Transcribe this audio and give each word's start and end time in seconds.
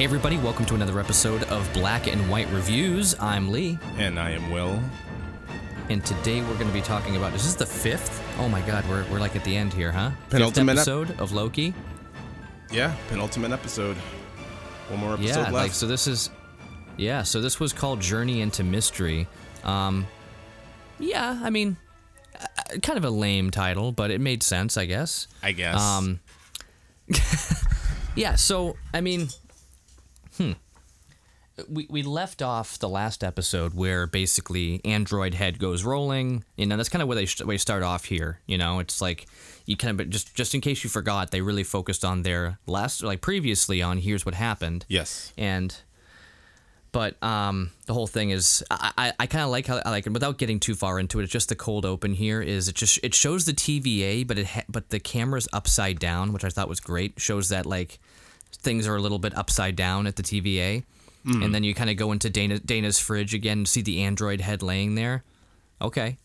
Hey, 0.00 0.04
everybody, 0.04 0.38
welcome 0.38 0.64
to 0.64 0.74
another 0.74 0.98
episode 0.98 1.42
of 1.42 1.70
Black 1.74 2.06
and 2.06 2.30
White 2.30 2.50
Reviews. 2.52 3.14
I'm 3.20 3.50
Lee, 3.50 3.78
And 3.98 4.18
I 4.18 4.30
am 4.30 4.50
Will. 4.50 4.80
and 5.90 6.02
today 6.02 6.40
we're 6.40 6.54
going 6.54 6.68
to 6.68 6.72
be 6.72 6.80
talking 6.80 7.16
about. 7.16 7.34
Is 7.34 7.44
this 7.44 7.52
the 7.52 7.66
fifth? 7.66 8.24
Oh 8.38 8.48
my 8.48 8.62
god, 8.62 8.88
we're, 8.88 9.04
we're 9.10 9.20
like 9.20 9.36
at 9.36 9.44
the 9.44 9.54
end 9.54 9.74
here, 9.74 9.92
huh? 9.92 10.12
Penultimate 10.30 10.78
fifth 10.78 10.88
episode 10.88 11.20
of 11.20 11.32
Loki. 11.32 11.74
Yeah, 12.72 12.96
penultimate 13.10 13.52
episode. 13.52 13.98
One 14.88 15.00
more 15.00 15.12
episode 15.12 15.28
Yeah, 15.28 15.36
left. 15.42 15.52
like, 15.52 15.72
so 15.72 15.86
this 15.86 16.06
is. 16.06 16.30
Yeah, 16.96 17.22
so 17.22 17.42
this 17.42 17.60
was 17.60 17.74
called 17.74 18.00
Journey 18.00 18.40
into 18.40 18.64
Mystery. 18.64 19.28
Um, 19.64 20.06
yeah, 20.98 21.38
I 21.42 21.50
mean, 21.50 21.76
uh, 22.40 22.78
kind 22.82 22.96
of 22.96 23.04
a 23.04 23.10
lame 23.10 23.50
title, 23.50 23.92
but 23.92 24.10
it 24.10 24.22
made 24.22 24.42
sense, 24.42 24.78
I 24.78 24.86
guess. 24.86 25.28
I 25.42 25.52
guess. 25.52 25.78
Um, 25.78 26.20
yeah, 28.16 28.36
so 28.36 28.78
I 28.94 29.02
mean, 29.02 29.28
hmm. 30.40 30.52
We, 31.68 31.86
we 31.90 32.02
left 32.02 32.40
off 32.40 32.78
the 32.78 32.88
last 32.88 33.22
episode 33.22 33.74
where 33.74 34.06
basically 34.06 34.80
Android 34.82 35.34
Head 35.34 35.58
goes 35.58 35.84
rolling. 35.84 36.44
You 36.56 36.64
know, 36.64 36.78
that's 36.78 36.88
kind 36.88 37.02
of 37.02 37.08
where 37.08 37.16
they 37.16 37.26
sh- 37.26 37.42
where 37.42 37.54
they 37.54 37.58
start 37.58 37.82
off 37.82 38.06
here. 38.06 38.40
You 38.46 38.56
know, 38.56 38.78
it's 38.78 39.02
like 39.02 39.26
you 39.66 39.76
kind 39.76 40.00
of 40.00 40.08
just 40.08 40.34
just 40.34 40.54
in 40.54 40.62
case 40.62 40.82
you 40.84 40.88
forgot, 40.88 41.32
they 41.32 41.42
really 41.42 41.64
focused 41.64 42.02
on 42.02 42.22
their 42.22 42.58
last 42.66 43.02
like 43.02 43.20
previously 43.20 43.82
on 43.82 43.98
here's 43.98 44.24
what 44.24 44.34
happened 44.34 44.86
yes. 44.88 45.34
and 45.36 45.76
but 46.92 47.22
um, 47.22 47.70
the 47.86 47.94
whole 47.94 48.06
thing 48.06 48.30
is 48.30 48.64
I, 48.70 48.92
I, 48.96 49.12
I 49.20 49.26
kind 49.26 49.44
of 49.44 49.50
like 49.50 49.66
how 49.66 49.80
I 49.84 49.90
like 49.90 50.06
it 50.06 50.12
without 50.12 50.38
getting 50.38 50.58
too 50.58 50.74
far 50.74 50.98
into 50.98 51.20
it. 51.20 51.24
It's 51.24 51.32
just 51.32 51.48
the 51.48 51.54
cold 51.54 51.84
open 51.84 52.14
here 52.14 52.42
is 52.42 52.68
it 52.68 52.74
just 52.74 52.98
it 53.02 53.14
shows 53.14 53.44
the 53.44 53.52
TVA, 53.52 54.26
but 54.26 54.38
it 54.38 54.46
ha- 54.46 54.64
but 54.68 54.90
the 54.90 54.98
camera's 54.98 55.48
upside 55.52 55.98
down, 55.98 56.32
which 56.32 56.44
I 56.44 56.48
thought 56.48 56.68
was 56.68 56.80
great. 56.80 57.20
Shows 57.20 57.48
that 57.50 57.66
like 57.66 57.98
things 58.60 58.86
are 58.86 58.96
a 58.96 59.00
little 59.00 59.18
bit 59.18 59.36
upside 59.36 59.76
down 59.76 60.06
at 60.06 60.16
the 60.16 60.22
TVA, 60.22 60.84
and 61.24 61.54
then 61.54 61.64
you 61.64 61.74
kind 61.74 61.90
of 61.90 61.96
go 61.96 62.12
into 62.12 62.30
Dana 62.30 62.58
Dana's 62.58 62.98
fridge 62.98 63.34
again, 63.34 63.58
and 63.58 63.68
see 63.68 63.82
the 63.82 64.02
android 64.02 64.40
head 64.40 64.62
laying 64.62 64.94
there. 64.94 65.22
Okay, 65.82 66.18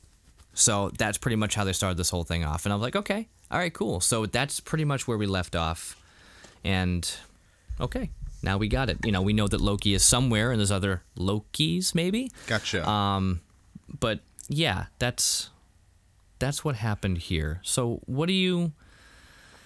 so 0.53 0.91
that's 0.97 1.17
pretty 1.17 1.35
much 1.35 1.55
how 1.55 1.63
they 1.63 1.73
started 1.73 1.97
this 1.97 2.09
whole 2.09 2.23
thing 2.23 2.43
off, 2.43 2.65
and 2.65 2.73
I 2.73 2.75
was 2.75 2.83
like, 2.83 2.95
okay, 2.95 3.27
all 3.51 3.59
right, 3.59 3.73
cool. 3.73 3.99
So 3.99 4.25
that's 4.25 4.59
pretty 4.59 4.85
much 4.85 5.07
where 5.07 5.17
we 5.17 5.25
left 5.25 5.55
off, 5.55 5.95
and 6.63 7.09
okay, 7.79 8.09
now 8.41 8.57
we 8.57 8.67
got 8.67 8.89
it. 8.89 9.05
You 9.05 9.11
know, 9.11 9.21
we 9.21 9.33
know 9.33 9.47
that 9.47 9.59
Loki 9.59 9.93
is 9.93 10.03
somewhere, 10.03 10.51
and 10.51 10.59
there's 10.59 10.71
other 10.71 11.03
Lokis, 11.17 11.93
maybe. 11.95 12.31
Gotcha. 12.47 12.87
Um, 12.87 13.41
but 13.99 14.19
yeah, 14.47 14.85
that's 14.99 15.49
that's 16.39 16.63
what 16.63 16.75
happened 16.75 17.17
here. 17.17 17.59
So 17.63 18.01
what 18.05 18.27
do 18.27 18.33
you? 18.33 18.71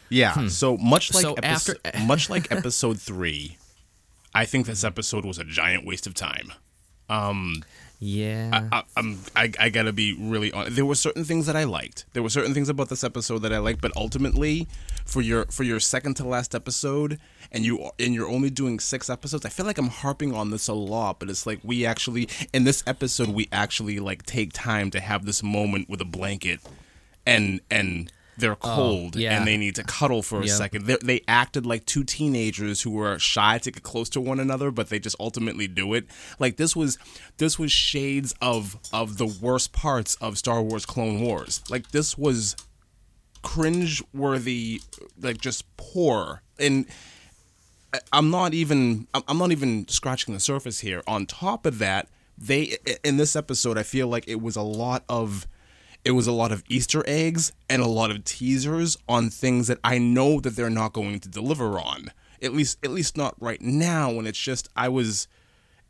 Yeah. 0.10 0.48
So 0.48 0.78
much 0.78 1.14
like 1.14 1.22
So 1.24 1.36
episo- 1.36 1.76
after- 1.86 2.00
much 2.06 2.30
like 2.30 2.52
episode 2.52 3.00
three, 3.00 3.58
I 4.34 4.46
think 4.46 4.66
this 4.66 4.84
episode 4.84 5.26
was 5.26 5.38
a 5.38 5.44
giant 5.44 5.86
waste 5.86 6.08
of 6.08 6.14
time. 6.14 6.52
Um, 7.10 7.64
Yeah. 8.00 8.70
I, 8.72 8.84
I'm 8.96 9.20
I, 9.36 9.52
I 9.60 9.70
gotta 9.70 9.92
be 9.92 10.14
really 10.14 10.52
honest. 10.54 10.76
There 10.76 10.86
were 10.86 10.96
certain 10.96 11.24
things 11.26 11.48
that 11.48 11.56
I 11.56 11.64
liked. 11.64 12.06
There 12.14 12.22
were 12.24 12.30
certain 12.30 12.54
things 12.54 12.70
about 12.70 12.90
this 12.90 13.04
episode 13.04 13.40
that 13.40 13.52
I 13.52 13.58
liked, 13.58 13.82
but 13.82 13.92
ultimately, 13.96 14.68
for 15.06 15.22
your 15.22 15.46
for 15.48 15.64
your 15.64 15.80
second 15.80 16.14
to 16.18 16.24
last 16.28 16.53
episode, 16.53 17.18
and 17.52 17.66
you 17.66 17.90
and 18.00 18.14
you're 18.14 18.30
only 18.30 18.52
doing 18.52 18.80
six 18.80 19.09
episodes, 19.09 19.44
I 19.46 19.50
feel 19.50 19.66
like 19.66 19.80
I'm 19.80 19.90
harping 19.90 20.34
on 20.36 20.52
this 20.52 20.68
a 20.68 20.74
lot. 20.74 21.19
But 21.19 21.30
it's 21.31 21.46
like 21.48 21.59
we 21.64 21.86
actually 21.86 22.30
in 22.53 22.64
this 22.64 22.84
episode 22.86 23.30
we 23.30 23.50
actually 23.52 24.00
like 24.00 24.24
take 24.24 24.53
time 24.53 24.92
to 24.92 25.00
have 25.00 25.25
this 25.25 25.42
moment 25.44 25.90
with 25.90 26.00
a 26.00 26.06
blanket, 26.06 26.59
and 27.25 27.59
and 27.72 28.12
they're 28.39 28.53
oh, 28.53 28.75
cold 28.75 29.16
Oh, 29.16 29.19
yeah. 29.19 29.38
and 29.38 29.47
they 29.47 29.57
need 29.57 29.75
to 29.75 29.83
cuddle 29.83 30.22
for 30.23 30.39
a 30.41 30.45
Yep. 30.45 30.57
second. 30.57 30.85
They, 30.85 30.97
they 31.03 31.22
acted 31.27 31.66
like 31.66 31.85
two 31.85 32.03
teenagers 32.03 32.81
who 32.81 32.91
were 32.91 33.19
shy 33.19 33.57
to 33.59 33.72
get 33.72 33.83
close 33.83 34.09
to 34.09 34.22
one 34.22 34.39
another, 34.39 34.72
but 34.72 34.89
they 34.89 35.00
just 35.00 35.16
ultimately 35.19 35.67
do 35.67 35.94
it. 35.94 36.05
Like 36.39 36.57
this 36.57 36.75
was 36.75 36.97
this 37.38 37.57
was 37.59 37.72
shades 37.72 38.33
of 38.41 38.77
of 38.94 39.17
the 39.17 39.27
worst 39.27 39.73
parts 39.73 40.16
of 40.16 40.38
Star 40.38 40.61
Wars 40.61 40.85
Clone 40.85 41.22
Wars. 41.22 41.61
Like 41.69 41.91
this 41.91 42.17
was 42.17 42.55
cringe 43.41 44.03
worthy, 44.13 44.81
like 45.21 45.38
just 45.39 45.63
poor. 45.77 46.41
And 46.59 46.85
I'm 48.11 48.29
not 48.29 48.53
even 48.53 49.07
I'm 49.27 49.38
not 49.38 49.51
even 49.51 49.88
scratching 49.88 50.33
the 50.33 50.39
surface 50.39 50.79
here. 50.79 51.01
On 51.07 51.25
top 51.25 51.66
of 51.66 51.79
that, 51.79 52.07
they 52.38 52.77
in 53.03 53.17
this 53.17 53.35
episode, 53.35 53.77
I 53.77 53.83
feel 53.83 54.07
like 54.07 54.27
it 54.27 54.41
was 54.41 54.56
a 54.56 54.61
lot 54.61 55.03
of 55.09 55.47
it 56.06 56.12
was 56.12 56.28
a 56.28 56.32
lot 56.32 56.52
of 56.52 56.64
Easter 56.70 57.04
eggs 57.08 57.52
and 57.70 57.82
a 57.82 57.88
lot 57.88 58.12
of 58.12 58.24
teasers 58.24 58.98
on 59.08 59.30
things 59.30 59.68
that 59.68 59.80
I 59.84 59.98
know 59.98 60.40
that 60.40 60.56
they're 60.56 60.70
not 60.70 60.94
going 60.94 61.20
to 61.20 61.30
deliver 61.30 61.80
on. 61.80 62.12
At 62.42 62.54
least 62.54 62.78
at 62.84 62.92
least 62.92 63.18
not 63.18 63.36
right 63.40 63.62
now 63.62 64.12
when 64.12 64.26
it's 64.26 64.40
just 64.40 64.70
I 64.76 64.88
was 64.88 65.28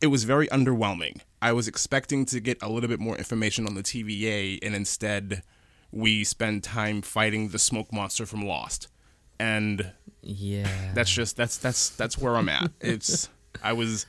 it 0.02 0.08
was 0.08 0.24
very 0.24 0.48
underwhelming. 0.48 1.22
I 1.42 1.52
was 1.54 1.68
expecting 1.68 2.26
to 2.26 2.40
get 2.40 2.58
a 2.62 2.70
little 2.70 2.90
bit 2.90 3.00
more 3.00 3.18
information 3.18 3.68
on 3.68 3.76
the 3.76 3.84
TVA 3.84 4.60
and 4.64 4.74
instead 4.74 5.44
we 5.92 6.24
spend 6.24 6.64
time 6.64 7.02
fighting 7.02 7.50
the 7.50 7.60
smoke 7.60 7.92
monster 7.92 8.26
from 8.26 8.46
Lost. 8.46 8.88
And 9.40 9.92
yeah. 10.22 10.92
that's 10.94 11.12
just 11.12 11.38
that's 11.38 11.58
that's 11.58 11.90
that's 11.90 12.18
where 12.18 12.36
I'm 12.36 12.50
at. 12.50 12.72
It's 12.82 13.30
I 13.64 13.74
was 13.74 14.06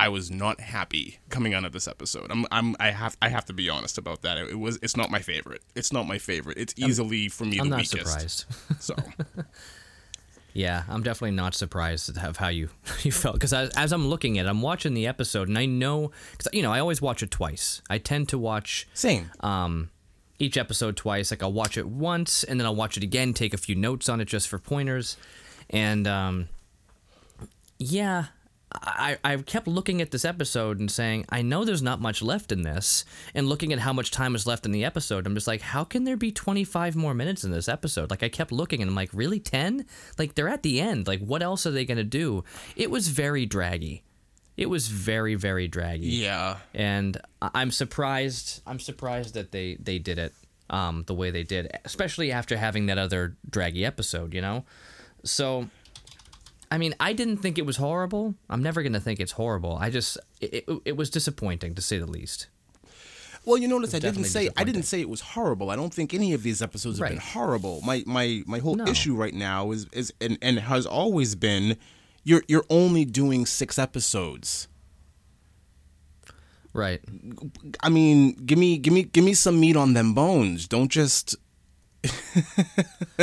I 0.00 0.08
was 0.08 0.30
not 0.30 0.60
happy 0.60 1.18
coming 1.28 1.52
out 1.52 1.66
of 1.66 1.72
this 1.72 1.86
episode. 1.86 2.28
I'm 2.30 2.46
I'm 2.50 2.74
I 2.80 2.90
have 2.90 3.18
I 3.20 3.28
have 3.28 3.44
to 3.46 3.52
be 3.52 3.68
honest 3.68 3.98
about 3.98 4.22
that. 4.22 4.38
It, 4.38 4.58
was 4.58 4.78
it's 4.82 4.96
not 4.96 5.10
my 5.10 5.20
favorite. 5.20 5.62
It's 5.74 5.92
not 5.92 6.06
my 6.06 6.16
favorite. 6.16 6.56
It's 6.56 6.72
easily 6.78 7.28
for 7.28 7.44
me 7.44 7.58
I'm 7.58 7.68
the 7.68 7.76
not 7.76 7.86
surprised. 7.86 8.46
So 8.80 8.94
Yeah, 10.52 10.82
I'm 10.88 11.02
definitely 11.02 11.36
not 11.36 11.54
surprised 11.54 12.16
of 12.16 12.38
how 12.38 12.48
you 12.48 12.70
you 13.02 13.12
felt 13.12 13.34
because 13.34 13.52
as, 13.52 13.68
as 13.76 13.92
I'm 13.92 14.08
looking 14.08 14.38
at, 14.38 14.46
it, 14.46 14.48
I'm 14.48 14.62
watching 14.62 14.94
the 14.94 15.06
episode 15.06 15.48
and 15.48 15.58
I 15.58 15.66
know 15.66 16.12
because 16.32 16.48
you 16.52 16.62
know 16.62 16.72
I 16.72 16.80
always 16.80 17.02
watch 17.02 17.22
it 17.22 17.30
twice. 17.30 17.82
I 17.90 17.98
tend 17.98 18.30
to 18.30 18.38
watch 18.38 18.88
same. 18.94 19.30
um, 19.40 19.90
each 20.38 20.56
episode 20.56 20.96
twice. 20.96 21.30
Like 21.30 21.42
I'll 21.42 21.52
watch 21.52 21.76
it 21.76 21.86
once 21.86 22.42
and 22.42 22.58
then 22.58 22.66
I'll 22.66 22.74
watch 22.74 22.96
it 22.96 23.02
again, 23.02 23.34
take 23.34 23.52
a 23.52 23.58
few 23.58 23.74
notes 23.74 24.08
on 24.08 24.20
it 24.20 24.24
just 24.24 24.48
for 24.48 24.58
pointers, 24.58 25.18
and 25.68 26.08
um, 26.08 26.48
yeah, 27.78 28.26
I 28.72 29.18
I 29.24 29.36
kept 29.38 29.66
looking 29.66 30.00
at 30.00 30.10
this 30.10 30.24
episode 30.24 30.78
and 30.78 30.90
saying 30.90 31.26
I 31.28 31.42
know 31.42 31.64
there's 31.64 31.82
not 31.82 32.00
much 32.00 32.22
left 32.22 32.52
in 32.52 32.62
this, 32.62 33.04
and 33.34 33.48
looking 33.48 33.72
at 33.72 33.80
how 33.80 33.92
much 33.92 34.10
time 34.10 34.34
is 34.34 34.46
left 34.46 34.66
in 34.66 34.72
the 34.72 34.84
episode, 34.84 35.26
I'm 35.26 35.34
just 35.34 35.46
like, 35.46 35.60
how 35.60 35.84
can 35.84 36.04
there 36.04 36.16
be 36.16 36.32
25 36.32 36.96
more 36.96 37.14
minutes 37.14 37.44
in 37.44 37.50
this 37.50 37.68
episode? 37.68 38.10
Like 38.10 38.22
I 38.22 38.28
kept 38.28 38.52
looking 38.52 38.80
and 38.82 38.88
I'm 38.88 38.94
like, 38.94 39.10
really 39.12 39.40
10? 39.40 39.86
Like 40.18 40.34
they're 40.34 40.48
at 40.48 40.62
the 40.62 40.80
end. 40.80 41.06
Like 41.06 41.20
what 41.20 41.42
else 41.42 41.66
are 41.66 41.70
they 41.70 41.84
gonna 41.84 42.04
do? 42.04 42.44
It 42.76 42.90
was 42.90 43.08
very 43.08 43.46
draggy. 43.46 44.04
It 44.56 44.66
was 44.66 44.88
very 44.88 45.34
very 45.36 45.68
draggy 45.68 46.08
yeah. 46.08 46.58
and 46.74 47.18
I'm 47.40 47.70
surprised. 47.70 48.62
I'm 48.66 48.78
surprised 48.78 49.34
that 49.34 49.52
they 49.52 49.76
they 49.80 49.98
did 49.98 50.18
it 50.18 50.34
um, 50.68 51.04
the 51.06 51.14
way 51.14 51.30
they 51.30 51.42
did, 51.42 51.70
especially 51.84 52.30
after 52.30 52.56
having 52.56 52.86
that 52.86 52.98
other 52.98 53.36
draggy 53.48 53.84
episode. 53.84 54.34
You 54.34 54.40
know, 54.40 54.64
so 55.24 55.68
I 56.70 56.78
mean, 56.78 56.94
I 57.00 57.12
didn't 57.12 57.38
think 57.38 57.58
it 57.58 57.66
was 57.66 57.76
horrible. 57.78 58.34
I'm 58.48 58.62
never 58.62 58.82
gonna 58.82 59.00
think 59.00 59.18
it's 59.20 59.32
horrible. 59.32 59.76
I 59.80 59.90
just 59.90 60.18
it, 60.40 60.64
it, 60.68 60.80
it 60.84 60.96
was 60.96 61.10
disappointing 61.10 61.74
to 61.74 61.82
say 61.82 61.98
the 61.98 62.06
least. 62.06 62.46
Well, 63.44 63.56
you 63.56 63.68
notice 63.68 63.94
I 63.94 63.98
didn't 63.98 64.24
say 64.24 64.50
I 64.56 64.64
didn't 64.64 64.82
say 64.84 65.00
it 65.00 65.08
was 65.08 65.20
horrible. 65.20 65.70
I 65.70 65.76
don't 65.76 65.92
think 65.92 66.12
any 66.14 66.32
of 66.34 66.42
these 66.42 66.60
episodes 66.62 66.98
have 66.98 67.08
been 67.08 67.18
horrible. 67.18 67.80
My 67.82 68.04
my 68.06 68.42
my 68.46 68.58
whole 68.58 68.76
No. 68.76 68.86
issue 68.86 69.16
right 69.16 69.34
now 69.34 69.70
is 69.72 69.86
is 69.92 70.12
and, 70.20 70.38
and 70.42 70.58
has 70.60 70.86
always 70.86 71.34
been 71.34 71.76
you're 72.22 72.42
you're 72.48 72.66
only 72.68 73.04
doing 73.06 73.46
6 73.46 73.78
episodes. 73.78 74.68
Right. 76.72 77.00
I 77.82 77.88
mean, 77.88 78.34
give 78.46 78.58
me 78.58 78.78
give 78.78 78.92
me 78.94 79.02
give 79.04 79.24
me 79.24 79.34
some 79.34 79.58
meat 79.58 79.74
on 79.76 79.94
them 79.94 80.14
bones. 80.14 80.68
Don't 80.68 80.90
just 80.90 81.34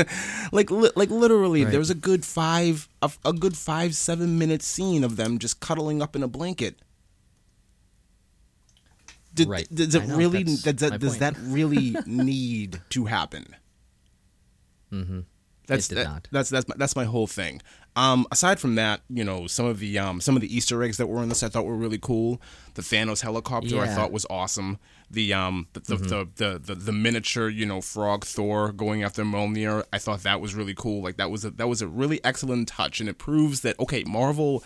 like 0.51 0.69
li- 0.69 0.91
like 0.95 1.09
literally 1.09 1.63
Right. 1.63 1.71
there's 1.71 1.89
a 1.89 1.95
good 1.95 2.23
5 2.25 2.87
a, 3.01 3.11
a 3.25 3.33
good 3.33 3.57
5 3.57 3.95
7 3.95 4.37
minute 4.37 4.61
scene 4.61 5.03
of 5.03 5.15
them 5.15 5.39
just 5.39 5.59
cuddling 5.59 6.01
up 6.01 6.15
in 6.15 6.23
a 6.23 6.27
blanket. 6.27 6.77
Did, 9.33 9.49
Right. 9.49 9.67
Does 9.73 9.93
it 9.95 10.07
know, 10.07 10.17
really 10.17 10.43
does 10.43 10.63
that, 10.63 10.99
does 10.99 11.19
that 11.19 11.35
really 11.41 11.95
need 12.05 12.81
to 12.89 13.05
happen? 13.05 13.55
Mm-hmm. 14.91 15.19
That's 15.67 15.87
It 15.91 15.95
did 15.95 15.97
that- 16.05 16.09
not. 16.09 16.27
that's 16.31 16.49
that's 16.49 16.67
my, 16.67 16.75
that's 16.77 16.95
my 16.95 17.03
whole 17.05 17.27
thing. 17.27 17.61
Um, 17.95 18.27
aside 18.31 18.59
from 18.59 18.75
that, 18.75 19.01
you 19.09 19.23
know, 19.23 19.47
some 19.47 19.65
of 19.65 19.79
the 19.79 19.97
um, 19.97 20.21
some 20.21 20.35
of 20.35 20.41
the 20.41 20.55
Easter 20.55 20.81
eggs 20.83 20.97
that 20.97 21.07
were 21.07 21.21
in 21.23 21.29
this 21.29 21.41
I 21.43 21.49
thought 21.49 21.65
were 21.65 21.75
really 21.75 21.97
cool. 21.97 22.39
The 22.75 22.83
Thanos 22.83 23.21
helicopter 23.21 23.79
I 23.79 23.87
thought 23.87 24.11
was 24.11 24.25
awesome. 24.29 24.77
The 25.09 25.33
um 25.33 25.67
the 25.73 25.79
the, 25.79 25.95
the, 25.95 26.27
the, 26.35 26.59
the 26.59 26.75
the 26.75 26.91
miniature 26.91 27.47
you 27.47 27.65
know 27.65 27.79
frog 27.79 28.25
Thor 28.25 28.71
going 28.71 29.03
after 29.03 29.23
Mjolnir 29.23 29.83
I 29.93 29.99
thought 29.99 30.23
that 30.23 30.41
was 30.41 30.53
really 30.53 30.73
cool. 30.73 31.01
Like 31.01 31.17
that 31.17 31.31
was 31.31 31.45
a, 31.45 31.51
that 31.51 31.67
was 31.67 31.81
a 31.81 31.87
really 31.87 32.23
excellent 32.23 32.67
touch, 32.67 32.99
and 32.99 33.07
it 33.07 33.17
proves 33.17 33.61
that 33.61 33.79
okay, 33.79 34.03
Marvel, 34.03 34.63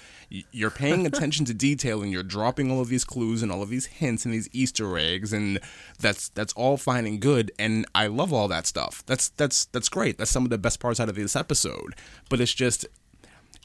you're 0.52 0.72
paying 0.72 1.06
attention 1.12 1.46
to 1.46 1.54
detail 1.54 2.02
and 2.02 2.12
you're 2.12 2.24
dropping 2.24 2.72
all 2.72 2.82
of 2.82 2.90
these 2.90 3.04
clues 3.04 3.44
and 3.44 3.52
all 3.52 3.62
of 3.62 3.70
these 3.70 3.86
hints 3.86 4.26
and 4.26 4.34
these 4.34 4.50
Easter 4.52 4.98
eggs, 4.98 5.32
and 5.32 5.60
that's 6.00 6.30
that's 6.30 6.54
all 6.54 6.78
fine 6.78 7.06
and 7.06 7.20
good. 7.20 7.52
And 7.60 7.86
I 7.94 8.08
love 8.08 8.34
all 8.34 8.48
that 8.48 8.66
stuff. 8.66 9.04
That's 9.06 9.30
that's 9.30 9.66
that's 9.66 9.90
great. 9.90 10.18
That's 10.18 10.32
some 10.32 10.44
of 10.44 10.50
the 10.50 10.58
best 10.58 10.80
parts 10.80 11.00
out 11.00 11.10
of 11.10 11.16
this 11.16 11.36
episode. 11.36 11.96
But 12.30 12.42
it's 12.42 12.54
just 12.54 12.88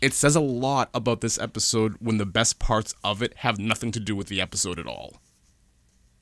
it 0.02 0.12
says 0.12 0.36
a 0.36 0.40
lot 0.40 0.90
about 0.92 1.20
this 1.20 1.38
episode 1.38 1.96
when 2.00 2.18
the 2.18 2.26
best 2.26 2.58
parts 2.58 2.94
of 3.02 3.22
it 3.22 3.38
have 3.38 3.58
nothing 3.58 3.92
to 3.92 4.00
do 4.00 4.14
with 4.14 4.28
the 4.28 4.40
episode 4.40 4.78
at 4.78 4.86
all. 4.86 5.20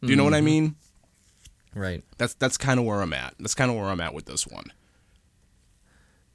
Do 0.07 0.11
you 0.11 0.17
know 0.17 0.25
what 0.25 0.35
I 0.35 0.41
mean? 0.41 0.77
Right. 1.75 2.03
That's 2.19 2.35
that's 2.35 2.57
kind 2.57 2.79
of 2.79 2.87
where 2.87 3.01
I'm 3.01 3.13
at. 3.13 3.35
That's 3.39 3.55
kind 3.55 3.71
of 3.71 3.77
where 3.77 3.87
I'm 3.87 4.01
at 4.01 4.15
with 4.15 4.27
this 4.27 4.47
one. 4.47 4.73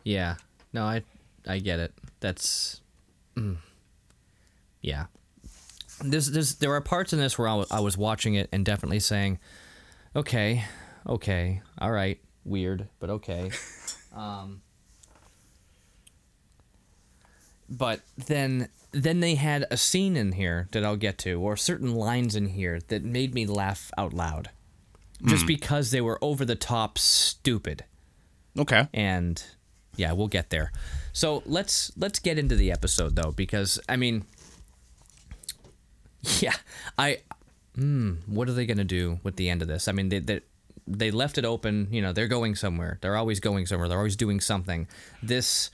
Yeah. 0.03 0.35
No, 0.73 0.83
I 0.83 1.03
I 1.47 1.59
get 1.59 1.79
it. 1.79 1.93
That's 2.19 2.81
mm. 3.35 3.57
yeah. 4.81 5.05
There's, 6.01 6.31
there's 6.31 6.55
there 6.55 6.73
are 6.73 6.81
parts 6.81 7.13
in 7.13 7.19
this 7.19 7.37
where 7.37 7.47
I 7.47 7.79
was 7.79 7.97
watching 7.97 8.35
it 8.35 8.47
and 8.51 8.65
definitely 8.65 9.01
saying, 9.01 9.39
okay, 10.15 10.63
okay, 11.05 11.61
all 11.77 11.91
right, 11.91 12.19
weird, 12.45 12.87
but 12.99 13.09
okay. 13.09 13.51
um, 14.15 14.61
but 17.69 17.99
then 18.27 18.69
then 18.91 19.19
they 19.19 19.35
had 19.35 19.65
a 19.69 19.77
scene 19.77 20.15
in 20.17 20.31
here 20.33 20.67
that 20.71 20.83
I'll 20.83 20.95
get 20.95 21.17
to, 21.19 21.33
or 21.41 21.55
certain 21.55 21.93
lines 21.93 22.35
in 22.35 22.47
here 22.47 22.79
that 22.87 23.03
made 23.03 23.33
me 23.33 23.45
laugh 23.45 23.91
out 23.97 24.13
loud, 24.13 24.49
just 25.25 25.45
because 25.45 25.91
they 25.91 26.01
were 26.01 26.17
over 26.23 26.45
the 26.45 26.55
top 26.55 26.97
stupid 26.97 27.83
Okay. 28.57 28.87
and 28.93 29.43
yeah, 29.95 30.11
we'll 30.13 30.27
get 30.27 30.49
there. 30.49 30.71
So 31.13 31.43
let's 31.45 31.91
let's 31.97 32.19
get 32.19 32.37
into 32.39 32.55
the 32.55 32.71
episode 32.71 33.15
though, 33.15 33.31
because 33.31 33.79
I 33.89 33.95
mean, 33.97 34.25
yeah, 36.39 36.55
I, 36.97 37.19
mm, 37.77 38.17
what 38.27 38.47
are 38.49 38.53
they 38.53 38.65
gonna 38.65 38.83
do 38.83 39.19
with 39.23 39.35
the 39.35 39.49
end 39.49 39.61
of 39.61 39.67
this? 39.67 39.87
I 39.87 39.91
mean, 39.91 40.09
they 40.09 40.19
they 40.19 40.41
they 40.87 41.11
left 41.11 41.37
it 41.37 41.45
open. 41.45 41.87
You 41.91 42.01
know, 42.01 42.13
they're 42.13 42.27
going 42.27 42.55
somewhere. 42.55 42.97
They're 43.01 43.15
always 43.17 43.39
going 43.39 43.65
somewhere. 43.65 43.87
They're 43.87 43.97
always 43.97 44.15
doing 44.15 44.39
something. 44.39 44.87
This 45.21 45.69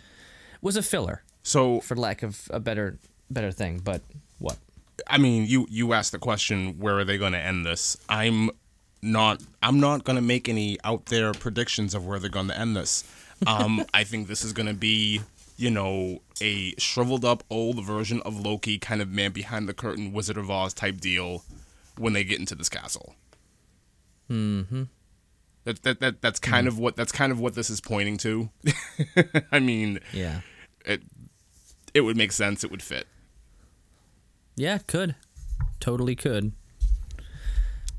was 0.62 0.76
a 0.78 0.82
filler, 0.84 1.24
So 1.46 1.80
for 1.80 1.96
lack 1.96 2.24
of 2.24 2.48
a 2.50 2.60
better 2.60 2.98
better 3.30 3.52
thing. 3.52 3.80
But 3.80 4.02
what? 4.40 4.58
I 5.08 5.20
mean, 5.20 5.46
you 5.46 5.68
you 5.70 5.94
asked 5.94 6.12
the 6.12 6.18
question, 6.20 6.80
where 6.80 6.98
are 6.98 7.06
they 7.06 7.20
going 7.20 7.34
to 7.34 7.40
end 7.40 7.66
this? 7.66 7.96
I'm 8.10 8.50
not 9.04 9.44
I'm 9.62 9.80
not 9.80 10.04
going 10.04 10.16
to 10.16 10.24
make 10.24 10.50
any 10.50 10.80
out 10.84 11.06
there 11.06 11.34
predictions 11.34 11.94
of 11.94 12.06
where 12.06 12.18
they're 12.18 12.32
going 12.32 12.50
to 12.50 12.60
end 12.60 12.76
this. 12.76 13.04
Um, 13.46 13.86
I 13.94 14.06
think 14.06 14.30
this 14.30 14.46
is 14.46 14.54
going 14.54 14.70
to 14.70 14.74
be, 14.74 15.20
you 15.58 15.70
know, 15.70 16.22
a 16.42 16.74
shriveled 16.78 17.26
up 17.26 17.44
old 17.50 17.84
version 17.84 18.22
of 18.22 18.40
Loki, 18.40 18.80
kind 18.80 19.02
of 19.02 19.10
man 19.10 19.34
behind 19.34 19.68
the 19.68 19.74
curtain, 19.74 20.14
Wizard 20.14 20.38
of 20.38 20.50
Oz 20.50 20.74
type 20.74 21.02
deal 21.02 21.44
when 21.98 22.14
they 22.14 22.24
get 22.24 22.40
into 22.40 22.56
this 22.56 22.70
castle. 22.70 23.14
Mm-hmm. 24.32 24.84
That, 25.66 25.84
that, 25.84 26.00
that 26.00 26.22
that's 26.22 26.40
kind 26.40 26.66
of 26.66 26.80
what 26.80 26.96
that's 26.96 27.12
kind 27.12 27.34
of 27.34 27.42
what 27.42 27.56
this 27.56 27.70
is 27.70 27.82
pointing 27.82 28.16
to. 28.20 28.50
I 29.52 29.60
mean, 29.60 30.00
Yeah, 30.14 30.40
it 30.86 31.02
it 31.96 32.02
would 32.02 32.18
make 32.18 32.32
sense. 32.32 32.64
It 32.64 32.70
would 32.70 32.84
fit. 32.84 33.08
yeah, 34.56 34.78
could, 34.86 35.16
totally 35.80 36.16
could. 36.16 36.52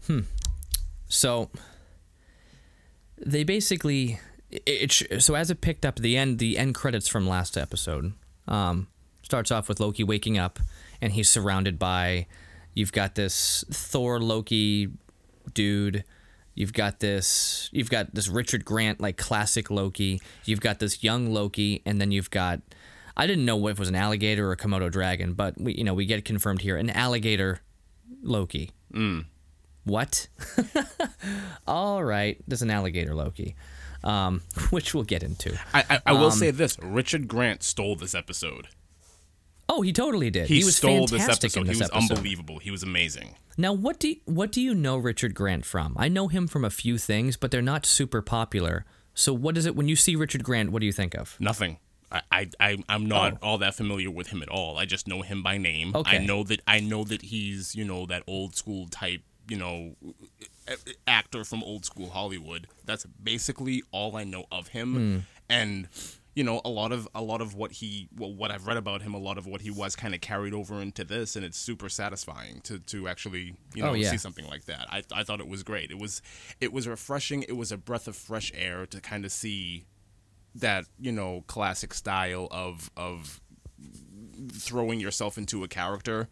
Hmm. 0.06 0.20
So 1.08 1.50
they 3.18 3.42
basically 3.42 4.20
it, 4.50 5.00
it 5.00 5.22
so 5.22 5.34
as 5.34 5.50
it 5.50 5.60
picked 5.60 5.84
up 5.84 5.96
the 5.96 6.16
end 6.16 6.38
the 6.38 6.58
end 6.58 6.74
credits 6.74 7.08
from 7.08 7.26
last 7.26 7.56
episode 7.56 8.12
um, 8.46 8.88
starts 9.22 9.50
off 9.50 9.68
with 9.68 9.80
Loki 9.80 10.04
waking 10.04 10.38
up 10.38 10.58
and 11.00 11.12
he's 11.12 11.28
surrounded 11.28 11.78
by 11.78 12.26
you've 12.74 12.92
got 12.92 13.14
this 13.14 13.64
Thor 13.70 14.20
Loki 14.20 14.88
dude 15.54 16.04
you've 16.54 16.72
got 16.72 17.00
this 17.00 17.68
you've 17.72 17.90
got 17.90 18.14
this 18.14 18.28
Richard 18.28 18.64
Grant 18.64 19.00
like 19.00 19.16
classic 19.16 19.70
Loki 19.70 20.20
you've 20.44 20.60
got 20.60 20.78
this 20.78 21.02
young 21.02 21.32
Loki 21.32 21.82
and 21.84 22.00
then 22.00 22.12
you've 22.12 22.30
got 22.30 22.60
I 23.16 23.26
didn't 23.26 23.44
know 23.44 23.66
if 23.68 23.76
it 23.76 23.78
was 23.78 23.88
an 23.88 23.94
alligator 23.94 24.48
or 24.48 24.52
a 24.52 24.56
Komodo 24.56 24.90
dragon 24.90 25.34
but 25.34 25.60
we 25.60 25.74
you 25.74 25.84
know 25.84 25.94
we 25.94 26.06
get 26.06 26.24
confirmed 26.24 26.62
here 26.62 26.76
an 26.76 26.90
alligator 26.90 27.60
Loki 28.22 28.72
what? 29.86 30.26
All 31.66 32.02
right, 32.02 32.42
there's 32.46 32.62
an 32.62 32.70
alligator 32.70 33.14
Loki, 33.14 33.54
um, 34.02 34.42
which 34.70 34.92
we'll 34.92 35.04
get 35.04 35.22
into. 35.22 35.56
I 35.72 35.84
I, 35.88 36.00
I 36.06 36.12
will 36.12 36.32
say 36.32 36.50
this: 36.50 36.76
Richard 36.82 37.28
Grant 37.28 37.62
stole 37.62 37.94
this 37.94 38.14
episode. 38.14 38.68
Oh, 39.68 39.82
he 39.82 39.92
totally 39.92 40.30
did. 40.30 40.48
He, 40.48 40.64
was 40.64 40.76
stole 40.76 41.06
this 41.06 41.22
episode. 41.28 41.66
this 41.66 41.76
he 41.76 41.82
was 41.82 41.90
episode. 41.90 42.16
unbelievable. 42.16 42.60
He 42.60 42.70
was 42.70 42.84
amazing. 42.84 43.34
Now, 43.58 43.72
what 43.72 43.98
do 43.98 44.10
you, 44.10 44.16
what 44.24 44.52
do 44.52 44.60
you 44.60 44.74
know 44.76 44.96
Richard 44.96 45.34
Grant 45.34 45.64
from? 45.64 45.96
I 45.98 46.06
know 46.06 46.28
him 46.28 46.46
from 46.46 46.64
a 46.64 46.70
few 46.70 46.98
things, 46.98 47.36
but 47.36 47.50
they're 47.50 47.62
not 47.62 47.84
super 47.84 48.22
popular. 48.22 48.84
So, 49.12 49.32
what 49.32 49.56
is 49.56 49.66
it 49.66 49.74
when 49.74 49.88
you 49.88 49.96
see 49.96 50.14
Richard 50.14 50.44
Grant? 50.44 50.70
What 50.70 50.80
do 50.80 50.86
you 50.86 50.92
think 50.92 51.14
of? 51.14 51.36
Nothing. 51.40 51.78
I, 52.30 52.48
I, 52.60 52.78
I'm 52.88 53.06
not 53.06 53.34
oh. 53.34 53.38
all 53.46 53.58
that 53.58 53.74
familiar 53.74 54.10
with 54.10 54.28
him 54.28 54.42
at 54.42 54.48
all. 54.48 54.78
I 54.78 54.84
just 54.84 55.08
know 55.08 55.22
him 55.22 55.42
by 55.42 55.58
name. 55.58 55.94
Okay. 55.94 56.18
I 56.18 56.24
know 56.24 56.42
that 56.44 56.60
I 56.66 56.80
know 56.80 57.04
that 57.04 57.22
he's 57.22 57.74
you 57.74 57.84
know 57.84 58.06
that 58.06 58.22
old 58.26 58.54
school 58.56 58.86
type 58.88 59.22
you 59.48 59.56
know 59.56 59.94
actor 61.06 61.44
from 61.44 61.62
old 61.62 61.84
school 61.84 62.10
Hollywood. 62.10 62.66
That's 62.84 63.06
basically 63.06 63.82
all 63.92 64.16
I 64.16 64.24
know 64.24 64.46
of 64.50 64.68
him. 64.68 64.94
Hmm. 64.94 65.18
And 65.48 65.88
you 66.34 66.44
know 66.44 66.60
a 66.64 66.68
lot 66.68 66.92
of 66.92 67.08
a 67.14 67.22
lot 67.22 67.40
of 67.40 67.54
what 67.54 67.72
he 67.72 68.08
well 68.16 68.32
what 68.32 68.50
I've 68.50 68.66
read 68.66 68.76
about 68.76 69.02
him, 69.02 69.14
a 69.14 69.18
lot 69.18 69.38
of 69.38 69.46
what 69.46 69.62
he 69.62 69.70
was 69.70 69.96
kind 69.96 70.14
of 70.14 70.20
carried 70.20 70.52
over 70.52 70.80
into 70.82 71.02
this, 71.02 71.34
and 71.34 71.44
it's 71.44 71.58
super 71.58 71.88
satisfying 71.88 72.60
to 72.64 72.78
to 72.78 73.08
actually 73.08 73.54
you 73.74 73.82
oh, 73.82 73.86
know 73.86 73.90
Oh, 73.92 73.94
yeah. 73.94 74.10
see 74.10 74.18
something 74.18 74.46
like 74.46 74.66
that. 74.66 74.86
I 74.90 75.02
I 75.12 75.24
thought 75.24 75.40
it 75.40 75.48
was 75.48 75.62
great. 75.62 75.90
It 75.90 75.98
was 75.98 76.20
it 76.60 76.72
was 76.72 76.86
refreshing. 76.86 77.42
It 77.42 77.56
was 77.56 77.72
a 77.72 77.78
breath 77.78 78.06
of 78.06 78.16
fresh 78.16 78.52
air 78.54 78.86
to 78.86 79.00
kind 79.00 79.24
of 79.24 79.32
see 79.32 79.86
that 80.60 80.84
you 80.98 81.12
know 81.12 81.44
classic 81.46 81.92
style 81.94 82.48
of 82.50 82.90
of 82.96 83.40
throwing 84.52 85.00
yourself 85.00 85.38
into 85.38 85.64
a 85.64 85.68
character 85.68 86.28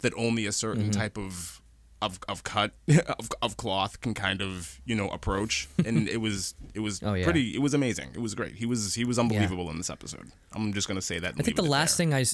that 0.00 0.12
only 0.16 0.46
a 0.46 0.52
certain 0.52 0.84
Mm-hmm. 0.84 0.90
type 1.00 1.16
of 1.18 1.62
of, 2.02 2.18
of 2.28 2.44
cut 2.44 2.72
of, 3.18 3.30
of 3.40 3.56
cloth 3.56 4.00
can 4.02 4.12
kind 4.12 4.42
of 4.42 4.80
you 4.84 4.94
know 4.94 5.08
approach 5.08 5.66
and 5.86 6.06
it 6.08 6.18
was 6.20 6.54
it 6.74 6.80
was 6.80 7.02
Oh, 7.02 7.14
yeah. 7.14 7.24
pretty 7.24 7.54
it 7.54 7.62
was 7.62 7.72
amazing 7.72 8.10
it 8.14 8.20
was 8.20 8.34
great 8.34 8.54
he 8.54 8.66
was 8.66 8.94
he 8.94 9.04
was 9.04 9.18
unbelievable 9.18 9.70
in 9.70 9.78
this 9.78 9.88
episode 9.88 10.30
i'm 10.52 10.72
just 10.74 10.88
gonna 10.88 11.00
say 11.00 11.18
that 11.18 11.34
I 11.38 11.42
think 11.42 11.56
the 11.56 11.62
last 11.62 11.96
there. 11.96 12.06
thing 12.06 12.14
I, 12.14 12.24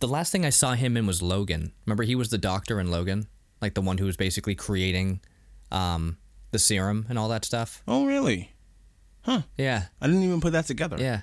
the 0.00 0.08
last 0.08 0.32
thing 0.32 0.44
I 0.44 0.50
saw 0.50 0.72
him 0.74 0.96
in 0.96 1.06
was 1.06 1.22
Logan. 1.22 1.72
Remember, 1.86 2.02
he 2.02 2.16
was 2.16 2.30
the 2.30 2.38
doctor 2.38 2.80
in 2.80 2.90
Logan, 2.90 3.28
like 3.60 3.74
the 3.74 3.80
one 3.80 3.98
who 3.98 4.04
was 4.06 4.16
basically 4.16 4.56
creating, 4.56 5.20
um, 5.70 6.18
the 6.50 6.58
serum 6.58 7.06
and 7.08 7.16
all 7.18 7.28
that 7.28 7.44
stuff. 7.44 7.82
oh 7.86 8.04
really 8.04 8.50
Yeah, 9.56 9.84
i 10.00 10.06
didn't 10.06 10.22
even 10.22 10.40
put 10.40 10.52
that 10.52 10.66
together 10.66 10.96
Yeah. 10.98 11.22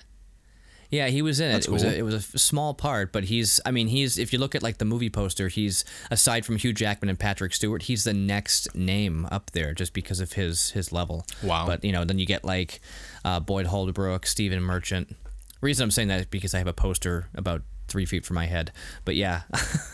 Yeah, 0.91 1.08
he 1.10 1.22
was 1.22 1.39
in 1.39 1.50
it. 1.50 1.53
That's 1.53 1.68
it 1.68 1.72
was 1.72 1.84
cool. 1.84 1.91
a, 1.91 1.96
it 1.96 2.01
was 2.01 2.34
a 2.34 2.39
small 2.39 2.74
part, 2.74 3.13
but 3.13 3.25
he's 3.25 3.62
I 3.63 3.70
mean, 3.70 3.88
he's 3.88 4.18
if 4.18 4.34
you 4.34 4.39
look 4.39 4.56
at 4.56 4.63
like 4.63 4.79
the 4.79 4.86
movie 4.86 5.10
poster, 5.10 5.48
he's 5.48 5.86
aside 6.10 6.46
from 6.46 6.58
Hugh 6.58 6.74
Jackman 6.74 7.10
and 7.10 7.20
Patrick 7.20 7.53
Stewart, 7.53 7.84
he's 7.84 8.06
the 8.06 8.13
next 8.13 8.74
name 8.74 9.27
up 9.32 9.51
there 9.51 9.75
just 9.75 9.94
because 9.94 10.20
of 10.20 10.34
his 10.34 10.72
his 10.72 10.91
level. 10.91 11.27
Wow. 11.44 11.68
But, 11.68 11.84
you 11.84 11.91
know, 11.91 12.06
then 12.06 12.18
you 12.18 12.25
get 12.25 12.44
like 12.44 12.82
uh, 13.24 13.39
Boyd 13.39 13.68
Holbrook, 13.68 14.25
Stephen 14.25 14.63
Merchant. 14.63 15.15
reason 15.62 15.84
I'm 15.84 15.91
saying 15.91 16.08
that 16.08 16.22
is 16.22 16.25
because 16.25 16.56
I 16.56 16.58
have 16.58 16.68
a 16.68 16.74
poster 16.74 17.27
about 17.36 17.62
3 17.88 18.06
feet 18.06 18.25
from 18.25 18.36
my 18.36 18.48
head. 18.48 18.72
But 19.06 19.15
yeah. 19.15 19.44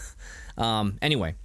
um 0.58 0.98
anyway, 1.02 1.36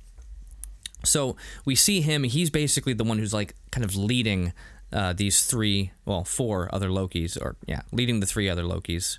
so 1.05 1.35
we 1.65 1.75
see 1.75 2.03
him. 2.03 2.23
He's 2.23 2.51
basically 2.51 2.93
the 2.93 3.05
one 3.05 3.19
who's 3.19 3.35
like 3.35 3.57
kind 3.73 3.85
of 3.85 3.97
leading 3.97 4.53
uh, 4.93 5.13
these 5.13 5.45
three, 5.47 5.93
well, 6.05 6.25
four 6.25 6.69
other 6.75 6.89
Lokis, 6.89 7.41
or 7.41 7.57
yeah, 7.67 7.83
leading 7.93 8.21
the 8.21 8.27
three 8.27 8.49
other 8.49 8.65
Lokis 8.65 9.19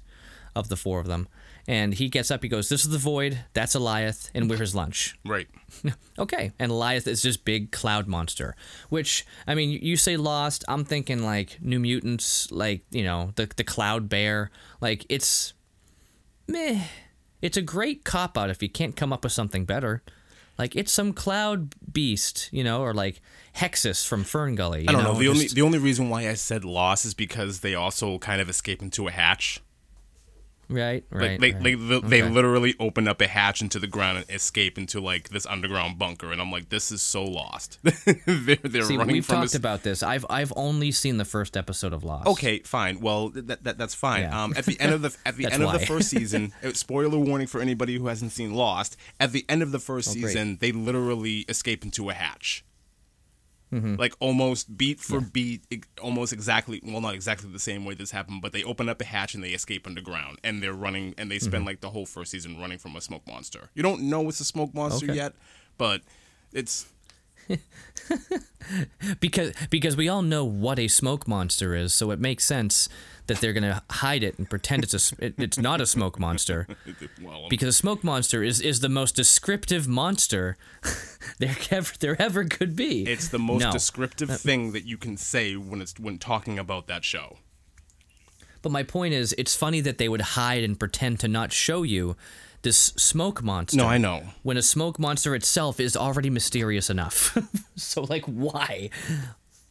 of 0.56 0.70
the 0.70 0.76
four 0.76 1.00
of 1.00 1.08
them. 1.08 1.28
And 1.68 1.94
he 1.94 2.10
gets 2.10 2.32
up. 2.32 2.42
He 2.44 2.50
goes, 2.50 2.70
"This 2.70 2.84
is 2.84 2.90
the 2.90 2.98
Void. 2.98 3.40
That's 3.54 3.76
Alioth, 3.76 4.30
and 4.34 4.50
we're 4.50 4.58
his 4.58 4.76
lunch." 4.76 5.18
right 5.26 5.48
okay. 6.20 6.52
And 6.60 6.72
Alioth 6.72 7.08
is 7.08 7.22
this 7.22 7.38
big 7.38 7.72
cloud 7.72 8.08
monster. 8.08 8.56
Which 8.90 9.26
I 9.48 9.56
mean, 9.56 9.70
you 9.70 9.96
say 9.96 10.18
Lost. 10.18 10.66
I'm 10.68 10.84
thinking 10.84 11.24
like 11.24 11.60
New 11.62 11.80
Mutants, 11.80 12.52
like 12.52 12.84
you 12.90 13.04
know 13.04 13.32
the 13.36 13.50
the 13.56 13.64
Cloud 13.64 14.10
Bear. 14.10 14.50
Like 14.82 15.06
it's 15.08 15.54
meh. 16.48 16.84
It's 17.42 17.58
a 17.58 17.62
great 17.62 18.04
cop 18.04 18.38
out 18.38 18.50
if 18.50 18.62
you 18.62 18.70
can't 18.70 18.96
come 18.96 19.14
up 19.14 19.24
with 19.24 19.34
something 19.34 19.66
better. 19.66 20.04
Like 20.62 20.76
it's 20.76 20.92
some 20.92 21.12
cloud 21.12 21.74
beast, 21.92 22.48
you 22.52 22.64
know, 22.64 22.84
or 22.84 22.94
like 22.94 23.20
Hexxus 23.58 24.08
from 24.08 24.24
FernGully. 24.24 24.84
You 24.84 24.90
i 24.90 24.92
don't 24.92 25.04
know, 25.04 25.16
the 25.16 25.28
only 25.28 25.48
the 25.48 25.64
only 25.64 25.80
reason 25.80 26.08
why 26.10 26.30
i 26.30 26.36
said 26.36 26.64
loss 26.64 27.04
is 27.04 27.16
because 27.16 27.62
they 27.62 27.74
also 27.74 28.20
kind 28.20 28.40
of 28.40 28.48
escape 28.48 28.84
into 28.84 29.08
a 29.08 29.12
hatch 29.12 29.60
right, 30.72 31.04
right. 31.10 31.40
Like 31.40 31.40
they, 31.40 31.52
right. 31.52 31.64
they, 31.64 31.76
they, 31.76 32.22
they 32.22 32.30
literally 32.30 32.76
open 32.80 33.08
up 33.08 33.22
a 33.22 33.28
hatch 33.28 33.62
into 33.62 33.80
the 33.80 33.88
ground 33.88 34.20
and 34.20 34.30
escape 34.30 34.78
into 34.78 35.00
like 35.00 35.30
this 35.30 35.46
underground 35.46 36.00
bunker, 36.00 36.32
and 36.32 36.42
I'm 36.42 36.52
like, 36.52 36.70
this 36.70 36.92
is 36.92 37.02
so 37.02 37.24
lost. 37.24 37.80
they're 37.84 38.56
they're 38.64 38.84
See, 38.84 38.98
running 38.98 39.14
we've 39.14 39.26
from 39.26 39.42
talked 39.42 39.54
a, 39.54 39.58
about 39.58 39.84
this. 39.84 40.02
I've 40.04 40.26
I've 40.30 40.54
only 40.56 40.92
seen 40.92 41.18
the 41.18 41.26
first 41.26 41.58
episode 41.58 41.94
of 41.94 42.04
Lost. 42.04 42.28
Okay, 42.28 42.60
fine. 42.60 43.00
Well, 43.00 43.30
that, 43.30 43.64
that 43.64 43.78
that's 43.78 43.96
fine. 43.96 44.24
Yeah. 44.24 44.44
Um, 44.44 44.54
at 44.56 44.66
the 44.66 44.80
end 44.80 44.94
of 44.94 45.02
the 45.02 45.16
at 45.26 45.36
the 45.38 45.46
end 45.52 45.64
of 45.64 45.72
the 45.74 45.86
first 45.86 46.10
season, 46.16 46.54
uh, 46.64 46.74
spoiler 46.74 47.18
warning 47.20 47.48
for 47.48 47.62
anybody 47.62 47.98
who 47.98 48.08
hasn't 48.08 48.32
seen 48.32 48.54
Lost. 48.54 48.98
At 49.20 49.32
the 49.32 49.46
end 49.50 49.62
of 49.62 49.72
the 49.72 49.80
first 49.80 50.10
Oh, 50.10 50.14
great. 50.14 50.24
season, 50.28 50.58
they 50.60 50.72
literally 50.72 51.40
escape 51.48 51.84
into 51.84 52.10
a 52.10 52.14
hatch. 52.14 52.64
Mm-hmm. 53.72 53.96
Like 53.96 54.14
almost 54.20 54.78
beat 54.78 55.00
for 55.00 55.22
beat, 55.22 55.64
e- 55.70 55.82
almost 56.02 56.34
exactly. 56.34 56.82
Well, 56.84 57.00
not 57.00 57.14
exactly 57.14 57.50
the 57.50 57.60
same 57.60 57.86
way 57.86 57.94
this 57.94 58.12
happened, 58.12 58.42
but 58.42 58.52
they 58.52 58.64
open 58.64 58.90
up 58.90 59.00
a 59.02 59.06
hatch 59.06 59.34
and 59.34 59.44
they 59.44 59.52
escape 59.52 59.88
underground, 59.88 60.40
and 60.44 60.62
they're 60.62 60.74
running, 60.74 61.14
and 61.18 61.32
they 61.32 61.40
spend 61.40 61.62
mm-hmm. 61.62 61.68
like 61.68 61.82
the 61.82 61.90
whole 61.90 62.06
first 62.06 62.32
season 62.32 62.60
running 62.60 62.78
from 62.78 62.96
a 62.96 63.02
smoke 63.02 63.26
monster. 63.26 63.70
You 63.74 63.84
don't 63.84 64.02
know 64.04 64.28
it's 64.28 64.42
a 64.42 64.46
smoke 64.46 64.74
monster 64.74 65.06
Okay. 65.06 65.16
yet, 65.16 65.34
but 65.78 66.02
it's 66.52 66.88
because 69.20 69.54
because 69.70 69.96
we 69.98 70.08
all 70.08 70.22
know 70.22 70.44
what 70.46 70.80
a 70.80 70.88
smoke 70.88 71.28
monster 71.28 71.76
is, 71.76 71.94
so 71.94 72.12
it 72.12 72.20
makes 72.20 72.46
sense 72.46 72.88
that 73.28 73.40
they're 73.40 73.54
gonna 73.54 73.84
hide 73.90 74.24
it 74.24 74.38
and 74.38 74.50
pretend 74.50 74.84
it's 74.84 75.12
a 75.12 75.16
it, 75.26 75.36
it's 75.38 75.58
not 75.58 75.82
a 75.82 75.86
smoke 75.86 76.20
monster. 76.20 76.68
well, 77.22 77.48
Because 77.50 77.68
a 77.70 77.74
smoke 77.74 78.04
monster 78.04 78.44
is, 78.44 78.60
is 78.62 78.80
the 78.80 78.90
most 78.90 79.16
descriptive 79.16 79.88
monster 79.88 80.58
there 81.40 81.56
ever 81.70 81.94
there 82.00 82.22
ever 82.22 82.46
could 82.46 82.76
be. 82.76 83.04
it's 83.04 83.28
the 83.30 83.40
most 83.40 83.62
No. 83.62 83.72
descriptive 83.72 84.40
thing 84.40 84.72
that 84.74 84.86
you 84.86 84.98
can 84.98 85.18
say 85.18 85.56
when 85.56 85.82
it's 85.82 86.00
when 86.00 86.18
talking 86.18 86.58
about 86.60 86.88
that 86.88 87.04
show. 87.04 87.38
But 88.62 88.72
my 88.72 88.84
point 88.84 89.16
is, 89.16 89.34
it's 89.40 89.56
funny 89.56 89.82
that 89.82 89.98
they 89.98 90.08
would 90.08 90.22
hide 90.22 90.64
and 90.64 90.78
pretend 90.80 91.20
to 91.22 91.28
not 91.28 91.52
show 91.52 91.82
you 91.82 92.16
this 92.64 92.78
smoke 92.98 93.42
monster. 93.44 93.78
No, 93.78 93.88
I 93.88 93.98
know. 93.98 94.24
When 94.44 94.58
a 94.58 94.62
smoke 94.62 95.00
monster 95.00 95.34
itself 95.36 95.80
is 95.80 95.98
already 95.98 96.30
mysterious 96.30 96.90
enough. 96.90 97.38
so, 97.76 98.04
like, 98.04 98.26
why? 98.26 98.90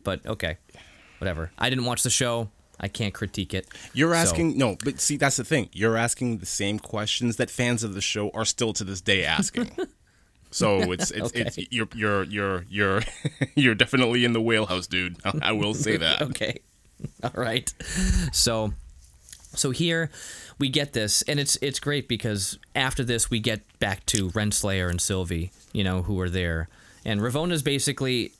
But 0.02 0.24
okay, 0.26 0.56
whatever. 1.18 1.50
I 1.58 1.68
didn't 1.70 1.84
watch 1.84 2.02
the 2.02 2.10
show. 2.10 2.50
I 2.82 2.88
can't 2.88 3.12
critique 3.12 3.52
it. 3.52 3.68
You're 3.92 4.10
So- 4.14 4.16
asking 4.16 4.56
no, 4.56 4.76
but 4.82 5.00
see 5.00 5.16
that's 5.18 5.36
the 5.36 5.44
thing. 5.44 5.68
You're 5.72 5.96
asking 5.96 6.38
the 6.38 6.46
same 6.46 6.78
questions 6.78 7.36
that 7.36 7.50
fans 7.50 7.84
of 7.84 7.94
the 7.94 8.00
show 8.00 8.30
are 8.30 8.44
still 8.46 8.72
to 8.72 8.84
this 8.84 9.00
day 9.02 9.22
asking. 9.24 9.70
so 10.50 10.90
it's 10.92 11.10
it's, 11.10 11.30
it's 11.32 11.58
you're 11.70 11.88
you're 11.94 12.22
you're 12.24 12.64
you're 12.70 13.02
you're 13.54 13.74
definitely 13.74 14.24
in 14.24 14.32
the 14.32 14.40
whalehouse, 14.40 14.86
dude. 14.86 15.18
I 15.42 15.52
will 15.52 15.74
say 15.74 15.98
that. 15.98 16.22
okay. 16.22 16.60
All 17.22 17.30
right. 17.34 17.72
So 18.32 18.72
so 19.54 19.70
here 19.70 20.10
we 20.58 20.68
get 20.68 20.92
this 20.92 21.22
and 21.22 21.40
it's 21.40 21.56
it's 21.60 21.80
great 21.80 22.06
because 22.08 22.58
after 22.74 23.02
this 23.04 23.30
we 23.30 23.40
get 23.40 23.60
back 23.78 24.04
to 24.06 24.28
Renslayer 24.30 24.88
and 24.90 25.00
Sylvie, 25.00 25.50
you 25.72 25.82
know, 25.84 26.02
who 26.02 26.18
are 26.20 26.30
there. 26.30 26.68
And 27.04 27.20
Ravonna's 27.20 27.62
basically 27.62 28.32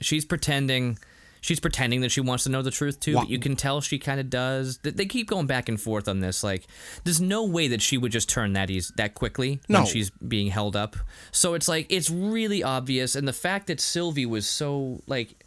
she's 0.00 0.24
pretending 0.24 0.98
she's 1.40 1.58
pretending 1.58 2.00
that 2.02 2.12
she 2.12 2.20
wants 2.20 2.44
to 2.44 2.50
know 2.50 2.62
the 2.62 2.70
truth 2.70 3.00
too, 3.00 3.14
Wha- 3.16 3.22
but 3.22 3.28
you 3.30 3.38
can 3.40 3.56
tell 3.56 3.80
she 3.80 3.98
kind 3.98 4.20
of 4.20 4.30
does. 4.30 4.78
They- 4.78 4.90
They 4.90 5.06
keep 5.06 5.28
going 5.28 5.46
back 5.48 5.68
and 5.68 5.80
forth 5.80 6.06
on 6.08 6.20
this 6.20 6.44
like 6.44 6.66
there's 7.04 7.20
no 7.20 7.44
way 7.44 7.66
that 7.68 7.82
she 7.82 7.98
would 7.98 8.12
just 8.12 8.28
turn 8.28 8.52
that 8.52 8.70
easy, 8.70 8.92
that 8.96 9.14
quickly 9.14 9.60
No. 9.68 9.80
when 9.80 9.86
she's 9.86 10.10
being 10.10 10.48
held 10.52 10.76
up. 10.76 10.96
So 11.32 11.54
it's 11.54 11.66
like 11.68 11.86
it's 11.90 12.08
really 12.10 12.62
obvious 12.62 13.16
and 13.16 13.26
the 13.26 13.32
fact 13.32 13.66
that 13.66 13.80
Sylvie 13.80 14.26
was 14.26 14.48
so 14.48 15.02
like 15.06 15.41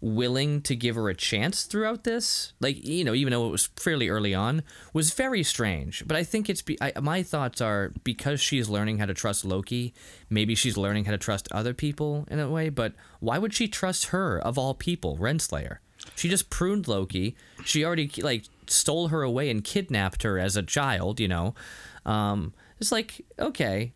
willing 0.00 0.62
to 0.62 0.76
give 0.76 0.94
her 0.94 1.08
a 1.08 1.14
chance 1.14 1.64
throughout 1.64 2.04
this, 2.04 2.52
like 2.60 2.86
you 2.86 3.04
know, 3.04 3.14
even 3.14 3.32
though 3.32 3.46
it 3.46 3.50
was 3.50 3.66
fairly 3.76 4.08
early 4.08 4.34
on, 4.34 4.62
was 4.92 5.12
very 5.12 5.42
strange. 5.42 6.06
But 6.06 6.16
I 6.16 6.24
think 6.24 6.48
it's 6.48 6.62
be- 6.62 6.78
I, 6.80 6.92
my 7.00 7.22
thoughts 7.22 7.60
are 7.60 7.92
because 8.04 8.40
she's 8.40 8.68
learning 8.68 8.98
how 8.98 9.06
to 9.06 9.14
trust 9.14 9.44
Loki. 9.44 9.94
Maybe 10.30 10.54
she's 10.54 10.76
learning 10.76 11.06
how 11.06 11.12
to 11.12 11.18
trust 11.18 11.48
other 11.50 11.74
people 11.74 12.26
in 12.30 12.38
a 12.38 12.48
way. 12.48 12.68
But 12.68 12.94
why 13.20 13.38
would 13.38 13.54
she 13.54 13.66
trust 13.66 14.06
her 14.06 14.38
of 14.38 14.56
all 14.56 14.74
people, 14.74 15.16
Renslayer? 15.18 15.78
She 16.14 16.28
just 16.28 16.48
pruned 16.48 16.86
Loki. 16.86 17.36
She 17.64 17.84
already 17.84 18.10
like 18.22 18.44
stole 18.68 19.08
her 19.08 19.22
away 19.22 19.50
and 19.50 19.64
kidnapped 19.64 20.22
her 20.22 20.38
as 20.38 20.56
a 20.56 20.62
child. 20.62 21.18
You 21.18 21.28
know, 21.28 21.54
um, 22.06 22.54
it's 22.80 22.92
like 22.92 23.24
okay, 23.38 23.92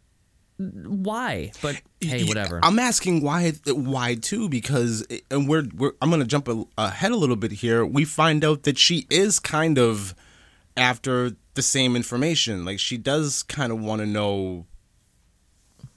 why? 0.86 1.52
But 1.62 1.80
hey, 2.00 2.24
whatever. 2.24 2.60
I'm 2.62 2.78
asking 2.78 3.22
why 3.22 3.52
why 3.66 4.14
too 4.14 4.48
because 4.48 5.06
and 5.30 5.48
we're 5.48 5.66
we're 5.74 5.92
I'm 6.00 6.10
gonna 6.10 6.24
jump 6.24 6.48
a, 6.48 6.64
ahead 6.78 7.10
a 7.12 7.16
little 7.16 7.36
bit 7.36 7.52
here. 7.52 7.84
We 7.84 8.04
find 8.04 8.44
out 8.44 8.62
that 8.64 8.78
she 8.78 9.06
is 9.10 9.38
kind 9.40 9.78
of 9.78 10.14
after 10.76 11.32
the 11.54 11.62
same 11.62 11.96
information. 11.96 12.64
Like 12.64 12.78
she 12.78 12.96
does 12.96 13.42
kind 13.42 13.72
of 13.72 13.80
want 13.80 14.00
to 14.00 14.06
know 14.06 14.66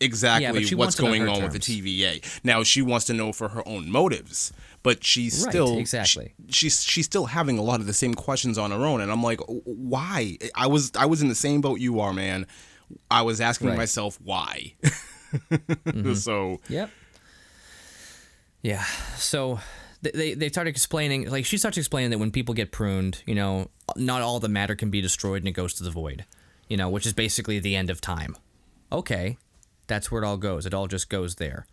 exactly 0.01 0.63
she 0.65 0.75
what's 0.75 0.99
wants 0.99 0.99
it 0.99 1.03
on 1.03 1.09
going 1.27 1.29
on 1.29 1.43
with 1.43 1.53
the 1.53 1.59
TVA. 1.59 2.21
Now 2.43 2.63
she 2.63 2.81
wants 2.81 3.05
to 3.05 3.13
know 3.13 3.31
for 3.31 3.49
her 3.49 3.65
own 3.67 3.89
motives, 3.89 4.51
but 4.83 5.03
she's 5.03 5.43
Right, 5.43 5.51
still 5.51 5.77
exactly. 5.77 6.33
she- 6.47 6.51
she's 6.69 6.83
she's 6.83 7.05
still 7.05 7.27
having 7.27 7.57
a 7.57 7.61
lot 7.61 7.79
of 7.79 7.87
the 7.87 7.93
same 7.93 8.13
questions 8.13 8.57
on 8.57 8.71
her 8.71 8.85
own, 8.85 9.01
and 9.01 9.11
I'm 9.11 9.23
like, 9.23 9.39
why? 9.47 10.37
I 10.55 10.67
was 10.67 10.91
I 10.97 11.05
was 11.05 11.21
in 11.21 11.29
the 11.29 11.35
same 11.35 11.61
boat 11.61 11.79
you 11.79 11.99
are, 11.99 12.13
man. 12.13 12.45
I 13.09 13.21
was 13.23 13.41
asking 13.41 13.69
Right. 13.69 13.77
myself 13.77 14.19
why. 14.23 14.73
so 16.15 16.59
Yep. 16.69 16.89
Yeah. 18.61 18.83
So 19.17 19.59
they 20.01 20.33
they 20.33 20.49
start 20.49 20.67
explaining 20.67 21.29
like 21.29 21.45
she 21.45 21.57
starts 21.57 21.77
explaining 21.77 22.11
that 22.11 22.17
when 22.19 22.31
people 22.31 22.53
get 22.53 22.71
pruned, 22.71 23.21
you 23.25 23.35
know, 23.35 23.69
not 23.95 24.21
all 24.21 24.39
the 24.39 24.49
matter 24.49 24.75
can 24.75 24.89
be 24.89 25.01
destroyed 25.01 25.41
and 25.41 25.47
it 25.47 25.51
goes 25.53 25.73
to 25.75 25.83
the 25.83 25.91
void. 25.91 26.25
You 26.67 26.77
know, 26.77 26.89
which 26.89 27.05
is 27.05 27.13
basically 27.13 27.59
the 27.59 27.75
end 27.75 27.89
of 27.89 28.01
time. 28.01 28.35
Okay. 28.91 29.37
That's 29.87 30.11
where 30.11 30.23
it 30.23 30.25
all 30.25 30.37
goes. 30.37 30.65
It 30.65 30.73
all 30.73 30.87
just 30.87 31.09
goes 31.09 31.35
there. 31.35 31.67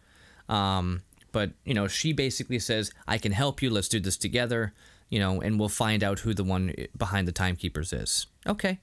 Um, 0.51 1.03
but 1.33 1.53
you 1.65 1.73
know, 1.73 1.89
she 1.89 2.13
basically 2.13 2.59
says, 2.59 2.91
"I 3.09 3.17
can 3.17 3.33
help 3.33 3.63
you. 3.63 3.71
Let's 3.71 3.89
do 3.89 4.01
this 4.01 4.19
together." 4.19 4.75
You 5.09 5.19
know, 5.19 5.41
and 5.41 5.59
we'll 5.59 5.69
find 5.71 6.03
out 6.05 6.21
who 6.21 6.35
the 6.35 6.45
one 6.45 6.75
behind 6.97 7.27
the 7.29 7.33
timekeepers 7.33 7.93
is. 7.93 8.27
Okay. 8.47 8.81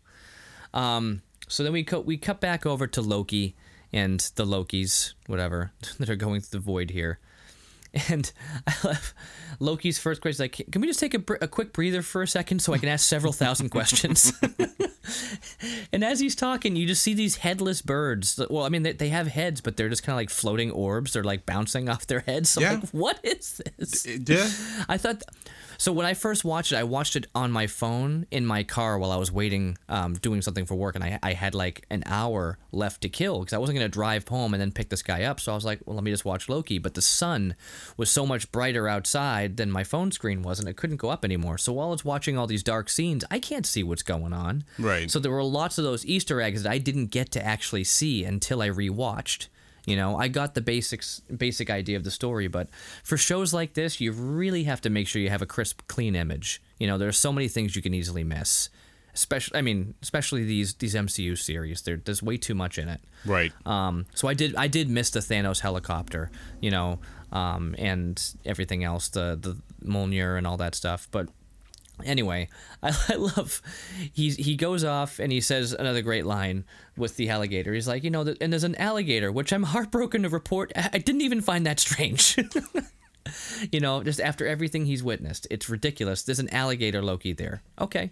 Um, 0.74 1.22
so 1.50 1.64
then 1.64 1.74
we 1.74 1.84
cut 1.84 2.06
we 2.06 2.16
cut 2.18 2.40
back 2.40 2.66
over 2.66 2.88
to 2.88 3.02
Loki 3.02 3.56
and 3.92 4.20
the 4.36 4.46
Lokis, 4.46 5.14
whatever, 5.28 5.72
that 6.00 6.10
are 6.10 6.16
going 6.16 6.40
through 6.42 6.60
the 6.60 6.64
void 6.66 6.92
here. 6.92 7.20
And 8.08 8.32
I 8.68 8.76
love 8.84 9.14
Loki's 9.60 9.98
first 9.98 10.22
question 10.22 10.36
is 10.36 10.40
like, 10.40 10.64
can 10.72 10.80
we 10.80 10.86
just 10.88 11.00
take 11.00 11.16
a, 11.16 11.20
br- 11.20 11.38
a 11.42 11.48
quick 11.48 11.74
breather 11.74 12.04
for 12.04 12.22
a 12.22 12.28
second 12.28 12.60
so 12.62 12.72
I 12.72 12.78
can 12.78 12.88
ask 12.88 13.04
several 13.04 13.34
thousand 13.34 13.70
questions? 13.72 14.32
and 15.92 16.04
as 16.04 16.20
he's 16.20 16.36
talking, 16.36 16.76
you 16.76 16.86
just 16.86 17.02
see 17.02 17.16
these 17.16 17.38
headless 17.38 17.82
birds. 17.82 18.40
Well, 18.50 18.64
I 18.64 18.70
mean, 18.70 18.84
they, 18.84 18.92
they 18.94 19.10
have 19.10 19.26
heads, 19.28 19.60
but 19.60 19.76
they're 19.76 19.90
just 19.90 20.04
kind 20.04 20.14
of 20.14 20.18
like 20.18 20.30
floating 20.30 20.70
orbs. 20.70 21.14
They're 21.14 21.24
like 21.24 21.48
bouncing 21.48 21.90
off 21.90 22.06
their 22.06 22.20
heads. 22.20 22.50
So 22.50 22.62
Yeah. 22.62 22.74
like, 22.74 22.90
what 22.90 23.20
is 23.24 23.60
this? 23.78 24.06
yeah. 24.06 24.48
I 24.88 24.98
thought. 24.98 25.24
So 25.80 25.94
when 25.94 26.06
I 26.06 26.14
first 26.14 26.44
watched 26.44 26.74
it, 26.74 26.76
I 26.76 26.84
watched 26.84 27.16
it 27.16 27.28
on 27.34 27.54
my 27.54 27.66
phone 27.66 28.26
in 28.32 28.46
my 28.46 28.64
car 28.64 29.00
while 29.00 29.12
I 29.12 29.16
was 29.16 29.32
waiting, 29.32 29.78
um, 29.88 30.16
doing 30.16 30.42
something 30.42 30.66
for 30.66 30.76
work, 30.76 30.96
and 30.96 31.04
I, 31.06 31.18
I 31.24 31.32
had 31.32 31.56
like 31.56 31.86
an 31.90 32.04
hour 32.06 32.58
left 32.74 33.00
to 33.04 33.10
kill 33.10 33.40
because 33.40 33.54
I 33.54 33.60
wasn't 33.60 33.78
gonna 33.78 33.88
drive 33.88 34.28
home 34.28 34.54
and 34.54 34.60
then 34.60 34.74
pick 34.74 34.90
this 34.90 35.02
guy 35.02 35.24
up. 35.24 35.40
So 35.40 35.54
I 35.54 35.56
was 35.56 35.64
like, 35.64 35.80
well, 35.86 35.96
let 35.96 36.04
me 36.04 36.12
just 36.12 36.26
watch 36.26 36.50
Loki. 36.50 36.80
But 36.80 36.96
the 36.96 37.02
sun 37.02 37.56
was 37.96 38.12
so 38.12 38.26
much 38.26 38.52
brighter 38.52 38.90
outside 38.90 39.56
than 39.56 39.72
my 39.72 39.86
phone 39.86 40.12
screen 40.12 40.42
was, 40.42 40.60
and 40.60 40.68
it 40.68 40.76
couldn't 40.76 40.98
go 40.98 41.12
up 41.12 41.24
anymore. 41.24 41.58
So 41.58 41.72
while 41.72 41.88
I 41.88 41.92
was 41.92 42.04
watching 42.04 42.38
all 42.38 42.46
these 42.46 42.62
dark 42.62 42.90
scenes, 42.90 43.24
I 43.32 43.40
can't 43.40 43.66
see 43.66 43.82
what's 43.82 44.04
going 44.04 44.34
on. 44.34 44.66
Right. 44.78 45.10
So 45.10 45.18
there 45.18 45.32
were 45.32 45.44
lots 45.46 45.78
of 45.78 45.86
those 45.86 46.06
Easter 46.06 46.42
eggs 46.42 46.64
that 46.64 46.74
I 46.74 46.80
didn't 46.80 47.08
get 47.08 47.32
to 47.32 47.46
actually 47.46 47.86
see 47.86 48.26
until 48.26 48.62
I 48.62 48.68
rewatched. 48.68 49.48
You 49.86 49.96
know, 49.96 50.18
I 50.18 50.28
got 50.28 50.54
the 50.54 50.62
basics, 50.62 51.22
basic 51.36 51.70
idea 51.70 51.98
of 51.98 52.04
the 52.04 52.12
story, 52.12 52.48
but 52.48 52.70
for 53.04 53.18
shows 53.18 53.54
like 53.54 53.74
this, 53.74 54.00
you 54.00 54.12
really 54.12 54.66
have 54.66 54.82
to 54.82 54.90
make 54.90 55.08
sure 55.08 55.22
you 55.22 55.30
have 55.30 55.42
a 55.42 55.48
crisp, 55.48 55.82
clean 55.88 56.16
image. 56.16 56.62
You 56.80 56.88
know, 56.88 56.98
there's 56.98 57.18
so 57.18 57.32
many 57.32 57.48
things 57.48 57.76
you 57.76 57.82
can 57.82 57.94
easily 57.94 58.24
miss. 58.24 58.70
Especially, 59.14 59.58
I 59.58 59.62
mean, 59.62 59.96
especially 60.02 60.44
these 60.44 60.76
these 60.76 60.94
MCU 60.94 61.38
series. 61.38 61.82
There, 61.82 61.98
there's 61.98 62.22
way 62.22 62.38
too 62.38 62.54
much 62.54 62.78
in 62.78 62.88
it. 62.88 63.02
Right. 63.26 63.52
Um, 63.66 64.06
so 64.14 64.28
I 64.28 64.34
did 64.34 64.56
I 64.56 64.68
did 64.68 64.90
miss 64.90 65.10
the 65.10 65.20
Thanos 65.20 65.62
helicopter, 65.62 66.30
you 66.62 66.70
know, 66.70 67.00
um, 67.32 67.76
and 67.78 68.22
everything 68.46 68.84
else, 68.84 69.10
the 69.10 69.38
the 69.40 69.58
Mjolnir 69.84 70.38
and 70.38 70.46
all 70.46 70.58
that 70.58 70.76
stuff. 70.76 71.08
But 71.12 71.28
anyway, 72.06 72.50
I, 72.84 72.96
I 73.10 73.16
love 73.16 73.62
he 74.14 74.32
he 74.32 74.56
goes 74.56 74.84
off 74.84 75.20
and 75.20 75.32
he 75.32 75.42
says 75.42 75.74
another 75.74 76.02
great 76.02 76.26
line 76.26 76.66
with 76.98 77.16
the 77.16 77.30
alligator. 77.30 77.74
He's 77.74 77.88
like, 77.88 78.04
you 78.04 78.10
know, 78.10 78.22
and 78.42 78.52
there's 78.52 78.64
an 78.64 78.76
alligator, 78.76 79.32
which 79.32 79.52
I'm 79.52 79.64
heartbroken 79.74 80.24
to 80.24 80.30
report. 80.30 80.72
I, 80.76 80.90
I 80.94 80.98
didn't 81.00 81.22
even 81.22 81.42
find 81.42 81.66
that 81.66 81.80
strange. 81.80 82.38
you 83.72 83.80
know, 83.80 84.04
just 84.04 84.20
after 84.20 84.48
everything 84.48 84.86
he's 84.86 85.04
witnessed, 85.04 85.48
it's 85.50 85.70
ridiculous. 85.70 86.24
There's 86.24 86.40
an 86.40 86.54
alligator 86.54 87.02
Loki 87.02 87.34
there. 87.34 87.62
Okay. 87.80 88.12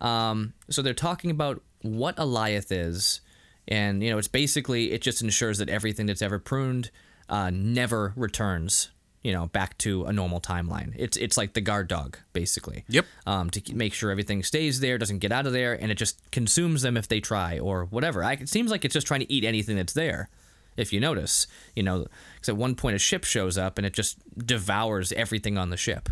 Um, 0.00 0.54
so 0.70 0.82
they're 0.82 0.94
talking 0.94 1.30
about 1.30 1.60
what 1.82 2.16
Alioth 2.16 2.70
is, 2.70 3.20
and 3.66 4.02
you 4.02 4.10
know, 4.10 4.18
it's 4.18 4.28
basically 4.28 4.92
it 4.92 5.02
just 5.02 5.22
ensures 5.22 5.58
that 5.58 5.68
everything 5.68 6.06
that's 6.06 6.22
ever 6.22 6.38
pruned 6.38 6.90
uh, 7.28 7.50
never 7.52 8.12
returns. 8.16 8.90
You 9.22 9.32
know, 9.32 9.46
back 9.46 9.76
to 9.78 10.04
a 10.04 10.12
normal 10.12 10.40
timeline. 10.40 10.94
It's 10.96 11.16
it's 11.16 11.36
like 11.36 11.54
the 11.54 11.60
guard 11.60 11.88
dog, 11.88 12.18
basically. 12.32 12.84
Yep. 12.88 13.04
Um, 13.26 13.50
to 13.50 13.74
make 13.74 13.92
sure 13.92 14.10
everything 14.10 14.42
stays 14.42 14.80
there, 14.80 14.96
doesn't 14.96 15.18
get 15.18 15.32
out 15.32 15.46
of 15.46 15.52
there, 15.52 15.74
and 15.74 15.90
it 15.90 15.96
just 15.96 16.18
consumes 16.30 16.82
them 16.82 16.96
if 16.96 17.08
they 17.08 17.20
try 17.20 17.58
or 17.58 17.84
whatever. 17.86 18.22
I, 18.22 18.32
it 18.34 18.48
seems 18.48 18.70
like 18.70 18.84
it's 18.84 18.94
just 18.94 19.06
trying 19.06 19.20
to 19.20 19.32
eat 19.32 19.44
anything 19.44 19.76
that's 19.76 19.92
there. 19.92 20.28
If 20.76 20.92
you 20.92 21.00
notice, 21.00 21.48
you 21.74 21.82
know, 21.82 22.06
because 22.36 22.48
at 22.48 22.56
one 22.56 22.76
point 22.76 22.94
a 22.94 23.00
ship 23.00 23.24
shows 23.24 23.58
up 23.58 23.78
and 23.78 23.86
it 23.86 23.92
just 23.92 24.18
devours 24.38 25.10
everything 25.12 25.58
on 25.58 25.70
the 25.70 25.76
ship, 25.76 26.08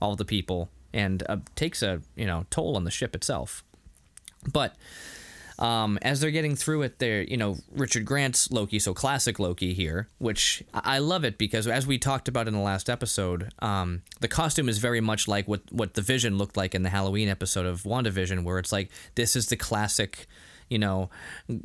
all 0.00 0.16
the 0.16 0.24
people, 0.24 0.70
and 0.94 1.22
uh, 1.28 1.36
takes 1.54 1.82
a 1.82 2.00
you 2.16 2.26
know 2.26 2.46
toll 2.48 2.76
on 2.76 2.84
the 2.84 2.90
ship 2.90 3.14
itself. 3.14 3.62
But 4.50 4.74
um, 5.58 5.98
as 6.02 6.20
they're 6.20 6.30
getting 6.30 6.54
through 6.56 6.82
it, 6.82 6.98
they're 6.98 7.22
you 7.22 7.36
know 7.36 7.56
Richard 7.72 8.04
Grant's 8.04 8.50
Loki, 8.50 8.78
so 8.78 8.94
classic 8.94 9.38
Loki 9.38 9.74
here, 9.74 10.08
which 10.18 10.62
I 10.72 10.98
love 10.98 11.24
it 11.24 11.38
because 11.38 11.66
as 11.66 11.86
we 11.86 11.98
talked 11.98 12.28
about 12.28 12.46
in 12.48 12.54
the 12.54 12.60
last 12.60 12.88
episode, 12.88 13.52
um, 13.60 14.02
the 14.20 14.28
costume 14.28 14.68
is 14.68 14.78
very 14.78 15.00
much 15.00 15.26
like 15.28 15.48
what 15.48 15.62
what 15.70 15.94
the 15.94 16.02
Vision 16.02 16.38
looked 16.38 16.56
like 16.56 16.74
in 16.74 16.82
the 16.82 16.90
Halloween 16.90 17.28
episode 17.28 17.66
of 17.66 17.82
WandaVision, 17.82 18.44
where 18.44 18.58
it's 18.58 18.72
like 18.72 18.90
this 19.14 19.34
is 19.36 19.46
the 19.48 19.56
classic, 19.56 20.26
you 20.68 20.78
know, 20.78 21.10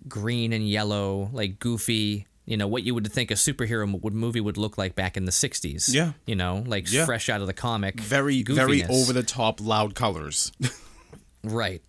green 0.07 0.53
and 0.53 0.67
yellow, 0.67 1.29
like 1.33 1.59
goofy. 1.59 2.27
You 2.45 2.57
know 2.57 2.67
what 2.67 2.83
you 2.83 2.93
would 2.93 3.09
think 3.09 3.31
a 3.31 3.35
superhero 3.35 4.12
movie 4.12 4.41
would 4.41 4.57
look 4.57 4.77
like 4.77 4.95
back 4.95 5.15
in 5.15 5.23
the 5.23 5.31
'60s. 5.31 5.93
Yeah. 5.93 6.12
you 6.25 6.35
know, 6.35 6.62
like 6.67 6.91
Yeah. 6.91 7.05
fresh 7.05 7.29
out 7.29 7.39
of 7.39 7.47
the 7.47 7.53
comic. 7.53 8.01
Very, 8.01 8.43
very 8.43 8.83
over 8.83 9.13
the 9.13 9.23
top, 9.23 9.62
loud 9.62 9.95
colors. 9.95 10.51
Right. 11.43 11.81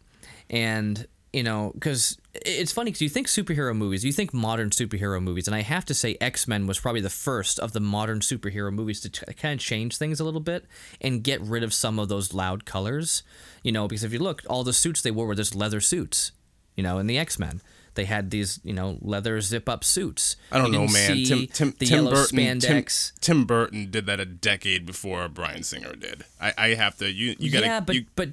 And, 0.51 1.07
you 1.35 1.43
know, 1.43 1.73
because 1.75 2.17
it's 2.33 2.71
funny 2.71 2.93
because 2.93 3.03
you 3.03 3.09
think 3.09 3.27
superhero 3.27 3.77
movies, 3.77 4.05
you 4.05 4.13
think 4.13 4.33
modern 4.33 4.71
superhero 4.71 5.21
movies, 5.21 5.49
and 5.49 5.55
I 5.55 5.63
have 5.63 5.85
to 5.87 5.95
say 5.95 6.17
X 6.21 6.47
Men 6.47 6.69
was 6.69 6.79
probably 6.79 7.01
the 7.01 7.11
first 7.11 7.59
of 7.59 7.73
the 7.73 7.81
modern 7.81 8.21
superhero 8.21 8.73
movies 8.73 9.01
to 9.01 9.11
t- 9.11 9.35
kind 9.35 9.59
of 9.59 9.61
change 9.61 9.97
things 9.97 10.21
a 10.21 10.25
little 10.25 10.41
bit 10.41 10.65
and 11.01 11.25
get 11.25 11.41
rid 11.41 11.65
of 11.65 11.75
some 11.75 11.99
of 11.99 12.09
those 12.09 12.33
loud 12.33 12.65
colors. 12.65 13.25
You 13.65 13.73
know, 13.73 13.89
because 13.89 14.05
if 14.05 14.13
you 14.13 14.21
look, 14.21 14.43
all 14.49 14.63
the 14.63 14.73
suits 14.73 15.03
they 15.03 15.11
wore 15.11 15.27
were 15.27 15.35
just 15.35 15.57
leather 15.57 15.81
suits, 15.81 16.31
you 16.77 16.85
know, 16.85 16.99
in 16.99 17.09
the 17.09 17.19
X 17.19 17.37
Men. 17.37 17.61
They 17.95 18.05
had 18.05 18.31
these, 18.31 18.61
you 18.65 18.73
know, 18.73 18.99
leather 19.01 19.41
zip 19.41 19.69
up 19.69 19.85
suits. 19.85 20.37
I 20.51 20.59
don't 20.59 20.73
know, 20.73 20.87
man. 20.87 21.25
Tim, 21.25 21.47
Tim, 21.47 21.73
Tim 21.73 22.05
Burton. 22.07 22.59
Tim. 22.61 22.85
Tim 23.21 23.45
Burton 23.45 23.91
did 23.91 24.07
that 24.07 24.19
a 24.19 24.25
decade 24.25 24.85
before 24.85 25.29
Bryan 25.29 25.63
Singer 25.63 25.95
did. 25.95 26.25
I, 26.41 26.53
I 26.59 26.69
have 26.75 26.97
to. 26.99 27.11
You, 27.11 27.37
you 27.39 27.53
gotta. 27.53 27.67
yeah, 27.67 27.81
but 27.81 27.95
you, 27.95 28.07
but 28.17 28.31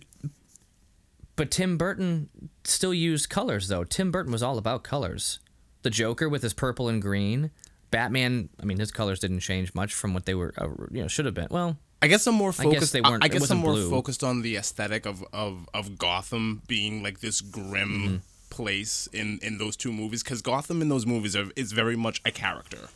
but 1.35 1.51
Tim 1.51 1.77
Burton 1.77 2.29
still 2.63 2.93
used 2.93 3.29
colors 3.29 3.67
though. 3.67 3.83
Tim 3.83 4.11
Burton 4.11 4.31
was 4.31 4.43
all 4.43 4.57
about 4.57 4.83
colors. 4.83 5.39
The 5.83 5.89
Joker 5.89 6.29
with 6.29 6.43
his 6.43 6.53
purple 6.53 6.88
and 6.89 7.01
green. 7.01 7.51
Batman, 7.89 8.50
I 8.61 8.65
mean, 8.65 8.79
his 8.79 8.91
colors 8.91 9.19
didn't 9.19 9.39
change 9.41 9.73
much 9.73 9.93
from 9.93 10.13
what 10.13 10.25
they 10.25 10.33
were, 10.35 10.53
uh, 10.57 10.67
you 10.91 11.01
know, 11.01 11.07
should 11.07 11.25
have 11.25 11.33
been. 11.33 11.47
Well, 11.51 11.77
I 12.01 12.07
guess 12.07 12.25
I'm 12.25 12.35
more 12.35 12.53
focused. 12.53 12.75
I 12.75 12.79
guess 12.79 12.91
they 12.91 13.01
weren't- 13.01 13.23
I 13.23 13.27
guess 13.27 13.50
I'm 13.50 13.57
more 13.57 13.73
blue. 13.73 13.89
focused 13.89 14.23
on 14.23 14.41
the 14.43 14.55
aesthetic 14.55 15.05
of, 15.05 15.23
of, 15.33 15.67
of 15.73 15.97
Gotham 15.97 16.61
being 16.67 17.03
like 17.03 17.19
this 17.19 17.41
grim 17.41 17.89
Mm-hmm. 17.89 18.15
place 18.50 19.07
in, 19.11 19.39
in 19.41 19.57
those 19.57 19.75
two 19.75 19.91
movies 19.91 20.23
because 20.23 20.41
Gotham 20.41 20.81
in 20.81 20.89
those 20.89 21.05
movies 21.05 21.35
are, 21.35 21.47
is 21.55 21.71
very 21.73 21.95
much 21.97 22.21
a 22.23 22.31
character. 22.31 22.89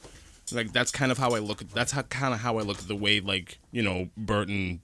Like 0.52 0.72
that's 0.74 0.92
kind 0.92 1.12
of 1.12 1.18
how 1.18 1.32
I 1.32 1.40
look 1.40 1.62
at. 1.62 1.72
That's 1.72 1.92
how 1.92 2.04
kind 2.04 2.34
of 2.34 2.40
how 2.42 2.58
I 2.60 2.62
look 2.62 2.78
at 2.80 2.88
the 2.88 2.96
way 2.96 3.20
like 3.20 3.58
you 3.72 3.82
know 3.82 4.10
Burton 4.16 4.82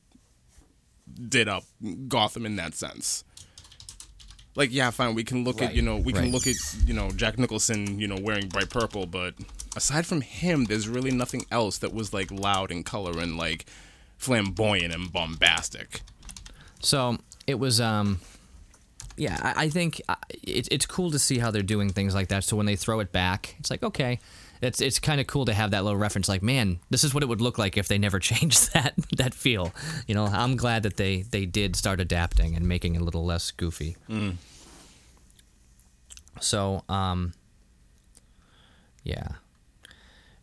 did 1.29 1.47
up 1.47 1.63
Gotham 2.07 2.45
in 2.45 2.55
that 2.55 2.73
sense. 2.73 3.23
Like 4.55 4.71
yeah, 4.71 4.89
fine. 4.91 5.15
We 5.15 5.23
can 5.23 5.43
look 5.43 5.61
at 5.61 5.73
you 5.73 5.81
know 5.81 5.97
we 5.97 6.11
can 6.13 6.31
look 6.31 6.45
at 6.47 6.55
you 6.85 6.93
know 6.93 7.09
Jack 7.11 7.39
Nicholson 7.39 7.99
you 7.99 8.07
know 8.07 8.17
wearing 8.21 8.47
bright 8.49 8.69
purple, 8.69 9.05
but 9.05 9.33
aside 9.75 10.05
from 10.05 10.21
him, 10.21 10.65
there's 10.65 10.87
really 10.89 11.11
nothing 11.11 11.45
else 11.51 11.77
that 11.79 11.93
was 11.93 12.13
like 12.13 12.31
loud 12.31 12.71
in 12.71 12.83
color 12.83 13.19
and 13.19 13.37
like 13.37 13.65
flamboyant 14.17 14.93
and 14.93 15.11
bombastic. 15.11 16.01
so 16.81 17.17
it 17.47 17.55
was, 17.59 17.81
um, 17.81 18.19
yeah, 19.17 19.37
I, 19.41 19.65
I 19.65 19.69
think 19.69 20.01
uh, 20.07 20.15
it, 20.43 20.67
it's 20.71 20.85
cool 20.85 21.11
to 21.11 21.19
see 21.19 21.39
how 21.39 21.51
they're 21.51 21.61
doing 21.63 21.89
things 21.89 22.13
like 22.13 22.27
that. 22.29 22.43
So 22.43 22.55
when 22.55 22.65
they 22.65 22.75
throw 22.75 22.99
it 22.99 23.11
back, 23.11 23.55
it's 23.59 23.71
like, 23.71 23.83
okay. 23.83 24.19
It's, 24.61 24.79
it's 24.79 24.99
kind 24.99 25.19
of 25.19 25.27
cool 25.27 25.45
to 25.45 25.53
have 25.53 25.71
that 25.71 25.83
little 25.83 25.97
reference 25.97 26.29
like 26.29 26.43
man 26.43 26.79
this 26.89 27.03
is 27.03 27.13
what 27.13 27.23
it 27.23 27.25
would 27.25 27.41
look 27.41 27.57
like 27.57 27.77
if 27.77 27.87
they 27.87 27.97
never 27.97 28.19
changed 28.31 28.73
that 28.73 28.93
that 29.17 29.33
feel. 29.33 29.73
You 30.07 30.15
know 30.15 30.25
i'm 30.25 30.55
glad 30.55 30.83
that 30.83 30.97
they 30.97 31.23
they 31.23 31.45
did 31.45 31.75
start 31.75 31.99
adapting 31.99 32.55
and 32.55 32.67
making 32.67 32.95
it 32.95 33.01
a 33.01 33.03
little 33.03 33.25
less 33.25 33.51
goofy. 33.51 33.97
So, 36.39 36.83
um, 36.89 37.33
yeah, 39.03 39.27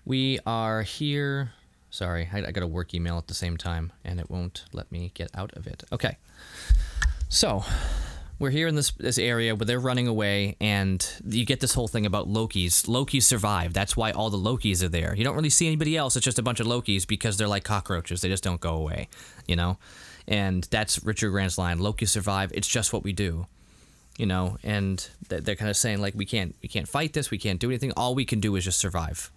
we 0.04 0.38
are 0.46 0.82
here. 0.82 1.52
Sorry, 1.90 2.28
I, 2.32 2.38
I 2.38 2.50
got 2.52 2.62
a 2.62 2.66
work 2.66 2.94
email 2.94 3.18
at 3.18 3.26
the 3.26 3.34
same 3.34 3.56
time, 3.56 3.92
and 4.04 4.20
it 4.20 4.30
won't 4.30 4.64
let 4.72 4.90
me 4.92 5.10
get 5.14 5.30
out 5.34 5.52
of 5.54 5.66
it. 5.66 5.82
Okay, 5.90 6.18
so 7.28 7.64
we're 8.38 8.50
here 8.50 8.68
in 8.68 8.74
this 8.74 8.92
this 8.92 9.18
area 9.18 9.54
where 9.54 9.66
they're 9.66 9.80
running 9.80 10.06
away, 10.06 10.56
and 10.60 11.04
you 11.26 11.44
get 11.44 11.60
this 11.60 11.74
whole 11.74 11.88
thing 11.88 12.06
about 12.06 12.28
Loki's. 12.28 12.86
Loki's 12.86 13.26
survive. 13.26 13.72
That's 13.72 13.96
why 13.96 14.10
all 14.12 14.30
the 14.30 14.38
Lokis 14.38 14.82
are 14.82 14.88
there. 14.88 15.14
You 15.16 15.24
don't 15.24 15.34
really 15.34 15.50
see 15.50 15.66
anybody 15.66 15.96
else. 15.96 16.16
It's 16.16 16.24
just 16.24 16.38
a 16.38 16.42
bunch 16.42 16.60
of 16.60 16.66
Lokis 16.66 17.06
because 17.06 17.36
they're 17.36 17.48
like 17.48 17.64
cockroaches. 17.64 18.20
They 18.20 18.28
just 18.28 18.44
don't 18.44 18.60
go 18.60 18.74
away. 18.74 19.08
You 19.46 19.56
know, 19.56 19.78
and 20.26 20.64
that's 20.70 21.02
Richard 21.04 21.30
Grant's 21.30 21.58
line. 21.58 21.78
Loki 21.78 22.06
survive. 22.06 22.52
It's 22.54 22.68
just 22.68 22.92
what 22.92 23.04
we 23.04 23.12
do 23.12 23.46
you 24.18 24.26
know, 24.26 24.58
and 24.64 25.08
they're 25.28 25.54
kind 25.54 25.70
of 25.70 25.76
saying 25.76 26.00
like 26.00 26.12
we 26.16 26.26
can't 26.26 26.56
we 26.60 26.68
can't 26.68 26.88
fight 26.88 27.12
this, 27.12 27.30
we 27.30 27.38
can't 27.38 27.60
do 27.60 27.70
anything. 27.70 27.92
All 27.96 28.16
we 28.16 28.24
can 28.24 28.40
do 28.40 28.56
is 28.56 28.64
just 28.64 28.80
survive. 28.80 29.30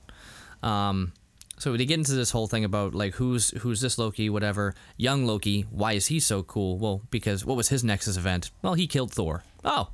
Um, 0.64 1.14
so 1.62 1.78
they 1.78 1.86
get 1.86 2.00
into 2.00 2.14
this 2.14 2.32
whole 2.32 2.48
thing 2.48 2.66
about 2.66 2.96
like 2.96 3.14
who's 3.14 3.52
who's 3.60 3.82
this 3.82 4.00
Loki, 4.00 4.32
whatever. 4.32 4.74
Young 4.98 5.28
Loki, 5.28 5.62
why 5.70 5.94
is 5.94 6.08
he 6.08 6.20
so 6.20 6.42
cool? 6.42 6.80
Well, 6.80 7.04
because 7.12 7.46
what 7.46 7.56
was 7.56 7.70
his 7.70 7.84
Nexus 7.84 8.18
event? 8.18 8.50
Well, 8.64 8.74
he 8.74 8.88
killed 8.88 9.12
Thor. 9.12 9.44
Oh, 9.64 9.90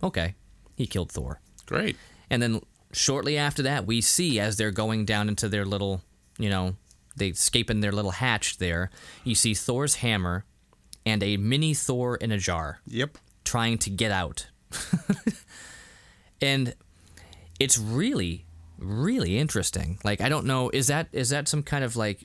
okay, 0.00 0.36
he 0.76 0.86
killed 0.86 1.10
Thor. 1.10 1.40
Great. 1.66 1.96
And 2.30 2.40
then 2.40 2.60
shortly 2.92 3.36
after 3.36 3.64
that, 3.64 3.84
we 3.84 4.00
see 4.00 4.38
as 4.38 4.56
they're 4.56 4.70
going 4.70 5.04
down 5.04 5.28
into 5.28 5.48
their 5.48 5.64
little, 5.64 6.02
you 6.38 6.48
know, 6.48 6.76
they 7.16 7.26
escape 7.26 7.68
in 7.68 7.80
their 7.80 7.90
little 7.90 8.12
hatch 8.12 8.58
there. 8.58 8.88
You 9.24 9.34
see 9.34 9.54
Thor's 9.54 9.96
hammer 9.96 10.44
and 11.04 11.20
a 11.20 11.36
mini 11.36 11.74
Thor 11.74 12.14
in 12.14 12.30
a 12.30 12.38
jar 12.38 12.78
Yep. 12.86 13.18
trying 13.42 13.78
to 13.78 13.90
get 13.90 14.12
out. 14.12 14.46
and 16.40 16.74
it's 17.58 17.76
really 17.76 18.44
really 18.82 19.38
interesting. 19.38 19.98
Like 20.04 20.20
I 20.20 20.28
don't 20.28 20.46
know 20.46 20.70
is 20.70 20.88
that 20.88 21.08
is 21.12 21.30
that 21.30 21.48
some 21.48 21.62
kind 21.62 21.84
of 21.84 21.96
like 21.96 22.24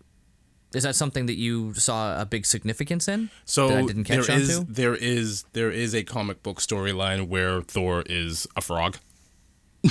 is 0.74 0.84
that 0.84 0.96
something 0.96 1.28
that 1.28 1.38
you 1.38 1.74
saw 1.76 2.20
a 2.22 2.26
big 2.26 2.46
significance 2.46 3.08
in? 3.08 3.30
So 3.46 3.70
that 3.70 3.78
I 3.78 3.86
didn't 3.86 4.04
catch 4.04 4.28
there 4.28 4.36
on 4.36 4.42
is 4.42 4.60
to? 4.60 4.66
there 4.68 4.96
is 4.96 5.46
there 5.54 5.72
is 5.72 5.96
a 5.96 6.04
comic 6.04 6.44
book 6.44 6.60
storyline 6.60 7.28
where 7.28 7.62
Thor 7.62 8.04
is 8.06 8.48
a 8.56 8.62
frog. 8.62 8.98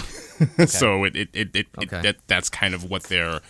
so 0.67 1.05
it 1.05 1.17
it, 1.17 1.29
it, 1.33 1.49
it, 1.57 1.67
Okay. 1.79 1.99
it 1.99 2.03
that 2.03 2.17
that's 2.27 2.49
kind 2.49 2.75
of 2.75 2.85
what 2.91 3.05
they're 3.05 3.41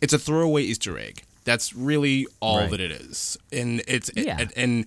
it's 0.00 0.12
a 0.12 0.18
throwaway 0.18 0.62
Easter 0.62 0.98
egg. 0.98 1.22
That's 1.44 1.74
really 1.74 2.26
all 2.40 2.58
Right. 2.60 2.70
that 2.70 2.80
it 2.80 2.90
is. 2.92 3.36
And 3.50 3.82
it's 3.88 4.10
Yeah. 4.14 4.36
and, 4.38 4.52
and 4.56 4.86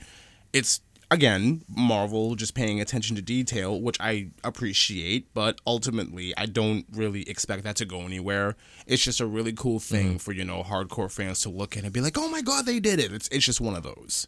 it's 0.53 0.81
again 1.11 1.63
Marvel 1.69 2.33
just 2.35 2.55
paying 2.55 2.81
attention 2.81 3.15
to 3.17 3.21
detail, 3.21 3.79
which 3.79 3.97
I 3.99 4.29
appreciate, 4.43 5.31
but 5.35 5.59
ultimately 5.67 6.33
I 6.37 6.47
don't 6.47 6.85
really 6.91 7.29
expect 7.29 7.63
that 7.65 7.75
to 7.75 7.85
go 7.85 8.01
anywhere. 8.01 8.55
It's 8.87 9.03
just 9.03 9.19
a 9.21 9.27
really 9.27 9.53
cool 9.53 9.79
thing 9.79 10.07
Mm-hmm. 10.07 10.17
for, 10.17 10.31
you 10.31 10.43
know, 10.45 10.63
hardcore 10.63 11.11
fans 11.11 11.41
to 11.41 11.49
look 11.49 11.77
at 11.77 11.83
and 11.83 11.93
be 11.93 12.01
like, 12.01 12.17
"Oh 12.17 12.29
my 12.29 12.41
god, 12.41 12.65
they 12.65 12.79
did 12.79 12.99
it." 12.99 13.11
It's 13.13 13.27
it's 13.27 13.45
just 13.45 13.61
one 13.61 13.75
of 13.75 13.83
those. 13.83 14.27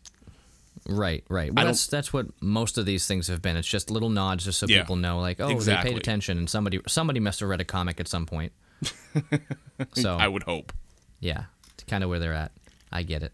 Right, 0.88 1.24
right. 1.30 1.54
Well, 1.54 1.66
that's 1.66 1.88
that's 1.88 2.12
what 2.12 2.28
most 2.42 2.78
of 2.78 2.86
these 2.86 3.08
things 3.08 3.28
have 3.30 3.42
been. 3.42 3.56
It's 3.56 3.68
just 3.68 3.90
little 3.90 4.10
nods, 4.10 4.44
just 4.44 4.60
so 4.60 4.66
Yeah. 4.68 4.82
people 4.82 4.98
know, 4.98 5.20
like, 5.22 5.40
oh, 5.40 5.60
they 5.62 5.76
paid 5.78 5.96
attention, 5.98 6.38
and 6.38 6.50
somebody 6.50 6.82
somebody 6.88 7.20
must 7.22 7.40
have 7.40 7.48
read 7.48 7.62
a 7.62 7.66
comic 7.66 8.00
at 8.02 8.08
some 8.10 8.26
point. 8.26 8.52
so 9.94 10.16
I 10.18 10.28
would 10.28 10.44
hope. 10.44 10.74
yeah, 11.22 11.46
it's 11.74 11.84
kind 11.86 12.04
of 12.04 12.10
where 12.10 12.20
they're 12.20 12.34
at. 12.34 12.52
I 12.92 13.04
get 13.04 13.24
it. 13.24 13.32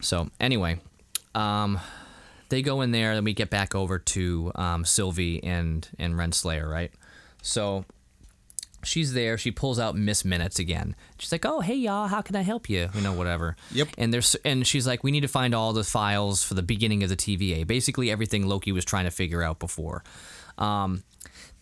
So 0.00 0.28
anyway, 0.40 0.80
um, 1.34 1.80
they 2.48 2.62
go 2.62 2.80
in 2.80 2.92
there, 2.92 3.14
then 3.14 3.24
we 3.24 3.34
get 3.34 3.50
back 3.50 3.74
over 3.74 3.98
to 3.98 4.52
um, 4.54 4.84
Sylvie 4.84 5.42
and 5.42 5.86
and 5.98 6.14
Renslayer, 6.14 6.68
right? 6.68 6.90
So 7.42 7.84
she's 8.84 9.12
there. 9.12 9.36
She 9.36 9.50
pulls 9.50 9.78
out 9.78 9.96
Miss 9.96 10.24
Minutes 10.24 10.58
again. 10.58 10.94
She's 11.18 11.32
like, 11.32 11.44
"Oh, 11.44 11.60
hey 11.60 11.74
y'all, 11.74 12.08
how 12.08 12.22
can 12.22 12.36
I 12.36 12.42
help 12.42 12.68
you?" 12.68 12.88
You 12.94 13.00
know, 13.00 13.12
whatever. 13.12 13.56
Yep. 13.72 13.88
And 13.98 14.12
there's 14.12 14.34
and 14.44 14.66
she's 14.66 14.86
like, 14.86 15.04
"We 15.04 15.10
need 15.10 15.20
to 15.20 15.28
find 15.28 15.54
all 15.54 15.72
the 15.72 15.84
files 15.84 16.42
for 16.42 16.54
the 16.54 16.62
beginning 16.62 17.02
of 17.02 17.08
the 17.08 17.16
TVA. 17.16 17.66
Basically, 17.66 18.10
everything 18.10 18.46
Loki 18.46 18.72
was 18.72 18.84
trying 18.84 19.04
to 19.04 19.10
figure 19.10 19.42
out 19.42 19.58
before." 19.58 20.02
Um, 20.56 21.04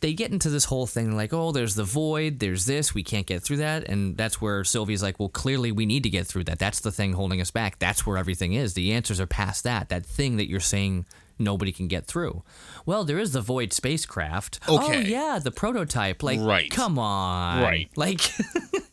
they 0.06 0.12
get 0.12 0.30
into 0.30 0.48
this 0.48 0.66
whole 0.66 0.86
thing 0.86 1.16
like, 1.16 1.32
oh, 1.34 1.50
there's 1.50 1.74
the 1.74 1.82
void, 1.82 2.38
there's 2.38 2.64
this, 2.64 2.94
we 2.94 3.02
can't 3.02 3.26
get 3.26 3.42
through 3.42 3.56
that. 3.56 3.82
And 3.88 4.16
that's 4.16 4.40
where 4.40 4.62
Sylvie's 4.62 5.02
like, 5.02 5.18
well, 5.18 5.28
clearly 5.28 5.72
we 5.72 5.84
need 5.84 6.04
to 6.04 6.08
get 6.08 6.28
through 6.28 6.44
that. 6.44 6.60
That's 6.60 6.78
the 6.78 6.92
thing 6.92 7.14
holding 7.14 7.40
us 7.40 7.50
back. 7.50 7.80
That's 7.80 8.06
where 8.06 8.16
everything 8.16 8.52
is. 8.52 8.74
The 8.74 8.92
answers 8.92 9.18
are 9.18 9.26
past 9.26 9.64
that. 9.64 9.88
That 9.88 10.06
thing 10.06 10.36
that 10.36 10.48
you're 10.48 10.60
saying 10.60 11.06
nobody 11.40 11.72
can 11.72 11.88
get 11.88 12.06
through. 12.06 12.44
Well, 12.86 13.02
there 13.02 13.18
is 13.18 13.32
the 13.32 13.40
void 13.40 13.72
spacecraft. 13.72 14.60
Okay. 14.68 14.96
Oh, 14.96 15.00
yeah, 15.00 15.40
the 15.42 15.50
prototype. 15.50 16.22
Like, 16.22 16.38
Right. 16.38 16.70
come 16.70 17.00
on. 17.00 17.60
Right. 17.64 17.90
Like, 17.96 18.20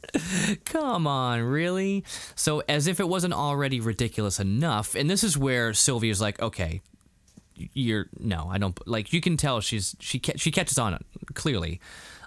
come 0.66 1.06
on, 1.06 1.42
really? 1.42 2.04
So, 2.34 2.64
as 2.68 2.88
if 2.88 3.00
it 3.00 3.08
wasn't 3.08 3.36
already 3.36 3.80
ridiculous 3.80 4.40
enough. 4.40 4.96
And 4.96 5.08
this 5.12 5.24
is 5.24 5.38
where 5.38 5.76
Sylvie's 5.76 6.20
like, 6.20 6.42
okay, 6.42 6.82
you're 7.56 8.08
no 8.20 8.48
i 8.52 8.58
don't 8.58 8.86
like 8.88 9.14
you 9.14 9.22
can 9.22 9.38
tell 9.38 9.62
she's 9.62 9.96
she 10.00 10.22
she 10.36 10.52
catches 10.52 10.78
on 10.78 10.98
clearly. 11.34 11.80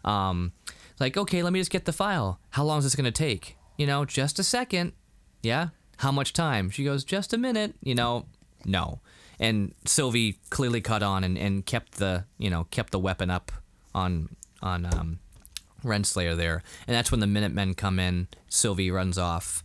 Um 0.05 0.53
like 0.99 1.17
okay 1.17 1.43
let 1.43 1.53
me 1.53 1.61
just 1.61 1.71
get 1.71 1.85
the 1.85 1.93
file. 1.93 2.41
How 2.51 2.65
long 2.65 2.79
is 2.79 2.85
this 2.85 2.95
to 2.95 3.11
take? 3.11 3.57
You 3.77 3.87
know 3.87 4.05
just 4.05 4.39
a 4.39 4.43
second. 4.43 4.93
Yeah? 5.43 5.69
How 5.99 6.13
much 6.13 6.33
time? 6.33 6.71
She 6.71 6.85
goes 6.85 7.05
just 7.05 7.33
a 7.33 7.39
minute 7.39 7.75
you 7.83 7.95
know 7.95 8.27
no. 8.65 9.01
And 9.39 9.75
Sylvie 9.85 10.39
clearly 10.49 10.81
caught 10.81 11.03
on 11.03 11.23
and, 11.23 11.37
and 11.37 11.65
kept 11.67 11.93
the 11.93 12.25
you 12.39 12.51
know 12.51 12.65
kept 12.71 12.93
the 12.93 12.99
weapon 12.99 13.31
up 13.31 13.53
on 13.95 14.31
on 14.63 14.87
um, 14.87 15.19
Renslayer 15.85 16.37
there, 16.37 16.63
and 16.87 16.97
that's 16.97 17.11
when 17.11 17.21
the 17.21 17.27
Minutemen 17.27 17.75
come 17.75 17.99
in. 17.99 18.29
Sylvie 18.49 18.91
runs 18.91 19.19
off 19.19 19.63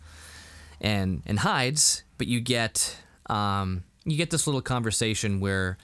and 0.80 1.24
and 1.26 1.40
hides, 1.40 2.04
but 2.18 2.28
you 2.28 2.42
get 2.42 2.98
um, 3.28 3.84
you 4.06 4.18
get 4.18 4.30
this 4.30 4.48
little 4.48 4.62
conversation 4.62 5.40
where 5.40 5.78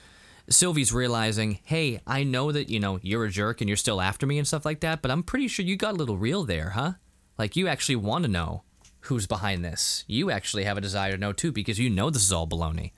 Sylvie's 0.50 0.94
realizing, 0.94 1.60
hey, 1.64 2.00
I 2.08 2.24
know 2.24 2.52
that 2.52 2.70
you 2.70 2.80
know 2.80 3.00
you're 3.02 3.26
a 3.26 3.30
jerk 3.30 3.62
and 3.62 3.70
you're 3.70 3.78
still 3.78 4.02
after 4.02 4.26
me 4.26 4.38
and 4.38 4.48
stuff 4.48 4.66
like 4.66 4.80
that, 4.80 5.02
but 5.02 5.12
I'm 5.12 5.24
pretty 5.24 5.48
sure 5.48 5.66
you 5.66 5.76
got 5.76 5.94
a 5.94 5.98
little 5.98 6.18
real 6.18 6.44
there, 6.44 6.72
huh? 6.72 6.94
Like 7.38 7.56
you 7.56 7.68
actually 7.68 7.98
want 7.98 8.24
to 8.24 8.32
know 8.32 8.64
who's 9.02 9.28
behind 9.28 9.64
this. 9.64 10.04
You 10.08 10.32
actually 10.32 10.64
have 10.64 10.78
a 10.78 10.82
desire 10.82 11.12
to 11.12 11.18
know 11.18 11.34
too 11.34 11.52
because 11.52 11.80
you 11.80 11.90
know 11.90 12.10
this 12.10 12.24
is 12.24 12.32
all 12.32 12.48
baloney. 12.48 12.92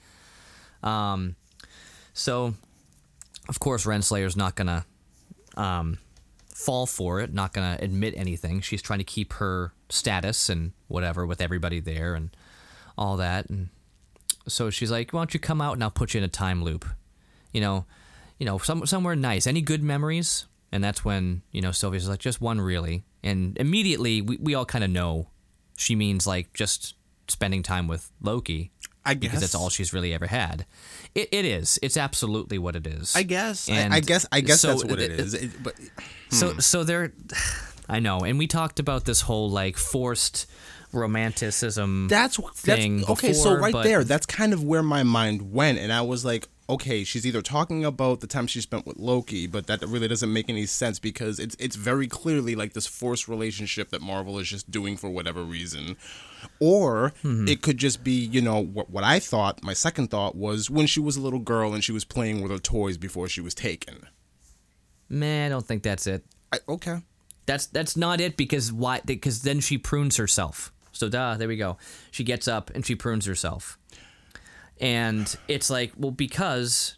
Um, 0.83 1.35
so 2.13 2.53
of 3.47 3.59
course 3.59 3.85
Renslayer's 3.85 4.37
not 4.37 4.55
gonna 4.55 4.85
um, 5.57 5.97
fall 6.53 6.85
for 6.85 7.19
it, 7.19 7.33
not 7.33 7.53
gonna 7.53 7.77
admit 7.81 8.13
anything. 8.15 8.61
She's 8.61 8.81
trying 8.81 8.99
to 8.99 9.05
keep 9.05 9.33
her 9.33 9.73
status 9.89 10.49
and 10.49 10.71
whatever 10.87 11.25
with 11.25 11.41
everybody 11.41 11.79
there 11.79 12.13
and 12.13 12.29
all 12.97 13.17
that. 13.17 13.49
And 13.49 13.69
so 14.47 14.69
she's 14.69 14.91
like, 14.91 15.11
"Why 15.11 15.19
don't 15.21 15.33
you 15.33 15.39
come 15.39 15.61
out 15.61 15.73
and 15.73 15.83
I'll 15.83 15.91
put 15.91 16.13
you 16.13 16.17
in 16.19 16.23
a 16.23 16.27
time 16.29 16.63
loop? 16.63 16.85
You 17.53 17.61
know, 17.61 17.85
you 18.37 18.45
know, 18.45 18.57
some, 18.57 18.85
somewhere 18.85 19.15
nice. 19.15 19.47
Any 19.47 19.61
good 19.61 19.83
memories?" 19.83 20.45
And 20.71 20.83
that's 20.83 21.03
when 21.03 21.41
you 21.51 21.61
know 21.61 21.71
Sylvie's 21.71 22.07
like, 22.07 22.19
"Just 22.19 22.41
one, 22.41 22.61
really." 22.61 23.03
And 23.23 23.57
immediately 23.57 24.21
we 24.21 24.37
we 24.37 24.55
all 24.55 24.65
kind 24.65 24.83
of 24.83 24.89
know 24.89 25.27
she 25.77 25.95
means 25.95 26.25
like 26.27 26.53
just 26.53 26.95
spending 27.27 27.63
time 27.63 27.87
with 27.87 28.11
Loki. 28.21 28.71
I 29.05 29.13
because 29.15 29.39
that's 29.39 29.55
all 29.55 29.69
she's 29.69 29.93
really 29.93 30.13
ever 30.13 30.27
had. 30.27 30.65
It, 31.15 31.29
it 31.31 31.45
is. 31.45 31.79
It's 31.81 31.97
absolutely 31.97 32.59
what 32.59 32.75
it 32.75 32.85
is. 32.85 33.15
I 33.15 33.23
guess. 33.23 33.67
I, 33.69 33.87
I 33.91 33.99
guess. 34.01 34.25
I 34.31 34.41
guess 34.41 34.59
so 34.61 34.67
that's 34.67 34.85
what 34.85 34.99
it 34.99 35.11
it- 35.11 35.19
is. 35.19 35.33
It- 35.33 35.63
but 35.63 35.73
So 36.29 36.53
hmm. 36.53 36.59
so 36.59 36.83
there, 36.83 37.13
I 37.89 37.99
know, 37.99 38.19
and 38.19 38.37
we 38.37 38.47
talked 38.47 38.79
about 38.79 39.05
this 39.05 39.21
whole 39.21 39.49
like 39.49 39.75
forced 39.77 40.45
romanticism. 40.93 42.07
that's 42.07 42.37
thing 42.55 42.97
that's 42.97 43.09
okay. 43.11 43.33
so 43.33 43.55
right 43.57 43.73
but- 43.73 43.83
there, 43.83 44.03
that's 44.03 44.25
kind 44.25 44.53
of 44.53 44.63
where 44.63 44.83
my 44.83 45.03
mind 45.03 45.51
went, 45.51 45.77
and 45.79 45.91
I 45.91 46.01
was 46.01 46.23
like, 46.23 46.47
okay, 46.69 47.03
she's 47.03 47.25
either 47.25 47.41
talking 47.41 47.83
about 47.83 48.19
the 48.19 48.27
time 48.27 48.45
she 48.45 48.61
spent 48.61 48.85
with 48.85 48.97
Loki, 48.97 49.47
but 49.47 49.65
that 49.67 49.81
really 49.87 50.07
doesn't 50.07 50.31
make 50.31 50.49
any 50.49 50.65
sense 50.67 50.99
because 50.99 51.39
it's 51.39 51.55
it's 51.59 51.75
very 51.75 52.07
clearly 52.07 52.55
like 52.55 52.73
this 52.73 52.85
forced 52.85 53.27
relationship 53.27 53.89
that 53.89 54.01
Marvel 54.01 54.37
is 54.37 54.47
just 54.47 54.69
doing 54.69 54.95
for 54.95 55.09
whatever 55.09 55.43
reason, 55.43 55.95
or 56.59 57.11
Mm-hmm. 57.23 57.47
it 57.47 57.61
could 57.63 57.77
just 57.77 58.03
be 58.03 58.11
you 58.13 58.41
know 58.41 58.59
what 58.63 58.89
what 58.91 59.03
I 59.03 59.19
thought. 59.19 59.63
My 59.63 59.73
second 59.73 60.09
thought 60.11 60.35
was 60.35 60.69
when 60.69 60.85
she 60.85 60.99
was 60.99 61.17
a 61.17 61.21
little 61.21 61.39
girl 61.39 61.73
and 61.73 61.83
she 61.83 61.91
was 61.91 62.05
playing 62.05 62.41
with 62.41 62.51
her 62.51 62.59
toys 62.59 62.97
before 62.97 63.27
she 63.27 63.41
was 63.41 63.55
taken. 63.55 64.07
Man, 65.09 65.47
I 65.47 65.49
don't 65.49 65.65
think 65.65 65.81
that's 65.81 66.05
it. 66.05 66.23
I, 66.53 66.59
okay. 66.69 67.01
That's 67.49 67.65
that's 67.65 67.97
not 67.97 68.21
it 68.21 68.37
because 68.37 68.71
why? 68.71 69.01
Because 69.03 69.41
then 69.41 69.59
she 69.59 69.79
prunes 69.79 70.17
herself. 70.17 70.71
So 70.91 71.09
duh, 71.09 71.35
there 71.35 71.47
we 71.47 71.57
go. 71.57 71.77
She 72.11 72.23
gets 72.23 72.47
up 72.47 72.69
and 72.75 72.85
she 72.85 72.93
prunes 72.93 73.25
herself, 73.25 73.79
and 74.79 75.35
it's 75.47 75.69
like, 75.71 75.91
well, 75.97 76.11
because 76.11 76.97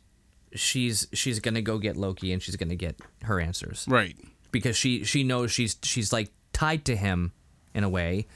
she's 0.54 1.08
she's 1.14 1.40
gonna 1.40 1.62
go 1.62 1.78
get 1.78 1.96
Loki 1.96 2.34
and 2.34 2.42
she's 2.44 2.58
gonna 2.58 2.76
get 2.76 3.00
her 3.24 3.40
answers. 3.40 3.86
Right. 3.88 4.18
because 4.52 4.76
she 4.76 5.06
she 5.06 5.24
knows 5.24 5.52
she's 5.52 5.78
she's 5.84 6.12
like 6.12 6.30
tied 6.52 6.84
to 6.86 6.98
him 6.98 7.32
in 7.74 7.86
a 7.86 7.90
way 7.90 8.28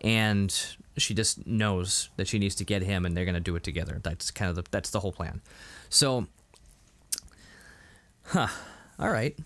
and 0.00 0.50
she 0.96 1.12
just 1.12 1.46
knows 1.46 2.08
that 2.16 2.26
she 2.26 2.38
needs 2.38 2.54
to 2.54 2.64
get 2.64 2.80
him 2.82 3.04
and 3.04 3.14
they're 3.14 3.26
going 3.26 3.34
to 3.34 3.40
do 3.40 3.54
it 3.56 3.62
together 3.62 4.00
that's 4.02 4.30
kind 4.30 4.48
of 4.48 4.56
the 4.56 4.64
that's 4.70 4.88
the 4.90 5.00
whole 5.00 5.12
plan 5.12 5.42
so 5.90 6.26
huh 8.28 8.48
all 8.98 9.10
right 9.10 9.36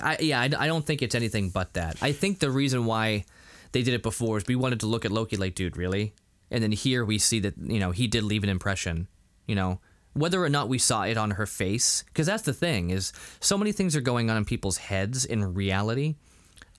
I, 0.00 0.16
yeah 0.20 0.40
I, 0.40 0.50
I 0.58 0.66
don't 0.66 0.84
think 0.84 1.02
it's 1.02 1.14
anything 1.14 1.50
but 1.50 1.74
that. 1.74 1.96
I 2.02 2.12
think 2.12 2.38
the 2.38 2.50
reason 2.50 2.84
why 2.84 3.24
they 3.72 3.82
did 3.82 3.94
it 3.94 4.02
before 4.02 4.38
is 4.38 4.46
we 4.46 4.56
wanted 4.56 4.80
to 4.80 4.86
look 4.86 5.04
at 5.04 5.10
loki 5.10 5.36
like 5.36 5.54
dude 5.54 5.76
really? 5.76 6.14
And 6.50 6.62
then 6.62 6.72
here 6.72 7.04
we 7.04 7.18
see 7.18 7.40
that 7.40 7.54
you 7.58 7.80
know 7.80 7.90
he 7.90 8.06
did 8.06 8.22
leave 8.22 8.44
an 8.44 8.50
impression 8.50 9.08
you 9.46 9.54
know? 9.54 9.80
Whether 10.14 10.44
or 10.44 10.50
not 10.50 10.68
we 10.68 10.76
saw 10.76 11.04
it 11.04 11.16
on 11.16 11.32
her 11.32 11.46
face 11.46 12.04
because 12.08 12.26
that's 12.26 12.42
the 12.42 12.52
thing 12.52 12.90
is 12.90 13.14
so 13.40 13.56
many 13.56 13.72
things 13.72 13.96
are 13.96 14.02
going 14.02 14.28
on 14.28 14.36
in 14.36 14.44
people's 14.44 14.76
heads 14.76 15.24
in 15.24 15.54
reality 15.54 16.16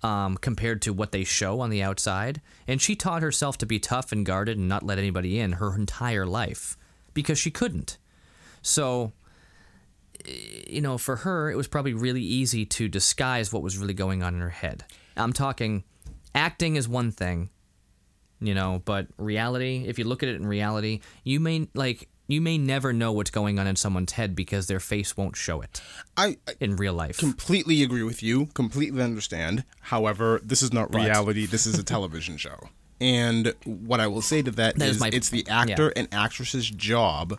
um, 0.04 0.38
compared 0.38 0.84
to 0.84 0.94
what 0.94 1.12
they 1.12 1.24
show 1.24 1.60
on 1.60 1.72
the 1.72 1.82
outside. 1.82 2.42
And 2.68 2.80
she 2.80 2.96
taught 2.96 3.24
herself 3.24 3.58
to 3.60 3.66
be 3.66 3.80
tough 3.80 4.12
and 4.12 4.24
guarded 4.24 4.60
and 4.60 4.68
not 4.68 4.84
let 4.84 5.00
anybody 5.00 5.40
in 5.40 5.54
her 5.54 5.76
entire 5.76 6.28
life 6.28 6.78
because 7.16 7.40
she 7.40 7.50
couldn't. 7.50 7.98
So 8.62 9.14
you 10.26 10.82
know 10.82 10.98
for 10.98 11.18
her 11.18 11.52
it 11.52 11.56
was 11.56 11.68
probably 11.68 11.94
really 11.94 12.22
easy 12.22 12.66
to 12.66 12.88
disguise 12.88 13.52
what 13.52 13.62
was 13.62 13.78
really 13.78 13.94
going 13.94 14.24
on 14.24 14.34
in 14.36 14.42
her 14.42 14.50
head 14.50 14.84
i'm 15.18 15.34
talking 15.34 15.84
acting 16.34 16.76
is 16.76 16.88
one 16.88 17.12
thing 17.12 17.50
you 18.40 18.54
know 18.54 18.82
but 18.86 19.08
reality 19.18 19.84
if 19.88 19.98
you 20.00 20.06
look 20.06 20.24
at 20.24 20.30
it 20.30 20.36
in 20.36 20.46
reality 20.48 21.00
you 21.24 21.40
may 21.40 21.68
like 21.74 22.08
you 22.28 22.40
may 22.40 22.58
never 22.58 22.94
know 22.94 23.12
what's 23.12 23.30
going 23.30 23.60
on 23.60 23.68
in 23.68 23.76
someone's 23.76 24.14
head 24.14 24.34
because 24.36 24.68
their 24.68 24.80
face 24.80 25.16
won't 25.18 25.36
show 25.36 25.60
it 25.62 25.82
I, 26.16 26.38
I 26.48 26.54
in 26.62 26.78
real 26.78 26.94
life 26.94 27.18
completely 27.18 27.84
agree 27.84 28.04
with 28.04 28.24
you. 28.24 28.46
Completely 28.54 29.02
understand. 29.02 29.66
However, 29.82 30.40
this 30.44 30.62
is 30.62 30.72
not 30.72 30.90
But- 30.92 31.02
reality. 31.02 31.46
This 31.46 31.66
is 31.66 31.78
a 31.78 31.84
television 31.84 32.38
show. 32.38 32.70
And 33.02 33.54
what 33.66 34.00
I 34.00 34.08
will 34.08 34.22
say 34.22 34.42
to 34.42 34.52
that 34.52 34.78
That 34.78 34.88
is 34.88 34.96
is, 34.96 35.02
my- 35.02 35.10
it's 35.12 35.30
the 35.30 35.46
actor 35.50 35.90
and 35.96 36.08
actress's 36.14 36.70
job 36.70 37.38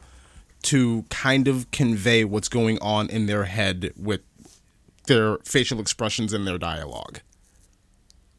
to 0.64 1.04
kind 1.10 1.48
of 1.48 1.70
convey 1.70 2.24
what's 2.24 2.48
going 2.48 2.78
on 2.80 3.08
in 3.08 3.26
their 3.26 3.44
head 3.44 3.92
with 3.96 4.22
their 5.06 5.38
facial 5.44 5.80
expressions 5.80 6.32
and 6.32 6.46
their 6.46 6.58
dialogue. 6.58 7.20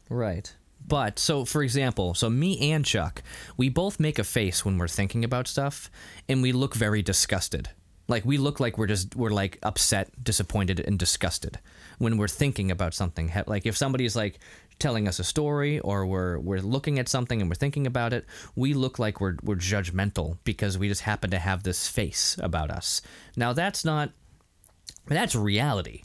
Right. 0.10 0.54
But 0.88 1.18
so 1.18 1.46
for 1.46 1.64
example, 1.64 2.14
so 2.14 2.30
me 2.30 2.72
and 2.72 2.86
Chuck, 2.86 3.24
we 3.58 3.70
both 3.70 4.00
make 4.00 4.20
a 4.20 4.24
face 4.24 4.64
when 4.64 4.78
we're 4.78 4.88
thinking 4.88 5.24
about 5.24 5.48
stuff 5.48 5.90
and 6.30 6.42
we 6.42 6.52
look 6.52 6.76
very 6.76 7.02
disgusted. 7.02 7.70
Like 8.08 8.24
we 8.24 8.38
look 8.38 8.60
like 8.60 8.78
we're 8.78 8.88
just 8.88 9.16
we're 9.16 9.32
like 9.32 9.58
upset, 9.64 10.12
disappointed 10.24 10.80
and 10.80 11.00
disgusted 11.00 11.60
when 11.98 12.18
we're 12.18 12.28
thinking 12.28 12.70
about 12.70 12.94
something. 12.94 13.32
Like 13.48 13.66
if 13.66 13.76
somebody's 13.76 14.16
like 14.16 14.40
telling 14.80 15.08
us 15.08 15.20
a 15.20 15.24
story 15.24 15.80
or 15.80 16.06
we're 16.06 16.40
we're 16.40 16.62
looking 16.62 17.00
at 17.00 17.08
something 17.08 17.42
and 17.42 17.50
we're 17.50 17.56
thinking 17.56 17.88
about 17.88 18.14
it, 18.14 18.26
we 18.56 18.74
look 18.74 19.00
like 19.00 19.22
we're 19.22 19.38
we're 19.44 19.56
judgmental 19.56 20.38
because 20.44 20.78
we 20.78 20.88
just 20.88 21.02
happen 21.02 21.32
to 21.32 21.40
have 21.40 21.64
this 21.64 21.88
face 21.88 22.38
about 22.42 22.72
us. 22.72 23.02
Now 23.36 23.54
that's 23.54 23.86
not 23.86 24.12
that's 25.08 25.36
reality. 25.36 26.04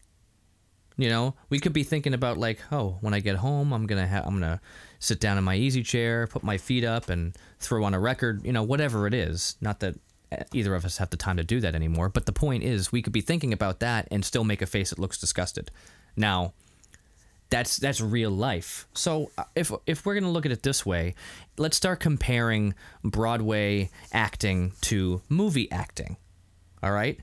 You 0.96 1.08
know, 1.08 1.34
we 1.48 1.60
could 1.60 1.72
be 1.72 1.82
thinking 1.82 2.12
about 2.12 2.36
like, 2.36 2.60
oh, 2.70 2.98
when 3.00 3.14
I 3.14 3.20
get 3.20 3.36
home, 3.36 3.72
I'm 3.72 3.86
gonna 3.86 4.06
ha- 4.06 4.22
I'm 4.24 4.34
gonna 4.34 4.60
sit 4.98 5.18
down 5.18 5.38
in 5.38 5.44
my 5.44 5.54
easy 5.56 5.82
chair, 5.82 6.26
put 6.26 6.42
my 6.42 6.58
feet 6.58 6.84
up, 6.84 7.08
and 7.08 7.34
throw 7.58 7.84
on 7.84 7.94
a 7.94 8.00
record. 8.00 8.44
You 8.44 8.52
know, 8.52 8.62
whatever 8.62 9.06
it 9.06 9.14
is. 9.14 9.56
Not 9.62 9.80
that 9.80 9.94
uh, 10.30 10.44
either 10.52 10.74
of 10.74 10.84
us 10.84 10.98
have 10.98 11.08
the 11.08 11.16
time 11.16 11.38
to 11.38 11.44
do 11.44 11.58
that 11.60 11.74
anymore. 11.74 12.10
But 12.10 12.26
the 12.26 12.32
point 12.32 12.64
is, 12.64 12.92
we 12.92 13.00
could 13.00 13.14
be 13.14 13.22
thinking 13.22 13.52
about 13.52 13.80
that 13.80 14.08
and 14.10 14.24
still 14.24 14.44
make 14.44 14.60
a 14.60 14.66
face 14.66 14.90
that 14.90 14.98
looks 14.98 15.16
disgusted. 15.16 15.70
Now, 16.16 16.52
that's 17.50 17.76
that's 17.78 18.00
real 18.00 18.30
life. 18.30 18.86
So 18.94 19.30
uh, 19.36 19.44
if 19.54 19.72
if 19.86 20.06
we're 20.06 20.14
gonna 20.14 20.30
look 20.30 20.46
at 20.46 20.52
it 20.52 20.62
this 20.62 20.86
way, 20.86 21.14
let's 21.58 21.76
start 21.76 22.00
comparing 22.00 22.74
Broadway 23.04 23.90
acting 24.12 24.72
to 24.82 25.20
movie 25.28 25.70
acting. 25.70 26.16
All 26.82 26.92
right? 26.92 27.18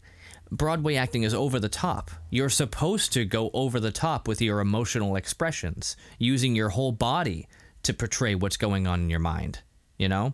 Broadway 0.51 0.95
acting 0.95 1.23
is 1.23 1.33
over 1.33 1.59
the 1.59 1.67
top. 1.69 2.11
You're 2.29 2.49
supposed 2.49 3.11
to 3.13 3.25
go 3.25 3.49
over 3.53 3.79
the 3.79 3.91
top 3.91 4.27
with 4.27 4.41
your 4.41 4.59
emotional 4.61 5.15
expressions, 5.15 5.97
using 6.19 6.55
your 6.55 6.69
whole 6.69 6.91
body 6.93 7.47
to 7.83 7.93
portray 7.93 8.35
what's 8.35 8.55
going 8.57 8.85
on 8.87 9.01
in 9.01 9.09
your 9.09 9.19
mind, 9.19 9.59
you 9.97 10.07
know? 10.07 10.33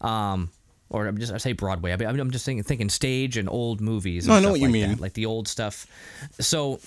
Um 0.00 0.50
or 0.90 1.06
I'm 1.06 1.16
just 1.16 1.32
I 1.32 1.38
say 1.38 1.52
Broadway. 1.52 1.92
I 1.92 1.96
mean, 1.96 2.20
I'm 2.20 2.30
just 2.30 2.44
thinking, 2.44 2.62
thinking 2.64 2.88
stage 2.90 3.36
and 3.38 3.48
old 3.48 3.80
movies. 3.80 4.26
And 4.26 4.32
No, 4.32 4.36
I 4.36 4.40
know 4.40 4.50
what 4.50 4.60
you 4.60 4.66
like 4.66 4.72
mean. 4.72 4.88
that, 4.90 5.00
like 5.00 5.14
the 5.14 5.24
old 5.26 5.48
stuff. 5.48 5.86
So 6.40 6.80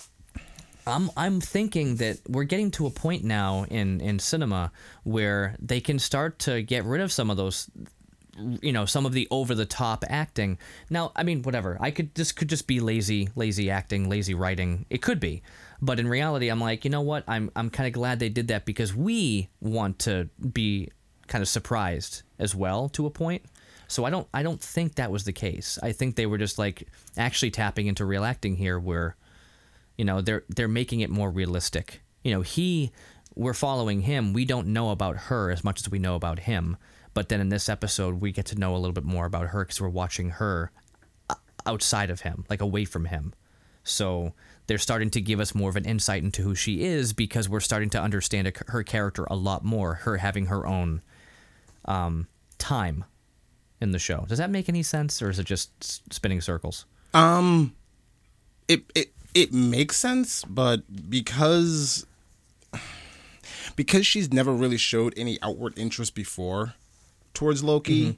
I'm 0.88 1.10
I'm 1.18 1.42
thinking 1.42 1.96
that 1.98 2.20
we're 2.28 2.44
getting 2.44 2.72
to 2.72 2.86
a 2.86 2.92
point 2.92 3.24
now 3.24 3.66
in 3.70 4.02
in 4.02 4.20
cinema 4.20 4.72
where 5.04 5.56
they 5.60 5.80
can 5.80 6.00
start 6.00 6.40
to 6.40 6.62
get 6.62 6.86
rid 6.86 7.02
of 7.02 7.12
some 7.12 7.30
of 7.30 7.38
those 7.38 7.70
you 8.38 8.74
know 8.74 8.86
some 8.86 9.06
of 9.06 9.14
the 9.14 9.28
over 9.32 9.56
the 9.56 9.66
top 9.66 10.04
acting. 10.10 10.58
Now 10.90 11.12
i 11.16 11.24
mean 11.24 11.42
whatever. 11.42 11.78
I 11.80 11.92
could 11.92 12.14
this 12.16 12.32
could 12.32 12.50
just 12.50 12.68
be 12.68 12.80
lazy 12.80 13.30
lazy 13.36 13.70
acting 13.70 14.10
lazy 14.10 14.34
writing. 14.34 14.86
It 14.90 15.02
could 15.02 15.20
be. 15.20 15.42
But 15.82 16.00
in 16.00 16.08
reality 16.08 16.50
i'm 16.50 16.62
like 16.62 16.84
you 16.84 16.92
know 16.92 17.02
what? 17.02 17.24
I'm 17.28 17.52
i'm 17.56 17.70
kind 17.70 17.88
of 17.88 17.94
glad 17.94 18.20
they 18.20 18.30
did 18.30 18.50
that 18.50 18.66
because 18.66 18.96
we 18.96 19.50
want 19.62 20.00
to 20.00 20.30
be 20.54 20.92
kind 21.28 21.42
of 21.42 21.48
surprised 21.48 22.22
as 22.38 22.54
well 22.54 22.90
to 22.90 23.06
a 23.06 23.10
point. 23.10 23.44
So 23.88 24.06
i 24.06 24.10
don't 24.10 24.28
i 24.34 24.44
don't 24.44 24.62
think 24.62 24.96
that 24.96 25.12
was 25.12 25.24
the 25.24 25.34
case. 25.34 25.80
I 25.82 25.94
think 25.94 26.16
they 26.16 26.26
were 26.26 26.38
just 26.38 26.60
like 26.60 26.88
actually 27.18 27.52
tapping 27.52 27.88
into 27.88 28.06
real 28.06 28.24
acting 28.24 28.56
here 28.56 28.80
where 28.80 29.16
you 29.98 30.06
know 30.06 30.22
they're 30.22 30.44
they're 30.50 30.68
making 30.68 31.00
it 31.02 31.10
more 31.10 31.30
realistic 31.30 32.02
you 32.24 32.34
know 32.34 32.42
he 32.42 32.92
we're 33.36 33.54
following 33.54 34.02
him 34.02 34.34
we 34.34 34.46
don't 34.46 34.68
know 34.68 34.92
about 34.92 35.18
her 35.30 35.52
as 35.52 35.64
much 35.64 35.80
as 35.82 35.90
we 35.90 36.00
know 36.00 36.16
about 36.16 36.40
him 36.40 36.78
But 37.14 37.30
then 37.30 37.40
in 37.40 37.48
this 37.50 37.70
episode, 37.70 38.20
we 38.20 38.34
get 38.34 38.46
to 38.48 38.60
know 38.60 38.76
a 38.76 38.80
little 38.82 38.94
bit 38.94 39.06
more 39.06 39.26
about 39.26 39.48
her 39.48 39.64
because 39.64 39.80
we're 39.80 39.88
watching 40.04 40.32
her 40.32 40.70
outside 41.66 42.10
of 42.10 42.22
him, 42.22 42.44
like 42.50 42.60
away 42.62 42.84
from 42.86 43.06
him. 43.06 43.34
So 43.86 44.34
they're 44.68 44.78
starting 44.78 45.10
to 45.12 45.22
give 45.22 45.40
us 45.40 45.56
more 45.56 45.70
of 45.70 45.78
an 45.78 45.86
insight 45.86 46.24
into 46.24 46.42
who 46.42 46.56
she 46.56 46.84
is 46.84 47.14
because 47.14 47.48
we're 47.48 47.62
starting 47.62 47.90
to 47.92 48.02
understand 48.02 48.52
her 48.68 48.84
character 48.84 49.26
a 49.30 49.36
lot 49.36 49.64
more. 49.64 49.94
Her 50.04 50.18
having 50.18 50.48
her 50.48 50.68
own 50.68 51.02
um, 51.86 52.28
time 52.58 53.06
in 53.80 53.92
the 53.92 54.00
show. 54.00 54.26
Does 54.28 54.40
that 54.40 54.50
make 54.50 54.68
any 54.68 54.84
sense, 54.84 55.22
or 55.22 55.30
is 55.30 55.40
it 55.40 55.46
just 55.48 55.70
spinning 56.14 56.42
circles? 56.42 56.86
Um 57.14 57.76
it 58.68 58.84
it 58.94 59.14
it 59.36 59.54
makes 59.54 59.98
sense, 59.98 60.44
but 60.46 61.10
because 61.10 62.08
because 63.76 64.08
she's 64.08 64.32
never 64.32 64.54
really 64.54 64.78
showed 64.78 65.14
any 65.18 65.38
outward 65.44 65.78
interest 65.78 66.16
before 66.16 66.74
towards 67.34 67.64
Loki, 67.64 68.18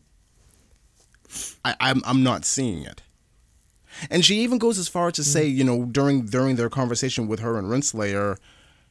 I, 1.66 1.76
I'm 1.80 2.02
I'm 2.06 2.24
not 2.24 2.46
seeing 2.46 2.84
it. 2.84 3.02
And 4.12 4.24
she 4.24 4.42
even 4.42 4.60
goes 4.60 4.78
as 4.78 4.88
far 4.88 5.12
to 5.12 5.24
say, 5.24 5.46
you 5.48 5.64
know, 5.64 5.86
during 5.86 6.28
during 6.28 6.56
their 6.56 6.70
conversation 6.70 7.28
with 7.28 7.40
her 7.40 7.58
and 7.58 7.68
Renslayer, 7.68 8.38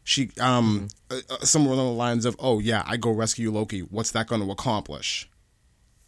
she 0.02 0.30
um 0.40 0.88
uh, 1.10 1.20
uh, 1.30 1.44
somewhere 1.44 1.74
along 1.74 1.86
the 1.86 1.92
lines 1.92 2.24
of, 2.24 2.34
"Oh 2.40 2.58
yeah, 2.58 2.82
I 2.86 2.96
go 2.96 3.12
rescue 3.12 3.52
Loki. 3.52 3.80
What's 3.80 4.10
that 4.10 4.26
going 4.26 4.42
to 4.42 4.50
accomplish?" 4.50 5.28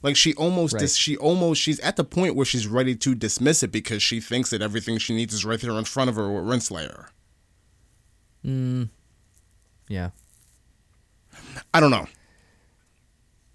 Like 0.03 0.17
she 0.17 0.33
almost 0.35 0.75
Right. 0.75 0.81
dis- 0.81 0.97
she 0.97 1.17
almost 1.17 1.61
she's 1.61 1.81
at 1.81 1.97
the 1.97 2.05
point 2.05 2.37
where 2.37 2.47
she's 2.47 2.67
ready 2.69 2.95
to 2.97 3.15
dismiss 3.15 3.63
it 3.63 3.73
because 3.73 4.03
she 4.03 4.21
thinks 4.21 4.51
that 4.51 4.63
everything 4.63 4.99
she 4.99 5.15
needs 5.15 5.35
is 5.35 5.45
right 5.45 5.61
there 5.61 5.73
in 5.73 5.85
front 5.85 6.09
of 6.11 6.17
her 6.17 6.31
with 6.33 6.45
Renslayer. 6.45 7.07
Yeah, 9.89 10.11
I 11.75 11.81
don't 11.81 11.91
know. 11.91 12.07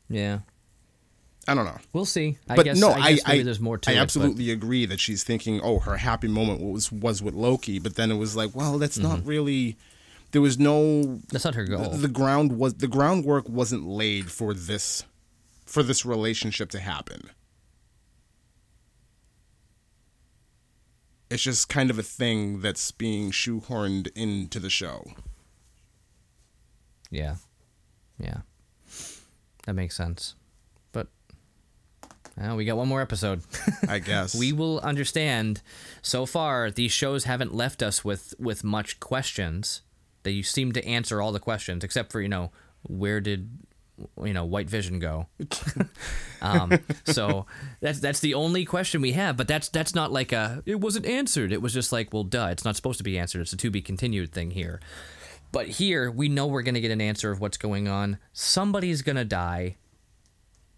yeah. 0.09 0.39
I 1.45 1.55
don't 1.55 1.65
know. 1.65 1.77
We'll 1.91 2.05
see. 2.05 2.37
I 2.47 2.55
But 2.55 2.63
guess, 2.63 2.79
no, 2.79 2.91
I, 2.91 2.99
I 2.99 3.13
guess 3.15 3.27
maybe 3.27 3.39
I, 3.41 3.43
there's 3.43 3.59
more 3.59 3.77
to 3.77 3.89
I 3.89 3.93
it. 3.93 3.95
but- 3.97 4.01
absolutely 4.03 4.49
agree 4.49 4.85
that 4.85 5.01
she's 5.01 5.23
thinking, 5.25 5.59
oh, 5.61 5.79
her 5.79 5.97
happy 5.97 6.29
moment 6.29 6.61
was 6.61 6.89
was 6.91 7.21
with 7.21 7.33
Loki, 7.33 7.79
but 7.79 7.95
then 7.95 8.11
it 8.11 8.15
was 8.15 8.35
like, 8.35 8.55
well, 8.55 8.77
that's 8.77 8.97
Mm-hmm. 8.97 9.07
not 9.09 9.25
really. 9.25 9.75
There 10.31 10.41
was 10.41 10.57
no 10.57 11.19
that's 11.29 11.43
not 11.45 11.55
her 11.55 11.65
goal. 11.65 11.89
the 11.89 12.07
ground 12.07 12.57
was 12.57 12.75
the 12.75 12.87
groundwork 12.87 13.47
wasn't 13.49 13.85
laid 13.85 14.31
for 14.31 14.53
this 14.53 15.03
for 15.73 15.81
this 15.81 16.05
relationship 16.05 16.69
to 16.69 16.79
happen. 16.79 17.31
It's 21.31 21.41
just 21.41 21.67
kind 21.67 21.89
of 21.89 21.97
a 21.97 22.03
thing 22.03 22.61
that's 22.61 22.91
being 22.91 23.31
shoehorned 23.31 24.07
into 24.15 24.59
the 24.59 24.69
show. 24.69 25.03
Yeah. 27.09 27.37
Yeah. 28.19 28.41
That 29.65 29.73
makes 29.73 29.95
sense. 29.95 30.35
But 30.91 31.07
well, 32.37 32.55
we 32.55 32.65
got 32.65 32.77
one 32.77 32.87
more 32.87 33.01
episode. 33.01 33.41
I 33.89 33.97
guess 33.97 34.35
we 34.35 34.53
will 34.53 34.79
understand. 34.81 35.63
So 36.03 36.27
far, 36.27 36.69
these 36.69 36.91
shows 36.91 37.23
haven't 37.23 37.55
left 37.55 37.81
us 37.81 38.05
with 38.05 38.35
with 38.37 38.63
much 38.63 38.99
questions. 38.99 39.81
They 40.21 40.43
seem 40.43 40.71
to 40.73 40.85
answer 40.85 41.19
all 41.19 41.31
the 41.31 41.39
questions, 41.39 41.83
except 41.83 42.11
for 42.11 42.21
you 42.21 42.29
know 42.29 42.51
where 42.83 43.19
did 43.19 43.49
you 44.23 44.33
know 44.33 44.45
White 44.45 44.69
Vision 44.69 44.99
go? 44.99 45.27
um, 46.41 46.79
so 47.05 47.45
that's 47.79 47.99
that's 47.99 48.19
the 48.19 48.33
only 48.33 48.65
question 48.65 49.01
we 49.01 49.13
have. 49.13 49.37
But 49.37 49.47
that's 49.47 49.69
that's 49.69 49.95
not 49.95 50.11
like 50.11 50.31
a 50.31 50.63
it 50.65 50.79
wasn't 50.79 51.05
answered. 51.05 51.51
It 51.51 51.61
was 51.61 51.73
just 51.73 51.91
like 51.91 52.13
well, 52.13 52.23
duh, 52.23 52.49
it's 52.51 52.65
not 52.65 52.75
supposed 52.75 52.97
to 52.97 53.03
be 53.03 53.17
answered. 53.17 53.41
It's 53.41 53.53
a 53.53 53.57
to 53.57 53.71
be 53.71 53.81
continued 53.81 54.31
thing 54.31 54.51
here. 54.51 54.79
But 55.51 55.67
here 55.67 56.09
we 56.09 56.29
know 56.29 56.47
we're 56.47 56.63
gonna 56.63 56.81
get 56.81 56.91
an 56.91 57.01
answer 57.01 57.31
of 57.31 57.39
what's 57.39 57.57
going 57.57 57.87
on. 57.87 58.17
Somebody's 58.33 59.01
gonna 59.01 59.25
die 59.25 59.77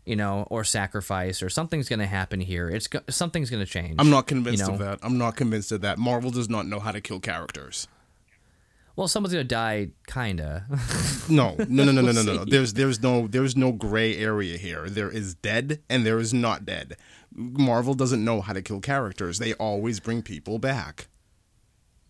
you 0.05 0.15
know, 0.15 0.47
or 0.49 0.63
sacrifice, 0.63 1.41
or 1.41 1.49
something's 1.49 1.89
going 1.89 1.99
to 1.99 2.05
happen 2.05 2.39
here. 2.39 2.69
It's 2.69 2.87
go- 2.87 3.01
something's 3.09 3.49
going 3.49 3.65
to 3.65 3.69
change. 3.69 3.95
I'm 3.97 4.09
not 4.09 4.27
convinced 4.27 4.61
you 4.61 4.67
know? 4.67 4.73
of 4.73 4.79
that. 4.79 4.99
I'm 5.01 5.17
not 5.17 5.35
convinced 5.35 5.71
of 5.71 5.81
that. 5.81 5.97
Marvel 5.97 6.29
does 6.29 6.47
not 6.47 6.67
know 6.67 6.79
how 6.79 6.91
to 6.91 7.01
kill 7.01 7.19
characters. 7.19 7.87
Well, 8.95 9.07
someone's 9.07 9.33
going 9.33 9.45
to 9.45 9.47
die, 9.47 9.89
kinda. 10.07 10.65
No, 11.27 11.55
no, 11.57 11.83
no, 11.83 11.91
no, 11.91 12.01
no, 12.01 12.11
no, 12.11 12.21
no. 12.21 12.45
There's 12.45 12.73
there's 12.73 13.01
no 13.01 13.25
there's 13.25 13.57
no 13.57 13.71
gray 13.71 14.15
area 14.15 14.57
here. 14.57 14.87
There 14.87 15.09
is 15.09 15.33
dead 15.33 15.81
and 15.89 16.05
there 16.05 16.19
is 16.19 16.35
not 16.35 16.65
dead. 16.65 16.97
Marvel 17.33 17.95
doesn't 17.95 18.23
know 18.23 18.41
how 18.41 18.53
to 18.53 18.61
kill 18.61 18.79
characters. 18.79 19.39
They 19.39 19.53
always 19.53 19.99
bring 19.99 20.21
people 20.21 20.59
back. 20.59 21.07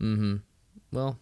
Mm-hmm. 0.02 0.36
Well, 0.92 1.18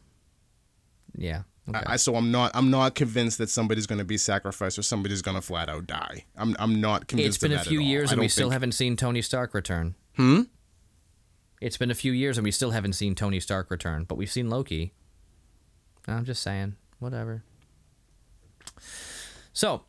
yeah. 1.15 1.43
Okay. 1.69 1.83
I, 1.85 1.95
so 1.97 2.15
I'm 2.15 2.31
not 2.31 2.51
I'm 2.55 2.71
not 2.71 2.95
convinced 2.95 3.37
that 3.37 3.49
somebody's 3.49 3.85
going 3.85 3.99
to 3.99 4.05
be 4.05 4.17
sacrificed 4.17 4.77
or 4.79 4.81
somebody's 4.81 5.21
going 5.21 5.35
to 5.35 5.41
flat 5.41 5.69
out 5.69 5.85
die. 5.85 6.25
I'm 6.35 6.55
I'm 6.59 6.81
not 6.81 7.07
convinced. 7.07 7.37
it's 7.37 7.37
been 7.37 7.53
a 7.53 7.63
few 7.63 7.79
years 7.79 8.11
and 8.11 8.19
we 8.19 8.25
don't 8.25 8.31
still 8.31 8.49
haven't 8.49 8.73
seen 8.73 8.97
Tony 8.97 9.21
Stark 9.21 9.53
return. 9.53 9.93
Hmm. 10.15 10.41
It's 11.61 11.77
been 11.77 11.91
a 11.91 11.95
few 11.95 12.11
years 12.11 12.37
and 12.37 12.43
we 12.43 12.51
still 12.51 12.71
haven't 12.71 12.93
seen 12.93 13.15
Tony 13.15 13.39
Stark 13.39 13.71
return, 13.71 14.03
but 14.03 14.17
we've 14.17 14.31
seen 14.31 14.49
Loki. 14.49 14.93
I'm 16.07 16.25
just 16.25 16.43
saying, 16.43 16.75
whatever. 16.99 17.43
So, 19.53 19.83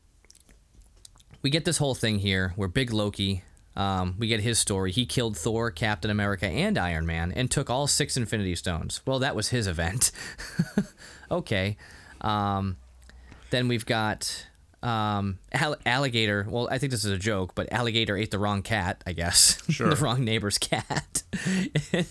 we 1.42 1.50
get 1.50 1.64
this 1.64 1.78
whole 1.78 1.94
thing 1.94 2.20
here 2.20 2.52
where 2.56 2.68
Big 2.68 2.92
Loki, 2.92 3.42
um, 3.76 4.14
we 4.18 4.28
get 4.28 4.40
his 4.40 4.58
story. 4.58 4.92
He 4.92 5.06
killed 5.06 5.36
Thor, 5.36 5.70
Captain 5.70 6.10
America, 6.10 6.46
and 6.46 6.78
Iron 6.78 7.06
Man 7.06 7.32
and 7.32 7.50
took 7.50 7.68
all 7.68 7.86
six 7.86 8.16
Infinity 8.16 8.54
Stones. 8.54 9.00
Well, 9.06 9.18
that 9.18 9.36
was 9.36 9.48
his 9.48 9.66
event. 9.66 10.12
okay. 11.30 11.76
Um, 12.20 12.76
then 13.50 13.68
we've 13.68 13.86
got 13.86 14.46
um, 14.84 15.38
All- 15.58 15.76
Alligator. 15.86 16.46
Well, 16.48 16.68
I 16.70 16.78
think 16.78 16.90
this 16.92 17.04
is 17.04 17.10
a 17.10 17.18
joke, 17.18 17.54
but 17.54 17.72
Alligator 17.72 18.16
ate 18.16 18.30
the 18.30 18.38
wrong 18.38 18.62
cat, 18.62 19.02
I 19.06 19.12
guess. 19.12 19.60
Sure. 19.70 19.88
the 19.88 19.96
wrong 19.96 20.24
neighbor's 20.24 20.58
cat. 20.58 21.22
and 21.92 22.06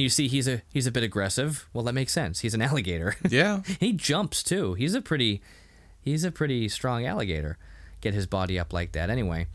you 0.00 0.08
see 0.08 0.28
he's 0.28 0.46
a 0.46 0.62
he's 0.72 0.86
a 0.86 0.90
bit 0.92 1.02
aggressive. 1.02 1.68
Well, 1.72 1.82
that 1.84 1.94
makes 1.94 2.12
sense. 2.12 2.40
He's 2.40 2.54
an 2.54 2.62
alligator. 2.62 3.16
Yeah. 3.30 3.62
he 3.80 3.92
jumps 3.92 4.42
too. 4.42 4.74
He's 4.74 4.94
a 4.94 5.00
pretty 5.00 5.40
he's 6.00 6.22
a 6.24 6.30
pretty 6.30 6.68
strong 6.68 7.06
alligator. 7.06 7.56
Get 8.00 8.14
his 8.14 8.26
body 8.26 8.58
up 8.58 8.72
like 8.72 8.92
that 8.92 9.10
anyway. 9.10 9.46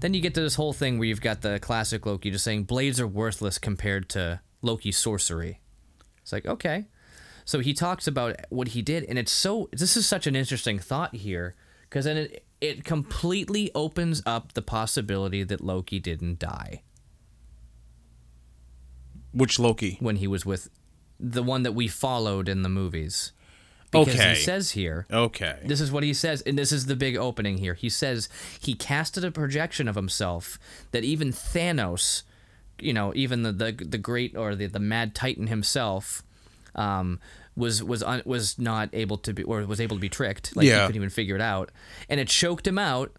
Then 0.00 0.14
you 0.14 0.20
get 0.20 0.34
to 0.34 0.40
this 0.40 0.54
whole 0.54 0.72
thing 0.72 0.98
where 0.98 1.08
you've 1.08 1.20
got 1.20 1.42
the 1.42 1.58
classic 1.58 2.06
Loki 2.06 2.30
just 2.30 2.44
saying 2.44 2.64
blades 2.64 3.00
are 3.00 3.06
worthless 3.06 3.58
compared 3.58 4.08
to 4.10 4.40
Loki's 4.62 4.96
sorcery. 4.96 5.60
It's 6.22 6.32
like, 6.32 6.46
okay. 6.46 6.86
So 7.44 7.60
he 7.60 7.74
talks 7.74 8.06
about 8.06 8.36
what 8.48 8.68
he 8.68 8.82
did 8.82 9.04
and 9.04 9.18
it's 9.18 9.32
so 9.32 9.68
this 9.72 9.96
is 9.96 10.06
such 10.06 10.26
an 10.26 10.36
interesting 10.36 10.78
thought 10.78 11.14
here 11.16 11.54
because 11.88 12.04
then 12.04 12.16
it 12.16 12.44
it 12.60 12.84
completely 12.84 13.70
opens 13.74 14.22
up 14.26 14.54
the 14.54 14.62
possibility 14.62 15.42
that 15.44 15.60
Loki 15.60 15.98
didn't 16.00 16.38
die 16.38 16.82
Which 19.32 19.58
Loki? 19.58 19.96
when 20.00 20.16
he 20.16 20.26
was 20.26 20.46
with 20.46 20.70
the 21.20 21.42
one 21.42 21.62
that 21.62 21.72
we 21.72 21.88
followed 21.88 22.48
in 22.48 22.62
the 22.62 22.68
movies. 22.68 23.32
Because 23.90 24.14
Okay. 24.14 24.30
he 24.30 24.34
says 24.34 24.72
here 24.72 25.06
Okay. 25.10 25.60
This 25.64 25.80
is 25.80 25.92
what 25.92 26.02
he 26.02 26.12
says, 26.12 26.42
and 26.42 26.58
this 26.58 26.72
is 26.72 26.86
the 26.86 26.96
big 26.96 27.16
opening 27.16 27.58
here. 27.58 27.74
He 27.74 27.88
says 27.88 28.28
he 28.60 28.74
casted 28.74 29.24
a 29.24 29.30
projection 29.30 29.86
of 29.88 29.94
himself 29.94 30.58
that 30.90 31.04
even 31.04 31.32
Thanos, 31.32 32.22
you 32.80 32.92
know, 32.92 33.12
even 33.14 33.42
the 33.42 33.52
the, 33.52 33.72
the 33.72 33.98
great 33.98 34.36
or 34.36 34.54
the, 34.54 34.66
the 34.66 34.80
mad 34.80 35.14
Titan 35.14 35.46
himself, 35.46 36.22
um, 36.74 37.20
was 37.56 37.82
was 37.82 38.02
un, 38.02 38.22
was 38.24 38.58
not 38.58 38.90
able 38.92 39.16
to 39.18 39.32
be 39.32 39.42
or 39.42 39.64
was 39.64 39.80
able 39.80 39.96
to 39.96 40.00
be 40.00 40.08
tricked. 40.08 40.54
Like 40.56 40.64
he 40.64 40.70
Yeah. 40.70 40.86
couldn't 40.86 40.96
even 40.96 41.10
figure 41.10 41.34
it 41.34 41.42
out, 41.42 41.70
and 42.08 42.20
it 42.20 42.28
choked 42.28 42.66
him 42.66 42.78
out. 42.78 43.16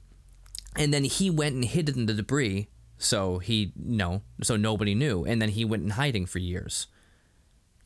And 0.76 0.94
then 0.94 1.06
he 1.06 1.30
went 1.30 1.56
and 1.56 1.66
hid 1.66 1.90
in 1.90 2.06
the 2.06 2.14
debris, 2.14 2.68
so 3.00 3.40
he 3.40 3.74
no, 3.76 4.22
so 4.44 4.56
nobody 4.56 4.94
knew. 4.94 5.26
And 5.26 5.42
then 5.42 5.50
he 5.50 5.66
went 5.66 5.84
in 5.84 5.92
hiding 5.92 6.28
for 6.28 6.40
years 6.40 6.88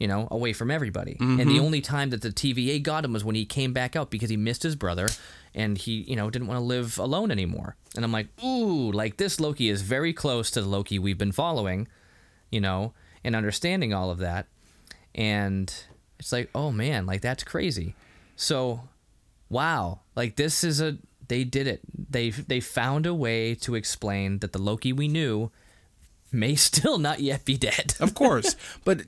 you 0.02 0.08
know, 0.08 0.28
away 0.32 0.52
from 0.52 0.72
everybody. 0.72 1.16
And 1.20 1.40
the 1.42 1.44
mm-hmm. 1.44 1.64
only 1.64 1.80
time 1.80 2.10
that 2.10 2.24
the 2.24 2.32
TVA 2.32 2.82
got 2.82 3.06
him 3.06 3.14
was 3.14 3.24
when 3.24 3.36
he 3.36 3.46
came 3.46 3.72
back 3.72 3.96
out 3.96 4.10
because 4.10 4.32
he 4.32 4.36
missed 4.36 4.64
his 4.64 4.76
brother 4.76 5.10
and 5.54 5.78
he, 5.78 6.04
you 6.08 6.16
know, 6.16 6.32
didn't 6.32 6.48
want 6.48 6.58
to 6.58 6.64
live 6.64 6.98
alone 6.98 7.30
anymore. 7.30 7.76
And 7.96 8.04
I'm 8.04 8.12
like, 8.12 8.28
ooh, 8.44 8.92
like 8.92 9.18
this 9.18 9.40
Loki 9.40 9.70
is 9.70 9.84
very 9.84 10.12
close 10.12 10.50
to 10.52 10.62
the 10.64 10.68
Loki 10.68 10.98
we've 10.98 11.20
been 11.20 11.32
following, 11.32 11.88
you 12.50 12.60
know, 12.60 12.96
and 13.24 13.36
understanding 13.36 13.94
all 13.94 14.10
of 14.10 14.18
that. 14.18 14.48
And 15.14 15.72
it's 16.22 16.32
like, 16.32 16.52
oh 16.54 16.72
man, 16.72 17.08
like 17.08 17.22
that's 17.22 17.44
crazy. 17.44 17.96
So, 18.36 18.82
wow, 19.50 20.02
like 20.16 20.36
this 20.36 20.64
is 20.64 20.80
a 20.80 21.00
they 21.28 21.44
did 21.44 21.66
it. 21.66 21.82
They 22.12 22.30
they 22.30 22.60
found 22.60 23.08
a 23.08 23.14
way 23.14 23.56
to 23.56 23.74
explain 23.74 24.38
that 24.40 24.54
the 24.54 24.62
Loki 24.62 24.94
we 24.94 25.08
knew 25.08 25.50
may 26.32 26.54
still 26.70 27.00
not 27.00 27.22
yet 27.22 27.44
be 27.44 27.58
dead. 27.58 27.96
Of 28.00 28.14
course, 28.14 28.56
but 28.86 29.02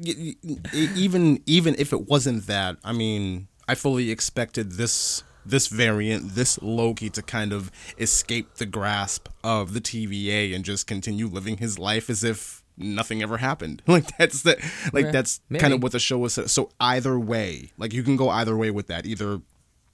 even 0.74 1.44
even 1.46 1.76
if 1.78 1.94
it 1.94 2.08
wasn't 2.08 2.48
that, 2.48 2.78
I 2.84 2.94
mean, 2.94 3.48
I 3.68 3.76
fully 3.76 4.10
expected 4.10 4.72
this 4.72 5.24
this 5.46 5.68
variant, 5.68 6.34
this 6.34 6.60
Loki, 6.64 7.12
to 7.12 7.22
kind 7.22 7.54
of 7.54 7.72
escape 8.00 8.56
the 8.56 8.66
grasp 8.66 9.28
of 9.44 9.76
the 9.76 9.82
TVA 9.82 10.56
and 10.56 10.66
just 10.66 10.88
continue 10.88 11.28
living 11.28 11.58
his 11.58 11.78
life 11.78 12.10
as 12.10 12.24
if 12.24 12.63
nothing 12.78 13.22
ever 13.24 13.38
happened. 13.38 13.82
Like 13.88 14.18
that's 14.18 14.42
the 14.44 14.58
like 14.94 15.06
Yeah, 15.06 15.12
that's 15.12 15.42
maybe. 15.50 15.62
kind 15.62 15.74
of 15.74 15.84
what 15.84 15.92
the 15.92 16.00
show 16.00 16.18
was. 16.18 16.40
So 16.52 16.70
either 16.80 17.20
way, 17.20 17.72
like 17.78 17.94
you 17.94 18.04
can 18.04 18.16
go 18.16 18.30
either 18.30 18.56
way 18.58 18.72
with 18.72 18.88
that. 18.88 19.06
Either 19.06 19.42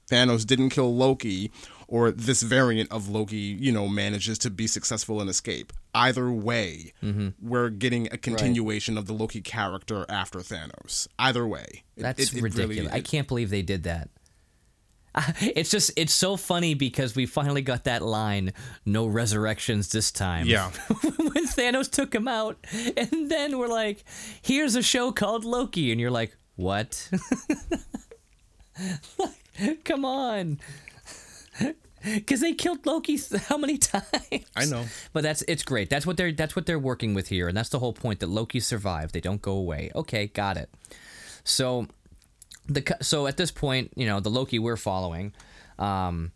Thanos 0.10 0.46
didn't 0.46 0.70
kill 0.70 0.96
Loki, 0.96 1.52
or 1.88 2.10
this 2.10 2.42
variant 2.42 2.92
of 2.92 3.10
Loki, 3.10 3.38
you 3.38 3.72
know, 3.72 3.88
manages 3.88 4.40
to 4.40 4.50
be 4.50 4.66
successful 4.66 5.22
and 5.22 5.30
escape. 5.30 5.72
Either 5.94 6.32
way, 6.32 6.94
Mm-hmm. 7.04 7.30
we're 7.42 7.70
getting 7.70 8.08
a 8.12 8.18
continuation 8.18 8.98
of 8.98 9.06
the 9.06 9.14
Loki 9.14 9.40
character 9.42 10.06
after 10.10 10.40
Thanos. 10.40 11.08
Either 11.20 11.46
way, 11.48 11.84
It- 11.96 12.02
That's 12.02 12.20
it- 12.24 12.34
it 12.38 12.42
really- 12.42 12.60
ridiculous. 12.66 12.94
I 12.94 13.02
can't 13.02 13.28
believe 13.28 13.50
they 13.52 13.62
did 13.62 13.84
that. 13.84 14.10
It's 15.42 15.72
just 15.72 15.92
it's 15.96 16.14
so 16.14 16.38
funny 16.38 16.74
because 16.74 17.16
we 17.16 17.26
finally 17.26 17.62
got 17.62 17.86
that 17.86 18.02
line, 18.02 18.54
no 18.86 19.08
resurrections 19.08 19.90
this 19.90 20.12
time. 20.12 20.48
Yeah. 20.48 20.70
when 20.90 21.48
Thanos 21.48 21.90
took 21.90 22.14
him 22.14 22.28
out, 22.28 22.58
and 22.98 23.30
then 23.30 23.58
we're 23.58 23.68
like, 23.68 24.04
here's 24.42 24.76
a 24.76 24.82
show 24.82 25.12
called 25.12 25.46
Loki, 25.46 25.92
and 25.92 26.00
you're 26.00 26.12
like, 26.12 26.36
what? 26.56 27.10
Come 29.84 30.06
on. 30.06 30.60
Because 32.04 32.40
they 32.40 32.54
killed 32.54 32.86
Loki 32.86 33.20
how 33.48 33.58
many 33.58 33.78
times? 33.78 34.06
I 34.56 34.66
know. 34.66 34.86
But 35.12 35.24
that's 35.24 35.44
it's 35.48 35.64
great. 35.64 35.90
That's 35.90 36.06
what 36.06 36.18
they're 36.18 36.32
that's 36.32 36.56
what 36.56 36.66
they're 36.66 36.80
working 36.80 37.14
with 37.14 37.28
here, 37.28 37.48
and 37.48 37.58
that's 37.58 37.70
the 37.70 37.80
whole 37.80 37.94
point 37.94 38.20
that 38.22 38.30
Loki 38.30 38.60
survived. 38.60 39.14
They 39.14 39.20
don't 39.20 39.42
go 39.42 39.54
away. 39.54 39.92
Okay, 39.96 40.28
got 40.28 40.58
it. 40.58 40.70
So 41.44 41.88
the 42.70 42.96
so 43.02 43.28
at 43.28 43.38
this 43.38 43.52
point, 43.52 43.92
you 43.96 44.06
know, 44.06 44.20
the 44.20 44.30
Loki 44.30 44.60
we're 44.60 44.78
following, 44.78 45.34
um, 45.78 46.32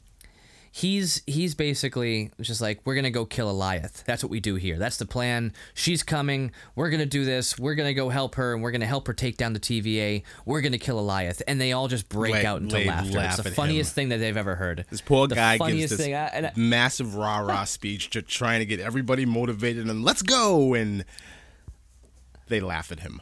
he's 0.71 1.21
he's 1.27 1.53
basically 1.53 2.31
just 2.41 2.59
like 2.61 2.81
we're 2.85 2.95
gonna 2.95 3.11
go 3.11 3.25
kill 3.25 3.53
Alioth. 3.53 4.03
That's 4.05 4.23
what 4.23 4.29
we 4.31 4.39
do 4.39 4.55
here. 4.55 4.77
That's 4.79 4.97
the 4.97 5.05
plan. 5.05 5.53
She's 5.75 6.01
coming. 6.03 6.51
We're 6.75 6.89
gonna 6.89 7.05
do 7.05 7.23
this. 7.25 7.59
We're 7.59 7.75
gonna 7.75 7.93
go 7.93 8.09
help 8.09 8.35
her, 8.35 8.53
and 8.53 8.63
we're 8.63 8.71
gonna 8.71 8.87
help 8.87 9.05
her 9.07 9.13
take 9.13 9.37
down 9.37 9.53
the 9.53 9.59
TVA. 9.59 10.23
We're 10.45 10.61
gonna 10.61 10.77
kill 10.79 10.97
Alioth, 11.05 11.41
and 11.47 11.61
they 11.61 11.71
all 11.73 11.87
just 11.87 12.09
break 12.09 12.33
Like, 12.33 12.45
out 12.45 12.61
into 12.61 12.79
laughter. 12.79 13.11
laugh 13.17 13.39
it's 13.39 13.43
the 13.49 13.51
funniest 13.55 13.91
him. 13.91 13.95
thing 13.95 14.09
that 14.09 14.17
they've 14.17 14.35
ever 14.37 14.55
heard. 14.55 14.85
This 14.89 15.01
poor 15.01 15.27
the 15.27 15.35
guy 15.35 15.57
gives 15.59 15.91
this 15.91 15.99
thing. 15.99 16.15
I, 16.15 16.27
I- 16.47 16.51
massive 16.55 17.15
rah 17.15 17.39
rah 17.39 17.63
speech 17.65 18.09
to 18.11 18.21
trying 18.21 18.59
to 18.59 18.65
get 18.65 18.79
everybody 18.79 19.25
motivated 19.25 19.87
and 19.87 20.03
let's 20.03 20.21
go 20.23 20.73
and 20.73 21.05
they 22.47 22.59
laugh 22.59 22.91
at 22.91 23.01
him. 23.01 23.21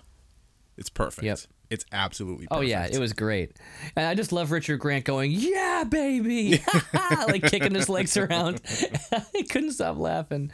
It's 0.77 0.89
perfect. 0.89 1.23
Yep. 1.25 1.39
It's 1.71 1.85
absolutely 1.93 2.47
perfect. 2.47 2.59
Oh 2.59 2.61
yeah, 2.61 2.85
it 2.85 2.99
was 2.99 3.13
great, 3.13 3.57
and 3.95 4.05
I 4.05 4.13
just 4.13 4.31
love 4.33 4.51
Richard 4.51 4.79
Grant 4.79 5.05
going, 5.05 5.31
"Yeah, 5.31 5.85
baby," 5.89 6.61
like 7.27 7.43
kicking 7.43 7.73
his 7.73 7.87
legs 7.87 8.17
around. 8.17 8.61
I 9.11 9.43
couldn't 9.49 9.71
stop 9.71 9.97
laughing. 9.97 10.51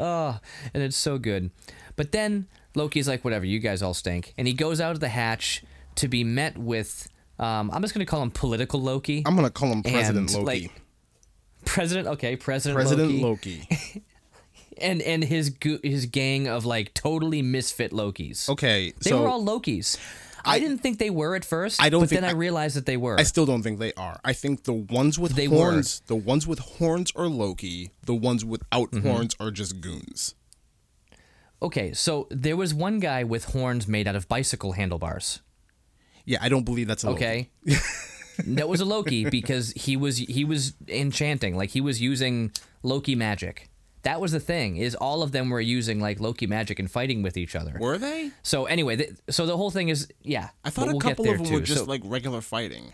Oh, 0.00 0.38
and 0.72 0.82
it's 0.82 0.96
so 0.96 1.18
good. 1.18 1.50
But 1.96 2.12
then 2.12 2.46
Loki's 2.74 3.06
like, 3.06 3.24
"Whatever, 3.24 3.44
you 3.44 3.58
guys 3.60 3.82
all 3.82 3.92
stink," 3.94 4.32
and 4.38 4.48
he 4.48 4.54
goes 4.54 4.80
out 4.80 4.92
of 4.92 5.00
the 5.00 5.10
hatch 5.10 5.62
to 5.96 6.08
be 6.08 6.24
met 6.24 6.56
with. 6.56 7.08
Um, 7.38 7.70
I'm 7.72 7.82
just 7.82 7.92
gonna 7.92 8.06
call 8.06 8.22
him 8.22 8.30
political 8.30 8.80
Loki. 8.80 9.22
I'm 9.26 9.36
gonna 9.36 9.50
call 9.50 9.70
him 9.70 9.82
President 9.82 10.34
And, 10.34 10.44
Loki. 10.46 10.62
like, 10.62 10.82
President, 11.66 12.08
okay, 12.08 12.36
President, 12.36 12.78
Loki 12.78 12.96
President 12.96 13.22
Loki, 13.22 13.62
Loki. 13.66 14.02
and 14.80 15.02
and 15.02 15.24
his 15.24 15.54
his 15.82 16.06
gang 16.06 16.48
of 16.48 16.64
like 16.64 16.94
totally 16.94 17.42
misfit 17.42 17.92
Lokis. 17.92 18.48
Okay, 18.48 18.92
They 19.02 19.10
so 19.10 19.22
were 19.22 19.28
all 19.28 19.44
Lokis. 19.44 19.98
I, 20.46 20.58
didn't 20.58 20.78
think 20.78 20.98
they 20.98 21.10
were 21.10 21.34
at 21.34 21.44
first. 21.44 21.82
I 21.82 21.88
don't 21.88 22.00
but 22.02 22.08
think- 22.10 22.20
then 22.22 22.28
I 22.30 22.32
I- 22.32 22.36
realized 22.36 22.76
that 22.76 22.86
they 22.86 22.96
were. 22.96 23.18
I 23.18 23.22
still 23.24 23.46
don't 23.46 23.62
think 23.62 23.78
they 23.78 23.92
are. 23.94 24.20
I 24.24 24.32
think 24.32 24.64
the 24.64 24.72
ones 24.72 25.18
with 25.18 25.34
They 25.34 25.48
were. 25.48 25.56
horns, 25.56 26.00
the 26.06 26.16
ones 26.16 26.46
with 26.46 26.58
horns 26.58 27.12
are 27.16 27.26
Loki. 27.28 27.90
The 28.04 28.14
ones 28.14 28.44
without 28.44 28.90
Mm-hmm. 28.92 29.08
horns 29.08 29.36
are 29.40 29.50
just 29.50 29.80
goons. 29.80 30.34
Okay, 31.62 31.92
so 31.92 32.26
there 32.30 32.56
was 32.56 32.74
one 32.74 32.98
guy 33.00 33.24
with 33.24 33.46
horns 33.46 33.88
made 33.88 34.06
out 34.06 34.16
of 34.16 34.28
bicycle 34.28 34.72
handlebars. 34.72 35.40
Yeah, 36.26 36.38
I 36.42 36.48
don't 36.48 36.64
believe 36.64 36.88
that's 36.88 37.04
a 37.04 37.10
Loki. 37.10 37.24
Okay, 37.24 37.50
that 38.46 38.68
was 38.68 38.80
a 38.80 38.84
Loki 38.84 39.28
because 39.30 39.70
he 39.72 39.96
was 39.96 40.18
he 40.18 40.44
was 40.44 40.74
enchanting, 40.88 41.56
like 41.56 41.70
he 41.70 41.80
was 41.80 42.00
using 42.02 42.50
Loki 42.82 43.14
magic. 43.14 43.68
That 44.04 44.20
was 44.20 44.32
the 44.32 44.40
thing 44.40 44.76
is 44.76 44.94
all 44.94 45.22
of 45.22 45.32
them 45.32 45.50
were 45.50 45.60
using 45.60 45.98
like 46.00 46.20
Loki 46.20 46.46
magic 46.46 46.78
and 46.78 46.90
fighting 46.90 47.22
with 47.22 47.36
each 47.36 47.56
other. 47.56 47.76
Were 47.80 47.98
they? 47.98 48.30
So 48.42 48.66
anyway, 48.66 48.96
th- 48.96 49.12
so 49.30 49.46
the 49.46 49.56
whole 49.56 49.70
thing 49.70 49.88
is 49.88 50.08
yeah. 50.22 50.50
I 50.64 50.70
thought 50.70 50.88
a 50.88 50.92
we'll 50.92 51.00
get 51.00 51.16
couple 51.16 51.30
of 51.30 51.38
them 51.38 51.46
too. 51.46 51.54
were 51.54 51.60
just 51.60 51.80
So 51.80 51.84
like 51.86 52.02
regular 52.04 52.40
fighting. 52.40 52.92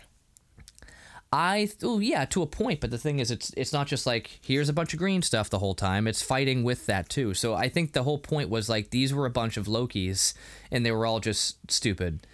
I 1.33 1.69
oh 1.81 1.99
yeah 1.99 2.25
to 2.25 2.41
a 2.41 2.45
point, 2.45 2.81
but 2.81 2.91
the 2.91 2.97
thing 2.97 3.19
is 3.19 3.31
it's 3.31 3.53
it's 3.55 3.71
not 3.71 3.87
just 3.87 4.05
like 4.05 4.39
here's 4.41 4.67
a 4.67 4.73
bunch 4.73 4.91
of 4.93 4.99
green 4.99 5.21
stuff 5.21 5.49
the 5.49 5.59
whole 5.59 5.75
time. 5.75 6.05
It's 6.07 6.21
fighting 6.21 6.63
with 6.63 6.85
that 6.87 7.07
too. 7.07 7.33
So 7.33 7.53
I 7.53 7.69
think 7.69 7.93
the 7.93 8.03
whole 8.03 8.17
point 8.17 8.49
was 8.49 8.67
like 8.67 8.89
these 8.89 9.13
were 9.13 9.25
a 9.25 9.29
bunch 9.29 9.55
of 9.55 9.67
Lokis 9.67 10.33
and 10.71 10.85
they 10.85 10.91
were 10.91 11.05
all 11.05 11.21
just 11.21 11.57
stupid. 11.71 12.27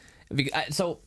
So 0.72 1.00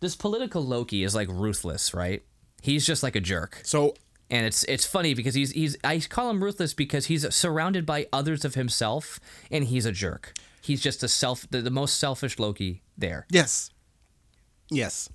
this 0.00 0.16
political 0.16 0.64
Loki 0.64 1.04
is 1.04 1.14
like 1.14 1.28
ruthless, 1.30 1.94
right? 1.94 2.22
He's 2.62 2.84
just 2.84 3.04
like 3.04 3.14
a 3.14 3.20
jerk. 3.20 3.60
So 3.62 3.94
And 4.28 4.44
it's 4.44 4.64
it's 4.64 4.84
funny 4.84 5.14
because 5.14 5.34
he's 5.34 5.52
he's 5.52 5.76
I 5.84 6.00
call 6.00 6.30
him 6.30 6.42
ruthless 6.42 6.74
because 6.74 7.06
he's 7.06 7.32
surrounded 7.34 7.86
by 7.86 8.06
others 8.12 8.44
of 8.44 8.54
himself 8.54 9.20
and 9.50 9.64
he's 9.64 9.86
a 9.86 9.92
jerk. 9.92 10.32
He's 10.60 10.80
just 10.80 11.02
a 11.04 11.08
self 11.08 11.46
the, 11.50 11.62
the 11.62 11.70
most 11.70 11.98
selfish 11.98 12.38
Loki 12.38 12.82
there. 12.98 13.26
Yes. 13.30 13.70
Yes. 14.68 15.08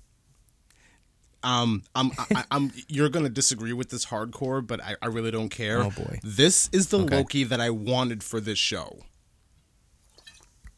Um, 1.44 1.82
I'm, 1.94 2.12
I, 2.34 2.44
I'm. 2.50 2.72
You're 2.88 3.08
gonna 3.08 3.28
disagree 3.28 3.72
with 3.72 3.90
this 3.90 4.06
hardcore, 4.06 4.64
but 4.66 4.82
I, 4.82 4.94
I 5.02 5.06
really 5.08 5.30
don't 5.30 5.48
care. 5.48 5.82
Oh, 5.82 5.90
boy. 5.90 6.20
This 6.22 6.70
is 6.72 6.88
the 6.88 7.00
Okay. 7.00 7.16
Loki 7.16 7.44
that 7.44 7.60
I 7.60 7.70
wanted 7.70 8.22
for 8.22 8.40
this 8.40 8.58
show. 8.58 9.00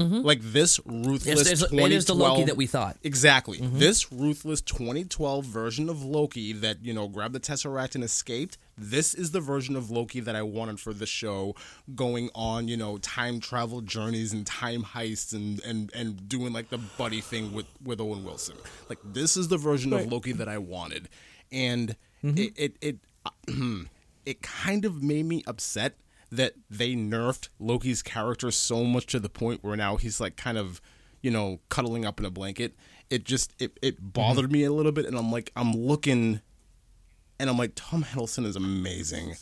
Mm-hmm. 0.01 0.23
Like 0.23 0.41
this 0.43 0.81
ruthless. 0.85 1.49
It's, 1.49 1.63
it's, 1.63 1.73
it 1.73 1.93
is 1.93 2.07
the 2.07 2.15
Loki 2.15 2.45
that 2.45 2.57
we 2.57 2.67
thought. 2.67 2.97
Exactly. 3.05 3.59
Mm-hmm. 3.59 3.79
This 3.79 4.11
ruthless 4.13 4.61
2012 4.61 5.45
version 5.45 5.89
of 5.89 6.05
Loki 6.05 6.53
that, 6.53 6.85
you 6.85 6.93
know, 6.93 7.07
grabbed 7.07 7.35
the 7.35 7.41
Tesseract 7.41 7.95
and 7.95 8.03
escaped, 8.03 8.59
this 8.77 9.15
is 9.15 9.31
the 9.31 9.41
version 9.41 9.77
of 9.77 9.93
Loki 9.93 10.19
that 10.19 10.35
I 10.35 10.43
wanted 10.43 10.81
for 10.81 10.93
the 10.93 11.07
show, 11.07 11.55
going 11.95 12.29
on, 12.35 12.67
you 12.67 12.77
know, 12.77 12.99
time 12.99 13.39
travel 13.39 13.83
journeys 13.83 14.33
and 14.33 14.45
time 14.45 14.83
heists 14.83 15.33
and 15.33 15.63
and 15.63 15.93
and 15.95 16.29
doing 16.29 16.53
like 16.53 16.71
the 16.71 16.79
buddy 16.79 17.21
thing 17.21 17.53
with 17.53 17.67
with 17.85 18.01
Owen 18.01 18.25
Wilson. 18.25 18.57
Like 18.89 18.99
this 19.05 19.37
is 19.37 19.47
the 19.47 19.59
version 19.59 19.93
of 19.93 20.11
Loki 20.11 20.33
that 20.33 20.49
I 20.49 20.59
wanted. 20.59 21.09
And 21.53 21.95
mm-hmm. 22.25 22.39
it 22.39 22.53
it 22.57 22.99
it, 23.47 23.89
it 24.27 24.43
kind 24.43 24.85
of 24.85 25.05
made 25.05 25.27
me 25.27 25.45
upset 25.47 25.95
that 26.37 26.55
they 26.68 26.94
nerfed 26.94 27.49
Loki's 27.59 28.03
character 28.03 28.51
so 28.51 28.85
much 28.85 29.07
to 29.07 29.20
the 29.20 29.29
point 29.29 29.62
where 29.62 29.77
now 29.77 29.97
he's 29.97 30.20
like 30.20 30.37
kind 30.37 30.59
of, 30.59 30.81
you 31.23 31.31
know, 31.31 31.61
cuddling 31.68 32.05
up 32.05 32.18
in 32.18 32.27
a 32.27 32.31
blanket. 32.31 32.75
It 33.11 33.25
just 33.25 33.55
it 33.59 33.79
it 33.83 34.12
bothered 34.12 34.51
me 34.51 34.64
a 34.64 34.73
little 34.73 34.92
bit, 34.92 35.07
and 35.07 35.16
I'm 35.16 35.31
like 35.31 35.53
I'm 35.55 35.73
looking, 35.73 36.40
and 37.38 37.51
I'm 37.51 37.59
like 37.59 37.73
Tom 37.75 38.05
Hiddleston 38.05 38.47
is 38.47 38.57
amazing 38.57 39.37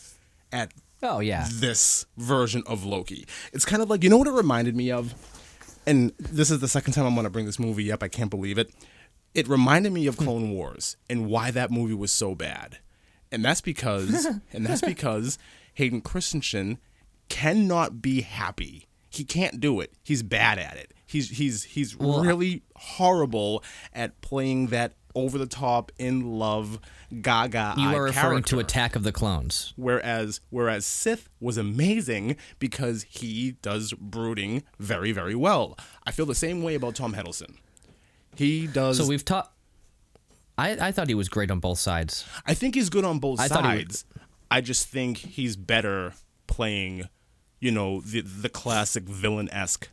at 0.52 0.72
Oh 1.02 1.20
yeah. 1.20 1.46
this 1.50 2.06
version 2.16 2.62
of 2.66 2.84
Loki. 2.84 3.26
It's 3.52 3.64
kind 3.64 3.82
of 3.82 3.90
like 3.90 4.04
you 4.04 4.10
know 4.10 4.18
what 4.18 4.28
it 4.28 4.32
reminded 4.32 4.76
me 4.76 4.90
of, 4.90 5.14
and 5.86 6.12
this 6.18 6.50
is 6.50 6.60
the 6.60 6.68
second 6.68 6.92
time 6.92 7.06
I'm 7.06 7.14
going 7.14 7.24
to 7.24 7.30
bring 7.30 7.46
this 7.46 7.58
movie 7.58 7.90
up. 7.90 8.02
I 8.02 8.08
can't 8.08 8.30
believe 8.30 8.58
it. 8.58 8.72
It 9.34 9.48
reminded 9.48 9.92
me 9.92 10.06
of 10.06 10.16
hmm. 10.16 10.24
Clone 10.24 10.50
Wars 10.50 10.96
and 11.08 11.28
why 11.28 11.50
that 11.50 11.70
movie 11.70 11.94
was 11.94 12.12
so 12.12 12.34
bad, 12.34 12.78
and 13.30 13.44
that's 13.44 13.60
because 13.60 14.26
and 14.52 14.66
that's 14.66 14.80
because 14.86 15.38
Hayden 15.74 16.00
Christensen 16.00 16.78
cannot 17.28 18.02
be 18.02 18.22
happy. 18.22 18.88
He 19.08 19.24
can't 19.24 19.60
do 19.60 19.80
it. 19.80 19.92
He's 20.02 20.22
bad 20.22 20.58
at 20.58 20.76
it. 20.76 20.94
He's 21.06 21.30
he's 21.30 21.64
he's 21.64 21.94
really 21.98 22.62
horrible 22.76 23.62
at 23.92 24.20
playing 24.22 24.68
that 24.68 24.94
over 25.14 25.36
the 25.36 25.46
top 25.46 25.92
in 25.98 26.38
love 26.38 26.80
gaga 27.20 27.74
You 27.76 27.94
are 27.94 28.04
referring 28.04 28.44
to. 28.44 28.58
Attack 28.58 28.96
of 28.96 29.02
the 29.02 29.12
Clones. 29.12 29.74
Whereas 29.76 30.40
whereas 30.48 30.86
Sith 30.86 31.28
was 31.38 31.58
amazing 31.58 32.36
because 32.58 33.02
he 33.02 33.52
does 33.60 33.92
brooding 33.92 34.62
very 34.78 35.12
very 35.12 35.34
well. 35.34 35.76
I 36.06 36.12
feel 36.12 36.24
the 36.24 36.34
same 36.34 36.62
way 36.62 36.74
about 36.74 36.94
Tom 36.94 37.12
Hiddleston. 37.12 37.56
He 38.34 38.66
does. 38.66 38.96
So 38.96 39.06
we've 39.06 39.24
taught. 39.24 39.52
I, 40.56 40.88
I 40.88 40.92
thought 40.92 41.08
he 41.08 41.14
was 41.14 41.28
great 41.28 41.50
on 41.50 41.60
both 41.60 41.78
sides. 41.78 42.26
I 42.46 42.54
think 42.54 42.74
he's 42.74 42.90
good 42.90 43.04
on 43.04 43.18
both 43.18 43.40
I 43.40 43.48
thought 43.48 43.64
he 43.72 43.78
sides. 43.80 44.04
I 44.52 44.60
just 44.60 44.86
think 44.86 45.16
he's 45.16 45.56
better 45.56 46.12
playing, 46.46 47.08
you 47.58 47.70
know, 47.70 48.02
the 48.02 48.20
the 48.20 48.48
classic 48.50 49.04
villain 49.04 49.48
esque 49.50 49.88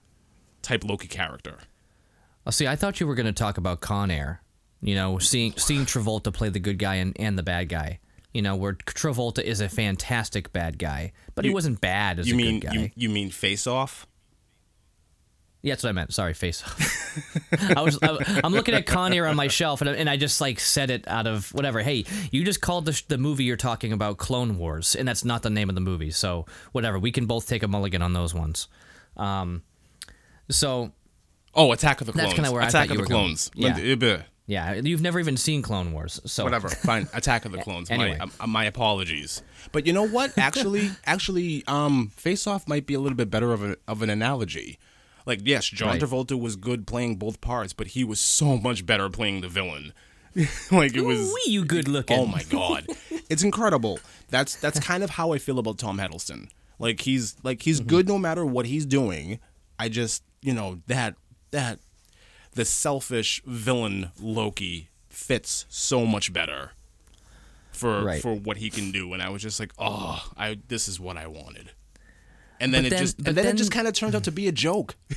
type 0.62 0.84
Loki 0.84 1.08
character. 1.08 1.60
Oh, 2.46 2.52
see, 2.52 2.68
I 2.68 2.76
thought 2.76 3.00
you 3.00 3.08
were 3.08 3.16
going 3.16 3.26
to 3.26 3.32
talk 3.32 3.58
about 3.58 3.80
Con 3.80 4.12
Air. 4.12 4.42
You 4.82 4.96
know, 4.96 5.18
seeing 5.18 5.54
seeing 5.54 5.86
Travolta 5.86 6.34
play 6.34 6.50
the 6.50 6.60
good 6.60 6.78
guy 6.78 6.96
and, 6.96 7.16
and 7.18 7.38
the 7.38 7.44
bad 7.44 7.70
guy. 7.70 8.00
You 8.34 8.42
know, 8.42 8.56
where 8.58 8.74
Travolta 8.74 9.42
is 9.42 9.62
a 9.62 9.70
fantastic 9.70 10.52
bad 10.52 10.78
guy, 10.78 11.14
but 11.36 11.46
he 11.46 11.52
wasn't 11.52 11.80
bad 11.80 12.20
as 12.20 12.28
You 12.28 12.34
a 12.34 12.38
mean 12.38 12.60
good 12.60 12.68
guy. 12.68 12.74
you, 12.74 12.92
you 12.96 13.10
mean 13.10 13.30
Face 13.30 13.66
Off? 13.66 14.08
Yeah, 15.62 15.74
that's 15.74 15.84
what 15.84 15.90
I 15.90 15.94
meant. 15.94 16.14
Sorry, 16.14 16.34
face 16.34 16.64
off. 16.64 17.74
I 17.78 17.82
was 17.82 18.00
I, 18.02 18.42
I'm 18.44 18.54
looking 18.54 18.74
at 18.76 18.86
Con 18.86 19.12
Air 19.12 19.28
on 19.28 19.36
my 19.36 19.48
shelf, 19.48 19.82
and 19.82 19.90
I, 19.90 19.94
and 19.96 20.10
I 20.10 20.16
just 20.16 20.40
like 20.40 20.58
said 20.60 20.90
it 20.90 21.06
out 21.08 21.28
of 21.28 21.54
whatever. 21.54 21.82
Hey, 21.82 22.06
you 22.32 22.46
just 22.46 22.62
called 22.62 22.86
the, 22.86 22.94
sh- 22.94 23.04
the 23.10 23.18
movie 23.18 23.44
you're 23.44 23.58
talking 23.58 23.92
about 23.92 24.18
Clone 24.18 24.58
Wars, 24.58 24.96
and 24.96 25.06
that's 25.08 25.26
not 25.26 25.44
the 25.44 25.50
name 25.50 25.68
of 25.68 25.76
the 25.76 25.82
movie. 25.82 26.12
So 26.12 26.46
whatever, 26.72 26.98
we 26.98 27.12
can 27.12 27.26
both 27.26 27.46
take 27.48 27.62
a 27.64 27.68
mulligan 27.68 28.02
on 28.02 28.14
those 28.14 28.34
ones. 28.34 28.68
Um, 29.18 29.64
so 30.50 30.92
Oh, 31.56 31.72
Attack 31.72 32.02
of 32.02 32.08
the 32.08 32.14
Clones. 32.14 32.28
That's 32.28 32.36
kinda 32.36 32.52
where 32.52 32.62
I 32.62 32.68
thought 32.70 32.86
of 32.86 32.92
you 32.92 32.98
the 32.98 33.02
were 33.04 33.08
going. 33.08 33.26
Clones. 33.26 33.52
Yeah. 33.56 33.76
Linda- 33.76 34.26
Yeah, 34.46 34.74
you've 34.76 35.02
never 35.02 35.20
even 35.20 35.36
seen 35.36 35.62
Clone 35.62 35.92
Wars, 35.92 36.22
so 36.26 36.44
Whatever. 36.44 36.70
Fine. 36.88 37.08
Attack 37.14 37.46
of 37.46 37.52
the 37.52 37.58
Clones. 37.58 37.90
Anyway. 37.92 38.18
My, 38.20 38.30
uh, 38.40 38.48
my 38.48 38.66
apologies. 38.66 39.42
But 39.72 39.86
you 39.88 39.94
know 39.94 40.08
what? 40.08 40.38
Actually, 40.38 40.92
actually, 41.06 41.64
um, 41.68 42.12
Face 42.16 42.48
Off 42.48 42.68
might 42.68 42.86
be 42.86 42.94
a 42.94 43.00
little 43.00 43.16
bit 43.18 43.30
better 43.30 43.52
of, 43.52 43.64
a, 43.64 43.76
of 43.88 44.02
an 44.04 44.10
analogy. 44.10 44.80
Like, 45.30 45.42
yes, 45.44 45.68
John 45.68 45.90
Right. 45.90 46.02
Travolta 46.02 46.40
was 46.40 46.56
good 46.56 46.88
playing 46.88 47.18
both 47.18 47.40
parts, 47.40 47.72
but 47.72 47.88
he 47.90 48.04
was 48.04 48.20
so 48.20 48.58
much 48.58 48.84
better 48.84 49.10
playing 49.12 49.42
the 49.42 49.48
villain. 49.48 49.94
like 50.72 50.96
it 50.96 51.02
was. 51.02 51.20
Ooh, 51.32 51.38
you 51.46 51.64
good 51.64 51.88
looking. 51.88 52.18
Oh 52.18 52.26
my 52.26 52.42
god, 52.50 52.88
it's 53.30 53.44
incredible. 53.44 54.00
That's 54.30 54.56
that's 54.56 54.80
kind 54.80 55.04
of 55.04 55.12
how 55.12 55.32
I 55.32 55.38
feel 55.38 55.60
about 55.60 55.78
Tom 55.78 56.00
Hiddleston. 56.00 56.50
Like 56.80 57.02
he's 57.02 57.36
like 57.44 57.62
he's 57.62 57.80
good 57.80 58.08
no 58.08 58.18
matter 58.18 58.44
what 58.44 58.66
he's 58.66 58.88
doing. 58.88 59.40
I 59.78 59.88
just 59.90 60.24
you 60.42 60.54
know 60.54 60.80
that 60.88 61.14
that 61.52 61.78
the 62.54 62.66
selfish 62.66 63.42
villain 63.46 64.12
Loki 64.20 64.90
fits 65.10 65.66
so 65.70 66.06
much 66.08 66.34
better 66.34 66.72
for 67.72 68.04
Right. 68.04 68.22
for 68.22 68.34
what 68.34 68.58
he 68.58 68.70
can 68.72 68.92
do, 68.92 69.14
and 69.14 69.22
I 69.22 69.30
was 69.30 69.42
just 69.44 69.60
like, 69.60 69.74
oh, 69.78 70.32
I 70.36 70.58
this 70.70 70.88
is 70.88 71.00
what 71.00 71.18
I 71.18 71.28
wanted. 71.28 71.72
And 72.60 72.74
then 72.74 72.84
But 72.84 72.88
it 72.88 72.90
then- 72.92 73.00
just 73.00 73.18
but 73.18 73.28
and 73.28 73.38
then, 73.38 73.46
then- 73.46 73.56
it 73.56 73.58
just 73.58 73.72
kind 73.72 73.88
of 73.88 73.94
turned 73.94 74.16
out 74.16 74.24
to 74.26 74.32
be 74.32 74.48
a 74.48 74.52
joke. 74.52 74.96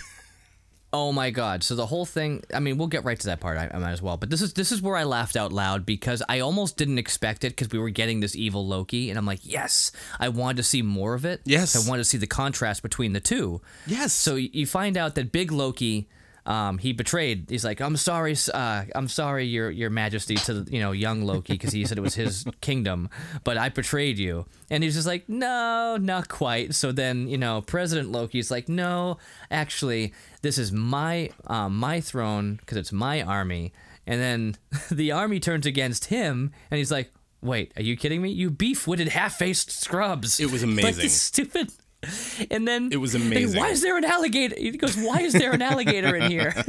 Oh 0.94 1.10
my 1.10 1.30
god! 1.30 1.64
So 1.64 1.74
the 1.74 1.86
whole 1.86 2.04
thing. 2.04 2.44
I 2.52 2.60
mean, 2.60 2.76
we'll 2.76 2.86
get 2.86 3.02
right 3.02 3.18
to 3.18 3.26
that 3.28 3.40
part. 3.40 3.56
I, 3.56 3.70
I 3.72 3.78
might 3.78 3.92
as 3.92 4.02
well. 4.02 4.18
But 4.18 4.28
this 4.28 4.42
is 4.42 4.52
this 4.52 4.70
is 4.70 4.82
where 4.82 4.94
I 4.94 5.04
laughed 5.04 5.36
out 5.36 5.50
loud 5.50 5.86
because 5.86 6.22
I 6.28 6.40
almost 6.40 6.76
didn't 6.76 6.98
expect 6.98 7.44
it 7.44 7.52
because 7.56 7.70
we 7.70 7.78
were 7.78 7.88
getting 7.88 8.20
this 8.20 8.36
evil 8.36 8.66
Loki, 8.66 9.08
and 9.08 9.18
I'm 9.18 9.24
like, 9.24 9.40
yes, 9.42 9.90
I 10.20 10.28
wanted 10.28 10.58
to 10.58 10.62
see 10.64 10.82
more 10.82 11.14
of 11.14 11.24
it. 11.24 11.40
Yes. 11.46 11.74
I 11.74 11.88
wanted 11.88 12.00
to 12.02 12.04
see 12.10 12.18
the 12.18 12.26
contrast 12.26 12.82
between 12.82 13.14
the 13.14 13.20
two. 13.20 13.62
Yes. 13.86 14.12
So 14.12 14.34
you 14.34 14.66
find 14.66 14.98
out 14.98 15.14
that 15.14 15.32
Big 15.32 15.50
Loki, 15.50 16.10
um, 16.44 16.78
he 16.78 16.92
betrayed. 16.92 17.46
He's 17.48 17.64
like, 17.64 17.80
I'm 17.80 17.96
sorry, 17.96 18.36
uh, 18.52 18.84
I'm 18.94 19.08
sorry, 19.08 19.46
your 19.46 19.70
your 19.70 19.90
Majesty, 19.90 20.34
to 20.34 20.66
you 20.68 20.80
know 20.80 20.92
young 20.92 21.22
Loki 21.22 21.52
because 21.54 21.72
he 21.72 21.84
said 21.86 21.98
it 21.98 22.02
was 22.02 22.14
his 22.16 22.44
kingdom, 22.60 23.08
but 23.44 23.56
I 23.56 23.68
betrayed 23.68 24.18
you. 24.18 24.46
And 24.70 24.82
he's 24.82 24.94
just 24.94 25.06
like, 25.06 25.28
no, 25.28 25.96
not 26.00 26.28
quite. 26.28 26.74
So 26.74 26.90
then 26.92 27.28
you 27.28 27.38
know 27.38 27.60
President 27.62 28.10
Loki's 28.10 28.50
like, 28.50 28.68
no, 28.68 29.18
actually, 29.50 30.12
this 30.42 30.58
is 30.58 30.72
my 30.72 31.30
um, 31.46 31.78
my 31.78 32.00
throne 32.00 32.56
because 32.56 32.76
it's 32.76 32.92
my 32.92 33.22
army. 33.22 33.72
And 34.04 34.20
then 34.20 34.56
the 34.90 35.12
army 35.12 35.38
turns 35.38 35.66
against 35.66 36.06
him, 36.06 36.52
and 36.70 36.78
he's 36.78 36.90
like. 36.90 37.12
Wait, 37.44 37.72
are 37.76 37.82
you 37.82 37.96
kidding 37.96 38.22
me? 38.22 38.30
You 38.30 38.50
beef-witted, 38.50 39.08
half-faced 39.08 39.68
scrubs. 39.68 40.38
It 40.38 40.52
was 40.52 40.62
Like 40.62 40.72
amazing. 40.74 41.02
this 41.02 41.20
stupid. 41.20 41.72
And 42.50 42.66
then 42.66 42.88
It 42.92 42.96
was 42.98 43.14
amazing. 43.14 43.60
why 43.60 43.68
is 43.68 43.82
there 43.82 43.96
an 43.96 44.04
alligator? 44.04 44.56
He 44.58 44.72
goes, 44.72 44.96
why 44.96 45.20
is 45.20 45.32
there 45.32 45.52
an 45.52 45.62
alligator 45.62 46.14
in 46.16 46.30
here? 46.30 46.52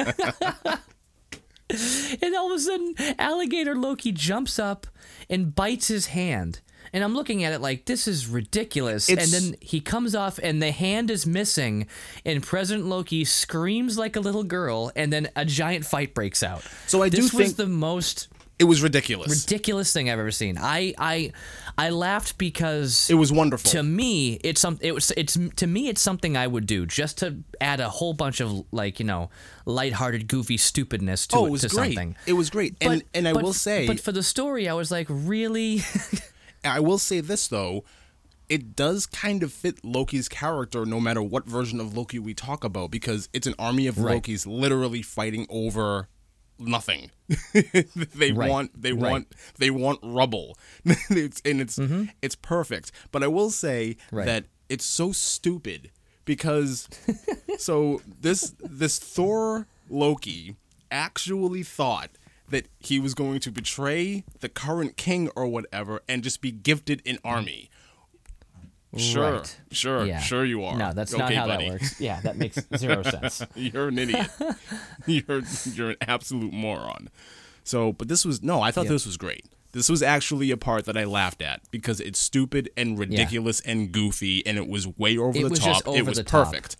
and 2.21 2.35
all 2.35 2.51
of 2.51 2.57
a 2.57 2.59
sudden, 2.59 2.93
alligator 3.17 3.75
Loki 3.75 4.11
jumps 4.11 4.59
up 4.59 4.87
and 5.29 5.55
bites 5.55 5.87
his 5.87 6.07
hand. 6.07 6.61
And 6.91 7.03
I'm 7.03 7.15
looking 7.15 7.43
at 7.43 7.53
it 7.53 7.61
like 7.61 7.85
this 7.85 8.07
is 8.07 8.27
ridiculous. 8.27 9.09
It's- 9.09 9.33
and 9.33 9.43
then 9.53 9.55
he 9.61 9.79
comes 9.79 10.13
off, 10.13 10.37
and 10.43 10.61
the 10.61 10.71
hand 10.71 11.09
is 11.09 11.25
missing. 11.25 11.87
And 12.23 12.43
President 12.43 12.85
Loki 12.85 13.25
screams 13.25 13.97
like 13.97 14.15
a 14.15 14.19
little 14.19 14.43
girl, 14.43 14.91
and 14.95 15.11
then 15.11 15.29
a 15.35 15.43
giant 15.45 15.85
fight 15.85 16.13
breaks 16.13 16.43
out. 16.43 16.61
So 16.85 17.01
I 17.01 17.09
do 17.09 17.17
this 17.23 17.33
was 17.33 17.45
think- 17.47 17.57
the 17.57 17.65
most 17.67 18.27
It 18.63 18.67
was 18.67 18.81
ridiculous. 18.81 19.29
ridiculous 19.43 19.91
thing 19.91 20.09
I've 20.09 20.19
ever 20.19 20.31
seen. 20.31 20.57
I 20.57 20.93
I 20.97 21.31
I 21.77 21.89
laughed 21.89 22.37
because 22.37 23.09
it 23.09 23.15
was 23.15 23.31
wonderful. 23.31 23.69
to 23.71 23.83
me 23.83 24.39
it's 24.43 24.61
some 24.61 24.77
it 24.81 24.93
was 24.93 25.11
it's 25.17 25.37
to 25.57 25.67
me 25.67 25.89
it's 25.89 26.01
something 26.01 26.37
I 26.37 26.47
would 26.47 26.65
do 26.65 26.85
just 26.85 27.17
to 27.19 27.43
add 27.59 27.79
a 27.81 27.89
whole 27.89 28.13
bunch 28.13 28.39
of 28.39 28.63
like 28.71 28.99
you 28.99 29.05
know 29.05 29.29
lighthearted 29.65 30.27
goofy 30.27 30.55
stupidness 30.57 31.27
to 31.27 31.35
oh, 31.37 31.43
it, 31.45 31.47
it 31.47 31.51
was 31.51 31.61
to 31.61 31.67
great. 31.69 31.93
something. 31.95 32.15
It 32.25 32.33
was 32.33 32.49
great. 32.49 32.75
And 32.79 33.01
But- 33.01 33.07
and 33.17 33.27
I 33.27 33.33
but- 33.33 33.43
will 33.43 33.53
say 33.53 33.85
but 33.85 33.99
for 33.99 34.11
the 34.13 34.23
story, 34.23 34.69
I 34.69 34.73
was 34.73 34.89
like, 34.91 35.07
really? 35.09 35.81
I 36.63 36.79
will 36.79 36.97
say 36.99 37.19
this 37.19 37.47
though, 37.49 37.83
it 38.49 38.75
does 38.75 39.05
kind 39.05 39.43
of 39.43 39.51
fit 39.51 39.83
Loki's 39.83 40.29
character 40.29 40.85
no 40.85 40.99
matter 41.01 41.21
what 41.21 41.45
version 41.45 41.79
of 41.81 41.97
Loki 41.97 42.19
we 42.19 42.33
talk 42.33 42.63
about 42.63 42.91
because 42.91 43.27
it's 43.33 43.47
an 43.47 43.55
army 43.59 43.87
of 43.87 43.97
Right. 43.97 44.21
Lokis 44.23 44.45
literally 44.47 45.01
fighting 45.01 45.45
over 45.49 46.07
nothing. 46.67 47.11
they 47.53 48.31
Right. 48.31 48.49
want 48.49 48.81
they 48.81 48.93
Right. 48.93 49.11
want 49.11 49.27
they 49.57 49.69
want 49.69 49.99
rubble. 50.03 50.57
it's, 50.85 51.41
and 51.45 51.61
it's 51.61 51.79
it's 52.21 52.35
perfect. 52.35 52.91
But 53.11 53.23
I 53.23 53.27
will 53.27 53.49
say 53.51 53.95
Mm-hmm. 54.07 54.15
Right. 54.15 54.25
that 54.25 54.45
it's 54.69 54.85
so 54.85 55.11
stupid 55.11 55.91
because 56.25 56.87
so 57.57 58.01
this 58.21 58.53
this 58.59 58.99
Thor 58.99 59.67
Loki 59.89 60.55
actually 60.91 61.63
thought 61.63 62.09
that 62.49 62.67
he 62.79 62.99
was 62.99 63.13
going 63.13 63.39
to 63.39 63.51
betray 63.51 64.23
the 64.41 64.49
current 64.49 64.95
king 64.97 65.29
or 65.35 65.47
whatever 65.47 66.01
and 66.07 66.23
just 66.23 66.39
be 66.41 66.51
gifted 66.51 67.01
an 67.05 67.17
army. 67.23 67.69
Sure, 68.97 69.33
Right. 69.37 69.57
sure, 69.71 70.05
Yeah. 70.05 70.19
sure 70.19 70.45
you 70.45 70.63
are. 70.65 70.77
No, 70.77 70.93
that's 70.93 71.13
Okay, 71.13 71.21
not 71.23 71.33
how 71.33 71.47
buddy. 71.47 71.65
that 71.65 71.73
works. 71.73 71.99
Yeah, 71.99 72.21
that 72.21 72.37
makes 72.37 72.59
zero 72.77 73.01
sense. 73.03 73.41
You're 73.55 73.87
an 73.87 73.97
idiot. 73.99 74.29
you're 75.07 75.41
you're 75.73 75.89
an 75.91 75.97
absolute 76.01 76.53
moron. 76.53 77.09
So, 77.63 77.93
but 77.93 78.07
this 78.07 78.23
was 78.25 78.43
no, 78.43 78.61
I 78.61 78.71
thought 78.71 78.87
this 78.87 79.05
was 79.05 79.17
great. 79.17 79.45
This 79.71 79.89
was 79.89 80.03
actually 80.03 80.51
a 80.51 80.57
part 80.57 80.85
that 80.85 80.95
I 80.95 81.03
laughed 81.05 81.41
at 81.41 81.61
because 81.71 81.99
it's 81.99 82.19
stupid 82.19 82.69
and 82.77 82.99
ridiculous 82.99 83.59
and 83.61 83.91
goofy 83.91 84.45
and 84.45 84.57
it 84.57 84.67
was 84.67 84.85
way 84.97 85.17
over 85.17 85.37
It 85.37 85.43
the 85.43 85.49
was 85.49 85.59
top. 85.59 85.67
just 85.67 85.87
it 85.87 85.89
over 86.01 86.09
was 86.11 86.17
the 86.19 86.23
top. 86.23 86.45
perfect. 86.47 86.77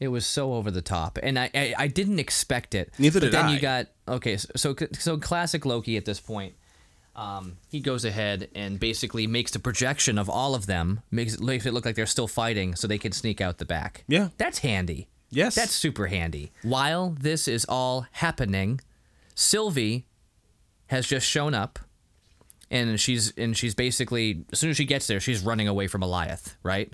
It 0.00 0.08
was 0.08 0.26
so 0.26 0.54
over 0.54 0.70
the 0.70 0.82
top, 0.82 1.18
and 1.22 1.38
I 1.38 1.50
I, 1.54 1.74
I 1.78 1.86
didn't 1.88 2.18
expect 2.18 2.74
it. 2.74 2.92
Neither 2.98 3.20
but 3.20 3.26
did 3.26 3.32
then 3.32 3.46
I. 3.46 3.54
you 3.54 3.60
got 3.60 3.86
okay, 4.08 4.36
so, 4.36 4.74
so 4.98 5.16
classic 5.18 5.64
Loki 5.64 5.96
at 5.96 6.04
this 6.04 6.20
point. 6.20 6.54
Um, 7.16 7.58
he 7.70 7.80
goes 7.80 8.04
ahead 8.04 8.48
and 8.54 8.80
basically 8.80 9.26
makes 9.26 9.54
a 9.54 9.60
projection 9.60 10.18
of 10.18 10.28
all 10.28 10.54
of 10.54 10.66
them, 10.66 11.00
makes 11.10 11.34
it, 11.34 11.40
makes 11.40 11.64
it 11.64 11.72
look 11.72 11.84
like 11.84 11.94
they're 11.94 12.06
still 12.06 12.26
fighting, 12.26 12.74
so 12.74 12.88
they 12.88 12.98
can 12.98 13.12
sneak 13.12 13.40
out 13.40 13.58
the 13.58 13.64
back. 13.64 14.04
Yeah. 14.08 14.30
that's 14.36 14.58
handy. 14.58 15.08
Yes. 15.30 15.54
That's 15.54 15.72
super 15.72 16.06
handy. 16.06 16.52
While 16.62 17.16
this 17.18 17.48
is 17.48 17.64
all 17.68 18.06
happening, 18.12 18.80
Sylvie 19.34 20.06
has 20.86 21.06
just 21.06 21.26
shown 21.26 21.54
up 21.54 21.78
and 22.70 22.98
she's 23.00 23.32
and 23.36 23.56
she's 23.56 23.74
basically 23.74 24.44
as 24.52 24.60
soon 24.60 24.70
as 24.70 24.76
she 24.76 24.84
gets 24.84 25.06
there, 25.06 25.20
she's 25.20 25.40
running 25.42 25.68
away 25.68 25.86
from 25.86 26.02
Alioth, 26.02 26.54
right? 26.62 26.92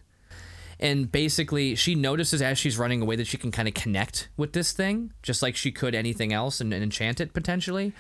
And 0.79 1.13
basically 1.13 1.75
she 1.75 1.95
notices 1.95 2.41
as 2.41 2.59
she's 2.59 2.79
running 2.79 3.03
away 3.03 3.17
that 3.17 3.27
she 3.27 3.37
can 3.37 3.51
kind 3.51 3.69
of 3.69 3.75
connect 3.75 4.29
with 4.37 4.53
this 4.53 4.73
thing, 4.73 5.13
just 5.23 5.43
like 5.43 5.55
she 5.57 5.71
could 5.71 5.95
anything 5.95 6.33
else 6.33 6.61
and, 6.61 6.73
and 6.73 6.83
enchant 6.83 7.21
it 7.21 7.35
potentially. 7.35 7.93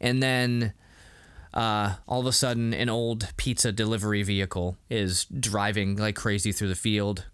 And 0.00 0.22
then 0.22 0.72
uh, 1.54 1.94
all 2.06 2.20
of 2.20 2.26
a 2.26 2.32
sudden 2.32 2.72
an 2.74 2.88
old 2.88 3.28
pizza 3.36 3.72
delivery 3.72 4.22
vehicle 4.22 4.76
is 4.90 5.24
driving 5.26 5.96
like 5.96 6.14
crazy 6.16 6.52
through 6.52 6.68
the 6.68 6.74
field 6.74 7.24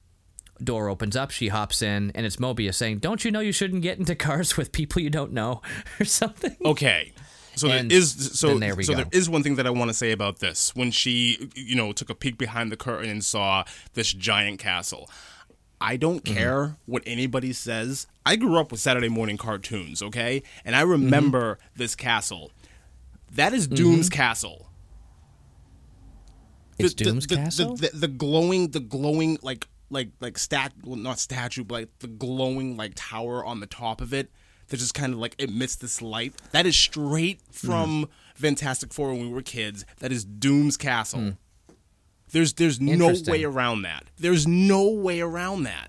door 0.63 0.89
opens 0.89 1.17
up 1.17 1.31
she 1.33 1.49
hops 1.49 1.83
in 1.83 2.13
and 2.15 2.25
it's 2.25 2.37
mobius 2.37 2.77
saying 2.77 2.99
don't 2.99 3.25
you 3.25 3.31
know 3.33 3.41
you 3.41 3.51
shouldn't 3.51 3.83
get 3.83 3.99
into 3.99 4.15
cars 4.15 4.57
with 4.57 4.71
people 4.71 5.03
you 5.03 5.11
don't 5.11 5.33
know 5.33 5.61
or 6.01 6.05
something 6.05 6.57
Okay. 6.65 7.13
So 7.57 7.69
And 7.71 7.93
is 7.93 8.39
so 8.39 8.59
there 8.59 8.81
so 8.83 8.95
there 8.95 9.07
is 9.13 9.29
one 9.31 9.43
thing 9.45 9.57
that 9.57 9.67
I 9.67 9.71
want 9.71 9.89
to 9.89 9.95
say 9.95 10.11
about 10.11 10.41
this. 10.41 10.75
When 10.75 10.91
she 10.91 11.51
you 11.55 11.77
know 11.77 11.93
took 11.93 12.11
a 12.11 12.15
peek 12.15 12.37
behind 12.37 12.73
the 12.73 12.77
curtain 12.77 13.09
and 13.11 13.25
saw 13.25 13.65
this 13.95 14.13
giant 14.13 14.59
castle. 14.59 15.09
I 15.81 15.97
don't 15.97 16.25
Mm-hmm. 16.25 16.35
care 16.35 16.77
what 16.87 17.03
anybody 17.07 17.53
says. 17.53 18.07
I 18.27 18.35
grew 18.37 18.59
up 18.59 18.73
with 18.73 18.81
Saturday 18.81 19.09
morning 19.09 19.37
cartoons, 19.37 20.03
okay? 20.03 20.43
And 20.65 20.75
I 20.75 20.83
Mm-hmm. 20.83 20.91
remember 20.91 21.59
this 21.77 21.95
castle. 21.95 22.51
That 23.35 23.53
is 23.53 23.67
mm-hmm. 23.67 23.75
Doom's 23.75 24.09
castle. 24.09 24.69
it's 26.79 26.95
the, 26.95 27.05
doom's 27.05 27.27
the, 27.27 27.37
castle 27.37 27.77
The, 27.77 28.09
glowing, 28.09 28.71
the 28.71 28.81
glowing 28.81 29.39
like 29.43 29.69
like 29.91 30.11
like 30.21 30.39
stat, 30.39 30.73
well, 30.85 30.97
not 30.97 31.19
statue, 31.19 31.65
but 31.65 31.75
like 31.75 31.99
the 32.01 32.09
glowing 32.09 32.77
like 32.77 32.93
tower 32.95 33.45
on 33.45 33.61
the 33.61 33.67
top 33.67 34.01
of 34.01 34.13
it 34.13 34.31
that 34.69 34.79
just 34.79 34.95
kind 34.95 35.13
of 35.13 35.19
like 35.19 35.41
emits 35.41 35.77
this 35.77 36.01
light. 36.01 36.35
That 36.53 36.67
is 36.67 36.77
straight 36.77 37.41
mm. 37.51 37.55
from 37.55 38.09
Fantastic 38.35 38.93
Four 38.93 39.13
when 39.13 39.21
we 39.21 39.29
were 39.29 39.43
kids. 39.43 39.85
That 39.99 40.13
is 40.13 40.25
Doom's 40.25 40.77
castle. 40.77 41.21
Mm. 41.21 41.37
There's 42.33 42.55
there's 42.55 42.81
no 42.81 43.15
way 43.27 43.45
around 43.45 43.83
that. 43.83 44.05
There's 44.19 44.47
no 44.47 44.89
way 44.89 45.21
around 45.21 45.65
that. 45.65 45.89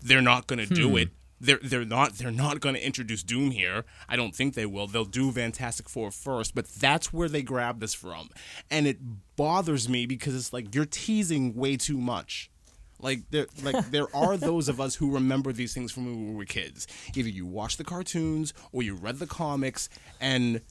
They're 0.00 0.22
not 0.22 0.46
gonna 0.46 0.66
do 0.66 0.90
hmm. 0.90 0.96
it. 0.98 1.08
They're 1.44 1.60
they're 1.62 1.84
not 1.84 2.14
they're 2.14 2.30
not 2.30 2.60
gonna 2.60 2.78
introduce 2.78 3.22
Doom 3.22 3.50
here. 3.50 3.84
I 4.08 4.16
don't 4.16 4.34
think 4.34 4.54
they 4.54 4.66
will. 4.66 4.86
They'll 4.86 5.04
do 5.04 5.30
Fantastic 5.30 5.88
Four 5.88 6.10
first, 6.10 6.54
but 6.54 6.66
that's 6.66 7.12
where 7.12 7.28
they 7.28 7.42
grab 7.42 7.80
this 7.80 7.94
from. 7.94 8.30
And 8.70 8.86
it 8.86 8.98
bothers 9.36 9.88
me 9.88 10.06
because 10.06 10.34
it's 10.34 10.52
like 10.52 10.74
you're 10.74 10.86
teasing 10.86 11.54
way 11.54 11.76
too 11.76 11.98
much. 11.98 12.50
Like 13.00 13.30
there 13.30 13.46
like 13.62 13.86
there 13.90 14.14
are 14.16 14.36
those 14.36 14.68
of 14.68 14.80
us 14.80 14.94
who 14.94 15.12
remember 15.12 15.52
these 15.52 15.74
things 15.74 15.92
from 15.92 16.06
when 16.06 16.30
we 16.30 16.34
were 16.34 16.44
kids. 16.44 16.86
Either 17.14 17.28
you 17.28 17.46
watched 17.46 17.78
the 17.78 17.84
cartoons 17.84 18.54
or 18.72 18.82
you 18.82 18.94
read 18.94 19.18
the 19.18 19.26
comics 19.26 19.88
and 20.20 20.62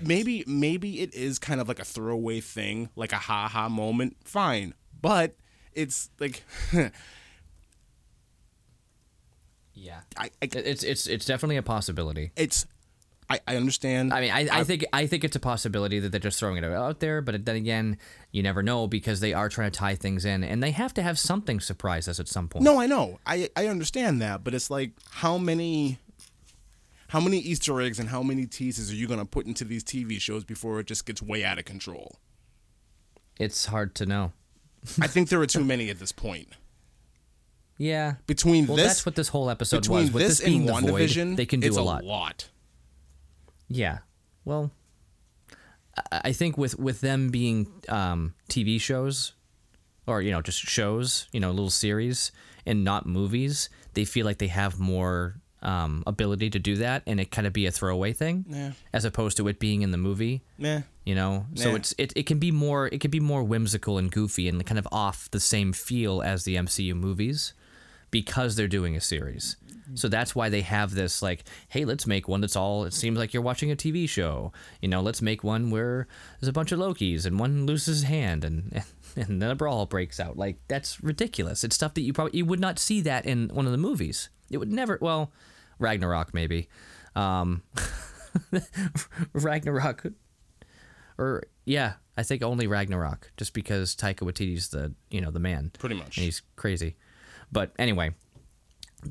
maybe 0.00 0.44
maybe 0.46 1.00
it 1.00 1.14
is 1.14 1.38
kind 1.38 1.60
of 1.60 1.68
like 1.68 1.78
a 1.78 1.84
throwaway 1.84 2.40
thing, 2.40 2.90
like 2.96 3.12
a 3.12 3.16
ha 3.16 3.48
ha 3.48 3.68
moment. 3.68 4.16
Fine. 4.24 4.74
But 5.00 5.36
it's 5.72 6.10
like 6.20 6.42
yeah 9.74 10.00
I, 10.16 10.30
I 10.42 10.48
it's 10.52 10.82
it's 10.82 11.06
it's 11.06 11.24
definitely 11.24 11.56
a 11.56 11.62
possibility 11.62 12.32
it's 12.36 12.66
I, 13.30 13.40
I 13.48 13.56
understand. 13.56 14.12
I 14.12 14.20
mean, 14.20 14.30
I, 14.30 14.48
I 14.60 14.64
think 14.64 14.84
I 14.92 15.06
think 15.06 15.24
it's 15.24 15.36
a 15.36 15.40
possibility 15.40 15.98
that 16.00 16.10
they're 16.10 16.20
just 16.20 16.38
throwing 16.38 16.58
it 16.58 16.64
out 16.64 17.00
there, 17.00 17.22
but 17.22 17.46
then 17.46 17.56
again, 17.56 17.96
you 18.30 18.42
never 18.42 18.62
know 18.62 18.86
because 18.86 19.20
they 19.20 19.32
are 19.32 19.48
trying 19.48 19.70
to 19.70 19.78
tie 19.78 19.94
things 19.94 20.26
in, 20.26 20.44
and 20.44 20.62
they 20.62 20.72
have 20.72 20.92
to 20.94 21.02
have 21.02 21.18
something 21.18 21.58
surprise 21.58 22.08
us 22.08 22.20
at 22.20 22.28
some 22.28 22.48
point. 22.48 22.62
no, 22.62 22.78
I 22.78 22.86
know. 22.86 23.20
I 23.24 23.48
I 23.56 23.68
understand 23.68 24.20
that, 24.20 24.44
but 24.44 24.52
it's 24.52 24.70
like 24.70 24.90
how 25.12 25.38
many 25.38 25.98
how 27.08 27.20
many 27.20 27.38
Easter 27.38 27.80
eggs 27.80 27.98
and 27.98 28.10
how 28.10 28.22
many 28.22 28.44
teases 28.44 28.90
are 28.90 28.96
you 28.96 29.06
gonna 29.06 29.24
put 29.24 29.46
into 29.46 29.64
these 29.64 29.84
TV 29.84 30.20
shows 30.20 30.44
before 30.44 30.80
it 30.80 30.86
just 30.86 31.06
gets 31.06 31.22
way 31.22 31.42
out 31.42 31.58
of 31.58 31.64
control? 31.64 32.16
it's 33.38 33.66
hard 33.66 33.94
to 33.96 34.06
know. 34.06 34.32
I 35.00 35.06
think 35.06 35.28
there 35.28 35.40
are 35.40 35.46
too 35.46 35.64
many 35.72 35.90
at 35.90 35.98
this 35.98 36.12
point. 36.12 36.48
Yeah, 37.82 38.14
Between 38.28 38.68
well, 38.68 38.76
this 38.76 38.86
that's 38.86 39.06
what 39.06 39.16
this 39.16 39.26
whole 39.26 39.50
episode 39.50 39.80
between 39.82 39.98
was. 40.04 40.12
With 40.12 40.22
this 40.22 40.38
this, 40.38 40.46
being 40.46 40.68
and 40.70 40.86
the 40.86 40.92
void, 40.92 41.36
they 41.36 41.46
can 41.46 41.58
do 41.58 41.72
a 41.76 41.82
lot. 41.82 42.04
lot. 42.04 42.48
Yeah. 43.68 43.98
Well, 44.44 44.70
I 46.12 46.20
I 46.26 46.32
think 46.32 46.56
with 46.56 46.78
with 46.78 47.00
them 47.00 47.30
being 47.30 47.66
um, 47.88 48.34
TV 48.48 48.80
shows, 48.80 49.32
or 50.06 50.22
you 50.22 50.30
know, 50.30 50.42
just 50.42 50.60
shows, 50.60 51.26
you 51.32 51.40
know, 51.40 51.50
little 51.50 51.70
series, 51.70 52.30
and 52.66 52.84
not 52.84 53.04
movies, 53.06 53.68
they 53.94 54.04
feel 54.04 54.26
like 54.26 54.38
they 54.38 54.46
have 54.46 54.78
more 54.78 55.40
um, 55.62 56.04
ability 56.06 56.50
to 56.50 56.60
do 56.60 56.76
that, 56.76 57.02
and 57.06 57.18
it 57.18 57.32
kind 57.32 57.48
of 57.48 57.52
be 57.52 57.66
a 57.66 57.72
throwaway 57.72 58.12
thing, 58.12 58.44
Yeah. 58.48 58.72
as 58.92 59.04
opposed 59.04 59.36
to 59.38 59.48
it 59.48 59.58
being 59.58 59.82
in 59.82 59.90
the 59.90 59.98
movie. 59.98 60.42
Yeah. 60.56 60.82
You 61.04 61.16
know, 61.16 61.46
so 61.56 61.70
Yeah. 61.70 61.76
it's 61.76 61.94
it, 61.98 62.12
it 62.14 62.26
can 62.26 62.38
be 62.38 62.52
more 62.52 62.86
it 62.86 63.00
can 63.00 63.10
be 63.10 63.18
more 63.20 63.42
whimsical 63.42 63.98
and 63.98 64.08
goofy 64.08 64.48
and 64.48 64.64
kind 64.64 64.78
of 64.78 64.86
off 64.92 65.28
the 65.32 65.40
same 65.40 65.72
feel 65.72 66.22
as 66.22 66.44
the 66.44 66.54
MCU 66.56 66.94
movies 66.94 67.54
because 68.12 68.54
they're 68.54 68.68
doing 68.68 68.94
a 68.96 69.00
series. 69.00 69.56
So 69.94 70.08
that's 70.08 70.34
why 70.34 70.48
they 70.48 70.62
have 70.62 70.94
this 70.94 71.20
like, 71.20 71.44
hey, 71.68 71.84
let's 71.84 72.06
make 72.06 72.26
one 72.26 72.40
that's 72.40 72.56
all 72.56 72.84
it 72.84 72.94
seems 72.94 73.18
like 73.18 73.34
you're 73.34 73.42
watching 73.42 73.70
a 73.70 73.76
TV 73.76 74.08
show. 74.08 74.52
You 74.80 74.88
know, 74.88 75.02
let's 75.02 75.20
make 75.20 75.44
one 75.44 75.70
where 75.70 76.06
there's 76.40 76.48
a 76.48 76.52
bunch 76.52 76.72
of 76.72 76.78
Lokis 76.78 77.26
and 77.26 77.38
one 77.38 77.66
loses 77.66 78.00
his 78.00 78.02
hand 78.04 78.44
and 78.44 78.82
and 79.16 79.42
then 79.42 79.50
a 79.50 79.54
brawl 79.54 79.84
breaks 79.86 80.18
out. 80.18 80.38
Like 80.38 80.56
that's 80.68 81.02
ridiculous. 81.02 81.62
It's 81.64 81.74
stuff 81.74 81.92
that 81.94 82.02
you 82.02 82.12
probably 82.14 82.38
you 82.38 82.46
would 82.46 82.60
not 82.60 82.78
see 82.78 83.00
that 83.02 83.26
in 83.26 83.48
one 83.48 83.66
of 83.66 83.72
the 83.72 83.76
movies. 83.78 84.30
It 84.50 84.56
would 84.58 84.72
never 84.72 84.98
well, 85.02 85.30
Ragnarok 85.78 86.32
maybe. 86.32 86.68
Um 87.14 87.62
Ragnarok 89.32 90.06
or 91.18 91.42
yeah, 91.64 91.94
I 92.16 92.22
think 92.22 92.42
only 92.42 92.66
Ragnarok, 92.66 93.30
just 93.36 93.52
because 93.52 93.94
Taika 93.94 94.20
Waititi's 94.20 94.68
the 94.68 94.94
you 95.10 95.20
know 95.20 95.30
the 95.30 95.40
man, 95.40 95.72
Pretty 95.78 95.96
much. 95.96 96.16
and 96.16 96.24
he's 96.24 96.42
crazy. 96.56 96.96
But 97.52 97.72
anyway, 97.78 98.12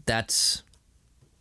that's 0.06 0.64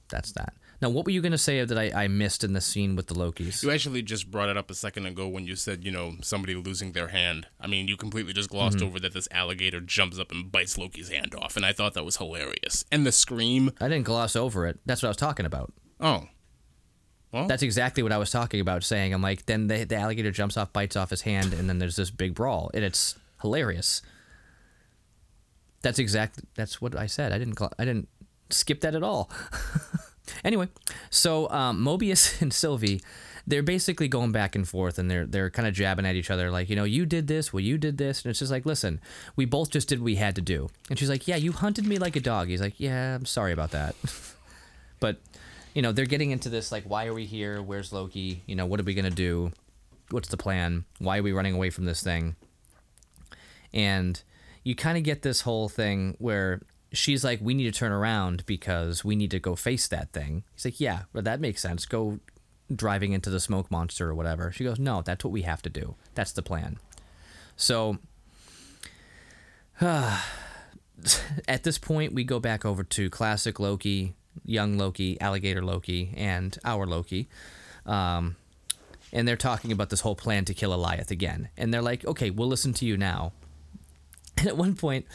that's 0.09 0.33
that. 0.33 0.55
Now, 0.83 0.89
what 0.89 1.05
were 1.05 1.11
you 1.11 1.21
gonna 1.21 1.37
say 1.39 1.63
that 1.63 1.77
I, 1.79 2.05
I 2.05 2.09
missed 2.09 2.43
in 2.43 2.55
the 2.55 2.61
scene 2.61 2.97
with 2.97 3.07
the 3.07 3.15
Lokis? 3.15 3.63
You 3.63 3.71
actually 3.71 4.01
just 4.03 4.31
brought 4.31 4.49
it 4.49 4.57
up 4.57 4.71
a 4.71 4.75
second 4.75 5.05
ago 5.07 5.29
when 5.29 5.45
you 5.47 5.55
said, 5.55 5.85
you 5.85 5.91
know, 5.93 6.15
somebody 6.23 6.55
losing 6.55 6.93
their 6.93 7.09
hand. 7.09 7.47
I 7.61 7.67
mean, 7.67 7.87
you 7.87 7.97
completely 7.99 8.33
just 8.33 8.49
glossed 8.49 8.79
Mm-hmm. 8.79 8.87
over 8.87 9.01
that 9.01 9.13
this 9.13 9.29
alligator 9.31 9.81
jumps 9.81 10.19
up 10.19 10.31
and 10.33 10.51
bites 10.51 10.79
Loki's 10.79 11.11
hand 11.11 11.35
off, 11.35 11.57
and 11.57 11.67
I 11.67 11.73
thought 11.75 11.93
that 11.95 12.05
was 12.05 12.17
hilarious. 12.17 12.85
And 12.91 13.05
the 13.07 13.13
scream. 13.13 13.71
I 13.81 13.89
didn't 13.89 14.07
gloss 14.07 14.35
over 14.37 14.67
it. 14.67 14.79
That's 14.87 15.03
what 15.03 15.09
I 15.09 15.11
was 15.11 15.17
talking 15.19 15.45
about. 15.45 15.73
Oh, 16.01 16.29
Well. 17.31 17.47
That's 17.47 17.63
exactly 17.63 18.03
what 18.03 18.11
I 18.13 18.17
was 18.19 18.31
talking 18.31 18.61
about. 18.61 18.83
Saying 18.83 19.13
I'm 19.13 19.21
like, 19.23 19.45
then 19.45 19.67
the, 19.67 19.85
the 19.85 19.97
alligator 19.97 20.31
jumps 20.31 20.57
off, 20.57 20.73
bites 20.73 20.97
off 20.97 21.11
his 21.11 21.21
hand, 21.23 21.53
and 21.53 21.69
then 21.69 21.79
there's 21.79 21.97
this 21.97 22.11
big 22.11 22.35
brawl, 22.35 22.71
and 22.73 22.83
it's 22.83 23.17
hilarious. 23.43 24.01
That's 25.83 25.99
exactly 25.99 26.45
that's 26.55 26.81
what 26.81 26.97
I 26.97 27.07
said. 27.07 27.33
I 27.33 27.39
didn't 27.39 27.55
gl- 27.57 27.73
I 27.79 27.85
didn't 27.85 28.09
skip 28.51 28.81
that 28.83 28.95
at 28.95 29.03
all. 29.03 29.31
anyway, 30.45 30.69
so 31.11 31.49
um, 31.51 31.85
Mobius 31.85 32.41
and 32.43 32.53
Sylvie, 32.53 33.01
they're 33.47 33.63
basically 33.63 34.09
going 34.09 34.33
back 34.33 34.55
and 34.55 34.69
forth, 34.69 34.99
and 34.99 35.11
they're 35.11 35.27
they're 35.27 35.51
kind 35.51 35.67
of 35.67 35.75
jabbing 35.75 36.07
at 36.07 36.15
each 36.15 36.31
other, 36.31 36.51
like 36.51 36.69
you 36.69 36.77
know, 36.77 36.85
you 36.85 37.07
did 37.07 37.27
this, 37.27 37.53
well, 37.53 37.61
you 37.61 37.79
did 37.79 37.99
this, 37.99 38.23
and 38.23 38.31
it's 38.31 38.39
just 38.39 38.53
like, 38.53 38.67
listen, 38.67 39.01
we 39.37 39.45
both 39.45 39.71
just 39.71 39.89
did 39.89 40.01
what 40.01 40.05
we 40.05 40.17
had 40.17 40.35
to 40.37 40.43
do. 40.43 40.69
And 40.89 40.99
she's 40.99 41.09
like, 41.09 41.27
yeah, 41.27 41.37
you 41.37 41.53
hunted 41.53 41.87
me 41.87 41.99
like 41.99 42.17
a 42.17 42.21
dog. 42.21 42.49
He's 42.49 42.61
like, 42.61 42.79
yeah, 42.79 43.15
I'm 43.15 43.27
sorry 43.27 43.53
about 43.53 43.71
that. 43.71 43.95
but 45.01 45.19
you 45.75 45.83
know, 45.83 45.93
they're 45.93 46.07
getting 46.07 46.31
into 46.31 46.49
this 46.49 46.73
like, 46.73 46.85
why 46.85 47.07
are 47.07 47.15
we 47.15 47.25
here? 47.25 47.63
Where's 47.63 47.93
Loki? 47.93 48.43
You 48.47 48.57
know, 48.57 48.67
what 48.67 48.81
are 48.81 48.85
we 48.85 48.95
gonna 48.95 49.11
do? 49.11 49.53
What's 50.11 50.29
the 50.29 50.37
plan? 50.37 50.85
Why 50.99 51.19
are 51.19 51.23
we 51.23 51.33
running 51.33 51.55
away 51.55 51.71
from 51.71 51.85
this 51.85 52.03
thing? 52.03 52.37
And 53.73 54.21
you 54.63 54.75
kind 54.75 54.99
of 54.99 55.05
get 55.05 55.23
this 55.23 55.43
whole 55.43 55.69
thing 55.69 56.17
where 56.19 56.61
she's 56.93 57.25
like, 57.25 57.41
we 57.41 57.55
need 57.55 57.73
to 57.73 57.79
turn 57.79 57.93
around 57.93 58.45
because 58.47 59.05
we 59.05 59.17
need 59.17 59.31
to 59.31 59.39
go 59.39 59.57
face 59.57 59.87
that 59.89 60.13
thing. 60.13 60.45
He's 60.55 60.65
like, 60.65 60.81
yeah, 60.81 61.03
well, 61.13 61.23
that 61.23 61.41
makes 61.41 61.63
sense. 61.63 61.87
Go 61.87 62.21
driving 62.75 63.13
into 63.13 63.31
the 63.31 63.41
smoke 63.41 63.71
monster 63.71 64.11
or 64.11 64.15
whatever. 64.15 64.53
She 64.53 64.65
goes, 64.65 64.79
no, 64.79 65.03
that's 65.03 65.25
what 65.25 65.33
we 65.33 65.43
have 65.43 65.63
to 65.63 65.71
do. 65.71 65.95
That's 66.15 66.33
the 66.33 66.43
plan. 66.43 66.79
So 67.57 67.99
at 69.81 70.21
this 71.63 71.79
point, 71.79 72.13
we 72.13 72.25
go 72.25 72.39
back 72.39 72.65
over 72.65 72.83
to 72.85 73.11
classic 73.11 73.59
Loki, 73.59 74.15
young 74.45 74.77
Loki, 74.77 75.21
alligator 75.21 75.65
Loki, 75.65 76.13
and 76.17 76.57
our 76.65 76.87
Loki. 76.87 77.29
Um, 77.87 78.37
and 79.13 79.27
they're 79.27 79.37
talking 79.37 79.73
about 79.73 79.91
this 79.91 80.01
whole 80.01 80.15
plan 80.15 80.45
to 80.45 80.55
kill 80.55 80.71
Alioth 80.71 81.11
again. 81.11 81.49
And 81.57 81.73
they're 81.73 81.83
like, 81.83 82.05
okay, 82.05 82.31
we'll 82.31 82.49
listen 82.49 82.73
to 82.75 82.85
you 82.85 82.97
now. 82.97 83.33
And 84.41 84.49
at 84.49 84.57
one 84.57 84.75
point, 84.75 85.07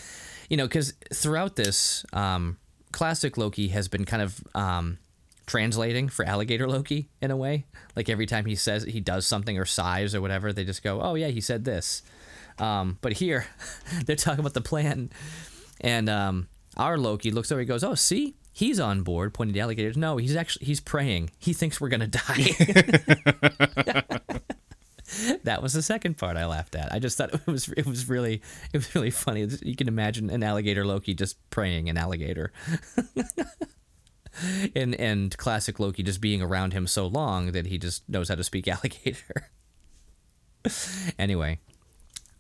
you 0.50 0.58
know, 0.58 0.66
because 0.66 0.94
throughout 1.14 1.56
this, 1.56 2.06
um, 2.14 2.58
classic 2.92 3.38
Loki 3.38 3.68
has 3.70 3.88
been 3.88 4.06
kind 4.06 4.22
of 4.22 4.42
um, 4.56 5.00
translating 5.48 6.08
for 6.08 6.26
alligator 6.26 6.68
Loki 6.68 7.10
in 7.22 7.32
a 7.32 7.36
way. 7.36 7.66
Like 7.96 8.10
every 8.10 8.26
time 8.26 8.46
he 8.46 8.56
says 8.56 8.84
he 8.84 9.00
does 9.00 9.28
something 9.28 9.58
or 9.58 9.66
sighs 9.66 10.16
or 10.16 10.22
whatever, 10.22 10.54
they 10.54 10.64
just 10.64 10.84
go, 10.84 11.02
oh, 11.02 11.16
yeah, 11.16 11.28
he 11.28 11.42
said 11.42 11.66
this. 11.66 12.04
Um, 12.58 12.98
but 13.02 13.14
here, 13.14 13.48
they're 14.06 14.16
talking 14.16 14.40
about 14.40 14.54
the 14.54 14.62
plan. 14.62 15.10
And 15.82 16.08
um, 16.10 16.48
our 16.78 16.98
Loki 16.98 17.32
looks 17.32 17.52
over, 17.52 17.60
he 17.60 17.66
goes, 17.66 17.84
oh, 17.84 17.96
see? 17.96 18.36
He's 18.54 18.80
on 18.80 19.02
board, 19.02 19.34
pointing 19.34 19.54
to 19.56 19.60
alligators. 19.60 19.98
No, 19.98 20.16
he's 20.16 20.34
actually 20.34 20.66
he's 20.66 20.80
praying. 20.80 21.32
He 21.38 21.52
thinks 21.52 21.82
we're 21.82 21.90
gonna 21.90 22.08
die. 22.08 22.56
that 25.44 25.62
was 25.62 25.74
the 25.74 25.82
second 25.82 26.18
part 26.18 26.38
I 26.38 26.46
laughed 26.46 26.76
at. 26.76 26.92
I 26.92 27.00
just 27.00 27.18
thought 27.18 27.34
it 27.34 27.48
was 27.48 27.70
it 27.70 27.86
was 27.86 28.10
really 28.10 28.42
it 28.74 28.78
was 28.78 28.94
really 28.96 29.12
funny. 29.12 29.48
You 29.62 29.76
can 29.76 29.88
imagine 29.88 30.30
an 30.30 30.44
alligator 30.44 30.86
Loki 30.86 31.14
just 31.14 31.38
praying 31.50 31.90
an 31.90 31.98
alligator. 31.98 32.52
and 34.76 34.96
and 34.96 35.38
classic 35.38 35.80
Loki 35.80 36.04
just 36.04 36.22
being 36.22 36.42
around 36.42 36.74
him 36.74 36.88
so 36.88 37.08
long 37.08 37.52
that 37.52 37.68
he 37.68 37.78
just 37.78 38.08
knows 38.10 38.30
how 38.30 38.36
to 38.36 38.44
speak 38.44 38.68
alligator. 38.68 39.50
anyway, 41.20 41.60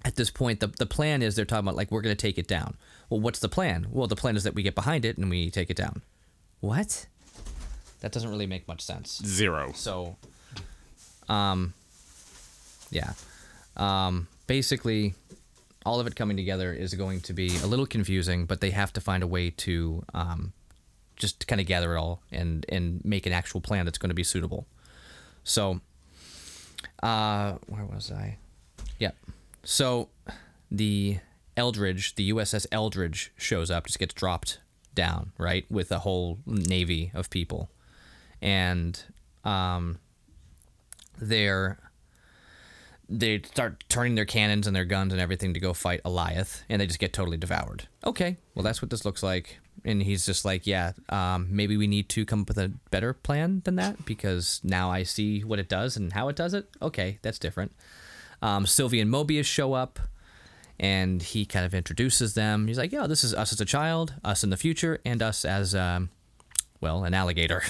at 0.04 0.16
this 0.16 0.32
point 0.32 0.60
the 0.60 0.68
the 0.68 0.86
plan 0.86 1.22
is 1.22 1.36
they're 1.36 1.46
talking 1.46 1.68
about 1.68 1.76
like 1.76 1.92
we're 1.92 2.02
going 2.02 2.16
to 2.16 2.22
take 2.22 2.38
it 2.38 2.48
down. 2.48 2.78
Well, 3.10 3.20
what's 3.20 3.40
the 3.40 3.50
plan? 3.50 3.88
Well, 3.92 4.08
the 4.08 4.16
plan 4.16 4.36
is 4.36 4.44
that 4.44 4.56
we 4.56 4.64
get 4.64 4.74
behind 4.74 5.06
it 5.06 5.18
and 5.18 5.30
we 5.30 5.52
take 5.52 5.70
it 5.70 5.78
down. 5.78 6.02
What? 6.60 7.06
That 8.02 8.12
doesn't 8.12 8.30
really 8.30 8.48
make 8.48 8.68
much 8.68 8.82
sense. 8.82 9.22
zero. 9.24 9.72
So, 9.74 10.18
um, 11.30 11.74
yeah. 12.96 13.14
Um, 13.76 14.28
basically, 14.48 15.14
all 15.86 16.00
of 16.00 16.08
it 16.08 16.16
coming 16.16 16.38
together 16.38 16.74
is 16.74 16.94
going 16.94 17.22
to 17.22 17.34
be 17.34 17.58
a 17.58 17.68
little 17.68 17.86
confusing, 17.86 18.46
but 18.46 18.62
they 18.62 18.72
have 18.72 18.94
to 18.94 19.02
find 19.02 19.22
a 19.22 19.28
way 19.28 19.50
to 19.52 20.04
um, 20.14 20.54
just 21.18 21.46
kind 21.48 21.60
of 21.60 21.68
gather 21.68 21.96
it 21.96 22.00
all 22.00 22.22
and 22.32 22.66
and 22.70 23.04
make 23.04 23.26
an 23.26 23.34
actual 23.34 23.62
plan 23.62 23.86
that's 23.86 23.98
going 23.98 24.10
to 24.10 24.16
be 24.16 24.24
suitable. 24.24 24.66
So, 25.44 25.82
uh, 27.04 27.56
where 27.68 27.86
was 27.86 28.12
I? 28.12 28.38
Yeah. 28.98 29.12
So, 29.64 30.10
the 30.72 31.20
Eldridge, 31.58 32.16
the 32.16 32.32
USS 32.32 32.66
Eldridge, 32.72 33.32
shows 33.38 33.70
up, 33.70 33.88
just 33.88 34.00
gets 34.00 34.14
dropped 34.14 34.60
down, 34.94 35.34
right, 35.38 35.66
with 35.70 35.92
a 35.92 36.00
whole 36.00 36.40
navy 36.46 37.12
of 37.14 37.30
people, 37.30 37.70
and 38.42 39.04
um, 39.44 40.00
they're 41.20 41.78
they 43.08 43.42
start 43.42 43.84
turning 43.90 44.16
their 44.16 44.26
cannons 44.26 44.68
and 44.68 44.76
their 44.76 44.86
guns 44.86 45.14
and 45.14 45.22
everything 45.22 45.54
to 45.54 45.60
go 45.60 45.74
fight 45.74 46.02
Alioth, 46.04 46.64
and 46.70 46.82
they 46.82 46.88
just 46.88 47.00
get 47.00 47.14
totally 47.14 47.38
devoured. 47.38 47.88
Okay, 48.06 48.38
well 48.54 48.64
that's 48.64 48.82
what 48.82 48.90
this 48.90 49.06
looks 49.06 49.24
like, 49.24 49.60
and 49.84 50.02
he's 50.02 50.26
just 50.26 50.46
like, 50.46 50.66
yeah, 50.66 50.94
um, 51.10 51.48
maybe 51.50 51.78
we 51.78 51.88
need 51.88 52.10
to 52.10 52.26
come 52.26 52.42
up 52.42 52.48
with 52.48 52.58
a 52.58 52.72
better 52.92 53.14
plan 53.14 53.62
than 53.66 53.76
that 53.76 54.06
because 54.06 54.62
now 54.64 54.90
I 54.90 55.04
see 55.04 55.44
what 55.44 55.60
it 55.60 55.70
does 55.70 55.98
and 55.98 56.14
how 56.14 56.30
it 56.30 56.36
does 56.36 56.54
it. 56.54 56.68
Okay, 56.82 57.20
that's 57.22 57.40
different. 57.40 57.74
Um, 58.42 58.66
Sylvie 58.66 59.00
and 59.00 59.12
Mobius 59.12 59.46
show 59.46 59.74
up, 59.74 60.00
and 60.80 61.22
he 61.22 61.46
kind 61.46 61.66
of 61.66 61.74
introduces 61.74 62.34
them. 62.34 62.68
He's 62.68 62.78
like, 62.78 62.92
yeah, 62.92 63.08
this 63.08 63.24
is 63.24 63.34
us 63.34 63.54
as 63.54 63.62
a 63.62 63.66
child, 63.66 64.14
us 64.24 64.44
in 64.44 64.50
the 64.50 64.58
future, 64.58 65.00
and 65.06 65.22
us 65.22 65.46
as 65.46 65.74
um, 65.74 66.10
well, 66.82 67.04
an 67.04 67.14
alligator. 67.14 67.64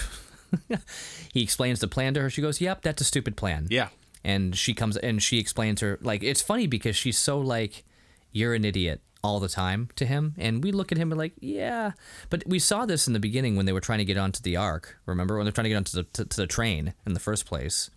he 1.33 1.41
explains 1.41 1.79
the 1.79 1.87
plan 1.87 2.13
to 2.13 2.21
her. 2.21 2.29
She 2.29 2.41
goes, 2.41 2.61
"Yep, 2.61 2.81
that's 2.81 3.01
a 3.01 3.05
stupid 3.05 3.35
plan." 3.35 3.67
Yeah. 3.69 3.89
And 4.25 4.57
she 4.57 4.73
comes 4.73 4.97
and 4.97 5.21
she 5.21 5.37
explains 5.37 5.81
her 5.81 5.99
like 6.01 6.23
it's 6.23 6.41
funny 6.41 6.65
because 6.65 6.95
she's 6.95 7.17
so 7.17 7.39
like, 7.39 7.85
"You're 8.31 8.55
an 8.55 8.65
idiot" 8.65 9.01
all 9.25 9.39
the 9.39 9.47
time 9.47 9.89
to 9.95 10.05
him, 10.05 10.35
and 10.37 10.63
we 10.63 10.71
look 10.71 10.91
at 10.91 10.97
him 10.99 11.11
and 11.11 11.17
like, 11.17 11.33
yeah. 11.39 11.93
But 12.29 12.43
we 12.45 12.59
saw 12.59 12.85
this 12.85 13.07
in 13.07 13.13
the 13.13 13.19
beginning 13.19 13.55
when 13.55 13.65
they 13.65 13.73
were 13.73 13.81
trying 13.81 13.97
to 13.99 14.05
get 14.05 14.17
onto 14.17 14.41
the 14.41 14.55
ark. 14.55 14.97
Remember 15.05 15.35
when 15.35 15.45
they're 15.45 15.51
trying 15.51 15.65
to 15.65 15.69
get 15.69 15.77
onto 15.77 15.97
the 15.97 16.03
to, 16.03 16.25
to 16.25 16.37
the 16.37 16.47
train 16.47 16.93
in 17.05 17.13
the 17.13 17.19
first 17.19 17.45
place, 17.45 17.89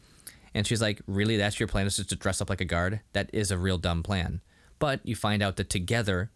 and 0.55 0.67
she's 0.67 0.81
like, 0.81 1.03
really, 1.07 1.37
that's 1.37 1.61
your 1.61 1.67
plan 1.67 1.87
is 1.87 1.97
just 1.97 2.09
to 2.11 2.17
dress 2.17 2.41
up 2.41 2.51
like 2.51 2.61
a 2.61 2.65
guard? 2.65 3.01
That 3.13 3.31
is 3.33 3.51
a 3.51 3.59
real 3.59 3.79
dumb 3.79 4.03
plan. 4.03 4.41
But 4.79 5.01
you 5.05 5.17
find 5.17 5.43
out 5.43 5.57
that 5.57 5.71
together, 5.71 6.31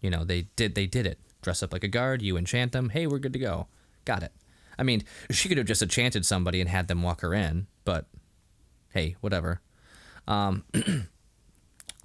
you 0.00 0.10
know, 0.10 0.24
they 0.24 0.48
did 0.56 0.74
they 0.74 0.86
did 0.86 1.06
it. 1.06 1.18
Dress 1.42 1.62
up 1.62 1.72
like 1.72 1.84
a 1.84 1.88
guard, 1.88 2.22
you 2.22 2.36
enchant 2.36 2.72
them. 2.72 2.90
Hey, 2.90 3.06
we're 3.06 3.18
good 3.18 3.32
to 3.32 3.38
go. 3.38 3.68
Got 4.04 4.22
it. 4.22 4.32
I 4.78 4.82
mean, 4.82 5.04
she 5.30 5.48
could 5.48 5.58
have 5.58 5.66
just 5.66 5.82
enchanted 5.82 6.26
somebody 6.26 6.60
and 6.60 6.68
had 6.68 6.88
them 6.88 7.02
walk 7.02 7.20
her 7.22 7.32
in, 7.32 7.66
but 7.84 8.06
hey, 8.94 9.16
whatever. 9.20 9.60
Um, 10.26 10.64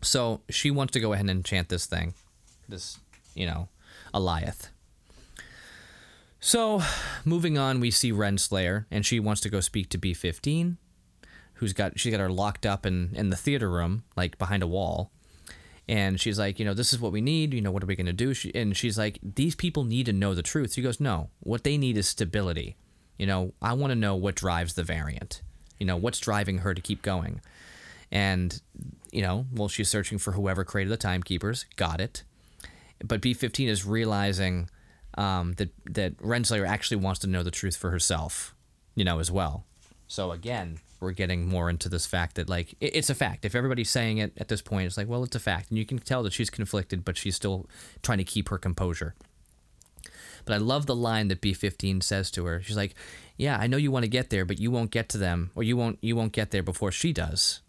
so 0.02 0.42
she 0.50 0.72
wants 0.72 0.92
to 0.94 1.00
go 1.00 1.14
ahead 1.14 1.22
and 1.22 1.30
enchant 1.30 1.70
this 1.70 1.86
thing, 1.86 2.16
this, 2.68 3.00
you 3.36 3.46
know, 3.46 3.70
Alioth. 4.14 4.70
So, 6.42 6.82
moving 7.26 7.58
on, 7.58 7.80
we 7.80 7.92
see 7.92 8.12
Renslayer, 8.12 8.86
and 8.90 9.06
she 9.06 9.20
wants 9.20 9.42
to 9.42 9.50
go 9.50 9.60
speak 9.60 9.90
to 9.90 9.98
B15, 9.98 10.78
who's 11.56 11.74
got 11.74 12.00
she 12.00 12.12
got 12.12 12.22
her 12.22 12.30
locked 12.30 12.66
up 12.66 12.86
in 12.86 13.12
in 13.14 13.30
the 13.30 13.36
theater 13.36 13.70
room, 13.70 14.04
like 14.16 14.38
behind 14.38 14.64
a 14.64 14.68
wall. 14.68 15.12
And 15.88 16.20
she's 16.20 16.38
like, 16.38 16.60
you 16.60 16.66
know, 16.66 16.76
this 16.76 16.94
is 16.94 17.00
what 17.00 17.12
we 17.12 17.20
need. 17.20 17.52
You 17.52 17.62
know, 17.62 17.72
what 17.72 17.84
are 17.84 17.88
we 17.88 17.96
going 17.96 18.06
to 18.06 18.14
do? 18.14 18.36
She, 18.36 18.54
and 18.54 18.78
she's 18.78 18.96
like, 18.96 19.18
these 19.24 19.56
people 19.56 19.84
need 19.84 20.06
to 20.06 20.14
know 20.14 20.36
the 20.36 20.44
truth. 20.44 20.74
She 20.74 20.84
goes, 20.84 21.00
no, 21.00 21.32
what 21.40 21.64
they 21.64 21.80
need 21.80 21.98
is 21.98 22.08
stability. 22.08 22.78
You 23.18 23.26
know, 23.26 23.54
I 23.60 23.74
want 23.74 23.90
to 23.90 23.96
know 23.96 24.16
what 24.16 24.36
drives 24.36 24.76
the 24.76 24.84
variant. 24.84 25.42
You 25.80 25.86
know, 25.86 25.98
what's 25.98 26.20
driving 26.20 26.60
her 26.60 26.74
to 26.74 26.82
keep 26.82 27.02
going. 27.02 27.42
And, 28.12 28.62
you 29.12 29.22
know, 29.22 29.46
well, 29.54 29.68
she's 29.68 29.90
searching 29.90 30.18
for 30.18 30.34
whoever 30.34 30.64
created 30.64 30.92
the 30.92 30.98
timekeepers. 30.98 31.66
Got 31.76 32.02
it. 32.02 32.24
But 33.04 33.22
B15 33.22 33.68
is 33.68 33.86
realizing 33.86 34.70
um, 35.18 35.54
that, 35.54 35.70
that 35.86 36.18
Renslayer 36.18 36.68
actually 36.68 36.98
wants 36.98 37.20
to 37.22 37.28
know 37.28 37.44
the 37.44 37.52
truth 37.52 37.76
for 37.76 37.92
herself, 37.92 38.56
you 38.96 39.06
know, 39.06 39.20
as 39.20 39.32
well. 39.32 39.66
So 40.08 40.32
again, 40.32 40.80
we're 41.00 41.12
getting 41.12 41.48
more 41.48 41.70
into 41.70 41.88
this 41.88 42.06
fact 42.06 42.36
that 42.36 42.50
like 42.50 42.74
it, 42.80 42.96
it's 42.96 43.10
a 43.10 43.16
fact. 43.16 43.46
If 43.46 43.56
everybody's 43.56 43.90
saying 43.90 44.18
it 44.18 44.34
at 44.38 44.48
this 44.48 44.62
point, 44.62 44.88
it's 44.88 44.98
like, 44.98 45.08
well, 45.08 45.24
it's 45.24 45.36
a 45.36 45.40
fact, 45.40 45.70
and 45.70 45.78
you 45.78 45.86
can 45.86 46.00
tell 46.00 46.24
that 46.24 46.34
she's 46.34 46.50
conflicted, 46.50 47.06
but 47.06 47.18
she's 47.18 47.36
still 47.36 47.68
trying 48.02 48.18
to 48.18 48.24
keep 48.24 48.50
her 48.50 48.58
composure. 48.58 49.16
But 50.46 50.54
I 50.56 50.58
love 50.58 50.86
the 50.86 50.96
line 50.96 51.28
that 51.28 51.42
B15 51.42 52.02
says 52.02 52.32
to 52.32 52.46
her. 52.46 52.62
She's 52.62 52.78
like, 52.78 52.96
"Yeah, 53.40 53.58
I 53.58 53.66
know 53.66 53.78
you 53.78 53.90
want 53.90 54.04
to 54.04 54.10
get 54.10 54.30
there, 54.30 54.46
but 54.46 54.60
you 54.60 54.70
won't 54.70 54.92
get 54.92 55.10
to 55.10 55.18
them, 55.18 55.50
or 55.56 55.64
you 55.64 55.76
won't 55.76 55.98
you 56.02 56.16
won't 56.16 56.34
get 56.34 56.52
there 56.52 56.62
before 56.62 56.92
she 56.92 57.14
does. 57.14 57.62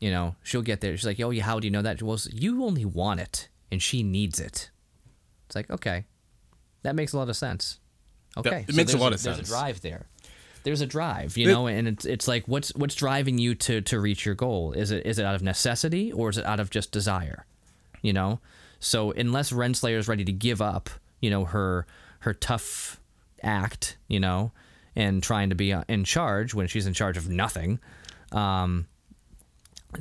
You 0.00 0.10
know, 0.10 0.34
she'll 0.42 0.62
get 0.62 0.80
there." 0.80 0.96
She's 0.96 1.06
like, 1.06 1.20
"Oh, 1.20 1.30
yeah, 1.30 1.44
how 1.44 1.60
do 1.60 1.66
you 1.66 1.70
know 1.70 1.82
that?" 1.82 2.02
Well, 2.02 2.18
you 2.32 2.64
only 2.64 2.84
want 2.84 3.20
it, 3.20 3.48
and 3.70 3.80
she 3.80 4.02
needs 4.02 4.40
it. 4.40 4.70
It's 5.46 5.54
like, 5.54 5.70
okay, 5.70 6.06
that 6.82 6.96
makes 6.96 7.12
a 7.12 7.18
lot 7.18 7.28
of 7.28 7.36
sense. 7.36 7.78
Okay, 8.36 8.64
it 8.66 8.74
makes 8.74 8.94
a 8.94 8.98
lot 8.98 9.12
of 9.12 9.22
There's 9.22 9.36
sense. 9.36 9.36
There's 9.36 9.48
a 9.50 9.52
drive 9.52 9.80
there. 9.82 10.06
There's 10.64 10.80
a 10.80 10.86
drive, 10.86 11.36
you 11.36 11.46
know, 11.46 11.66
and 11.66 11.86
it's 11.86 12.06
it's 12.06 12.26
like 12.26 12.46
what's 12.46 12.74
what's 12.74 12.94
driving 12.94 13.36
you 13.36 13.54
to 13.54 13.82
to 13.82 14.00
reach 14.00 14.24
your 14.24 14.34
goal? 14.34 14.72
Is 14.72 14.90
it 14.90 15.04
is 15.04 15.18
it 15.18 15.26
out 15.26 15.34
of 15.34 15.42
necessity 15.42 16.10
or 16.10 16.30
is 16.30 16.38
it 16.38 16.46
out 16.46 16.58
of 16.58 16.70
just 16.70 16.90
desire? 16.90 17.44
You 18.00 18.14
know, 18.14 18.40
so 18.80 19.12
unless 19.12 19.52
Renslayer 19.52 19.98
is 19.98 20.08
ready 20.08 20.24
to 20.24 20.32
give 20.32 20.62
up, 20.62 20.88
you 21.20 21.28
know, 21.28 21.44
her 21.44 21.86
her 22.20 22.32
tough 22.32 22.98
act, 23.42 23.98
you 24.08 24.18
know, 24.18 24.52
and 24.96 25.22
trying 25.22 25.48
to 25.50 25.54
be 25.54 25.72
uh, 25.72 25.82
in 25.88 26.04
charge 26.04 26.54
when 26.54 26.66
she's 26.66 26.86
in 26.86 26.92
charge 26.94 27.16
of 27.16 27.28
nothing, 27.28 27.80
um, 28.32 28.86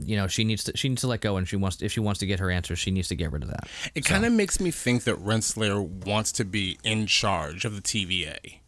you 0.03 0.15
know, 0.15 0.27
she 0.27 0.43
needs 0.43 0.63
to 0.65 0.75
she 0.75 0.89
needs 0.89 1.01
to 1.01 1.07
let 1.07 1.21
go, 1.21 1.37
and 1.37 1.47
she 1.47 1.55
wants 1.55 1.81
if 1.81 1.91
she 1.91 1.99
wants 1.99 2.19
to 2.21 2.25
get 2.25 2.39
her 2.39 2.49
answers, 2.49 2.79
she 2.79 2.89
needs 2.91 3.07
to 3.09 3.15
get 3.15 3.31
rid 3.31 3.43
of 3.43 3.49
that. 3.49 3.67
It 3.93 4.05
kind 4.05 4.25
of 4.25 4.33
makes 4.33 4.59
me 4.59 4.71
think 4.71 5.03
that 5.03 5.15
Renslayer 5.17 5.83
wants 6.05 6.31
to 6.33 6.45
be 6.45 6.77
in 6.83 7.05
charge 7.05 7.63
of 7.65 7.75
the 7.75 7.81
TVA. 7.81 8.59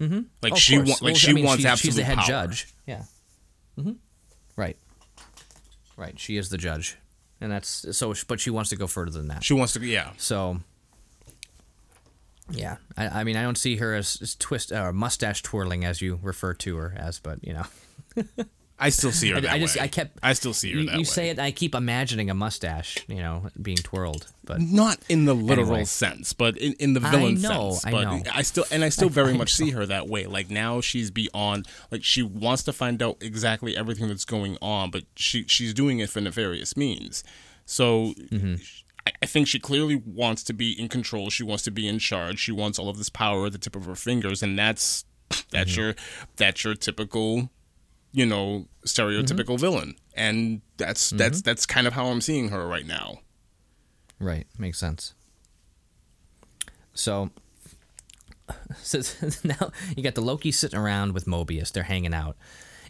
Mm-hmm. 0.00 0.20
Like 0.42 0.54
Oh, 0.54 0.56
she 0.56 0.78
wants, 0.78 1.02
like 1.02 1.12
Well, 1.12 1.14
she 1.14 1.30
I 1.30 1.34
mean, 1.34 1.44
wants 1.44 1.58
she's, 1.62 1.66
absolute 1.66 1.88
she's 1.90 1.96
the 1.96 2.04
head 2.04 2.18
power. 2.18 2.26
judge. 2.26 2.68
Yeah. 2.86 3.02
Mm-hmm. 3.78 3.92
Right. 4.56 4.76
Right. 5.96 6.18
She 6.18 6.36
is 6.36 6.48
the 6.48 6.58
judge, 6.58 6.96
and 7.40 7.52
that's 7.52 7.96
so. 7.96 8.14
But 8.26 8.40
she 8.40 8.50
wants 8.50 8.70
to 8.70 8.76
go 8.76 8.86
further 8.86 9.10
than 9.12 9.28
that. 9.28 9.44
She 9.44 9.54
wants 9.54 9.74
to, 9.74 9.80
be 9.80 9.88
yeah. 9.88 10.10
So. 10.16 10.60
Yeah, 12.50 12.76
I, 12.96 13.20
I 13.20 13.24
mean, 13.24 13.36
I 13.36 13.42
don't 13.42 13.56
see 13.58 13.76
her 13.76 13.94
as, 13.94 14.18
as 14.20 14.34
twist 14.34 14.70
or 14.70 14.92
mustache 14.92 15.42
twirling 15.42 15.84
as 15.84 16.02
you 16.02 16.18
refer 16.22 16.52
to 16.54 16.76
her 16.76 16.94
as, 16.96 17.18
but 17.18 17.38
you 17.42 17.54
know, 17.54 17.64
I 18.78 18.90
still 18.90 19.12
see 19.12 19.30
her 19.30 19.36
I, 19.36 19.54
I 19.54 19.58
just 19.58 19.76
way. 19.76 19.82
I 19.84 19.88
kept 19.88 20.18
I 20.22 20.34
still 20.34 20.52
see 20.52 20.72
her 20.72 20.80
you, 20.80 20.86
that 20.86 20.92
you 20.94 20.98
way. 21.00 21.04
say 21.04 21.28
it, 21.30 21.38
I 21.38 21.52
keep 21.52 21.74
imagining 21.74 22.28
a 22.28 22.34
mustache, 22.34 22.98
you 23.08 23.16
know, 23.16 23.46
being 23.62 23.78
twirled, 23.78 24.26
but 24.44 24.60
not 24.60 24.98
in 25.08 25.24
the 25.24 25.34
literal 25.34 25.68
Anyway. 25.68 25.84
sense, 25.84 26.32
but 26.34 26.56
in, 26.58 26.74
in 26.74 26.92
the 26.92 27.00
I 27.02 27.10
villain 27.12 27.40
know, 27.40 27.70
sense. 27.70 27.86
I 27.86 27.90
But 27.92 28.04
know. 28.04 28.22
I 28.32 28.42
still 28.42 28.64
and 28.70 28.84
I 28.84 28.88
still 28.90 29.08
very 29.08 29.32
I 29.34 29.36
much 29.38 29.54
see 29.54 29.70
her 29.70 29.86
that 29.86 30.06
way. 30.08 30.26
Like 30.26 30.50
now 30.50 30.80
she's 30.82 31.10
beyond 31.10 31.66
like 31.90 32.04
she 32.04 32.22
wants 32.22 32.62
to 32.64 32.72
find 32.74 33.02
out 33.02 33.16
exactly 33.22 33.74
everything 33.76 34.08
that's 34.08 34.26
going 34.26 34.58
on, 34.60 34.90
but 34.90 35.04
she 35.16 35.44
she's 35.46 35.72
doing 35.72 36.00
it 36.00 36.10
for 36.10 36.20
nefarious 36.20 36.76
means. 36.76 37.24
So 37.64 38.12
Mm-hmm. 38.30 38.56
I, 39.22 39.26
think 39.26 39.48
she 39.48 39.58
clearly 39.58 39.96
wants 39.96 40.42
to 40.44 40.52
be 40.52 40.72
in 40.72 40.88
control. 40.88 41.28
She 41.30 41.42
wants 41.42 41.62
to 41.64 41.70
be 41.70 41.86
in 41.86 41.98
charge. 41.98 42.38
She 42.38 42.52
wants 42.52 42.78
all 42.78 42.88
of 42.88 42.96
this 42.98 43.08
power 43.10 43.46
at 43.46 43.52
the 43.52 43.58
tip 43.58 43.76
of 43.76 43.84
her 43.84 43.94
fingers, 43.94 44.42
and 44.42 44.58
that's 44.58 45.04
that's 45.50 45.72
Mm-hmm. 45.72 45.80
your 45.80 45.94
that's 46.36 46.64
your 46.64 46.74
typical 46.74 47.50
you 48.12 48.24
know 48.26 48.66
stereotypical 48.86 49.54
Mm-hmm. 49.54 49.56
villain 49.56 49.96
and 50.14 50.60
that's 50.76 51.10
that's 51.10 51.42
that's 51.42 51.66
kind 51.66 51.86
of 51.88 51.94
how 51.94 52.06
i'm 52.06 52.20
seeing 52.20 52.50
her 52.50 52.66
right 52.68 52.86
now 52.86 53.18
Right, 54.20 54.46
makes 54.56 54.78
sense. 54.78 55.12
So, 56.94 57.30
so 58.82 59.00
now 59.44 59.70
you 59.96 60.02
got 60.02 60.14
the 60.14 60.20
Loki 60.22 60.52
sitting 60.52 60.78
around 60.78 61.12
with 61.14 61.26
Mobius. 61.26 61.72
They're 61.72 61.82
hanging 61.82 62.14
out, 62.14 62.36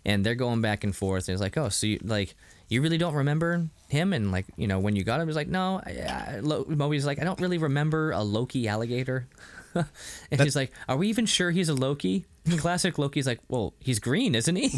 and 0.04 0.24
they're 0.24 0.34
going 0.34 0.60
back 0.60 0.84
and 0.84 0.94
forth. 0.94 1.28
And 1.28 1.32
it's 1.34 1.40
like, 1.42 1.56
oh, 1.56 1.70
so 1.70 1.86
you 1.86 1.98
like 2.02 2.34
you 2.68 2.82
really 2.82 2.98
don't 2.98 3.14
remember 3.14 3.68
him? 3.88 4.12
And 4.12 4.32
like, 4.32 4.46
you 4.56 4.66
know, 4.66 4.78
when 4.78 4.96
you 4.96 5.04
got 5.04 5.20
him, 5.20 5.28
he's 5.28 5.36
like, 5.36 5.48
no. 5.48 5.80
I, 5.84 6.36
I, 6.36 6.40
Lo- 6.40 6.64
is 6.92 7.06
like, 7.06 7.20
I 7.20 7.24
don't 7.24 7.40
really 7.40 7.58
remember 7.58 8.12
a 8.12 8.22
Loki 8.22 8.68
alligator. 8.68 9.26
and 9.74 10.40
he's 10.40 10.56
like, 10.56 10.72
are 10.88 10.96
we 10.96 11.08
even 11.08 11.26
sure 11.26 11.50
he's 11.50 11.68
a 11.68 11.74
Loki? 11.74 12.24
And 12.46 12.58
classic 12.58 12.98
Loki's 12.98 13.26
like, 13.26 13.40
well, 13.48 13.74
he's 13.80 13.98
green, 13.98 14.34
isn't 14.34 14.54
he? 14.54 14.64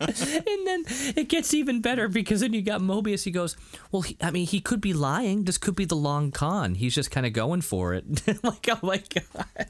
and 0.00 0.66
then 0.66 0.84
it 1.16 1.28
gets 1.28 1.52
even 1.52 1.82
better 1.82 2.08
because 2.08 2.40
then 2.40 2.54
you 2.54 2.62
got 2.62 2.80
Mobius. 2.80 3.24
He 3.24 3.30
goes, 3.30 3.56
"Well, 3.92 4.02
he, 4.02 4.16
I 4.22 4.30
mean, 4.30 4.46
he 4.46 4.60
could 4.60 4.80
be 4.80 4.94
lying. 4.94 5.44
This 5.44 5.58
could 5.58 5.76
be 5.76 5.84
the 5.84 5.96
long 5.96 6.30
con. 6.30 6.76
He's 6.76 6.94
just 6.94 7.10
kind 7.10 7.26
of 7.26 7.34
going 7.34 7.60
for 7.60 7.92
it." 7.92 8.04
like, 8.42 8.66
oh 8.70 8.78
my 8.82 9.02
god! 9.14 9.68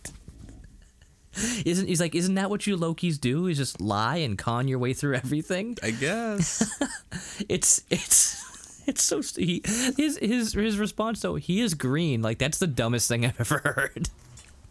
Isn't 1.64 1.88
he's 1.88 2.00
like, 2.00 2.14
isn't 2.14 2.34
that 2.34 2.50
what 2.50 2.66
you 2.66 2.76
Lokis 2.76 3.20
do? 3.20 3.46
Is 3.46 3.58
just 3.58 3.80
lie 3.80 4.16
and 4.16 4.38
con 4.38 4.68
your 4.68 4.78
way 4.78 4.92
through 4.92 5.14
everything? 5.16 5.76
i 5.82 5.90
guess. 5.90 6.70
It's 7.48 7.82
it's. 7.90 8.44
It's 8.88 9.02
so 9.02 9.20
he, 9.20 9.60
his 9.98 10.16
his 10.16 10.54
his 10.54 10.78
response 10.78 11.20
though 11.20 11.34
he 11.34 11.60
is 11.60 11.74
green. 11.74 12.22
Like 12.22 12.38
that's 12.38 12.56
the 12.56 12.66
dumbest 12.66 13.06
thing 13.06 13.26
I've 13.26 13.38
ever 13.38 13.58
heard, 13.62 14.08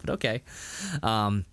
but 0.00 0.10
okay, 0.14 0.42
um, 1.04 1.44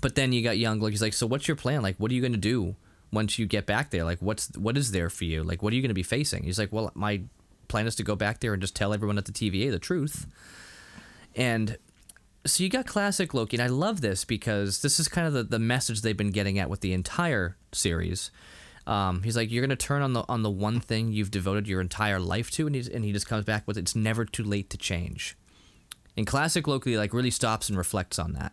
but 0.00 0.14
then 0.14 0.32
you 0.32 0.44
got 0.44 0.58
young 0.58 0.78
Loki's 0.78 1.02
like 1.02 1.12
so 1.12 1.26
what's 1.26 1.48
your 1.48 1.56
plan? 1.56 1.82
Like 1.82 1.96
what 1.96 2.12
are 2.12 2.14
you 2.14 2.22
gonna 2.22 2.36
do 2.36 2.76
once 3.12 3.36
you 3.40 3.46
get 3.46 3.66
back 3.66 3.90
there? 3.90 4.04
Like 4.04 4.20
what's 4.20 4.56
what 4.56 4.76
is 4.76 4.92
there 4.92 5.10
for 5.10 5.24
you? 5.24 5.42
Like 5.42 5.60
what 5.60 5.72
are 5.72 5.76
you 5.76 5.82
gonna 5.82 5.92
be 5.92 6.04
facing? 6.04 6.44
He's 6.44 6.56
like 6.56 6.72
well 6.72 6.92
my 6.94 7.22
plan 7.66 7.88
is 7.88 7.96
to 7.96 8.04
go 8.04 8.14
back 8.14 8.38
there 8.38 8.52
and 8.52 8.62
just 8.62 8.76
tell 8.76 8.94
everyone 8.94 9.18
at 9.18 9.24
the 9.24 9.32
TVA 9.32 9.72
the 9.72 9.80
truth, 9.80 10.24
and 11.34 11.78
so 12.48 12.64
you 12.64 12.68
got 12.68 12.86
classic 12.86 13.34
Loki, 13.34 13.56
and 13.56 13.62
I 13.62 13.68
love 13.68 14.00
this 14.00 14.24
because 14.24 14.82
this 14.82 14.98
is 14.98 15.08
kind 15.08 15.26
of 15.26 15.32
the, 15.32 15.42
the 15.42 15.58
message 15.58 16.02
they've 16.02 16.16
been 16.16 16.30
getting 16.30 16.58
at 16.58 16.68
with 16.68 16.80
the 16.80 16.92
entire 16.92 17.56
series. 17.72 18.30
Um, 18.86 19.22
he's 19.22 19.36
like, 19.36 19.50
you're 19.50 19.64
gonna 19.64 19.76
turn 19.76 20.02
on 20.02 20.14
the 20.14 20.24
on 20.28 20.42
the 20.42 20.50
one 20.50 20.80
thing 20.80 21.12
you've 21.12 21.30
devoted 21.30 21.68
your 21.68 21.80
entire 21.80 22.18
life 22.18 22.50
to, 22.52 22.66
and 22.66 22.74
he's 22.74 22.88
and 22.88 23.04
he 23.04 23.12
just 23.12 23.28
comes 23.28 23.44
back 23.44 23.66
with, 23.66 23.76
it's 23.76 23.94
never 23.94 24.24
too 24.24 24.44
late 24.44 24.70
to 24.70 24.78
change. 24.78 25.36
And 26.16 26.26
classic 26.26 26.66
Loki 26.66 26.96
like 26.96 27.12
really 27.12 27.30
stops 27.30 27.68
and 27.68 27.78
reflects 27.78 28.18
on 28.18 28.32
that, 28.32 28.52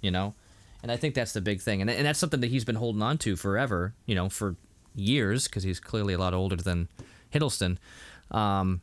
you 0.00 0.10
know, 0.10 0.34
and 0.82 0.90
I 0.90 0.96
think 0.96 1.14
that's 1.14 1.32
the 1.32 1.40
big 1.40 1.60
thing, 1.60 1.80
and 1.80 1.90
and 1.90 2.06
that's 2.06 2.18
something 2.18 2.40
that 2.40 2.50
he's 2.50 2.64
been 2.64 2.76
holding 2.76 3.02
on 3.02 3.18
to 3.18 3.36
forever, 3.36 3.94
you 4.06 4.14
know, 4.14 4.28
for 4.28 4.56
years 4.94 5.48
because 5.48 5.62
he's 5.64 5.80
clearly 5.80 6.14
a 6.14 6.18
lot 6.18 6.34
older 6.34 6.56
than 6.56 6.88
Hiddleston. 7.32 7.78
Um, 8.30 8.80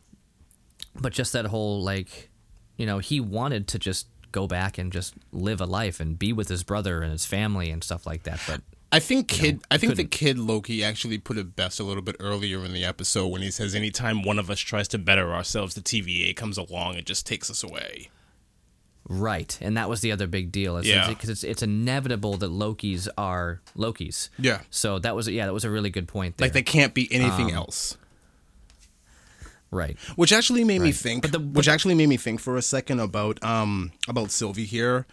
but 1.00 1.14
just 1.14 1.34
that 1.34 1.46
whole 1.46 1.82
like 1.82 2.29
you 2.80 2.86
know 2.88 2.98
he 2.98 3.20
wanted 3.20 3.68
to 3.68 3.78
just 3.78 4.08
go 4.32 4.48
back 4.48 4.78
and 4.80 4.92
just 4.92 5.14
live 5.32 5.60
a 5.62 5.66
life 5.66 6.00
and 6.00 6.18
be 6.18 6.32
with 6.34 6.48
his 6.50 6.64
brother 6.64 7.02
and 7.04 7.12
his 7.12 7.26
family 7.26 7.70
and 7.70 7.84
stuff 7.84 8.06
like 8.08 8.24
that 8.24 8.40
but 8.48 8.62
I 8.92 9.00
think 9.00 9.28
kid. 9.28 9.62
I 9.70 9.78
think 9.78 9.92
the 9.98 10.04
couldn't. 10.04 10.10
kid 10.10 10.40
Loki 10.40 10.84
actually 10.84 11.20
put 11.20 11.38
it 11.38 11.56
best 11.56 11.80
a 11.80 11.84
little 11.84 12.02
bit 12.02 12.16
earlier 12.20 12.66
in 12.66 12.74
the 12.74 12.84
episode 12.84 13.28
when 13.28 13.44
he 13.44 13.52
says, 13.52 13.76
"Anytime 13.76 14.24
one 14.24 14.40
of 14.40 14.50
us 14.50 14.60
tries 14.60 14.88
to 14.88 14.98
better 14.98 15.32
ourselves, 15.32 15.76
the 15.76 15.82
TVA 15.82 16.36
comes 16.36 16.58
along 16.58 16.96
and 16.96 17.06
just 17.06 17.28
takes 17.28 17.52
us 17.52 17.62
away." 17.62 18.10
right 19.08 19.58
and 19.62 19.76
that 19.78 19.90
was 19.90 20.02
the 20.02 20.12
other 20.12 20.28
big 20.28 20.52
deal 20.52 20.76
because 20.76 20.88
Yeah. 20.88 21.10
it's, 21.12 21.30
it's, 21.30 21.44
it's 21.44 21.64
inevitable 21.64 22.38
that 22.38 22.50
lokis 22.52 23.08
are 23.18 23.62
lokis 23.78 24.30
Yeah. 24.38 24.62
so 24.70 25.00
that 25.00 25.16
was 25.16 25.28
yeah 25.28 25.46
that 25.46 25.54
was 25.54 25.66
a 25.66 25.70
really 25.70 25.90
good 25.90 26.08
point 26.08 26.38
there 26.38 26.46
Like 26.46 26.54
they 26.54 26.62
can't 26.64 26.94
be 26.94 27.08
Um, 27.14 27.22
anything 27.22 27.52
else. 27.52 27.98
Right. 29.72 29.98
Which 30.16 30.34
actually 30.34 30.64
made 30.64 30.82
me 30.82 30.92
think. 30.92 31.22
But 31.22 31.32
the- 31.32 31.40
which 31.40 31.68
actually 31.68 31.96
made 31.96 32.10
me 32.10 32.18
think 32.18 32.40
for 32.40 32.58
a 32.58 32.62
second 32.62 33.00
about 33.00 33.44
um 33.44 33.92
about 34.08 34.32
Sylvie 34.32 34.66
here. 34.66 35.06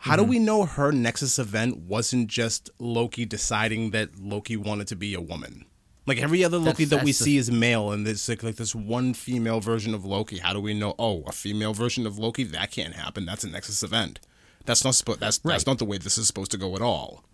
How 0.00 0.12
Mm-hmm. 0.16 0.24
do 0.24 0.28
we 0.30 0.38
know 0.38 0.64
her 0.66 0.92
Nexus 0.92 1.38
event 1.38 1.78
wasn't 1.78 2.28
just 2.28 2.68
Loki 2.78 3.24
deciding 3.24 3.90
that 3.92 4.18
Loki 4.20 4.56
wanted 4.56 4.86
to 4.88 4.96
be 4.96 5.14
a 5.14 5.20
woman? 5.20 5.64
Like 6.06 6.22
every 6.22 6.44
other 6.44 6.58
Loki 6.58 6.84
That's- 6.84 6.90
that 6.90 7.04
we 7.04 7.10
that's 7.12 7.18
the- 7.18 7.24
see 7.24 7.36
is 7.38 7.50
male, 7.50 7.90
and 7.90 8.06
there's 8.06 8.28
like, 8.28 8.42
like 8.42 8.56
this 8.56 8.74
one 8.74 9.14
female 9.14 9.60
version 9.60 9.94
of 9.94 10.04
Loki. 10.04 10.38
How 10.38 10.52
do 10.52 10.60
we 10.60 10.74
know? 10.74 10.94
Oh, 10.98 11.22
a 11.26 11.32
female 11.32 11.72
version 11.72 12.06
of 12.06 12.18
Loki 12.18 12.44
that 12.44 12.70
can't 12.70 12.94
happen. 12.94 13.24
That's 13.26 13.42
a 13.42 13.48
Nexus 13.48 13.82
event. 13.82 14.20
That's 14.66 14.84
not 14.84 14.94
supposed. 14.94 15.20
That's 15.20 15.38
that's 15.38 15.66
not 15.66 15.78
the 15.78 15.84
way 15.84 15.96
this 15.98 16.18
is 16.18 16.26
supposed 16.26 16.50
to 16.50 16.58
go 16.58 16.74
at 16.76 16.82
all. 16.82 17.24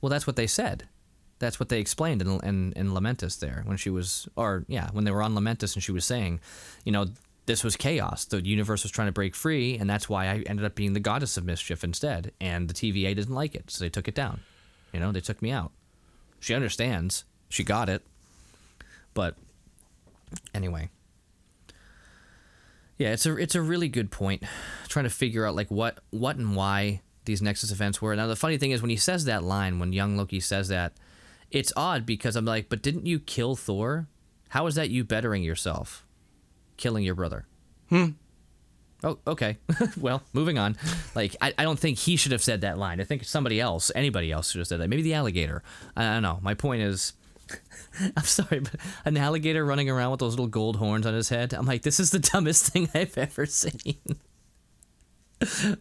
Well, 0.00 0.10
that's 0.10 0.26
what 0.26 0.36
they 0.36 0.46
said. 0.48 0.88
That's 1.38 1.60
what 1.60 1.68
they 1.68 1.80
explained 1.80 2.22
in, 2.22 2.40
in 2.40 2.72
in 2.74 2.90
Lamentis 2.90 3.38
there 3.38 3.62
when 3.64 3.76
she 3.76 3.90
was, 3.90 4.28
or 4.36 4.64
yeah, 4.68 4.88
when 4.92 5.04
they 5.04 5.10
were 5.10 5.22
on 5.22 5.34
Lamentis 5.34 5.74
and 5.74 5.82
she 5.82 5.92
was 5.92 6.04
saying, 6.04 6.40
you 6.84 6.92
know, 6.92 7.06
this 7.46 7.64
was 7.64 7.76
chaos. 7.76 8.24
The 8.26 8.44
universe 8.44 8.82
was 8.82 8.92
trying 8.92 9.08
to 9.08 9.12
break 9.12 9.34
free, 9.34 9.76
and 9.76 9.88
that's 9.88 10.08
why 10.08 10.26
I 10.26 10.42
ended 10.46 10.64
up 10.64 10.74
being 10.74 10.92
the 10.92 11.00
goddess 11.00 11.36
of 11.36 11.44
mischief 11.44 11.82
instead. 11.82 12.32
And 12.40 12.68
the 12.68 12.74
TVA 12.74 13.14
didn't 13.16 13.34
like 13.34 13.54
it, 13.54 13.70
so 13.70 13.82
they 13.82 13.88
took 13.88 14.06
it 14.06 14.14
down. 14.14 14.40
You 14.92 15.00
know, 15.00 15.12
they 15.12 15.20
took 15.20 15.40
me 15.42 15.50
out. 15.50 15.72
She 16.40 16.54
understands. 16.54 17.24
She 17.48 17.64
got 17.64 17.88
it. 17.88 18.02
But 19.14 19.34
anyway, 20.54 20.90
yeah, 22.98 23.12
it's 23.12 23.26
a 23.26 23.36
it's 23.36 23.54
a 23.54 23.62
really 23.62 23.88
good 23.88 24.10
point. 24.10 24.42
Trying 24.88 25.04
to 25.04 25.10
figure 25.10 25.46
out 25.46 25.54
like 25.54 25.70
what 25.70 25.98
what 26.10 26.36
and 26.36 26.54
why 26.54 27.00
these 27.24 27.40
Nexus 27.42 27.72
events 27.72 28.02
were. 28.02 28.14
Now 28.14 28.26
the 28.26 28.36
funny 28.36 28.58
thing 28.58 28.72
is 28.72 28.82
when 28.82 28.90
he 28.90 28.96
says 28.96 29.24
that 29.24 29.42
line, 29.42 29.78
when 29.78 29.92
young 29.92 30.16
Loki 30.16 30.40
says 30.40 30.68
that, 30.68 30.92
it's 31.50 31.72
odd 31.76 32.04
because 32.06 32.36
I'm 32.36 32.44
like, 32.44 32.68
but 32.68 32.82
didn't 32.82 33.06
you 33.06 33.18
kill 33.18 33.56
Thor? 33.56 34.08
How 34.50 34.66
is 34.66 34.74
that 34.76 34.90
you 34.90 35.04
bettering 35.04 35.42
yourself? 35.42 36.04
Killing 36.76 37.04
your 37.04 37.14
brother. 37.14 37.46
Hmm. 37.88 38.10
Oh, 39.04 39.18
okay. 39.26 39.58
well, 40.00 40.22
moving 40.32 40.58
on. 40.58 40.76
Like, 41.14 41.36
I, 41.40 41.54
I 41.56 41.62
don't 41.62 41.78
think 41.78 41.98
he 41.98 42.16
should 42.16 42.32
have 42.32 42.42
said 42.42 42.62
that 42.62 42.78
line. 42.78 43.00
I 43.00 43.04
think 43.04 43.24
somebody 43.24 43.60
else, 43.60 43.92
anybody 43.94 44.32
else 44.32 44.50
should 44.50 44.58
have 44.58 44.66
said 44.66 44.80
that. 44.80 44.88
Maybe 44.88 45.02
the 45.02 45.14
alligator. 45.14 45.62
I, 45.96 46.06
I 46.06 46.14
don't 46.14 46.22
know. 46.22 46.40
My 46.42 46.54
point 46.54 46.82
is, 46.82 47.12
I'm 48.16 48.24
sorry, 48.24 48.60
but 48.60 48.76
an 49.04 49.16
alligator 49.16 49.64
running 49.64 49.88
around 49.88 50.10
with 50.12 50.20
those 50.20 50.32
little 50.32 50.48
gold 50.48 50.76
horns 50.76 51.06
on 51.06 51.14
his 51.14 51.28
head. 51.28 51.52
I'm 51.52 51.66
like, 51.66 51.82
this 51.82 52.00
is 52.00 52.10
the 52.10 52.18
dumbest 52.18 52.66
thing 52.72 52.88
I've 52.94 53.16
ever 53.16 53.46
seen. 53.46 53.98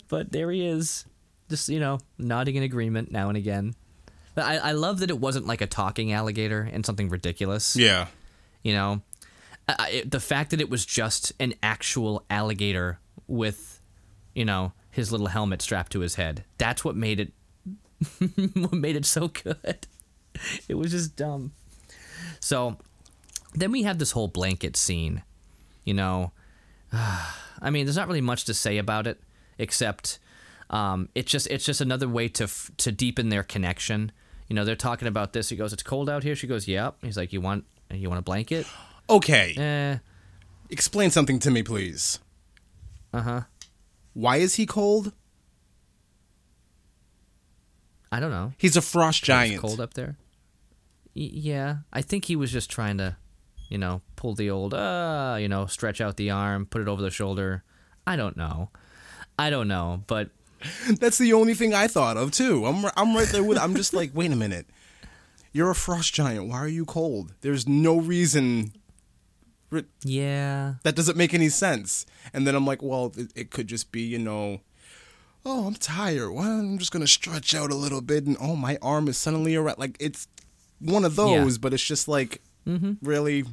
but 0.07 0.31
there 0.31 0.51
he 0.51 0.65
is, 0.67 1.05
just 1.49 1.69
you 1.69 1.79
know, 1.79 1.99
nodding 2.19 2.55
in 2.55 2.63
agreement 2.63 3.11
now 3.11 3.29
and 3.29 3.37
again. 3.37 3.73
I, 4.45 4.57
I 4.57 4.71
love 4.73 4.99
that 4.99 5.09
it 5.09 5.19
wasn't 5.19 5.47
like 5.47 5.61
a 5.61 5.67
talking 5.67 6.11
alligator 6.11 6.61
and 6.71 6.85
something 6.85 7.09
ridiculous. 7.09 7.75
Yeah. 7.75 8.07
You 8.63 8.73
know, 8.73 9.01
I, 9.67 9.75
I, 9.79 9.89
it- 9.89 10.11
the 10.11 10.19
fact 10.19 10.51
that 10.51 10.61
it 10.61 10.69
was 10.69 10.85
just 10.85 11.33
an 11.39 11.53
actual 11.63 12.23
alligator 12.29 12.99
with, 13.27 13.81
you 14.35 14.45
know, 14.45 14.73
his 14.91 15.11
little 15.11 15.27
helmet 15.27 15.61
strapped 15.61 15.91
to 15.93 15.99
his 15.99 16.15
head. 16.15 16.43
That's 16.57 16.83
what 16.83 16.95
made 16.95 17.19
it. 17.19 17.31
what 18.55 18.73
made 18.73 18.95
it 18.95 19.05
so 19.05 19.27
good. 19.29 19.87
It 20.69 20.75
was 20.75 20.91
just 20.91 21.15
dumb. 21.15 21.53
So, 22.39 22.77
then 23.55 23.71
we 23.71 23.81
have 23.83 23.97
this 23.97 24.11
whole 24.11 24.27
blanket 24.27 24.77
scene. 24.77 25.23
You 25.83 25.95
know, 25.95 26.31
I 26.93 27.69
mean, 27.71 27.85
there's 27.87 27.97
not 27.97 28.07
really 28.07 28.21
much 28.21 28.45
to 28.45 28.53
say 28.53 28.77
about 28.77 29.07
it 29.07 29.19
except 29.57 30.19
um, 30.69 31.09
it's 31.15 31.31
just 31.31 31.47
it's 31.47 31.65
just 31.65 31.81
another 31.81 32.07
way 32.07 32.27
to 32.29 32.43
f- 32.43 32.69
to 32.77 32.91
deepen 32.91 33.29
their 33.29 33.41
connection. 33.41 34.11
You 34.47 34.55
know, 34.55 34.63
they're 34.65 34.75
talking 34.75 35.07
about 35.07 35.33
this. 35.33 35.49
He 35.49 35.55
goes, 35.55 35.73
"It's 35.73 35.83
cold 35.83 36.09
out 36.09 36.23
here." 36.23 36.35
She 36.35 36.47
goes, 36.47 36.67
"Yep." 36.67 36.97
He's 37.01 37.17
like, 37.17 37.33
"You 37.33 37.41
want 37.41 37.65
you 37.91 38.09
want 38.09 38.19
a 38.19 38.23
blanket?" 38.23 38.65
Okay. 39.09 39.53
Eh, 39.55 39.97
Explain 40.69 41.11
something 41.11 41.39
to 41.39 41.49
me, 41.49 41.63
please. 41.63 42.19
uh 43.13 43.21
huh. 43.21 43.41
Why 44.13 44.37
is 44.37 44.55
he 44.55 44.65
cold? 44.65 45.13
I 48.11 48.19
don't 48.19 48.31
know. 48.31 48.53
He's 48.57 48.75
a 48.77 48.81
frost 48.81 49.19
It's 49.19 49.27
giant. 49.27 49.61
cold 49.61 49.79
up 49.79 49.93
there. 49.93 50.17
Y- 51.15 51.29
yeah, 51.33 51.77
I 51.91 52.01
think 52.01 52.25
he 52.25 52.35
was 52.35 52.51
just 52.51 52.69
trying 52.69 52.97
to, 52.99 53.17
you 53.69 53.77
know, 53.77 54.01
pull 54.15 54.33
the 54.33 54.49
old, 54.49 54.73
uh, 54.73 55.37
you 55.39 55.47
know, 55.47 55.65
stretch 55.65 55.99
out 56.01 56.17
the 56.17 56.29
arm, 56.29 56.65
put 56.65 56.81
it 56.81 56.87
over 56.87 57.01
the 57.01 57.09
shoulder. 57.11 57.63
I 58.05 58.15
don't 58.15 58.37
know. 58.37 58.69
I 59.37 59.49
don't 59.49 59.67
know, 59.67 60.03
but 60.07 60.29
That's 60.99 61.17
the 61.17 61.33
only 61.33 61.53
thing 61.53 61.73
I 61.73 61.87
thought 61.87 62.17
of 62.17 62.31
too. 62.31 62.65
I'm 62.65 62.85
I'm 62.95 63.15
right 63.15 63.27
there 63.27 63.43
with. 63.43 63.57
I'm 63.57 63.75
just 63.75 63.93
like, 63.93 64.11
wait 64.13 64.31
a 64.31 64.35
minute. 64.35 64.67
You're 65.53 65.71
a 65.71 65.75
frost 65.75 66.13
giant. 66.13 66.47
Why 66.47 66.57
are 66.57 66.67
you 66.67 66.85
cold? 66.85 67.33
There's 67.41 67.67
no 67.67 67.97
reason. 67.97 68.73
yeah, 70.03 70.75
That 70.83 70.95
doesn't 70.95 71.17
make 71.17 71.33
any 71.33 71.49
sense. 71.49 72.05
And 72.33 72.45
then 72.45 72.55
I'm 72.55 72.65
like, 72.65 72.81
well, 72.81 73.11
it, 73.17 73.31
it 73.35 73.51
could 73.51 73.67
just 73.67 73.91
be, 73.91 74.01
you 74.01 74.19
know, 74.19 74.61
oh, 75.45 75.67
I'm 75.67 75.75
tired. 75.75 76.31
Well, 76.31 76.59
I'm 76.59 76.77
just 76.77 76.91
gonna 76.91 77.07
stretch 77.07 77.55
out 77.55 77.71
a 77.71 77.75
little 77.75 78.01
bit, 78.01 78.25
and 78.25 78.37
oh, 78.39 78.55
my 78.55 78.77
arm 78.81 79.07
is 79.07 79.17
suddenly 79.17 79.55
around. 79.55 79.79
Like 79.79 79.97
it's 79.99 80.27
one 80.79 81.05
of 81.05 81.15
those, 81.15 81.57
but 81.57 81.73
it's 81.73 81.83
just 81.83 82.07
like, 82.07 82.41
mm-hmm. 82.67 82.93
really, 83.01 83.45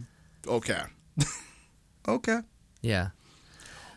okay, 0.47 0.83
okay, 2.09 2.41
yeah. 2.83 3.11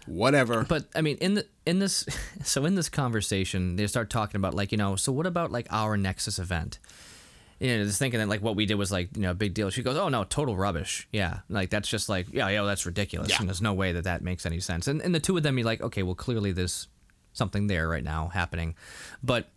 Whatever. 0.08 0.64
But 0.64 0.86
I 0.96 1.02
mean, 1.02 1.18
in 1.18 1.36
the 1.36 1.46
in 1.66 1.80
this, 1.80 2.06
so 2.44 2.66
in 2.66 2.76
this 2.76 2.90
conversation, 2.90 3.76
they 3.76 3.88
start 3.88 4.10
talking 4.10 4.38
about 4.40 4.54
like 4.54 4.72
you 4.72 4.78
know, 4.78 4.96
so 4.96 5.12
what 5.12 5.26
about 5.26 5.52
like 5.52 5.68
our 5.70 5.98
Nexus 5.98 6.40
event? 6.40 6.80
You 7.60 7.76
know, 7.76 7.84
just 7.86 7.98
thinking 7.98 8.20
that 8.20 8.30
like 8.30 8.42
what 8.42 8.56
we 8.56 8.66
did 8.66 8.76
was 8.76 8.92
like 8.92 9.16
you 9.16 9.24
know 9.24 9.32
a 9.32 9.36
big 9.36 9.54
deal. 9.54 9.70
She 9.70 9.82
goes, 9.82 9.98
"Oh 9.98 10.10
no, 10.10 10.24
total 10.24 10.56
rubbish." 10.56 11.08
Yeah, 11.12 11.40
like 11.50 11.70
that's 11.70 11.90
just 11.90 12.08
like 12.08 12.32
yeah, 12.32 12.48
yeah, 12.50 12.64
that's 12.64 12.86
ridiculous. 12.86 13.30
Yeah. 13.30 13.38
And 13.40 13.50
there's 13.50 13.62
no 13.62 13.74
way 13.74 13.92
that 13.94 14.04
that 14.04 14.22
makes 14.22 14.46
any 14.46 14.60
sense. 14.60 14.88
And 14.88 15.02
and 15.02 15.14
the 15.14 15.20
two 15.20 15.36
of 15.38 15.44
them, 15.44 15.58
you're 15.58 15.66
like, 15.66 15.82
okay, 15.82 16.04
well 16.04 16.16
clearly 16.16 16.52
there's 16.52 16.88
something 17.34 17.68
there 17.68 17.88
right 17.88 18.04
now 18.04 18.28
happening, 18.28 18.76
but 19.24 19.50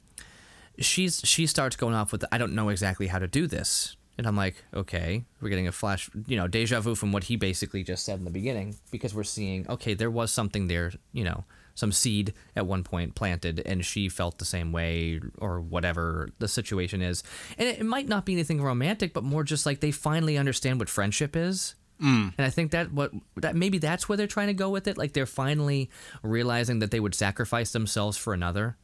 she's 0.79 1.21
she 1.25 1.47
starts 1.47 1.77
going 1.77 1.95
off 1.95 2.13
with 2.13 2.25
I 2.33 2.39
don't 2.39 2.55
know 2.55 2.69
exactly 2.71 3.07
how 3.07 3.19
to 3.19 3.29
do 3.29 3.47
this. 3.47 3.97
And 4.21 4.29
I'm 4.29 4.37
like, 4.37 4.57
okay, 4.75 5.25
we're 5.41 5.49
getting 5.49 5.67
a 5.67 5.73
flash, 5.73 6.11
you 6.27 6.37
know, 6.37 6.47
deja 6.47 6.81
vu 6.81 6.95
from 6.95 7.11
what 7.11 7.25
he 7.25 7.37
basically 7.37 7.83
just 7.83 8.05
said 8.05 8.19
in 8.19 8.25
the 8.25 8.31
beginning 8.31 8.77
because 8.91 9.15
we're 9.15 9.25
seeing, 9.25 9.67
okay, 9.69 9.95
there 9.95 10.11
was 10.11 10.31
something 10.31 10.69
there, 10.69 10.93
you 11.13 11.25
know, 11.25 11.45
some 11.75 11.91
seed 11.91 12.35
at 12.55 12.67
one 12.67 12.85
point 12.85 13.15
planted 13.15 13.63
and 13.65 13.85
she 13.85 14.09
felt 14.09 14.39
the 14.39 14.45
same 14.45 14.73
way 14.73 15.21
or 15.39 15.61
whatever 15.61 16.29
the 16.39 16.49
situation 16.49 17.01
is. 17.01 17.23
And 17.57 17.69
it, 17.69 17.81
it 17.81 17.87
might 17.87 18.09
not 18.09 18.27
be 18.27 18.35
anything 18.35 18.61
romantic, 18.61 19.15
but 19.15 19.25
more 19.25 19.43
just 19.43 19.65
like 19.65 19.81
they 19.81 19.91
finally 19.91 20.37
understand 20.37 20.79
what 20.79 20.89
friendship 20.89 21.35
is. 21.35 21.75
Mm. 22.01 22.35
And 22.37 22.47
I 22.47 22.51
think 22.51 22.71
that 22.73 22.93
what 22.93 23.13
that 23.37 23.57
maybe 23.57 23.79
that's 23.79 24.09
where 24.09 24.17
they're 24.17 24.27
trying 24.27 24.47
to 24.47 24.55
go 24.55 24.71
with 24.71 24.89
it. 24.89 24.97
Like 24.97 25.13
they're 25.13 25.27
finally 25.27 25.91
realizing 26.23 26.79
that 26.79 26.91
they 26.91 27.01
would 27.01 27.15
sacrifice 27.15 27.73
themselves 27.73 28.17
for 28.17 28.33
another 28.33 28.77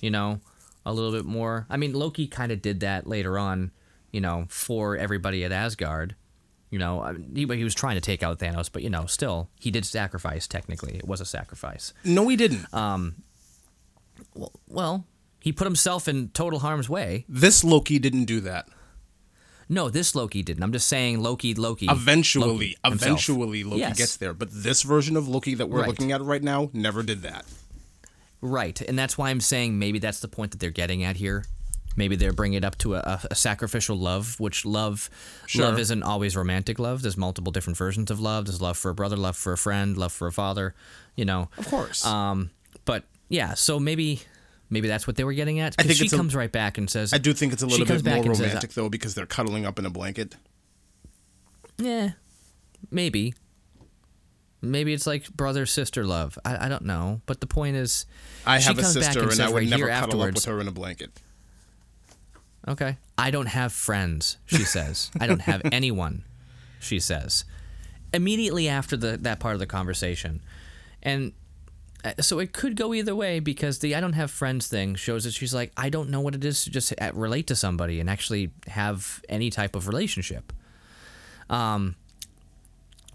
you 0.00 0.10
know, 0.10 0.40
a 0.84 0.92
little 0.92 1.12
bit 1.12 1.24
more. 1.24 1.66
I 1.68 1.76
mean, 1.76 1.92
Loki 1.92 2.26
kind 2.26 2.52
of 2.52 2.62
did 2.62 2.80
that 2.80 3.06
later 3.06 3.38
on, 3.38 3.72
you 4.16 4.20
know, 4.22 4.46
for 4.48 4.96
everybody 4.96 5.44
at 5.44 5.52
Asgard. 5.52 6.14
You 6.70 6.78
know, 6.80 7.14
he, 7.34 7.44
he 7.46 7.64
was 7.64 7.74
trying 7.74 7.96
to 7.96 8.00
take 8.00 8.22
out 8.22 8.38
Thanos, 8.38 8.70
but 8.72 8.82
you 8.82 8.88
know, 8.90 9.04
still, 9.06 9.50
he 9.60 9.70
did 9.70 9.84
sacrifice. 9.84 10.48
Technically, 10.48 10.96
it 10.96 11.06
was 11.06 11.20
a 11.20 11.24
sacrifice. 11.26 11.92
no, 12.02 12.26
he 12.28 12.34
didn't. 12.36 12.64
Um, 12.74 13.16
Well, 14.68 15.04
he 15.40 15.52
put 15.52 15.66
himself 15.66 16.08
in 16.08 16.30
total 16.30 16.58
harm's 16.60 16.88
way. 16.88 17.24
this 17.28 17.62
Loki 17.62 17.98
didn't 17.98 18.24
do 18.24 18.40
that. 18.40 18.68
No, 19.68 19.90
this 19.90 20.14
Loki 20.14 20.42
didn't. 20.42 20.62
I'm 20.62 20.72
just 20.72 20.88
saying, 20.88 21.20
Loki, 21.22 21.52
Loki. 21.54 21.86
Eventually, 21.90 22.48
Loki 22.48 22.76
eventually, 22.84 23.64
Loki 23.64 23.80
Yes. 23.80 23.98
gets 23.98 24.16
there. 24.16 24.32
But 24.32 24.48
this 24.52 24.82
version 24.82 25.16
of 25.16 25.28
Loki 25.28 25.54
that 25.54 25.68
we're 25.68 25.80
Right. 25.80 25.88
looking 25.88 26.10
at 26.12 26.22
right 26.22 26.42
now 26.42 26.70
never 26.72 27.02
did 27.02 27.22
that. 27.22 27.44
Right, 28.40 28.80
and 28.82 28.98
that's 28.98 29.18
why 29.18 29.30
I'm 29.30 29.40
saying 29.40 29.78
maybe 29.78 29.98
that's 29.98 30.20
the 30.20 30.28
point 30.28 30.52
that 30.52 30.58
they're 30.60 30.70
getting 30.82 31.02
at 31.04 31.16
here. 31.16 31.44
Maybe 31.96 32.14
they're 32.14 32.32
bringing 32.32 32.58
it 32.58 32.64
up 32.64 32.76
to 32.78 32.94
a, 32.96 33.20
a, 33.30 33.34
sacrificial 33.34 33.96
love, 33.96 34.38
which 34.38 34.64
love, 34.64 35.08
Sure. 35.46 35.64
love 35.64 35.78
isn't 35.78 36.02
always 36.02 36.36
romantic 36.36 36.78
love. 36.78 37.02
There's 37.02 37.16
multiple 37.16 37.50
different 37.52 37.76
versions 37.78 38.10
of 38.10 38.20
love. 38.20 38.44
There's 38.46 38.60
love 38.60 38.76
for 38.76 38.90
a 38.90 38.94
brother, 38.94 39.16
love 39.16 39.36
for 39.36 39.52
a 39.52 39.58
friend, 39.58 39.96
love 39.96 40.12
for 40.12 40.26
a 40.26 40.32
father. 40.32 40.74
You 41.16 41.24
know, 41.24 41.48
Of 41.56 41.68
course. 41.68 42.04
um, 42.04 42.50
but 42.84 43.04
yeah, 43.30 43.54
so 43.54 43.80
maybe, 43.80 44.20
maybe 44.68 44.88
that's 44.88 45.06
what 45.06 45.16
they 45.16 45.24
were 45.24 45.32
getting 45.32 45.58
at. 45.60 45.74
I 45.78 45.82
think 45.84 45.96
she 45.96 46.04
it's 46.04 46.12
a- 46.12 46.16
comes 46.16 46.34
right 46.34 46.52
back 46.52 46.76
and 46.76 46.88
says, 46.90 47.12
I 47.14 47.18
do 47.18 47.32
think 47.32 47.52
it's 47.54 47.62
a 47.62 47.66
little 47.66 47.86
bit 47.86 48.04
more 48.04 48.14
back 48.14 48.26
and 48.26 48.36
says, 48.36 48.46
romantic 48.46 48.74
though 48.74 48.88
because 48.90 49.14
they're 49.14 49.26
cuddling 49.26 49.64
up 49.64 49.78
in 49.78 49.86
a 49.86 49.90
blanket. 49.90 50.36
Yeah, 51.78 52.10
maybe. 52.90 53.34
Maybe 54.62 54.92
it's 54.92 55.06
like 55.06 55.28
brother 55.30 55.66
sister 55.66 56.04
love. 56.04 56.38
I, 56.44 56.66
I 56.66 56.68
don't 56.68 56.84
know, 56.84 57.20
but 57.26 57.40
the 57.40 57.46
point 57.46 57.76
is, 57.76 58.06
I 58.46 58.58
have 58.58 58.78
a 58.78 58.82
comes 58.82 58.94
sister, 58.94 59.22
and, 59.22 59.30
says 59.32 59.40
I 59.40 59.48
would 59.48 59.60
right 59.60 59.68
never 59.68 59.88
cuddle 59.88 60.22
up 60.22 60.34
with 60.34 60.44
her 60.46 60.60
in 60.60 60.68
a 60.68 60.72
blanket. 60.72 61.10
Okay. 62.68 62.96
I 63.16 63.30
don't 63.30 63.46
have 63.46 63.72
friends, 63.72 64.36
she 64.46 64.64
says. 64.64 65.10
I 65.20 65.26
don't 65.26 65.42
have 65.42 65.62
anyone, 65.72 66.24
she 66.80 66.98
says. 67.00 67.44
Immediately 68.12 68.68
after 68.68 68.96
the 68.96 69.16
that 69.18 69.38
part 69.40 69.54
of 69.54 69.60
the 69.60 69.66
conversation. 69.66 70.40
And 71.02 71.32
uh, 72.04 72.14
so 72.20 72.38
it 72.40 72.52
could 72.52 72.76
go 72.76 72.92
either 72.94 73.14
way 73.14 73.40
because 73.40 73.78
the 73.78 73.94
I 73.94 74.00
don't 74.00 74.14
have 74.14 74.30
friends 74.30 74.66
thing 74.68 74.94
shows 74.96 75.24
that 75.24 75.32
she's 75.34 75.54
like, 75.54 75.72
I 75.76 75.88
don't 75.90 76.10
know 76.10 76.20
what 76.20 76.34
it 76.34 76.44
is 76.44 76.64
to 76.64 76.70
just 76.70 76.92
uh, 77.00 77.10
relate 77.14 77.46
to 77.48 77.56
somebody 77.56 78.00
and 78.00 78.08
actually 78.10 78.50
have 78.66 79.22
any 79.28 79.50
type 79.50 79.76
of 79.76 79.86
relationship. 79.88 80.52
Um, 81.50 81.94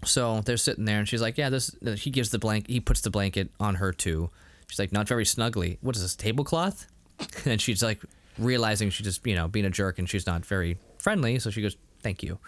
So 0.04 0.40
they're 0.40 0.56
sitting 0.56 0.84
there, 0.84 0.98
and 0.98 1.08
she's 1.08 1.22
like, 1.22 1.38
"Yeah, 1.38 1.48
this." 1.50 1.76
He 1.96 2.10
gives 2.10 2.30
the 2.30 2.38
blank. 2.38 2.66
He 2.68 2.80
puts 2.80 3.02
the 3.02 3.10
blanket 3.10 3.50
on 3.60 3.76
her 3.76 3.92
too. 3.92 4.30
She's 4.68 4.78
like, 4.80 4.90
"Not 4.92 5.06
very 5.06 5.24
snugly. 5.24 5.78
What 5.80 5.94
is 5.96 6.02
this 6.02 6.16
tablecloth?" 6.16 6.86
And 7.46 7.60
she's 7.60 7.82
like, 7.84 8.00
realizing 8.38 8.90
she's 8.90 9.04
just 9.04 9.26
you 9.26 9.34
know 9.34 9.48
being 9.48 9.66
a 9.66 9.70
jerk, 9.70 9.98
and 9.98 10.08
she's 10.08 10.26
not 10.26 10.44
very 10.44 10.78
friendly. 10.98 11.38
So 11.38 11.50
she 11.50 11.62
goes, 11.62 11.76
"Thank 12.02 12.22
you." 12.22 12.38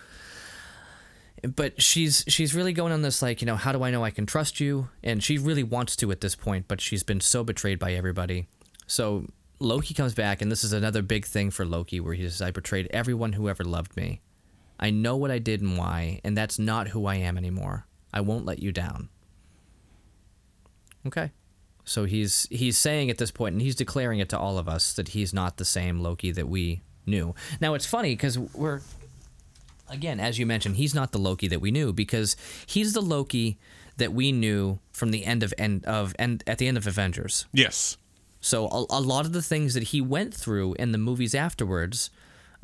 But 1.43 1.81
she's 1.83 2.25
she's 2.27 2.55
really 2.55 2.73
going 2.73 2.93
on 2.93 3.03
this 3.03 3.21
like 3.21 3.43
you 3.43 3.47
know 3.47 3.57
how 3.57 3.73
do 3.73 3.83
I 3.83 3.91
know 3.91 4.05
I 4.05 4.11
can 4.11 4.27
trust 4.27 4.61
you? 4.61 4.89
And 5.03 5.23
she 5.23 5.39
really 5.39 5.63
wants 5.63 5.97
to 5.97 6.11
at 6.11 6.21
this 6.21 6.35
point, 6.35 6.67
but 6.69 6.81
she's 6.81 7.03
been 7.03 7.21
so 7.21 7.45
betrayed 7.45 7.79
by 7.79 7.93
everybody. 7.93 8.49
So 8.87 9.27
Loki 9.61 9.95
comes 9.95 10.15
back, 10.15 10.43
and 10.43 10.51
this 10.51 10.65
is 10.65 10.73
another 10.73 11.03
big 11.03 11.27
thing 11.27 11.51
for 11.51 11.65
Loki, 11.65 12.01
where 12.01 12.15
he 12.15 12.23
says, 12.23 12.43
"I 12.43 12.51
betrayed 12.51 12.89
everyone 12.91 13.35
who 13.35 13.49
ever 13.49 13.65
loved 13.65 13.97
me." 13.97 14.21
I 14.79 14.91
know 14.91 15.17
what 15.17 15.31
I 15.31 15.39
did 15.39 15.63
and 15.63 15.79
why, 15.79 16.21
and 16.25 16.37
that's 16.37 16.59
not 16.59 16.89
who 16.89 17.07
I 17.07 17.15
am 17.17 17.39
anymore. 17.39 17.87
I 18.13 18.21
won't 18.21 18.45
let 18.45 18.61
you 18.61 18.73
down. 18.73 19.09
Okay. 21.07 21.31
So 21.85 22.05
he's 22.05 22.49
he's 22.51 22.79
saying 22.79 23.11
at 23.11 23.19
this 23.19 23.31
point, 23.31 23.55
and 23.55 23.63
he's 23.63 23.75
declaring 23.75 24.19
it 24.19 24.29
to 24.31 24.39
all 24.39 24.59
of 24.59 24.69
us 24.69 24.93
that 24.95 25.09
he's 25.09 25.35
not 25.35 25.59
the 25.59 25.65
same 25.65 26.01
Loki 26.01 26.31
that 26.33 26.49
we 26.49 26.83
knew. 27.07 27.35
Now 27.61 27.75
it's 27.75 27.87
funny 27.87 28.13
because 28.13 28.39
we're 28.39 28.81
again, 29.89 30.21
as 30.21 30.39
you 30.39 30.47
mentioned, 30.47 30.77
he's 30.77 30.95
not 30.95 31.13
the 31.13 31.19
Loki 31.19 31.49
that 31.49 31.61
we 31.61 31.71
knew 31.71 31.93
because 31.93 32.37
he's 32.67 32.93
the 32.93 33.03
Loki 33.03 33.59
that 33.97 34.13
we 34.13 34.33
knew 34.33 34.79
from 34.93 35.11
the 35.11 35.25
end 35.25 35.43
of 35.43 35.53
end 35.59 35.85
of 35.85 36.15
end 36.19 36.43
at 36.47 36.59
the 36.59 36.67
end 36.67 36.77
of 36.77 36.87
Avengers. 36.87 37.47
Yes. 37.53 37.97
So 38.41 38.67
a, 38.69 38.87
a 38.91 39.01
lot 39.01 39.25
of 39.25 39.33
the 39.33 39.43
things 39.43 39.75
that 39.75 39.85
he 39.85 40.01
went 40.01 40.35
through 40.35 40.75
in 40.75 40.93
the 40.93 40.99
movies 40.99 41.35
afterwards, 41.35 42.11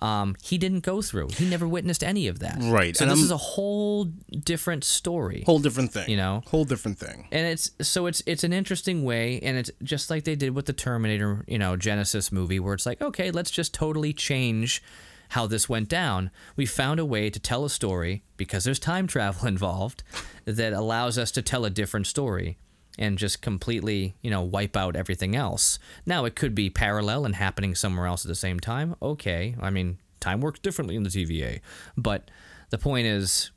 um, 0.00 0.34
he 0.42 0.56
didn't 0.58 0.80
go 0.80 1.02
through. 1.02 1.28
He 1.36 1.48
never 1.48 1.68
witnessed 1.68 2.02
any 2.02 2.26
of 2.26 2.38
that. 2.40 2.58
Right, 2.60 2.96
So 2.96 3.04
and 3.04 3.12
this 3.12 3.18
I'm- 3.18 3.24
is 3.26 3.30
a 3.30 3.36
whole 3.36 4.04
different 4.04 4.82
story. 4.84 5.42
Whole 5.46 5.58
different 5.58 5.92
thing. 5.92 6.08
You 6.10 6.16
know? 6.16 6.42
Whole 6.48 6.64
different 6.64 6.98
thing. 6.98 7.28
and 7.32 7.46
it's 7.46 7.70
so 7.82 8.06
it's 8.06 8.22
it's 8.26 8.42
an 8.44 8.52
interesting 8.52 9.04
way, 9.04 9.38
and 9.40 9.56
it's 9.58 9.70
just 9.82 10.10
like 10.10 10.24
they 10.24 10.36
did 10.36 10.54
with 10.54 10.66
the 10.66 10.72
Terminator, 10.72 11.44
you 11.46 11.58
know, 11.58 11.76
Genisys 11.76 12.32
movie, 12.32 12.58
where 12.60 12.74
it's 12.74 12.86
like, 12.86 13.00
okay, 13.02 13.30
let's 13.30 13.50
just 13.50 13.74
totally 13.74 14.12
change 14.12 14.82
how 15.30 15.46
this 15.46 15.68
went 15.68 15.88
down. 15.88 16.30
We 16.56 16.66
found 16.66 16.98
a 16.98 17.04
way 17.04 17.30
to 17.30 17.38
tell 17.38 17.64
a 17.64 17.70
story 17.70 18.24
because 18.36 18.64
there's 18.64 18.80
time 18.80 19.06
travel 19.06 19.46
involved 19.54 20.02
that 20.44 20.72
allows 20.72 21.18
us 21.18 21.30
to 21.32 21.42
tell 21.42 21.64
a 21.64 21.70
different 21.70 22.06
story 22.08 22.58
and 22.98 23.16
just 23.18 23.40
completely, 23.42 24.14
you 24.22 24.30
know, 24.30 24.42
wipe 24.42 24.76
out 24.76 24.96
everything 24.96 25.34
else. 25.36 25.78
Now 26.04 26.24
it 26.24 26.34
could 26.36 26.54
be 26.54 26.70
parallel 26.70 27.24
and 27.24 27.36
happening 27.36 27.74
somewhere 27.74 28.06
else 28.06 28.24
at 28.24 28.28
the 28.28 28.34
same 28.34 28.60
time. 28.60 28.96
Okay, 29.00 29.54
I 29.60 29.70
mean, 29.70 29.98
time 30.20 30.40
works 30.40 30.60
differently 30.60 30.96
in 30.96 31.02
the 31.02 31.10
TVA, 31.10 31.60
but 31.96 32.30
the 32.70 32.78
point 32.78 33.06
is 33.06 33.50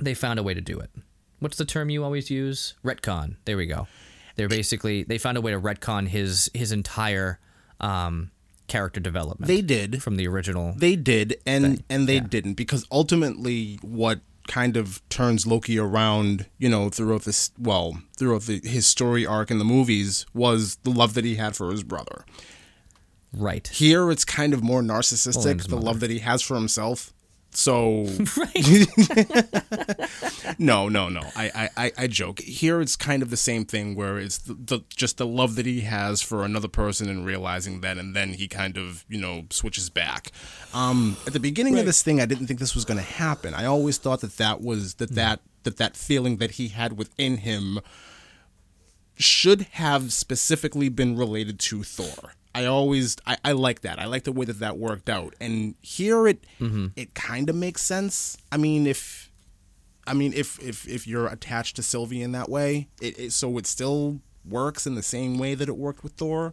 they 0.00 0.14
found 0.14 0.38
a 0.38 0.42
way 0.42 0.54
to 0.54 0.60
do 0.60 0.78
it. 0.78 0.90
What's 1.40 1.56
the 1.56 1.64
term 1.64 1.88
you 1.90 2.02
always 2.04 2.30
use? 2.30 2.74
Retcon. 2.84 3.36
There 3.44 3.56
we 3.56 3.66
go. 3.66 3.86
They're 4.36 4.48
basically 4.48 5.02
they 5.04 5.18
found 5.18 5.36
a 5.36 5.40
way 5.40 5.52
to 5.52 5.60
retcon 5.60 6.08
his 6.08 6.50
his 6.54 6.70
entire 6.72 7.38
um, 7.80 8.30
character 8.66 9.00
development. 9.00 9.46
They 9.48 9.62
did. 9.62 10.02
from 10.02 10.16
the 10.16 10.26
original. 10.28 10.74
They 10.76 10.94
did, 10.96 11.36
and 11.46 11.64
thing. 11.64 11.84
and 11.88 12.08
they 12.08 12.16
Yeah. 12.16 12.26
didn't 12.28 12.54
because 12.54 12.86
ultimately, 12.92 13.78
what 13.82 14.20
kind 14.48 14.76
of 14.76 15.00
turns 15.08 15.46
Loki 15.46 15.78
around, 15.78 16.46
you 16.58 16.68
know, 16.68 16.88
throughout 16.88 17.22
this, 17.22 17.52
well, 17.58 18.00
throughout 18.16 18.42
the, 18.42 18.60
his 18.64 18.86
story 18.86 19.24
arc 19.24 19.50
in 19.52 19.58
the 19.58 19.64
movies 19.64 20.26
was 20.34 20.76
the 20.82 20.90
love 20.90 21.14
that 21.14 21.24
he 21.24 21.36
had 21.36 21.54
for 21.54 21.70
his 21.70 21.84
brother. 21.84 22.24
right. 23.32 23.68
Here, 23.68 24.10
it's 24.10 24.24
kind 24.24 24.52
of 24.52 24.62
more 24.62 24.82
narcissistic, 24.82 25.58
his 25.58 25.66
the 25.66 25.76
mother. 25.76 25.86
love 25.86 26.00
that 26.00 26.10
he 26.10 26.18
has 26.20 26.42
for 26.42 26.54
himself. 26.56 27.12
So 27.50 28.02
no, 30.58 30.88
no, 30.88 31.08
no. 31.08 31.22
I, 31.34 31.70
I, 31.76 31.92
I, 31.96 32.06
joke. 32.06 32.40
Here, 32.40 32.80
it's 32.80 32.94
kind 32.94 33.22
of 33.22 33.30
the 33.30 33.36
same 33.36 33.64
thing 33.64 33.94
where 33.94 34.18
it's 34.18 34.38
the, 34.38 34.54
the 34.54 34.80
just 34.94 35.16
the 35.16 35.26
love 35.26 35.56
that 35.56 35.64
he 35.64 35.80
has 35.80 36.20
for 36.20 36.44
another 36.44 36.68
person 36.68 37.08
and 37.08 37.24
realizing 37.24 37.80
that, 37.80 37.96
and 37.96 38.14
then 38.14 38.34
he 38.34 38.48
kind 38.48 38.76
of 38.76 39.04
you 39.08 39.18
know 39.20 39.46
switches 39.50 39.88
back. 39.88 40.30
Um, 40.74 41.16
at 41.26 41.32
the 41.32 41.40
beginning 41.40 41.78
of 41.78 41.86
this 41.86 42.02
thing, 42.02 42.20
I 42.20 42.26
didn't 42.26 42.46
think 42.46 42.60
this 42.60 42.74
was 42.74 42.84
going 42.84 42.98
to 42.98 43.04
happen. 43.04 43.54
I 43.54 43.64
always 43.64 43.96
thought 43.96 44.20
that 44.20 44.36
that 44.36 44.60
was 44.60 44.94
that 44.94 45.14
that 45.14 45.40
that 45.62 45.78
that 45.78 45.96
feeling 45.96 46.36
that 46.36 46.52
he 46.52 46.68
had 46.68 46.98
within 46.98 47.38
him 47.38 47.80
should 49.16 49.62
have 49.72 50.12
specifically 50.12 50.88
been 50.88 51.16
related 51.16 51.58
to 51.58 51.82
Thor. 51.82 52.34
I 52.58 52.64
always 52.64 53.16
I, 53.24 53.36
I 53.44 53.52
like 53.52 53.82
that. 53.82 54.00
I 54.00 54.06
like 54.06 54.24
the 54.24 54.32
way 54.32 54.44
that 54.44 54.58
that 54.58 54.78
worked 54.78 55.08
out. 55.08 55.34
And 55.40 55.76
here 55.80 56.26
it 56.26 56.44
mm-hmm. 56.58 56.88
it 56.96 57.14
kind 57.14 57.48
of 57.48 57.54
makes 57.54 57.82
sense. 57.82 58.36
I 58.50 58.56
mean, 58.56 58.84
if 58.84 59.30
I 60.08 60.14
mean 60.14 60.32
if 60.32 60.58
if 60.58 60.88
if 60.88 61.06
you're 61.06 61.28
attached 61.28 61.76
to 61.76 61.84
Sylvie 61.84 62.20
in 62.20 62.32
that 62.32 62.48
way, 62.48 62.88
it, 63.00 63.16
it 63.16 63.32
so 63.32 63.58
it 63.58 63.66
still 63.68 64.20
works 64.44 64.88
in 64.88 64.96
the 64.96 65.04
same 65.04 65.38
way 65.38 65.54
that 65.54 65.68
it 65.68 65.76
worked 65.76 66.02
with 66.02 66.14
Thor. 66.14 66.52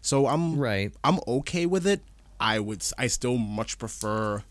So 0.00 0.28
I'm 0.28 0.58
Right. 0.58 0.94
I'm 1.04 1.20
okay 1.28 1.66
with 1.66 1.86
it. 1.86 2.00
I 2.40 2.58
would 2.58 2.82
I 2.96 3.08
still 3.08 3.36
much 3.36 3.78
prefer 3.78 4.44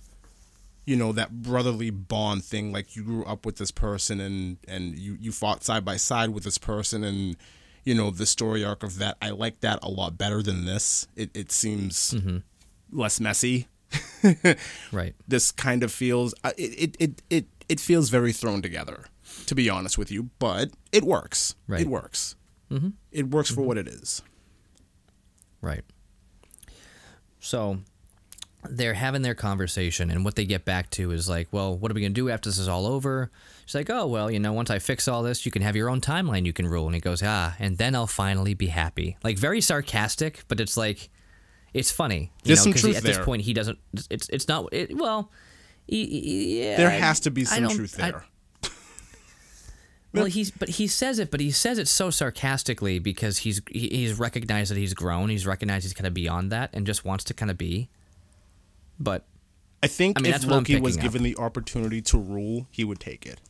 you 0.86 0.96
know 0.96 1.12
that 1.12 1.32
brotherly 1.42 1.90
bond 1.90 2.44
thing 2.44 2.72
like 2.72 2.96
you 2.96 3.04
grew 3.04 3.26
up 3.26 3.48
with 3.48 3.56
this 3.56 3.72
person 3.72 4.20
and 4.20 4.58
and 4.68 4.96
you 5.00 5.18
you 5.20 5.32
fought 5.32 5.64
side 5.64 5.84
by 5.84 5.98
side 5.98 6.30
with 6.30 6.44
this 6.44 6.60
person 6.60 7.04
and 7.04 7.36
you 7.84 7.94
know 7.94 8.10
the 8.12 8.26
story 8.26 8.64
arc 8.64 8.84
of 8.84 8.98
that 9.00 9.18
i 9.22 9.30
like 9.30 9.60
that 9.62 9.80
a 9.82 9.90
lot 9.90 10.18
better 10.18 10.42
than 10.42 10.66
this 10.66 11.08
it, 11.16 11.30
it 11.34 11.52
seems 11.52 12.16
less 12.92 13.20
messy 13.20 13.68
Right. 14.92 15.16
this 15.28 15.52
kind 15.52 15.84
of 15.84 15.92
feels 15.92 16.34
uh, 16.44 16.52
it, 16.58 16.72
it 16.80 16.96
it 17.00 17.22
it 17.30 17.46
it 17.70 17.80
feels 17.80 18.10
very 18.10 18.32
thrown 18.32 18.62
together 18.62 19.06
to 19.46 19.56
be 19.56 19.70
honest 19.70 19.98
with 19.98 20.12
you 20.12 20.30
but 20.40 20.72
it 20.92 21.04
works 21.04 21.56
Right. 21.68 21.82
it 21.82 21.88
works 21.88 22.36
mm-hmm. 22.72 22.90
it 23.12 23.30
works 23.30 23.50
for 23.52 23.62
what 23.62 23.78
it 23.78 23.88
is 23.88 24.22
Right. 25.62 25.84
So 27.40 27.80
they're 28.70 28.94
having 28.94 29.22
their 29.22 29.36
conversation, 29.36 30.10
and 30.12 30.24
what 30.26 30.36
they 30.36 30.46
get 30.46 30.66
back 30.66 30.90
to 30.92 31.12
is 31.12 31.28
like, 31.30 31.48
well, 31.52 31.78
what 31.78 31.92
are 31.92 31.94
we 31.96 32.02
going 32.02 32.14
to 32.14 32.22
do 32.22 32.30
after 32.30 32.50
this 32.50 32.58
is 32.58 32.68
all 32.68 32.86
over? 32.86 33.32
She's 33.66 33.76
like, 33.76 33.90
oh, 33.90 34.08
well, 34.08 34.30
you 34.32 34.40
know, 34.40 34.54
once 34.54 34.70
I 34.70 34.80
fix 34.80 35.08
all 35.08 35.24
this, 35.24 35.46
you 35.46 35.52
can 35.52 35.62
have 35.62 35.76
your 35.76 35.90
own 35.90 36.02
timeline 36.02 36.46
you 36.46 36.54
can 36.54 36.68
rule. 36.68 36.86
And 36.86 36.96
he 36.96 37.02
goes, 37.02 37.22
ah, 37.24 37.56
and 37.60 37.78
then 37.78 37.96
I'll 37.96 38.08
finally 38.08 38.54
be 38.54 38.68
happy. 38.68 39.18
Like, 39.24 39.38
very 39.38 39.62
sarcastic, 39.62 40.44
but 40.48 40.60
it's 40.60 40.76
like, 40.78 41.10
it's 41.74 41.92
funny. 41.92 42.32
You 42.44 42.50
There's 42.50 42.60
know, 42.60 42.64
some 42.64 42.72
'cause 42.74 42.82
truth 42.82 42.98
at 42.98 43.04
this 43.04 43.20
point, 43.20 43.44
he 43.44 43.54
doesn't, 43.54 43.80
it's, 44.10 44.30
it's 44.30 44.48
not, 44.48 44.70
it, 44.74 44.96
well, 44.98 45.32
yeah. 45.88 46.78
there 46.78 46.90
has 46.90 47.20
to 47.22 47.32
be 47.32 47.46
some 47.46 47.68
truth 47.70 48.00
I- 48.00 48.12
there 48.12 48.26
well, 50.14 50.26
he's 50.26 50.52
but 50.52 50.70
he 50.70 50.86
says 50.86 51.18
it, 51.18 51.32
but 51.32 51.40
he 51.40 51.50
says 51.50 51.80
it 51.80 51.88
so 51.88 52.12
sarcastically 52.12 53.00
because 53.00 53.40
he's 53.40 53.62
he's 53.72 54.20
recognized 54.20 54.70
that 54.70 54.78
he's 54.78 54.94
grown. 54.94 55.30
He's 55.30 55.48
recognized 55.48 55.86
he's 55.86 55.94
kind 55.94 56.06
of 56.06 56.14
beyond 56.14 56.52
that 56.52 56.70
and 56.74 56.86
just 56.86 57.04
wants 57.04 57.24
to 57.26 57.34
kind 57.34 57.50
of 57.50 57.58
be. 57.58 57.90
But 59.00 59.26
i 59.82 59.88
think 59.88 60.18
I 60.18 60.22
mean, 60.22 60.34
if 60.34 60.42
that's 60.42 60.46
loki 60.52 60.80
was 60.80 60.96
picking 60.96 61.08
up. 61.08 61.14
given 61.14 61.24
the 61.24 61.38
opportunity 61.38 62.02
to 62.04 62.18
rule 62.18 62.68
he 62.72 62.84
would 62.84 63.00
take 63.00 63.26
it 63.26 63.42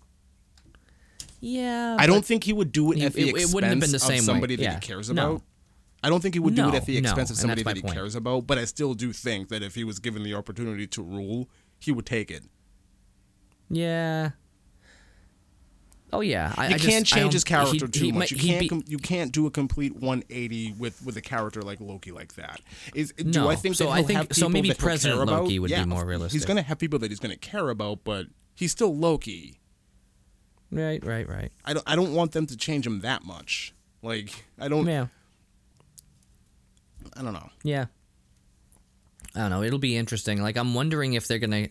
yeah, 1.45 1.97
I 1.99 2.07
don't 2.07 2.23
think 2.25 2.45
he 2.45 2.53
would 2.53 2.71
do 2.71 2.91
it 2.93 2.97
He- 2.99 3.05
at 3.05 3.13
the 3.13 3.21
it- 3.21 3.29
expense 3.31 3.51
it 3.51 3.53
wouldn't 3.55 3.69
have 3.71 3.79
been 3.81 3.91
the 3.91 3.99
same 3.99 4.19
of 4.19 4.23
somebody 4.25 4.55
that 4.55 4.63
Yeah. 4.63 4.73
he 4.75 4.79
cares 4.79 5.09
No. 5.09 5.13
about. 5.31 5.41
I 6.01 6.07
don't 6.09 6.21
think 6.21 6.35
he 6.35 6.39
would 6.39 6.55
do 6.55 6.69
it 6.69 6.73
at 6.73 6.85
the 6.85 6.99
no, 7.01 7.09
expense 7.09 7.29
of 7.31 7.37
somebody 7.37 7.63
that 7.63 7.75
he 7.75 7.81
point. 7.81 7.93
cares 7.95 8.15
about. 8.15 8.47
But 8.47 8.57
I 8.57 8.63
still 8.65 8.93
do 8.93 9.11
think 9.11 9.49
that 9.49 9.61
if 9.61 9.75
he 9.75 9.83
was 9.83 9.99
given 9.99 10.23
the 10.23 10.33
opportunity 10.35 10.87
to 10.87 11.01
rule, 11.03 11.49
he 11.79 11.91
would 11.91 12.05
take 12.05 12.31
it. 12.31 12.43
Yeah. 13.69 14.31
Oh 16.14 16.22
yeah, 16.22 16.53
I, 16.55 16.68
You 16.70 16.76
I 16.76 16.78
can't 16.78 17.11
I 17.11 17.18
change 17.20 17.34
his 17.34 17.43
don't- 17.43 17.66
he- 17.74 17.80
character 17.80 17.88
too 17.99 18.05
he 18.05 18.11
much. 18.11 18.20
might- 18.20 18.32
You 18.32 18.38
can't. 18.38 18.59
be- 18.59 18.68
com- 18.70 18.84
you 18.88 18.97
can't 18.99 19.32
do 19.32 19.47
a 19.47 19.51
complete 19.51 19.95
180 19.95 20.74
with 20.78 21.03
with 21.03 21.18
a 21.18 21.22
character 21.22 21.61
like 21.64 21.82
Loki 21.82 22.11
like 22.11 22.36
that. 22.36 22.61
Is 22.93 23.11
do 23.14 23.24
No. 23.26 23.49
I 23.49 23.55
think 23.55 23.76
So 23.76 23.89
I 23.89 24.03
think- 24.03 24.34
so 24.34 24.47
maybe 24.47 24.72
President? 24.74 25.26
Loki 25.28 25.57
would 25.59 25.72
be 25.72 25.86
more 25.86 26.05
realistic. 26.05 26.34
He's 26.39 26.45
going 26.45 26.57
to 26.57 26.64
have 26.64 26.78
people 26.78 26.99
that 26.99 27.09
he's 27.11 27.20
going 27.20 27.34
to 27.34 27.39
care 27.39 27.70
about, 27.70 28.03
but 28.03 28.28
he's 28.55 28.72
still 28.72 28.95
Loki. 28.95 29.59
right, 30.72 31.03
right, 31.05 31.28
right. 31.28 31.51
I 31.66 31.74
don't. 31.74 31.84
I 31.89 31.95
don't 31.95 32.14
want 32.14 32.32
them 32.34 32.45
to 32.47 32.55
change 32.57 32.86
him 32.88 33.01
that 33.01 33.24
much. 33.26 33.74
Like 34.03 34.45
I 34.59 34.68
don't. 34.68 34.86
Yeah, 34.86 35.07
I 37.18 37.22
don't 37.24 37.34
know. 37.34 37.49
yeah. 37.64 37.86
I 39.36 39.39
don't 39.39 39.49
know. 39.49 39.64
It'll 39.64 39.80
be 39.80 39.97
interesting. 39.97 40.41
Like 40.43 40.57
I'm 40.57 40.74
wondering 40.76 41.14
if 41.14 41.28
they're 41.28 41.39
gonna, 41.39 41.70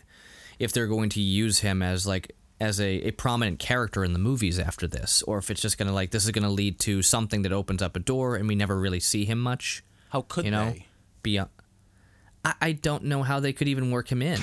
if 0.58 0.72
they're 0.72 0.88
going 0.88 1.10
to 1.10 1.20
use 1.20 1.60
him 1.60 1.80
as 1.82 2.06
like 2.06 2.32
as 2.62 2.80
a, 2.80 3.08
a 3.08 3.10
prominent 3.10 3.58
character 3.58 4.04
in 4.04 4.12
the 4.12 4.18
movies 4.18 4.58
after 4.58 4.86
this, 4.86 5.22
or 5.22 5.38
if 5.38 5.50
it's 5.50 5.60
just 5.60 5.78
gonna 5.78 5.92
like 5.92 6.10
this 6.12 6.24
is 6.24 6.30
gonna 6.30 6.50
lead 6.50 6.78
to 6.80 7.02
something 7.02 7.42
that 7.42 7.52
opens 7.52 7.82
up 7.82 7.96
a 7.96 7.98
door 7.98 8.36
and 8.36 8.46
we 8.48 8.54
never 8.54 8.78
really 8.78 9.00
see 9.00 9.24
him 9.24 9.38
much. 9.40 9.82
How 10.10 10.22
could 10.22 10.44
You 10.44 10.50
know, 10.52 10.70
they? 10.70 10.86
beyond. 11.22 11.50
I, 12.44 12.54
I 12.60 12.72
don't 12.72 13.04
know 13.04 13.22
how 13.22 13.40
they 13.40 13.52
could 13.52 13.68
even 13.68 13.90
work 13.90 14.10
him 14.12 14.22
in. 14.22 14.40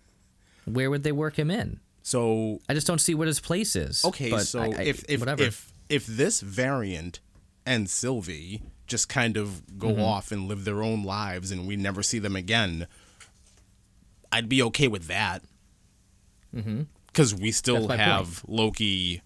Where 0.64 0.90
would 0.90 1.02
they 1.02 1.12
work 1.12 1.38
him 1.38 1.50
in? 1.50 1.80
So 2.02 2.60
I 2.68 2.74
just 2.74 2.86
don't 2.86 3.00
see 3.00 3.14
what 3.14 3.26
his 3.28 3.40
place 3.40 3.76
is. 3.76 4.04
Okay, 4.04 4.36
so 4.38 4.60
I- 4.60 4.66
I- 4.66 4.82
if 4.82 5.04
if, 5.08 5.20
whatever. 5.20 5.42
if 5.44 5.72
if 5.88 6.06
this 6.06 6.40
variant 6.40 7.20
and 7.66 7.88
Sylvie 7.88 8.62
just 8.86 9.08
kind 9.08 9.36
of 9.36 9.78
go 9.78 9.88
Mm-hmm. 9.88 10.02
off 10.02 10.32
and 10.32 10.48
live 10.48 10.64
their 10.64 10.82
own 10.82 11.02
lives 11.04 11.50
and 11.50 11.66
we 11.66 11.76
never 11.76 12.02
see 12.02 12.18
them 12.18 12.36
again, 12.36 12.86
I'd 14.32 14.48
be 14.48 14.60
okay 14.62 14.88
with 14.88 15.06
that. 15.06 15.42
Mm-hmm. 16.54 16.82
Because 17.14 17.32
we 17.32 17.52
still 17.52 17.86
have 17.88 18.44
Loki, 18.48 19.22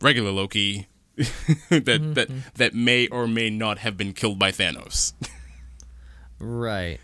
regular 0.00 0.32
Loki, 0.32 0.88
that 1.16 1.84
Mm-hmm. 1.86 2.12
that 2.14 2.28
that 2.56 2.74
may 2.74 3.06
or 3.08 3.28
may 3.28 3.48
not 3.48 3.78
have 3.78 3.96
been 3.96 4.12
killed 4.12 4.38
by 4.40 4.50
Thanos. 4.50 5.12
Right. 6.40 6.98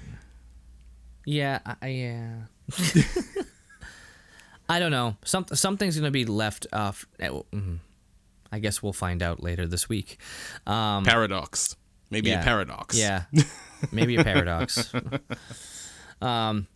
Yeah, 1.24 1.60
I, 1.80 1.86
yeah. 1.88 2.34
I 4.68 4.78
don't 4.80 4.90
know. 4.90 5.16
Some 5.24 5.46
something's 5.52 5.96
gonna 5.96 6.10
be 6.10 6.24
left 6.24 6.66
off. 6.72 7.06
eh, 7.20 7.28
mhm. 7.28 7.78
I 8.50 8.58
guess 8.58 8.82
we'll 8.82 8.92
find 8.94 9.22
out 9.22 9.42
later 9.42 9.66
this 9.66 9.88
week. 9.88 10.18
Um, 10.66 11.04
paradox, 11.04 11.76
maybe 12.10 12.30
yeah. 12.30 12.40
a 12.40 12.44
paradox. 12.44 12.98
yeah, 12.98 13.24
maybe 13.92 14.16
a 14.16 14.24
paradox. 14.24 14.92
um, 16.22 16.66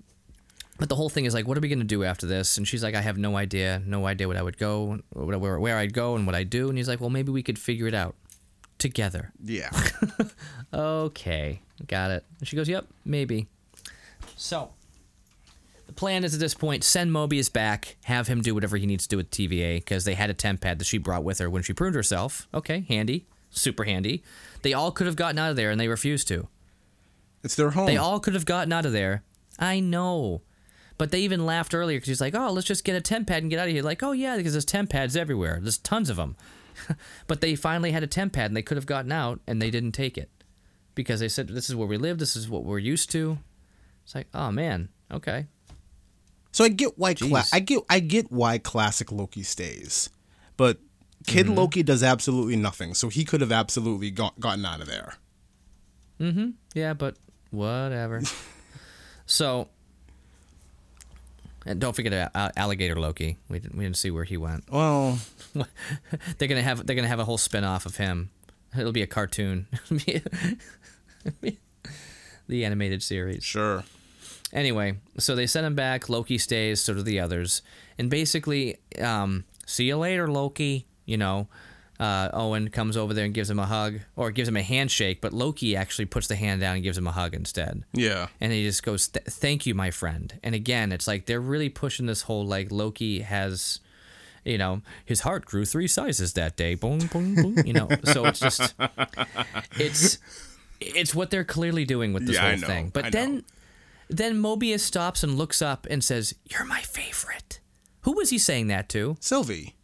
but 0.78 0.88
the 0.88 0.96
whole 0.96 1.08
thing 1.08 1.24
is 1.26 1.34
like, 1.34 1.46
what 1.46 1.56
are 1.56 1.60
we 1.60 1.68
gonna 1.68 1.84
do 1.84 2.02
after 2.04 2.26
this? 2.26 2.56
And 2.58 2.66
she's 2.66 2.82
like, 2.82 2.94
I 2.94 3.00
have 3.00 3.18
no 3.18 3.36
idea, 3.36 3.82
no 3.86 4.06
idea 4.06 4.26
what 4.28 4.36
I 4.36 4.42
would 4.42 4.58
go, 4.58 4.98
where 5.12 5.38
where, 5.38 5.58
where 5.60 5.76
I'd 5.78 5.92
go, 5.94 6.16
and 6.16 6.26
what 6.26 6.34
I'd 6.34 6.50
do. 6.50 6.68
And 6.68 6.76
he's 6.78 6.88
like, 6.88 7.00
well, 7.00 7.10
maybe 7.10 7.30
we 7.30 7.42
could 7.42 7.58
figure 7.58 7.86
it 7.86 7.94
out 7.94 8.14
together. 8.78 9.32
yeah. 9.42 9.70
Okay, 10.74 11.60
got 11.86 12.10
it. 12.10 12.24
And 12.38 12.48
she 12.48 12.56
goes, 12.56 12.68
Yep, 12.68 12.86
maybe. 13.04 13.46
So, 14.36 14.70
the 15.86 15.92
plan 15.92 16.24
is 16.24 16.32
at 16.32 16.40
this 16.40 16.54
point 16.54 16.82
send 16.82 17.10
Mobius 17.10 17.52
back, 17.52 17.96
have 18.04 18.26
him 18.26 18.40
do 18.40 18.54
whatever 18.54 18.78
he 18.78 18.86
needs 18.86 19.04
to 19.04 19.08
do 19.10 19.16
with 19.18 19.30
TVA, 19.30 19.76
because 19.76 20.04
they 20.04 20.14
had 20.14 20.30
a 20.30 20.34
temp 20.34 20.62
pad 20.62 20.78
that 20.78 20.86
she 20.86 20.96
brought 20.98 21.24
with 21.24 21.38
her 21.40 21.50
when 21.50 21.62
she 21.62 21.74
pruned 21.74 21.94
herself. 21.94 22.48
Okay, 22.54 22.86
handy. 22.88 23.26
Super 23.50 23.84
handy. 23.84 24.22
They 24.62 24.72
all 24.72 24.90
could 24.92 25.06
have 25.06 25.16
gotten 25.16 25.38
out 25.38 25.50
of 25.50 25.56
there 25.56 25.70
and 25.70 25.78
they 25.78 25.88
refused 25.88 26.26
to. 26.28 26.48
It's 27.44 27.54
their 27.54 27.70
home. 27.70 27.86
They 27.86 27.98
all 27.98 28.18
could 28.18 28.32
have 28.32 28.46
gotten 28.46 28.72
out 28.72 28.86
of 28.86 28.92
there. 28.92 29.22
I 29.58 29.80
know. 29.80 30.40
But 30.98 31.10
they 31.10 31.20
even 31.20 31.46
laughed 31.46 31.74
earlier 31.74 31.98
because 31.98 32.08
he's 32.08 32.20
like, 32.20 32.34
oh, 32.34 32.52
let's 32.52 32.66
just 32.66 32.84
get 32.84 32.96
a 32.96 33.00
temp 33.00 33.28
pad 33.28 33.42
and 33.42 33.50
get 33.50 33.58
out 33.58 33.68
of 33.68 33.72
here. 33.72 33.82
Like, 33.82 34.02
oh, 34.02 34.12
yeah, 34.12 34.36
because 34.36 34.52
there's 34.52 34.64
temp 34.64 34.90
pads 34.90 35.16
everywhere. 35.16 35.58
There's 35.60 35.78
tons 35.78 36.10
of 36.10 36.16
them. 36.16 36.36
but 37.26 37.40
they 37.40 37.54
finally 37.54 37.92
had 37.92 38.02
a 38.02 38.06
temp 38.06 38.32
pad 38.34 38.46
and 38.46 38.56
they 38.56 38.62
could 38.62 38.76
have 38.76 38.86
gotten 38.86 39.12
out 39.12 39.40
and 39.46 39.60
they 39.60 39.70
didn't 39.70 39.92
take 39.92 40.16
it 40.18 40.30
because 40.94 41.20
they 41.20 41.28
said, 41.28 41.48
this 41.48 41.68
is 41.68 41.76
where 41.76 41.88
we 41.88 41.96
live. 41.96 42.18
This 42.18 42.36
is 42.36 42.48
what 42.48 42.64
we're 42.64 42.78
used 42.78 43.10
to. 43.12 43.38
It's 44.04 44.14
like, 44.14 44.28
oh, 44.34 44.50
man. 44.50 44.88
Okay. 45.10 45.46
So 46.52 46.64
I 46.64 46.68
get 46.68 46.98
why 46.98 47.14
cla- 47.14 47.44
I 47.52 47.60
get 47.60 47.82
I 47.88 48.00
get 48.00 48.30
why 48.30 48.58
classic 48.58 49.10
Loki 49.10 49.42
stays, 49.42 50.10
but 50.58 50.78
Kid 51.26 51.46
Mm-hmm. 51.46 51.54
Loki 51.54 51.82
does 51.82 52.02
absolutely 52.02 52.56
nothing. 52.56 52.94
So 52.94 53.08
he 53.08 53.24
could 53.24 53.40
have 53.40 53.52
absolutely 53.52 54.10
got, 54.10 54.38
gotten 54.38 54.64
out 54.64 54.80
of 54.80 54.86
there. 54.86 55.14
Mm-hmm. 56.20 56.50
Yeah, 56.74 56.94
but 56.94 57.16
whatever. 57.50 58.22
so, 59.26 59.68
and 61.66 61.80
don't 61.80 61.94
forget 61.94 62.30
uh, 62.34 62.50
Alligator 62.56 62.98
Loki. 62.98 63.38
We 63.48 63.58
didn't, 63.58 63.76
we 63.76 63.84
didn't 63.84 63.96
see 63.96 64.10
where 64.10 64.24
he 64.24 64.36
went. 64.36 64.64
Well, 64.70 65.18
they're 66.38 66.48
gonna 66.48 66.62
have 66.62 66.86
they're 66.86 66.96
gonna 66.96 67.08
have 67.08 67.20
a 67.20 67.24
whole 67.24 67.38
spin 67.38 67.64
off 67.64 67.86
of 67.86 67.96
him. 67.96 68.30
It'll 68.76 68.92
be 68.92 69.02
a 69.02 69.06
cartoon. 69.06 69.66
the 69.90 70.22
animated 72.64 73.02
series. 73.02 73.44
sure. 73.44 73.84
Anyway, 74.52 74.98
so 75.18 75.34
they 75.34 75.46
send 75.46 75.66
him 75.66 75.74
back. 75.74 76.10
Loki 76.10 76.36
stays, 76.36 76.82
so 76.82 76.92
do 76.92 77.02
the 77.02 77.20
others. 77.20 77.62
And 77.98 78.10
basically, 78.10 78.76
um, 79.00 79.44
see 79.64 79.84
you 79.84 79.96
later, 79.96 80.28
Loki. 80.28 80.86
You 81.06 81.16
know, 81.16 81.48
uh, 82.02 82.28
Owen 82.32 82.68
comes 82.70 82.96
over 82.96 83.14
there 83.14 83.24
and 83.24 83.32
gives 83.34 83.48
him 83.48 83.58
a 83.60 83.66
hug, 83.66 84.00
or 84.16 84.30
gives 84.32 84.48
him 84.48 84.56
a 84.56 84.62
handshake, 84.62 85.20
but 85.20 85.32
Loki 85.32 85.76
actually 85.76 86.06
puts 86.06 86.26
the 86.26 86.34
hand 86.36 86.60
down 86.60 86.74
and 86.74 86.82
gives 86.82 86.98
him 86.98 87.06
a 87.06 87.12
hug 87.12 87.32
instead. 87.34 87.84
Yeah. 87.92 88.26
And 88.40 88.50
he 88.52 88.64
just 88.64 88.82
goes, 88.82 89.06
"Thank 89.06 89.66
you, 89.66 89.74
my 89.74 89.90
friend." 89.90 90.38
And 90.42 90.54
again, 90.54 90.90
it's 90.90 91.06
like 91.06 91.26
they're 91.26 91.40
really 91.54 91.68
pushing 91.68 92.06
this 92.06 92.22
whole 92.22 92.44
like 92.44 92.72
Loki 92.72 93.20
has, 93.20 93.78
you 94.44 94.58
know, 94.58 94.82
his 95.04 95.20
heart 95.20 95.44
grew 95.44 95.64
three 95.64 95.86
sizes 95.86 96.32
that 96.32 96.56
day. 96.56 96.74
Boom, 96.74 96.98
boom, 97.12 97.34
boom. 97.36 97.56
You 97.64 97.72
know, 97.74 97.88
so 98.04 98.24
it's 98.24 98.40
just, 98.40 98.74
it's, 99.78 100.18
it's 100.80 101.14
what 101.14 101.30
they're 101.30 101.44
clearly 101.44 101.84
doing 101.84 102.12
with 102.12 102.26
this 102.26 102.36
Yeah, 102.36 102.50
whole 102.50 102.58
know, 102.60 102.66
thing. 102.66 102.90
But 102.92 103.04
I 103.06 103.10
then, 103.10 103.34
know. 103.36 103.42
then 104.10 104.34
Mobius 104.42 104.80
stops 104.80 105.22
and 105.22 105.36
looks 105.38 105.62
up 105.62 105.86
and 105.88 106.02
says, 106.02 106.34
"You're 106.50 106.64
my 106.64 106.80
favorite." 106.80 107.60
Who 108.00 108.12
was 108.16 108.30
he 108.30 108.38
saying 108.38 108.66
that 108.66 108.88
to? 108.88 109.16
Sylvie. 109.20 109.76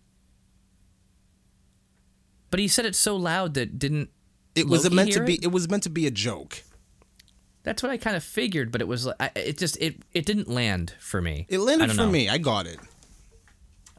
But 2.51 2.61
he 2.61 2.69
said 2.69 2.87
it 2.87 2.95
so 2.95 3.17
loud 3.17 3.55
that 3.55 3.79
didn't. 3.79 4.11
It 4.55 4.67
was 4.69 4.85
Loki 4.85 4.97
meant 4.97 5.13
to 5.13 5.25
be 5.25 5.35
it? 5.35 5.45
it 5.45 5.53
was 5.53 5.69
meant 5.69 5.83
to 5.85 5.91
be 5.91 6.07
a 6.07 6.11
joke. 6.11 6.65
That's 7.63 7.83
what 7.83 7.91
I 7.93 7.97
kind 7.97 8.17
of 8.17 8.25
figured, 8.25 8.73
but 8.73 8.81
it 8.81 8.89
was. 8.89 9.07
like- 9.07 9.33
It 9.37 9.59
just 9.59 9.77
it 9.79 10.03
it 10.13 10.25
didn't 10.25 10.49
land 10.49 10.95
for 11.01 11.21
me. 11.21 11.47
It 11.49 11.59
landed 11.59 11.91
for 11.91 11.97
know. 11.99 12.11
me. 12.11 12.29
I 12.29 12.39
got 12.39 12.67
it. 12.67 12.79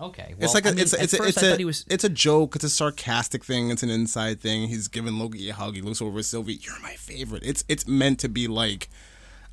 Okay, 0.02 0.34
It's 0.40 0.54
like 0.54 0.66
a, 0.66 0.70
I 0.70 0.72
mean, 0.72 0.80
it's 0.80 0.94
a, 0.94 1.04
it's 1.04 1.14
a, 1.14 1.24
it's 1.24 1.44
a, 1.44 1.66
was 1.66 1.86
it's 1.90 2.06
a 2.06 2.10
joke. 2.10 2.56
It's 2.56 2.64
a 2.64 2.70
sarcastic 2.70 3.44
thing. 3.44 3.70
It's 3.70 3.84
an 3.84 3.90
inside 3.90 4.40
thing. 4.40 4.70
He's 4.70 4.88
giving 4.88 5.20
Loki 5.20 5.50
a 5.50 5.54
hug. 5.54 5.76
He 5.76 5.82
looks 5.82 6.02
over 6.02 6.20
at 6.20 6.26
Sylvie. 6.26 6.54
You're 6.54 6.80
my 6.82 6.94
favorite. 6.94 7.44
It's 7.46 7.66
it's 7.68 7.86
meant 7.86 8.18
to 8.20 8.30
be 8.30 8.48
like, 8.48 8.88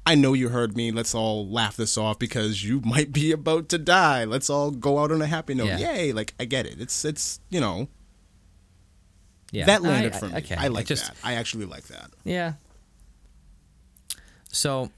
I 0.06 0.14
know 0.14 0.34
you 0.34 0.50
heard 0.50 0.76
me. 0.76 0.92
Let's 0.92 1.16
all 1.16 1.48
laugh 1.48 1.76
this 1.76 1.98
off 1.98 2.20
because 2.20 2.62
you 2.62 2.80
might 2.84 3.12
be 3.12 3.32
about 3.32 3.68
to 3.70 3.78
die. 3.78 4.24
Let's 4.24 4.48
all 4.48 4.70
go 4.70 5.00
out 5.00 5.10
on 5.10 5.20
a 5.20 5.26
happy 5.26 5.54
note. 5.54 5.66
Yeah. 5.66 5.78
Yay! 5.94 6.12
Like 6.12 6.34
I 6.38 6.44
get 6.44 6.64
it. 6.64 6.80
It's 6.80 7.04
it's 7.04 7.40
you 7.50 7.58
know 7.60 7.88
yeah. 9.56 9.66
that 9.66 9.82
landed 9.82 10.14
I- 10.14 10.18
for 10.18 10.26
I- 10.26 10.28
me. 10.30 10.36
Okay, 10.38 10.54
I 10.56 10.68
like 10.68 10.86
just, 10.86 11.06
that. 11.06 11.16
I 11.24 11.34
actually 11.34 11.66
like 11.66 11.84
that. 11.88 12.10
Yeah. 12.24 12.54
So, 14.48 14.90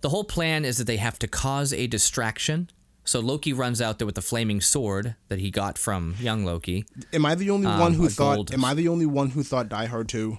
the 0.00 0.08
whole 0.08 0.24
plan 0.24 0.64
is 0.64 0.78
that 0.78 0.84
they 0.86 0.96
have 0.98 1.18
to 1.20 1.28
cause 1.28 1.72
a 1.72 1.86
distraction. 1.86 2.68
So 3.04 3.18
Loki 3.20 3.52
runs 3.52 3.80
out 3.80 3.98
there 3.98 4.06
with 4.06 4.14
the 4.14 4.22
flaming 4.22 4.60
sword 4.60 5.16
that 5.28 5.40
he 5.40 5.50
got 5.50 5.76
from 5.76 6.14
young 6.20 6.44
Loki. 6.44 6.84
Am 7.12 7.26
I 7.26 7.34
the 7.34 7.50
only 7.50 7.66
Um, 7.66 7.80
one 7.80 7.94
who 7.94 8.08
thought? 8.08 8.34
gold- 8.36 8.54
Am 8.54 8.64
I 8.64 8.74
the 8.74 8.86
only 8.88 9.06
one 9.06 9.30
who 9.30 9.42
thought 9.42 9.68
Die 9.68 9.86
Hard 9.86 10.08
too? 10.08 10.38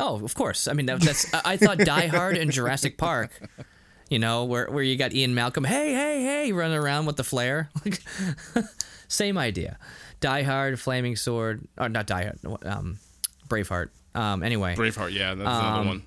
Oh, 0.00 0.24
of 0.24 0.34
course. 0.34 0.66
I 0.68 0.72
mean, 0.72 0.86
that, 0.86 1.00
that's 1.00 1.32
I 1.34 1.40
I 1.52 1.56
thought 1.56 1.78
Die 1.78 2.06
Hard 2.08 2.36
and 2.36 2.50
Jurassic 2.50 2.98
Park. 2.98 3.30
You 4.10 4.18
know, 4.18 4.44
where 4.44 4.66
where 4.70 4.82
you 4.82 4.96
got 4.96 5.12
Ian 5.12 5.34
Malcolm, 5.34 5.64
hey, 5.64 5.92
hey, 5.92 6.22
hey, 6.22 6.52
running 6.52 6.76
around 6.78 7.06
with 7.06 7.16
the 7.16 7.24
flare. 7.24 7.70
Same 9.08 9.36
idea. 9.38 9.78
Die 10.20 10.42
Hard, 10.42 10.80
Flaming 10.80 11.16
Sword, 11.16 11.66
or 11.78 11.88
not 11.88 12.06
Die 12.06 12.22
Hard, 12.24 12.38
um, 12.66 12.98
Braveheart. 13.48 13.90
Um, 14.14 14.42
anyway, 14.42 14.74
Braveheart. 14.74 15.12
Yeah, 15.12 15.34
that's 15.34 15.48
Um, 15.48 15.64
another 15.66 15.88
one. 15.88 16.02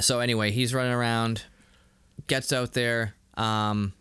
so 0.00 0.20
anyway, 0.20 0.50
he's 0.50 0.74
running 0.74 0.92
around, 0.92 1.42
gets 2.26 2.52
out 2.52 2.72
there. 2.72 3.14
Um, 3.36 3.92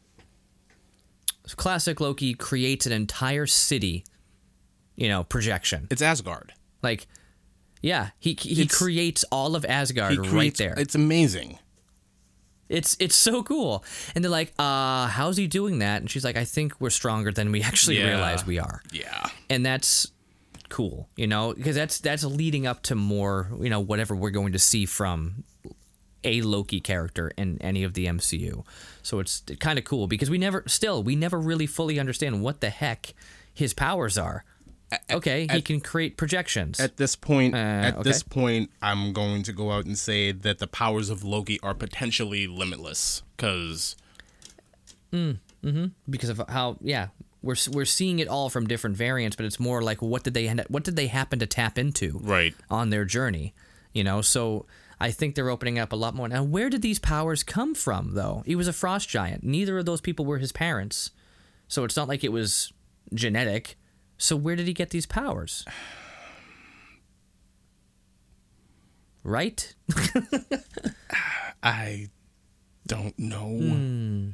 classic 1.56 2.00
Loki 2.00 2.34
creates 2.34 2.86
an 2.86 2.92
entire 2.92 3.46
city, 3.48 4.06
you 4.96 5.08
know, 5.08 5.24
projection. 5.24 5.88
It's 5.92 6.02
Asgard. 6.02 6.54
Like, 6.82 7.08
yeah, 7.82 8.10
he 8.20 8.36
he 8.40 8.62
It's- 8.62 8.78
creates 8.78 9.24
all 9.32 9.56
of 9.56 9.66
Asgard 9.66 10.14
He 10.14 10.18
right 10.20 10.56
there. 10.56 10.74
It's 10.78 10.96
amazing. 10.96 11.60
It's 12.74 12.98
it's 13.00 13.16
so 13.16 13.44
cool. 13.44 13.84
And 14.16 14.24
they're 14.24 14.32
like, 14.32 14.54
uh, 14.60 15.08
how's 15.08 15.38
he 15.38 15.48
doing 15.48 15.80
that? 15.80 16.02
And 16.02 16.10
she's 16.10 16.24
like, 16.26 16.36
I 16.38 16.46
think 16.46 16.80
we're 16.82 16.90
stronger 16.90 17.32
than 17.32 17.52
we 17.52 17.62
actually 17.64 17.98
Yeah. 18.00 18.08
realize 18.08 18.46
we 18.46 18.60
are. 18.60 18.82
Yeah. 18.92 19.30
And 19.50 19.66
that's 19.66 20.08
cool, 20.70 21.08
you 21.16 21.28
know, 21.28 21.54
because 21.54 21.76
that's 21.76 22.00
that's 22.00 22.24
leading 22.24 22.66
up 22.66 22.82
to 22.84 22.96
more, 22.96 23.48
you 23.62 23.70
know, 23.70 23.80
whatever 23.80 24.16
we're 24.16 24.32
going 24.32 24.54
to 24.54 24.60
see 24.60 24.86
from 24.86 25.44
a 26.24 26.42
Loki 26.42 26.80
character 26.80 27.32
in 27.38 27.62
any 27.62 27.84
of 27.84 27.94
the 27.94 28.06
MCU. 28.08 28.64
So 29.02 29.20
it's 29.20 29.44
kind 29.60 29.78
of 29.78 29.86
cool 29.86 30.08
because 30.08 30.30
we 30.30 30.38
never 30.38 30.64
still 30.68 31.04
we 31.04 31.16
never 31.16 31.40
really 31.40 31.68
fully 31.68 32.00
understand 32.00 32.42
what 32.42 32.62
the 32.62 32.70
heck 32.70 33.14
his 33.54 33.74
powers 33.74 34.18
are. 34.18 34.46
Okay, 35.12 35.48
he 35.52 35.62
can 35.62 35.80
create 35.80 36.18
projections. 36.18 36.80
At 36.80 36.98
this 36.98 37.16
point, 37.16 37.54
Uh, 37.56 37.58
at 37.58 38.04
this 38.04 38.24
point, 38.24 38.70
I'm 38.82 39.14
going 39.14 39.44
to 39.44 39.54
go 39.54 39.72
out 39.72 39.86
and 39.86 39.98
say 39.98 40.32
that 40.32 40.60
the 40.60 40.68
powers 40.68 41.10
of 41.10 41.24
Loki 41.24 41.60
are 41.62 41.74
potentially 41.74 42.48
limitless. 42.48 43.24
Because 43.36 43.96
mm-hmm, 45.12 45.86
because 46.10 46.30
of 46.30 46.42
how 46.50 46.78
yeah 46.82 47.08
we're 47.42 47.56
we're 47.72 47.86
seeing 47.86 48.20
it 48.20 48.28
all 48.28 48.50
from 48.50 48.68
different 48.68 48.96
variants 48.96 49.36
but 49.36 49.46
it's 49.46 49.60
more 49.60 49.82
like 49.82 50.02
what 50.02 50.24
did 50.24 50.34
they 50.34 50.48
end 50.48 50.60
up, 50.62 50.70
what 50.70 50.84
did 50.84 50.96
they 50.96 51.08
happen 51.08 51.40
to 51.40 51.46
tap 51.46 51.78
into 51.78 52.20
Right. 52.24 52.56
on 52.70 52.90
their 52.90 53.06
journey 53.06 53.54
you 53.94 54.04
know? 54.04 54.22
So 54.22 54.66
i 55.00 55.12
think 55.12 55.36
they're 55.36 55.50
opening 55.50 55.78
up 55.78 55.92
a 55.92 55.96
lot 55.96 56.16
more. 56.16 56.28
Now 56.28 56.44
where 56.44 56.70
did 56.70 56.82
these 56.82 57.00
powers 57.00 57.44
come 57.44 57.76
from 57.76 58.14
though? 58.16 58.44
He 58.46 58.56
was 58.56 58.68
a 58.68 58.74
frost 58.74 59.10
giant. 59.10 59.44
Neither 59.44 59.78
of 59.78 59.86
those 59.86 60.02
people 60.02 60.26
were 60.26 60.38
his 60.40 60.52
parents. 60.52 61.12
So 61.68 61.84
it's 61.84 61.98
not 61.98 62.08
like 62.08 62.24
it 62.24 62.32
was 62.32 62.72
genetic 63.14 63.76
so 64.24 64.38
where 64.38 64.56
did 64.56 64.66
he 64.68 64.74
get 64.74 64.90
these 64.92 65.06
powers 65.06 65.66
right 69.24 69.76
I 71.64 72.10
don't 72.86 73.18
know. 73.18 73.48
Hmm. 73.58 74.30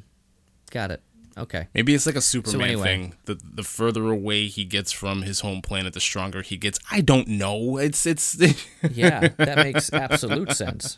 got 0.71 0.91
it 0.91 1.01
okay 1.37 1.67
Maybe 1.73 1.93
it's 1.93 2.05
like 2.05 2.15
a 2.15 2.21
Superman 2.21 2.61
anyway. 2.61 2.83
thing. 2.83 3.13
The 3.25 3.39
the 3.43 3.63
further 3.63 4.09
away 4.09 4.47
he 4.47 4.65
gets 4.65 4.91
from 4.91 5.21
his 5.21 5.39
home 5.41 5.61
planet, 5.61 5.93
the 5.93 5.99
stronger 5.99 6.41
he 6.41 6.57
gets. 6.57 6.79
I 6.91 7.01
don't 7.01 7.27
know. 7.27 7.77
It's 7.77 8.05
it's. 8.05 8.35
yeah 8.91 9.29
that 9.37 9.57
makes 9.57 9.93
absolute 9.93 10.51
sense 10.53 10.97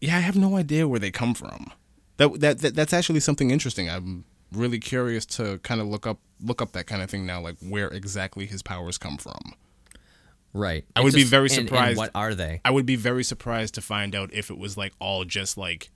Yeah, 0.00 0.16
I 0.16 0.20
have 0.20 0.36
no 0.36 0.56
idea 0.56 0.86
where 0.86 1.00
they 1.00 1.10
come 1.10 1.34
from. 1.34 1.72
That 2.18 2.40
that, 2.40 2.58
that 2.60 2.74
that's 2.74 2.92
actually 2.92 3.20
something 3.20 3.50
interesting. 3.50 3.88
I'm 3.88 4.24
really 4.52 4.78
curious 4.78 5.24
to 5.26 5.58
kind 5.58 5.80
of 5.80 5.86
look 5.86 6.06
up 6.06 6.18
look 6.40 6.60
up 6.62 6.72
that 6.72 6.86
kind 6.86 7.02
of 7.02 7.10
thing 7.10 7.26
now, 7.26 7.40
like 7.40 7.56
where 7.60 7.88
exactly 7.88 8.46
his 8.46 8.62
powers 8.62 8.98
come 8.98 9.16
from. 9.16 9.54
Right. 10.54 10.84
I 10.96 11.00
would 11.00 11.08
It's 11.08 11.14
be 11.16 11.20
just- 11.22 11.30
very 11.30 11.48
and- 11.50 11.58
and 11.58 11.68
surprised- 11.68 11.98
what 11.98 12.10
are 12.14 12.34
they? 12.34 12.60
I 12.64 12.70
would 12.70 12.86
be 12.86 12.96
very 12.96 13.22
surprised 13.24 13.74
to 13.74 13.80
find 13.82 14.14
out 14.14 14.32
if 14.32 14.50
it 14.50 14.58
was 14.58 14.76
like 14.76 14.92
all 14.98 15.24
just 15.24 15.56
like 15.58 15.90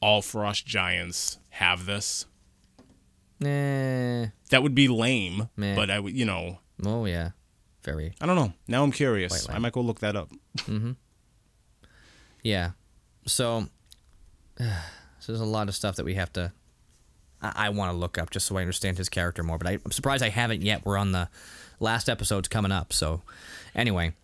all 0.00 0.22
frost 0.22 0.66
giants 0.66 1.38
have 1.50 1.84
this. 1.86 2.26
Eh. 3.44 4.26
That 4.50 4.62
would 4.62 4.74
be 4.74 4.88
lame, 4.88 5.48
Meh. 5.56 5.74
but 5.74 5.90
I 5.90 5.98
would, 6.00 6.14
you 6.16 6.24
know, 6.24 6.60
Oh 6.84 7.04
yeah. 7.06 7.30
Very. 7.84 8.14
I 8.20 8.26
don't 8.26 8.36
know. 8.36 8.52
Now 8.68 8.82
I'm 8.82 8.92
curious. 8.92 9.48
I 9.48 9.58
might 9.58 9.72
go 9.72 9.80
look 9.80 10.00
that 10.00 10.16
up. 10.16 10.30
mm-hmm. 10.58 10.92
Yeah. 12.42 12.72
So, 13.26 13.68
so 14.58 14.64
there's 15.32 15.40
a 15.40 15.44
lot 15.44 15.68
of 15.68 15.74
stuff 15.74 15.96
that 15.96 16.04
we 16.04 16.14
have 16.14 16.32
to. 16.34 16.52
I, 17.54 17.66
I 17.66 17.68
want 17.70 17.92
to 17.92 17.96
look 17.96 18.18
up 18.18 18.30
just 18.30 18.46
so 18.46 18.56
I 18.56 18.60
understand 18.60 18.98
his 18.98 19.08
character 19.08 19.42
more, 19.42 19.58
but 19.58 19.66
I, 19.66 19.78
I'm 19.84 19.90
surprised 19.92 20.22
I 20.22 20.28
haven't 20.28 20.62
yet. 20.62 20.84
We're 20.84 20.96
on 20.96 21.12
the 21.12 21.28
last 21.80 22.08
episode's 22.08 22.48
coming 22.48 22.72
up. 22.72 22.92
So, 22.92 23.22
anyway, 23.74 24.14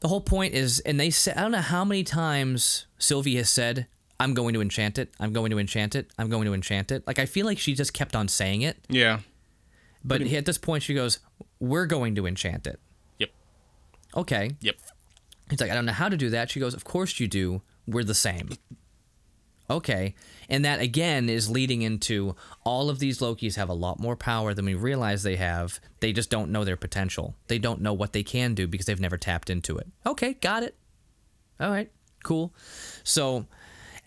the 0.00 0.08
whole 0.08 0.20
point 0.20 0.54
is, 0.54 0.80
and 0.80 0.98
they 0.98 1.10
said, 1.10 1.36
I 1.36 1.42
don't 1.42 1.52
know 1.52 1.58
how 1.58 1.84
many 1.84 2.04
times 2.04 2.86
Sylvie 2.98 3.36
has 3.36 3.50
said, 3.50 3.86
"I'm 4.18 4.34
going 4.34 4.54
to 4.54 4.60
enchant 4.60 4.98
it. 4.98 5.10
I'm 5.20 5.32
going 5.32 5.50
to 5.50 5.58
enchant 5.58 5.94
it. 5.94 6.10
I'm 6.18 6.28
going 6.30 6.46
to 6.46 6.54
enchant 6.54 6.90
it." 6.92 7.06
Like 7.06 7.18
I 7.18 7.26
feel 7.26 7.46
like 7.46 7.58
she 7.58 7.74
just 7.74 7.92
kept 7.92 8.16
on 8.16 8.28
saying 8.28 8.62
it, 8.62 8.78
Yeah. 8.88 9.20
but 10.04 10.22
at 10.22 10.46
this 10.46 10.58
point 10.58 10.82
she 10.82 10.94
goes, 10.94 11.18
"We're 11.58 11.86
going 11.86 12.14
to 12.16 12.26
enchant 12.26 12.66
it." 12.66 12.80
Yep. 13.18 13.30
Okay. 14.16 14.50
Yep. 14.60 14.76
He's 15.50 15.60
like, 15.60 15.70
I 15.70 15.74
don't 15.74 15.84
know 15.84 15.92
how 15.92 16.08
to 16.08 16.16
do 16.16 16.30
that. 16.30 16.48
She 16.50 16.60
goes, 16.60 16.74
Of 16.74 16.84
course 16.84 17.18
you 17.18 17.26
do. 17.26 17.60
We're 17.86 18.04
the 18.04 18.14
same. 18.14 18.50
Okay. 19.70 20.16
And 20.48 20.64
that 20.64 20.80
again 20.80 21.28
is 21.28 21.48
leading 21.48 21.82
into 21.82 22.34
all 22.64 22.90
of 22.90 22.98
these 22.98 23.20
Lokis 23.20 23.54
have 23.54 23.68
a 23.68 23.74
lot 23.74 24.00
more 24.00 24.16
power 24.16 24.52
than 24.52 24.64
we 24.64 24.74
realize 24.74 25.22
they 25.22 25.36
have. 25.36 25.78
They 26.00 26.12
just 26.12 26.28
don't 26.28 26.50
know 26.50 26.64
their 26.64 26.76
potential. 26.76 27.36
They 27.46 27.58
don't 27.58 27.80
know 27.80 27.92
what 27.92 28.12
they 28.12 28.24
can 28.24 28.54
do 28.54 28.66
because 28.66 28.86
they've 28.86 29.00
never 29.00 29.16
tapped 29.16 29.48
into 29.48 29.78
it. 29.78 29.86
Okay, 30.04 30.34
got 30.34 30.64
it. 30.64 30.74
All 31.60 31.70
right, 31.70 31.90
cool. 32.24 32.52
So 33.04 33.46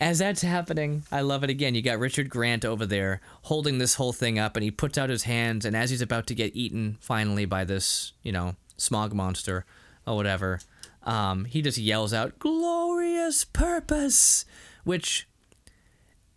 as 0.00 0.18
that's 0.18 0.42
happening, 0.42 1.04
I 1.10 1.22
love 1.22 1.44
it 1.44 1.50
again. 1.50 1.74
You 1.74 1.80
got 1.80 1.98
Richard 1.98 2.28
Grant 2.28 2.64
over 2.64 2.84
there 2.84 3.22
holding 3.42 3.78
this 3.78 3.94
whole 3.94 4.12
thing 4.12 4.38
up, 4.38 4.56
and 4.56 4.64
he 4.64 4.70
puts 4.70 4.98
out 4.98 5.08
his 5.08 5.22
hands, 5.22 5.64
and 5.64 5.74
as 5.74 5.88
he's 5.88 6.02
about 6.02 6.26
to 6.26 6.34
get 6.34 6.54
eaten 6.54 6.98
finally 7.00 7.46
by 7.46 7.64
this, 7.64 8.12
you 8.22 8.32
know, 8.32 8.56
smog 8.76 9.14
monster 9.14 9.64
or 10.06 10.16
whatever, 10.16 10.60
um, 11.04 11.46
he 11.46 11.62
just 11.62 11.78
yells 11.78 12.12
out, 12.12 12.38
Glorious 12.38 13.44
Purpose! 13.44 14.44
Which 14.82 15.26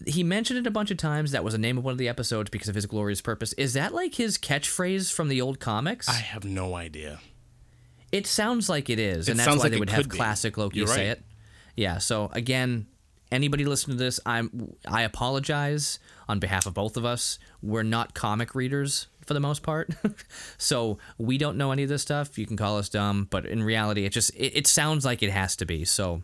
he 0.06 0.24
mentioned 0.24 0.60
it 0.60 0.68
a 0.68 0.72
bunch 0.72 0.92
of 0.92 0.98
times. 0.98 1.32
That 1.32 1.44
was 1.44 1.54
the 1.54 1.58
name 1.60 1.78
of 1.78 1.84
one 1.84 1.92
of 1.94 1.98
the 1.98 2.08
episodes 2.08 2.50
because 2.50 2.70
of 2.70 2.76
his 2.76 2.86
glorious 2.86 3.22
purpose. 3.22 3.54
Is 3.54 3.74
that 3.74 3.94
like 3.94 4.16
his 4.16 4.38
catchphrase 4.38 5.12
from 5.12 5.28
the 5.28 5.42
old 5.42 5.60
comics? 5.60 6.08
I 6.08 6.14
have 6.14 6.46
no 6.46 6.76
idea. 6.76 7.20
It 8.12 8.26
sounds 8.28 8.70
like 8.70 8.90
it 8.90 9.00
is, 9.00 9.28
It 9.28 9.32
and 9.32 9.40
that's 9.40 9.50
why 9.50 9.56
like 9.64 9.72
they 9.72 9.80
would 9.80 9.90
have 9.90 10.10
be. 10.10 10.16
classic 10.18 10.58
Loki 10.58 10.78
You're 10.80 10.88
say 10.88 11.10
right. 11.10 11.18
it. 11.18 11.24
Yeah. 11.76 11.98
So 11.98 12.30
again, 12.34 12.88
anybody 13.32 13.66
listening 13.66 13.98
to 13.98 14.04
this, 14.04 14.20
I'm 14.26 14.74
I 14.88 15.02
apologize 15.02 16.00
on 16.30 16.40
behalf 16.40 16.66
of 16.66 16.74
both 16.74 16.96
of 16.96 17.04
us. 17.06 17.38
We're 17.62 17.84
not 17.84 18.14
comic 18.14 18.56
readers 18.56 19.08
for 19.26 19.34
the 19.34 19.40
most 19.42 19.62
part, 19.62 19.90
so 20.58 21.00
we 21.18 21.38
don't 21.38 21.58
know 21.58 21.72
any 21.74 21.84
of 21.84 21.90
this 21.90 22.02
stuff. 22.02 22.38
You 22.38 22.46
can 22.46 22.56
call 22.56 22.78
us 22.78 22.88
dumb, 22.88 23.28
but 23.30 23.46
in 23.46 23.62
reality, 23.62 24.06
it 24.06 24.14
just 24.14 24.34
it, 24.36 24.54
it 24.56 24.68
sounds 24.68 25.04
like 25.04 25.22
it 25.22 25.32
has 25.32 25.56
to 25.58 25.66
be. 25.66 25.84
So 25.84 26.22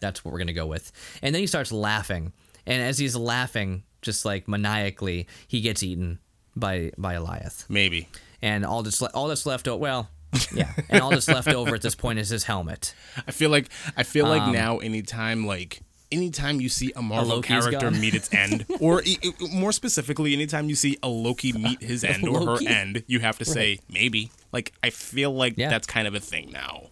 that's 0.00 0.24
what 0.24 0.32
we're 0.32 0.38
gonna 0.38 0.54
go 0.54 0.66
with. 0.66 0.90
And 1.22 1.34
then 1.34 1.40
he 1.42 1.46
starts 1.46 1.70
laughing, 1.70 2.32
and 2.66 2.82
as 2.82 2.98
he's 2.98 3.16
laughing, 3.16 3.82
just 4.02 4.24
like 4.24 4.46
maniacally, 4.48 5.26
he 5.48 5.60
gets 5.60 5.82
eaten 5.82 6.18
by 6.56 6.92
by 6.98 7.14
Alioth 7.14 7.64
Maybe. 7.68 8.08
and 8.42 8.64
all 8.64 8.82
that's 8.82 9.00
le- 9.00 9.10
all 9.14 9.28
that's 9.28 9.46
left 9.46 9.66
over. 9.68 9.80
Well, 9.80 10.10
yeah, 10.54 10.72
and 10.88 11.00
all 11.02 11.10
that's 11.10 11.28
left 11.28 11.48
over 11.48 11.74
at 11.74 11.82
this 11.82 11.94
point 11.94 12.18
is 12.18 12.28
his 12.28 12.44
helmet. 12.44 12.94
I 13.26 13.30
feel 13.30 13.50
like 13.50 13.68
I 13.96 14.02
feel 14.02 14.26
like 14.26 14.52
now 14.52 14.78
anytime 14.78 15.46
like 15.46 15.80
anytime 16.12 16.60
you 16.60 16.68
see 16.68 16.92
a 16.94 17.02
Marvel 17.02 17.36
Loki's 17.36 17.48
character 17.48 17.90
gone. 17.90 18.00
meet 18.00 18.14
its 18.14 18.32
end, 18.32 18.66
or 18.80 19.02
e- 19.04 19.18
more 19.52 19.72
specifically, 19.72 20.32
anytime 20.32 20.68
you 20.68 20.74
see 20.76 20.96
a 21.02 21.08
Loki 21.08 21.52
meet 21.52 21.82
his 21.82 22.04
end 22.04 22.28
or 22.28 22.40
her 22.46 22.58
end, 22.68 23.02
you 23.06 23.20
have 23.20 23.38
to 23.38 23.44
say 23.44 23.78
maybe. 23.92 24.30
Like 24.52 24.72
I 24.82 24.90
feel 24.90 25.32
like 25.32 25.54
Yeah. 25.56 25.70
that's 25.70 25.86
kind 25.86 26.06
of 26.06 26.14
a 26.14 26.20
thing 26.20 26.50
now. 26.52 26.84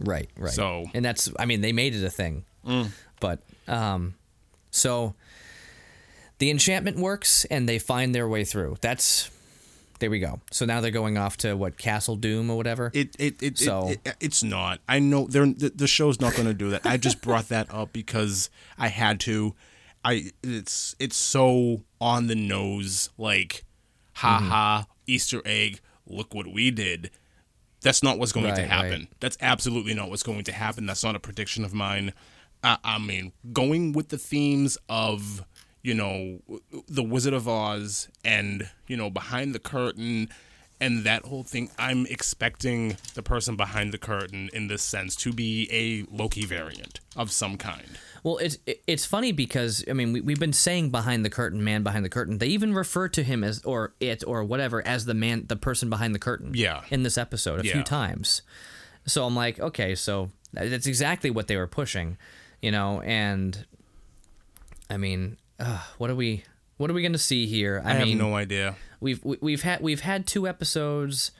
Right, 0.00 0.28
right. 0.38 0.52
So- 0.52 0.86
and 0.94 1.04
that's 1.04 1.30
I 1.38 1.46
mean 1.46 1.60
they 1.60 1.72
made 1.72 1.94
it 1.94 2.04
a 2.04 2.10
thing, 2.10 2.44
but 3.20 3.40
um, 3.68 4.14
so 4.74 5.14
the 6.38 6.50
enchantment 6.50 6.96
works 6.98 7.44
and 7.46 7.68
they 7.68 7.78
find 7.78 8.14
their 8.14 8.28
way 8.28 8.44
through. 8.44 8.76
That's 8.80 9.30
there 10.00 10.10
we 10.10 10.18
go. 10.18 10.40
So 10.50 10.64
now 10.66 10.80
they're 10.80 10.90
going 10.90 11.16
off 11.16 11.36
to 11.38 11.54
what 11.56 11.78
Castle 11.78 12.16
Doom 12.16 12.50
or 12.50 12.56
whatever. 12.56 12.90
It 12.92 13.14
it 13.18 13.42
it, 13.42 13.58
So- 13.58 13.88
it, 13.90 14.00
it 14.04 14.16
it's 14.20 14.42
not. 14.42 14.80
I 14.88 14.98
know 14.98 15.26
they're 15.28 15.46
the, 15.46 15.70
the 15.74 15.86
show's 15.86 16.20
not 16.20 16.32
going 16.34 16.48
to 16.48 16.54
do 16.54 16.70
that. 16.70 16.84
I 16.84 16.96
just 16.96 17.22
brought 17.22 17.48
that 17.48 17.72
up 17.72 17.92
because 17.92 18.50
I 18.78 18.88
had 18.88 19.20
to. 19.20 19.54
I 20.04 20.32
it's 20.42 20.94
it's 20.98 21.16
so 21.16 21.82
on 22.00 22.26
the 22.26 22.34
nose 22.34 23.10
like 23.16 23.64
ha 24.14 24.38
Mm-hmm. 24.38 24.48
ha 24.48 24.86
Easter 25.06 25.40
egg, 25.44 25.80
look 26.06 26.34
what 26.34 26.46
we 26.52 26.70
did. 26.70 27.10
That's 27.82 28.02
not 28.02 28.18
what's 28.18 28.32
going 28.32 28.54
to 28.54 28.62
happen. 28.66 28.90
right. 29.02 29.08
That's 29.20 29.36
absolutely 29.42 29.92
not 29.94 30.08
what's 30.08 30.22
going 30.22 30.44
to 30.44 30.52
happen. 30.52 30.86
That's 30.86 31.04
not 31.04 31.14
a 31.14 31.20
prediction 31.20 31.64
of 31.64 31.74
mine. 31.74 32.14
I, 32.64 32.78
I 32.82 32.98
mean, 32.98 33.32
going 33.52 33.92
with 33.92 34.08
the 34.08 34.18
themes 34.18 34.78
of 34.88 35.44
you 35.82 35.94
know 35.94 36.40
the 36.88 37.02
Wizard 37.02 37.34
of 37.34 37.46
Oz 37.46 38.08
and 38.24 38.68
you 38.86 38.96
know 38.96 39.10
behind 39.10 39.54
the 39.54 39.58
curtain 39.58 40.28
and 40.80 41.04
that 41.04 41.24
whole 41.26 41.44
thing. 41.44 41.70
I'm 41.78 42.04
expecting 42.06 42.96
the 43.14 43.22
person 43.22 43.54
behind 43.56 43.92
the 43.92 43.98
curtain 43.98 44.50
in 44.52 44.66
this 44.66 44.82
sense 44.82 45.14
to 45.16 45.32
be 45.32 45.68
a 45.70 46.04
Loki 46.14 46.44
variant 46.44 46.98
of 47.16 47.30
some 47.30 47.56
kind. 47.56 47.86
Well, 48.24 48.38
it's 48.38 48.58
it's 48.86 49.04
funny 49.04 49.30
because 49.32 49.84
I 49.88 49.92
mean 49.92 50.12
we 50.14 50.20
we've 50.22 50.40
been 50.40 50.52
saying 50.54 50.90
behind 50.90 51.24
the 51.24 51.30
curtain, 51.30 51.62
man 51.62 51.82
behind 51.82 52.04
the 52.04 52.08
curtain. 52.08 52.38
They 52.38 52.48
even 52.48 52.74
refer 52.74 53.08
to 53.08 53.22
him 53.22 53.44
as 53.44 53.62
or 53.64 53.92
it 54.00 54.24
or 54.26 54.42
whatever 54.42 54.84
as 54.86 55.04
the 55.04 55.14
man, 55.14 55.44
the 55.46 55.56
person 55.56 55.90
behind 55.90 56.14
the 56.14 56.18
curtain. 56.18 56.52
Yeah. 56.54 56.82
In 56.90 57.02
this 57.02 57.18
episode, 57.18 57.60
a 57.60 57.66
Yeah. 57.66 57.74
few 57.74 57.82
times. 57.82 58.40
So 59.06 59.26
I'm 59.26 59.36
like, 59.36 59.60
okay, 59.60 59.94
so 59.94 60.30
that's 60.54 60.86
exactly 60.86 61.30
what 61.30 61.46
they 61.46 61.56
were 61.56 61.66
pushing, 61.66 62.16
you 62.64 62.70
know. 62.70 63.02
And 63.02 63.66
I 64.88 64.96
mean, 64.96 65.36
uh, 65.60 65.82
what 65.98 66.08
are 66.10 66.14
we 66.14 66.44
what 66.78 66.90
are 66.90 66.94
we 66.94 67.02
gonna 67.02 67.18
see 67.18 67.46
here? 67.46 67.82
I, 67.84 67.90
I, 67.90 67.94
have 67.94 68.08
mean, 68.08 68.18
no 68.18 68.34
idea. 68.34 68.76
we've 69.00 69.22
we- 69.22 69.38
we've 69.40 69.62
had 69.62 69.80
we've 69.82 70.00
had 70.00 70.26
two 70.26 70.48
episodes 70.48 71.30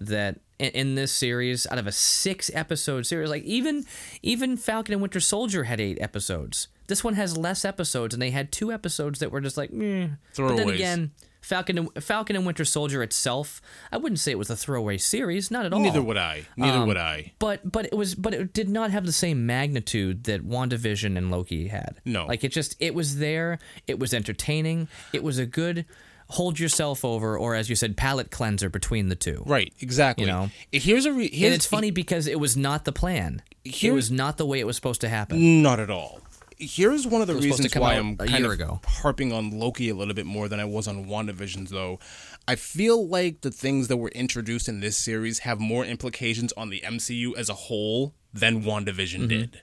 that 0.00 0.40
in, 0.62 0.70
in 0.70 0.94
this 0.94 1.12
series 1.12 1.66
out 1.70 1.78
of 1.78 1.86
a 1.86 1.92
six 1.92 2.50
episode 2.54 3.06
series 3.06 3.28
like 3.30 3.42
even 3.44 3.84
even 4.22 4.56
falcon 4.56 4.92
and 4.94 5.02
winter 5.02 5.20
soldier 5.20 5.64
had 5.64 5.80
eight 5.80 5.98
episodes 6.00 6.68
this 6.86 7.02
one 7.04 7.14
has 7.14 7.36
less 7.36 7.64
episodes 7.64 8.14
and 8.14 8.22
they 8.22 8.30
had 8.30 8.50
two 8.52 8.72
episodes 8.72 9.18
that 9.20 9.30
were 9.32 9.40
just 9.40 9.56
like 9.56 9.72
Meh. 9.72 10.08
but 10.36 10.56
then 10.56 10.68
again 10.68 11.10
falcon 11.40 11.76
and, 11.78 12.04
falcon 12.04 12.36
and 12.36 12.46
winter 12.46 12.64
soldier 12.64 13.02
itself 13.02 13.60
i 13.90 13.96
wouldn't 13.96 14.20
say 14.20 14.30
it 14.30 14.38
was 14.38 14.48
a 14.50 14.56
throwaway 14.56 14.96
series 14.96 15.50
not 15.50 15.66
at 15.66 15.72
all 15.72 15.80
Neither 15.80 16.00
would 16.02 16.16
I. 16.16 16.46
Neither 16.56 16.78
Um, 16.78 16.86
would 16.88 16.96
I. 16.96 17.32
but 17.40 17.60
but 17.70 17.86
it 17.86 17.96
was 17.96 18.14
but 18.14 18.32
it 18.32 18.52
did 18.52 18.68
not 18.68 18.92
have 18.92 19.04
the 19.06 19.12
same 19.12 19.44
magnitude 19.44 20.22
that 20.24 20.46
WandaVision 20.46 21.16
and 21.18 21.30
Loki 21.32 21.66
had. 21.68 22.00
No. 22.04 22.26
Like 22.26 22.44
it 22.44 22.52
just 22.52 22.76
it 22.78 22.94
was 22.94 23.18
there, 23.18 23.58
it 23.88 23.98
was 23.98 24.14
entertaining, 24.14 24.86
it 25.12 25.24
was 25.24 25.38
a 25.38 25.46
good 25.46 25.84
hold 26.32 26.58
yourself 26.58 27.04
over 27.04 27.38
or 27.38 27.54
as 27.54 27.68
you 27.68 27.76
said 27.76 27.96
palate 27.96 28.30
cleanser 28.30 28.68
between 28.68 29.08
the 29.08 29.14
two. 29.14 29.42
Right. 29.46 29.72
Exactly. 29.80 30.24
You 30.24 30.30
know? 30.30 30.50
here's 30.72 31.06
a 31.06 31.12
re- 31.12 31.28
here's, 31.30 31.44
And 31.44 31.54
it's 31.54 31.66
funny 31.66 31.90
because 31.90 32.26
it 32.26 32.40
was 32.40 32.56
not 32.56 32.84
the 32.84 32.92
plan. 32.92 33.42
it 33.64 33.74
Here- 33.74 33.94
was 33.94 34.10
not 34.10 34.38
the 34.38 34.46
way 34.46 34.58
it 34.58 34.66
was 34.66 34.76
supposed 34.76 35.00
to 35.02 35.08
happen. 35.08 35.62
Not 35.62 35.78
at 35.78 35.90
all. 35.90 36.20
Here's 36.58 37.06
one 37.08 37.20
of 37.20 37.26
the 37.26 37.34
reasons 37.34 37.74
why 37.74 37.94
I'm 37.94 38.16
kind 38.16 38.44
of 38.44 38.52
ago. 38.52 38.80
harping 38.86 39.32
on 39.32 39.50
Loki 39.58 39.88
a 39.88 39.96
little 39.96 40.14
bit 40.14 40.26
more 40.26 40.48
than 40.48 40.60
I 40.60 40.64
was 40.64 40.86
on 40.86 41.06
WandaVision, 41.06 41.68
though. 41.70 41.98
I 42.46 42.54
feel 42.54 43.08
like 43.08 43.40
the 43.40 43.50
things 43.50 43.88
that 43.88 43.96
were 43.96 44.10
introduced 44.10 44.68
in 44.68 44.78
this 44.78 44.96
series 44.96 45.40
have 45.40 45.58
more 45.58 45.84
implications 45.84 46.52
on 46.52 46.70
the 46.70 46.80
MCU 46.84 47.36
as 47.36 47.48
a 47.48 47.54
whole 47.54 48.14
than 48.32 48.62
WandaVision 48.62 49.20
mm-hmm. 49.20 49.26
did. 49.26 49.60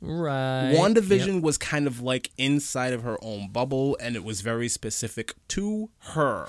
Right. 0.00 0.74
WandaVision 0.76 1.42
was 1.42 1.56
kind 1.58 1.86
of 1.86 2.00
like 2.00 2.30
inside 2.36 2.92
of 2.92 3.02
her 3.02 3.18
own 3.22 3.48
bubble, 3.48 3.96
and 4.00 4.14
it 4.16 4.24
was 4.24 4.40
very 4.42 4.68
specific 4.68 5.34
to 5.48 5.90
her. 6.00 6.46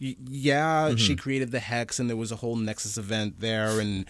Yeah, 0.00 0.94
she 0.94 1.12
Mm-hmm. 1.12 1.20
created 1.20 1.50
the 1.50 1.58
hex, 1.58 1.98
and 1.98 2.08
there 2.08 2.16
was 2.16 2.30
a 2.30 2.36
whole 2.36 2.54
Nexus 2.54 2.96
event 2.96 3.40
there, 3.40 3.80
and 3.80 4.04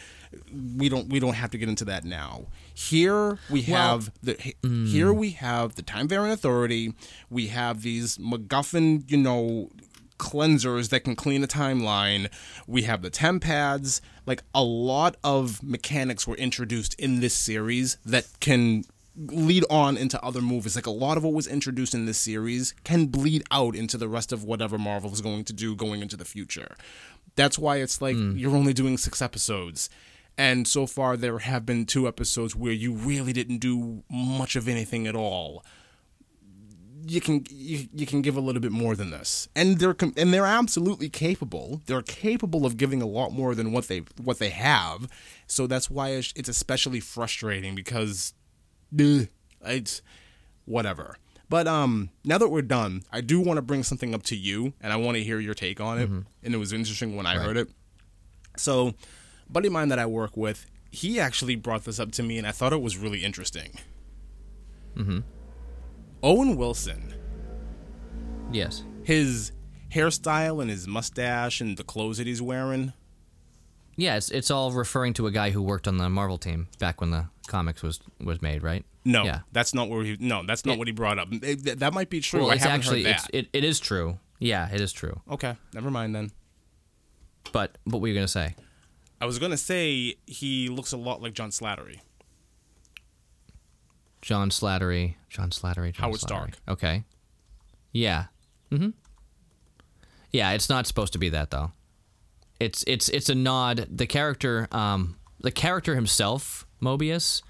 we 0.76 0.90
don't 0.90 1.08
we 1.08 1.18
don't 1.18 1.32
have 1.34 1.50
to 1.52 1.58
get 1.58 1.68
into 1.70 1.86
that 1.86 2.04
now. 2.04 2.46
Here 2.74 3.38
we 3.48 3.62
have 3.62 4.12
the 4.22 4.34
mm. 4.34 4.86
here 4.86 5.12
we 5.14 5.30
have 5.30 5.76
the 5.76 5.82
Time 5.82 6.06
Variant 6.06 6.38
Authority. 6.38 6.92
We 7.30 7.46
have 7.46 7.80
these 7.80 8.18
MacGuffin, 8.18 9.10
you 9.10 9.16
know, 9.16 9.70
cleansers 10.18 10.90
that 10.90 11.04
can 11.04 11.16
clean 11.16 11.42
a 11.42 11.46
timeline. 11.46 12.30
We 12.66 12.82
have 12.82 13.02
the 13.02 13.10
temp 13.10 13.42
pads. 13.42 14.00
Like 14.26 14.42
a 14.54 14.62
lot 14.62 15.16
of 15.24 15.62
mechanics 15.62 16.26
were 16.26 16.36
introduced 16.36 16.94
in 16.94 17.20
this 17.20 17.34
series 17.34 17.96
that 18.04 18.26
can 18.40 18.84
lead 19.16 19.64
on 19.68 19.96
into 19.96 20.22
other 20.22 20.40
movies. 20.40 20.76
Like 20.76 20.86
a 20.86 20.90
lot 20.90 21.16
of 21.16 21.24
what 21.24 21.32
was 21.32 21.46
introduced 21.46 21.94
in 21.94 22.06
this 22.06 22.18
series 22.18 22.74
can 22.84 23.06
bleed 23.06 23.42
out 23.50 23.74
into 23.74 23.96
the 23.96 24.08
rest 24.08 24.32
of 24.32 24.44
whatever 24.44 24.78
Marvel 24.78 25.12
is 25.12 25.20
going 25.20 25.44
to 25.44 25.52
do 25.52 25.74
going 25.74 26.02
into 26.02 26.16
the 26.16 26.24
future. 26.24 26.76
That's 27.36 27.58
why 27.58 27.76
it's 27.76 28.00
like 28.00 28.16
hmm. 28.16 28.36
you're 28.36 28.56
only 28.56 28.72
doing 28.72 28.96
six 28.96 29.22
episodes. 29.22 29.90
And 30.36 30.68
so 30.68 30.86
far, 30.86 31.16
there 31.16 31.40
have 31.40 31.66
been 31.66 31.84
two 31.84 32.06
episodes 32.06 32.54
where 32.54 32.72
you 32.72 32.92
really 32.92 33.32
didn't 33.32 33.58
do 33.58 34.04
much 34.08 34.54
of 34.54 34.68
anything 34.68 35.08
at 35.08 35.16
all 35.16 35.64
you 37.06 37.20
can 37.20 37.44
you, 37.50 37.88
you 37.94 38.06
can 38.06 38.22
give 38.22 38.36
a 38.36 38.40
little 38.40 38.60
bit 38.60 38.72
more 38.72 38.96
than 38.96 39.10
this. 39.10 39.48
And 39.54 39.78
they're 39.78 39.96
and 40.16 40.32
they're 40.32 40.46
absolutely 40.46 41.08
capable. 41.08 41.82
They're 41.86 42.02
capable 42.02 42.66
of 42.66 42.76
giving 42.76 43.02
a 43.02 43.06
lot 43.06 43.32
more 43.32 43.54
than 43.54 43.72
what 43.72 43.88
they 43.88 43.98
what 44.22 44.38
they 44.38 44.50
have. 44.50 45.08
So 45.46 45.66
that's 45.66 45.90
why 45.90 46.10
it's, 46.10 46.48
especially 46.48 47.00
frustrating 47.00 47.74
because 47.74 48.34
ugh, 48.98 49.28
it's 49.64 50.02
whatever. 50.64 51.16
But 51.48 51.66
um 51.66 52.10
now 52.24 52.36
that 52.38 52.48
we're 52.48 52.60
done 52.62 53.04
i 53.10 53.20
do 53.22 53.40
want 53.40 53.56
to 53.56 53.62
bring 53.62 53.82
something 53.82 54.14
up 54.14 54.22
to 54.24 54.36
you 54.36 54.74
and 54.82 54.92
i 54.92 54.96
want 54.96 55.16
to 55.16 55.24
hear 55.24 55.40
your 55.40 55.54
take 55.54 55.80
on 55.80 55.98
it. 55.98 56.10
And 56.42 56.54
it 56.54 56.58
was 56.58 56.72
interesting 56.74 57.16
when 57.16 57.24
i 57.26 57.36
heard 57.36 57.56
it. 57.56 57.68
So 58.58 58.94
buddy 59.48 59.68
of 59.68 59.72
mine 59.72 59.88
that 59.88 59.98
i 59.98 60.04
work 60.04 60.36
with 60.36 60.66
he 60.90 61.18
actually 61.18 61.56
brought 61.56 61.84
this 61.84 61.98
up 61.98 62.12
to 62.12 62.22
me 62.22 62.36
and 62.36 62.46
i 62.46 62.50
thought 62.50 62.72
it 62.74 62.82
was 62.82 62.98
really 62.98 63.24
interesting 63.24 63.70
Owen 66.22 66.56
Wilson, 66.56 67.14
Yes. 68.52 68.82
his 69.04 69.52
hairstyle 69.92 70.60
and 70.60 70.70
his 70.70 70.86
mustache 70.86 71.60
and 71.60 71.76
the 71.76 71.84
clothes 71.84 72.18
that 72.18 72.26
he's 72.26 72.42
wearing. 72.42 72.92
Yeah, 73.96 74.16
it's 74.16 74.30
it's 74.30 74.50
all 74.50 74.70
referring 74.72 75.12
to 75.14 75.26
a 75.26 75.30
guy 75.30 75.50
who 75.50 75.60
worked 75.62 75.88
on 75.88 75.96
the 75.96 76.08
Marvel 76.08 76.38
team 76.38 76.68
back 76.78 77.00
when 77.00 77.10
the 77.10 77.26
comics 77.46 77.82
was 77.82 78.00
was 78.20 78.40
made, 78.40 78.62
right? 78.62 78.84
No, 79.04 79.24
Yeah. 79.24 79.40
that's 79.52 79.74
not 79.74 79.88
where 79.88 80.04
he. 80.04 80.16
No, 80.20 80.44
that's 80.46 80.64
not 80.64 80.74
It- 80.74 80.78
what 80.78 80.86
he 80.88 80.92
brought 80.92 81.18
up. 81.18 81.28
It- 81.32 81.64
th- 81.64 81.78
that 81.78 81.92
might 81.94 82.10
be 82.10 82.20
true. 82.20 82.40
Well, 82.42 82.50
I 82.50 82.54
it's 82.54 82.62
haven't 82.64 82.80
actually 82.80 83.04
heard 83.04 83.14
that. 83.16 83.30
it, 83.32 83.48
it 83.52 83.64
is 83.64 83.80
true. 83.80 84.18
Yeah, 84.38 84.68
it 84.72 84.80
is 84.80 84.92
true. 84.92 85.20
okay, 85.30 85.56
never 85.72 85.90
mind 85.90 86.14
then. 86.14 86.30
But 87.50 87.78
what 87.84 88.00
were 88.00 88.08
you 88.08 88.14
gonna 88.14 88.28
say? 88.28 88.54
I 89.20 89.26
was 89.26 89.38
gonna 89.40 89.56
say 89.56 90.14
he 90.26 90.68
looks 90.68 90.92
a 90.92 90.96
lot 90.96 91.20
like 91.22 91.34
John 91.34 91.50
Slattery. 91.50 92.00
John 94.22 94.50
Slattery. 94.50 95.14
John 95.28 95.50
Slattery. 95.50 95.92
John 95.92 96.04
Howard 96.04 96.20
Slattery. 96.20 96.26
Stark. 96.26 96.50
Okay. 96.68 97.04
Yeah. 97.92 98.24
Mm-hmm. 98.70 98.90
Yeah, 100.32 100.52
it's 100.52 100.68
not 100.68 100.86
supposed 100.86 101.12
to 101.14 101.18
be 101.18 101.28
that 101.30 101.50
though. 101.50 101.72
It's 102.60 102.84
it's 102.86 103.08
it's 103.08 103.28
a 103.28 103.34
nod. 103.34 103.86
The 103.90 104.06
character, 104.06 104.68
um, 104.72 105.16
the 105.40 105.50
character 105.52 105.94
himself, 105.94 106.66
Mobius, 106.82 107.42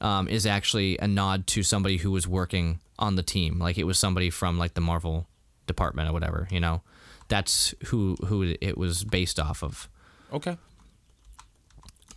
um, 0.00 0.26
is 0.28 0.46
actually 0.46 0.98
a 0.98 1.06
nod 1.06 1.46
to 1.48 1.62
somebody 1.62 1.98
who 1.98 2.10
was 2.10 2.26
working 2.26 2.80
on 2.98 3.14
the 3.16 3.22
team. 3.22 3.58
Like 3.58 3.76
it 3.78 3.84
was 3.84 3.98
somebody 3.98 4.30
from 4.30 4.58
like 4.58 4.74
the 4.74 4.80
Marvel 4.80 5.28
department 5.66 6.08
or 6.08 6.12
whatever. 6.12 6.48
You 6.50 6.60
know, 6.60 6.80
that's 7.28 7.74
who 7.86 8.16
who 8.26 8.54
it 8.60 8.76
was 8.78 9.04
based 9.04 9.38
off 9.38 9.62
of, 9.62 9.88
Okay, 10.32 10.56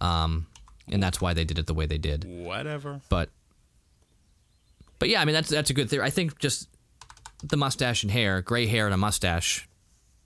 Um, 0.01 0.47
and 0.87 1.03
that's 1.03 1.19
why 1.21 1.33
they 1.33 1.43
did 1.43 1.59
it 1.59 1.67
the 1.67 1.73
way 1.73 1.85
they 1.85 1.97
did. 1.97 2.23
whatever. 2.25 3.01
but 3.09 3.29
but 4.99 5.09
yeah, 5.09 5.21
I 5.21 5.25
mean 5.25 5.33
that's 5.33 5.49
that's 5.49 5.69
a 5.69 5.73
good 5.73 5.89
theory. 5.89 6.03
I 6.03 6.09
think 6.09 6.37
just 6.39 6.67
the 7.43 7.57
mustache 7.57 8.03
and 8.03 8.11
hair, 8.11 8.41
gray 8.41 8.67
hair 8.67 8.85
and 8.85 8.93
a 8.93 8.97
mustache, 8.97 9.67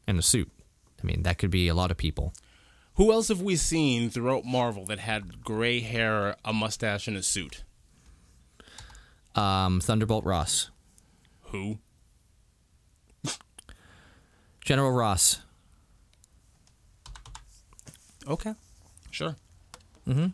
and 0.08 0.20
a 0.20 0.22
suit. 0.22 0.50
I 1.02 1.06
mean 1.06 1.24
that 1.24 1.38
could 1.38 1.52
be 1.52 1.68
a 1.68 1.74
lot 1.76 1.92
of 1.92 1.98
people. 1.98 2.34
Who 2.96 3.12
else 3.12 3.30
have 3.30 3.42
we 3.42 3.56
seen 3.56 4.10
throughout 4.10 4.46
Marvel 4.46 4.86
that 4.86 5.00
had 5.00 5.44
gray 5.44 5.80
hair, 5.80 6.36
a 6.46 6.54
mustache, 6.54 7.08
and 7.08 7.18
a 7.18 7.24
suit? 7.24 7.64
Um, 9.36 9.82
Thunderbolt 9.82 10.26
Ross, 10.26 10.70
Who? 11.46 11.80
General 14.64 14.92
Ross. 14.92 15.42
Okay, 18.28 18.54
sure. 19.10 19.36
Yep. 20.06 20.32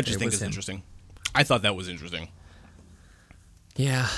I 0.00 0.02
just 0.02 0.16
It 0.16 0.18
think 0.20 0.32
it's 0.32 0.42
him. 0.42 0.46
interesting. 0.46 0.82
I 1.34 1.44
thought 1.44 1.62
that 1.62 1.76
was 1.76 1.88
interesting. 1.88 2.28
Yeah. 3.76 4.08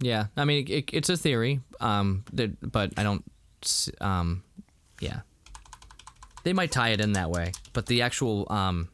Yeah. 0.00 0.26
I 0.36 0.44
mean 0.44 0.66
it, 0.68 0.90
it's 0.92 1.08
a 1.08 1.16
theory. 1.16 1.60
Um, 1.80 2.24
that, 2.32 2.72
but 2.72 2.92
I 2.96 3.02
don't. 3.02 3.24
Um, 4.00 4.42
yeah. 5.00 5.20
They 6.44 6.52
might 6.52 6.72
tie 6.72 6.88
it 6.90 7.00
in 7.00 7.12
that 7.12 7.30
way, 7.30 7.52
but 7.72 7.86
the 7.86 8.02
actual 8.02 8.50
um, 8.50 8.88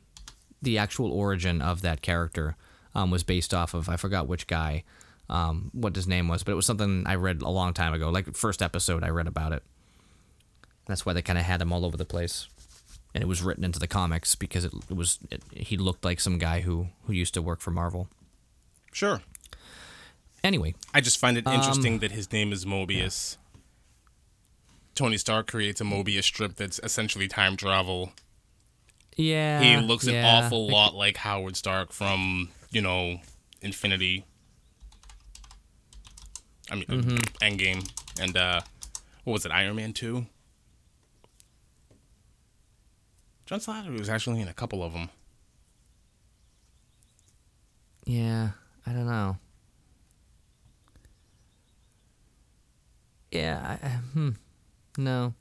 the 0.60 0.76
actual 0.78 1.12
origin 1.12 1.62
of 1.62 1.80
that 1.82 2.02
character 2.02 2.56
um, 2.94 3.10
was 3.10 3.22
based 3.22 3.54
off 3.54 3.72
of 3.74 3.88
I 3.88 3.96
forgot 3.96 4.28
which 4.28 4.46
guy, 4.46 4.84
um, 5.30 5.70
what 5.72 5.96
his 5.96 6.06
name 6.06 6.28
was, 6.28 6.42
but 6.42 6.52
it 6.52 6.56
was 6.56 6.66
something 6.66 7.04
I 7.06 7.14
read 7.14 7.40
a 7.40 7.48
long 7.48 7.72
time 7.72 7.94
ago. 7.94 8.10
Like 8.10 8.36
first 8.36 8.60
episode, 8.60 9.02
I 9.02 9.08
read 9.08 9.26
about 9.26 9.52
it. 9.52 9.62
That's 10.86 11.06
why 11.06 11.12
they 11.14 11.22
kind 11.22 11.38
of 11.38 11.44
had 11.46 11.62
him 11.62 11.72
all 11.72 11.84
over 11.86 11.96
the 11.96 12.04
place, 12.04 12.48
and 13.14 13.22
it 13.22 13.26
was 13.26 13.42
written 13.42 13.64
into 13.64 13.78
the 13.78 13.86
comics 13.88 14.34
because 14.34 14.64
it, 14.64 14.72
it 14.90 14.96
was 14.96 15.18
it, 15.30 15.42
he 15.52 15.76
looked 15.76 16.04
like 16.04 16.20
some 16.20 16.38
guy 16.38 16.60
who 16.60 16.88
who 17.06 17.12
used 17.12 17.34
to 17.34 17.42
work 17.42 17.60
for 17.60 17.70
Marvel. 17.70 18.08
Sure. 18.92 19.22
Anyway, 20.44 20.74
I 20.94 21.00
just 21.00 21.18
find 21.18 21.36
it 21.36 21.46
Um, 21.46 21.54
interesting 21.54 21.98
that 21.98 22.12
his 22.12 22.30
name 22.32 22.52
is 22.52 22.64
Mobius. 22.64 23.36
Tony 24.94 25.16
Stark 25.16 25.46
creates 25.48 25.80
a 25.80 25.84
Mobius 25.84 26.24
strip 26.24 26.56
that's 26.56 26.80
essentially 26.82 27.28
time 27.28 27.56
travel. 27.56 28.12
yeah, 29.16 29.60
He 29.60 29.76
looks 29.76 30.06
yeah, 30.06 30.14
an 30.38 30.44
awful 30.44 30.68
lot 30.68 30.94
like 30.94 31.16
Howard 31.18 31.56
Stark 31.56 31.92
from, 31.92 32.48
you 32.70 32.80
know, 32.80 33.18
Infinity. 33.62 34.24
I 36.70 36.74
mean, 36.76 36.84
Mm-hmm. 36.86 37.16
Endgame. 37.44 37.88
And, 38.20 38.36
uh, 38.36 38.60
what 39.24 39.34
was 39.34 39.44
it, 39.46 39.52
Iron 39.52 39.76
Man 39.76 39.92
2? 39.92 40.26
John 43.48 43.60
Slattery 43.60 43.98
was 43.98 44.10
actually 44.10 44.42
in 44.42 44.48
a 44.48 44.52
couple 44.52 44.82
of 44.82 44.92
them. 44.92 45.08
Yeah, 48.04 48.50
I 48.86 48.92
don't 48.92 49.06
know. 49.06 49.38
Yeah, 53.30 53.78
I, 53.82 53.86
hmm, 53.86 54.30
no, 54.98 55.32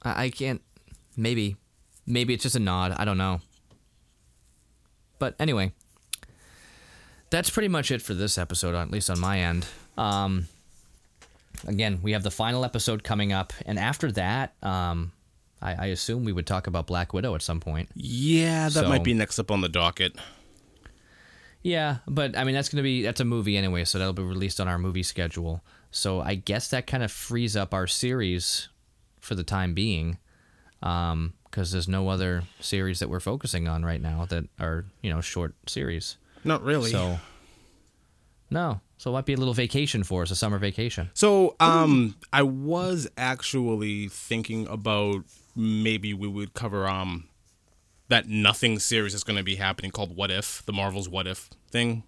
I, 0.00 0.24
I 0.24 0.30
can't. 0.30 0.62
Maybe, 1.14 1.56
maybe 2.06 2.32
it's 2.32 2.42
just 2.42 2.56
a 2.56 2.58
nod. 2.58 2.92
I 2.96 3.04
don't 3.04 3.18
know. 3.18 3.42
But 5.18 5.34
anyway, 5.38 5.72
that's 7.28 7.50
pretty 7.50 7.68
much 7.68 7.90
it 7.90 8.00
for 8.00 8.14
this 8.14 8.38
episode, 8.38 8.74
at 8.74 8.90
least 8.90 9.10
on 9.10 9.20
my 9.20 9.40
end. 9.40 9.66
Um, 9.98 10.48
again, 11.66 12.00
we 12.02 12.12
have 12.12 12.22
the 12.22 12.30
final 12.30 12.64
episode 12.64 13.04
coming 13.04 13.34
up, 13.34 13.52
and 13.66 13.78
after 13.78 14.10
that, 14.12 14.54
um, 14.62 15.12
I, 15.62 15.74
I 15.74 15.86
assume 15.86 16.24
we 16.24 16.32
would 16.32 16.46
talk 16.46 16.66
about 16.66 16.86
Black 16.86 17.12
Widow 17.14 17.34
at 17.34 17.42
some 17.42 17.60
point. 17.60 17.88
Yeah, 17.94 18.64
that 18.68 18.72
So- 18.84 18.88
might 18.88 19.04
be 19.04 19.14
next 19.14 19.38
up 19.38 19.50
on 19.50 19.60
the 19.62 19.68
docket. 19.68 20.16
Yeah, 21.62 21.96
but 22.06 22.36
I 22.38 22.44
mean 22.44 22.54
that's 22.54 22.68
gonna 22.68 22.82
be 22.84 23.02
that's 23.02 23.20
a 23.20 23.24
movie 23.24 23.56
anyway, 23.56 23.84
so 23.84 23.98
that'll 23.98 24.12
be 24.12 24.22
released 24.22 24.60
on 24.60 24.68
our 24.68 24.78
movie 24.78 25.02
schedule. 25.02 25.62
So 25.90 26.20
I 26.20 26.34
guess 26.36 26.68
that 26.68 26.86
kind 26.86 27.02
of 27.02 27.10
frees 27.10 27.56
up 27.56 27.74
our 27.74 27.86
series 27.88 28.68
for 29.20 29.34
the 29.34 29.42
time 29.42 29.74
being, 29.74 30.18
because 30.80 31.72
there's 31.72 31.88
no 31.88 32.08
other 32.08 32.44
series 32.60 33.00
that 33.00 33.08
we're 33.08 33.18
focusing 33.18 33.66
on 33.66 33.84
right 33.84 34.00
now 34.00 34.26
that 34.26 34.44
are 34.60 34.84
you 35.02 35.10
know 35.10 35.20
short 35.20 35.54
series. 35.66 36.18
Not 36.44 36.62
really. 36.62 36.90
So 36.92 37.18
no, 38.48 38.80
so 38.98 39.10
it 39.10 39.14
might 39.14 39.26
be 39.26 39.32
a 39.32 39.36
little 39.36 39.54
vacation 39.54 40.04
for 40.04 40.22
us, 40.22 40.30
a 40.30 40.36
summer 40.36 40.58
vacation. 40.58 41.10
So, 41.14 41.56
um, 41.58 42.14
I 42.32 42.42
was 42.42 43.08
actually 43.18 44.06
thinking 44.06 44.68
about 44.68 45.24
maybe 45.56 46.12
we 46.14 46.28
would 46.28 46.54
cover 46.54 46.86
um 46.86 47.28
that 48.08 48.28
nothing 48.28 48.78
series 48.78 49.12
that's 49.12 49.24
going 49.24 49.36
to 49.36 49.42
be 49.42 49.56
happening 49.56 49.90
called 49.90 50.14
What 50.14 50.30
If, 50.30 50.62
the 50.66 50.72
Marvel's 50.72 51.08
What 51.08 51.26
If 51.26 51.50
thing. 51.72 52.04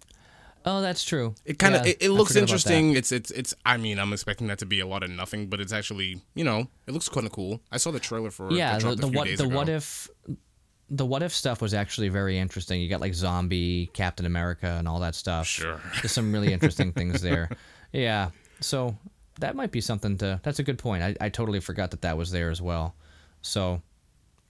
Oh, 0.65 0.81
that's 0.81 1.03
true. 1.03 1.35
It 1.45 1.57
kind 1.59 1.75
of 1.75 1.85
Yeah, 1.85 1.91
it, 1.93 1.97
it 2.03 2.11
looks 2.11 2.31
forgot 2.33 2.43
about 2.43 2.47
that. 2.63 2.73
interesting. 2.73 2.95
It's 2.95 3.11
it's 3.11 3.31
it's. 3.31 3.53
I 3.65 3.77
mean, 3.77 3.97
I'm 3.99 4.13
expecting 4.13 4.47
that 4.47 4.59
to 4.59 4.65
be 4.65 4.79
a 4.81 4.87
lot 4.87 5.03
of 5.03 5.09
nothing, 5.09 5.47
but 5.47 5.59
it's 5.59 5.73
actually 5.73 6.21
you 6.35 6.43
know 6.43 6.67
it 6.87 6.91
looks 6.91 7.09
kind 7.09 7.25
of 7.25 7.31
cool. 7.33 7.61
I 7.71 7.77
saw 7.77 7.91
the 7.91 7.99
trailer 7.99 8.29
for 8.31 8.47
it. 8.47 8.53
yeah 8.53 8.77
the, 8.77 8.95
the 8.95 9.07
what 9.07 9.27
the 9.27 9.43
ago. 9.45 9.55
what 9.55 9.67
if 9.69 10.09
the 10.89 11.05
what 11.05 11.21
if 11.23 11.33
stuff 11.33 11.61
was 11.61 11.73
actually 11.73 12.09
very 12.09 12.37
interesting 12.39 12.81
you 12.81 12.89
got 12.89 12.99
like 12.99 13.13
zombie 13.13 13.91
captain 13.93 14.25
america 14.25 14.65
and 14.79 14.87
all 14.87 14.99
that 15.01 15.13
stuff 15.13 15.45
Sure. 15.45 15.79
there's 16.01 16.11
some 16.11 16.33
really 16.33 16.51
interesting 16.51 16.91
things 16.93 17.21
there 17.21 17.47
yeah 17.93 18.31
so 18.59 18.97
that 19.39 19.55
might 19.55 19.69
be 19.71 19.81
something 19.81 20.17
to 20.17 20.39
that's 20.41 20.57
a 20.57 20.63
good 20.63 20.79
point 20.79 21.03
I, 21.03 21.15
I 21.21 21.29
totally 21.29 21.59
forgot 21.59 21.91
that 21.91 22.01
that 22.01 22.17
was 22.17 22.31
there 22.31 22.49
as 22.49 22.59
well 22.59 22.95
so 23.41 23.81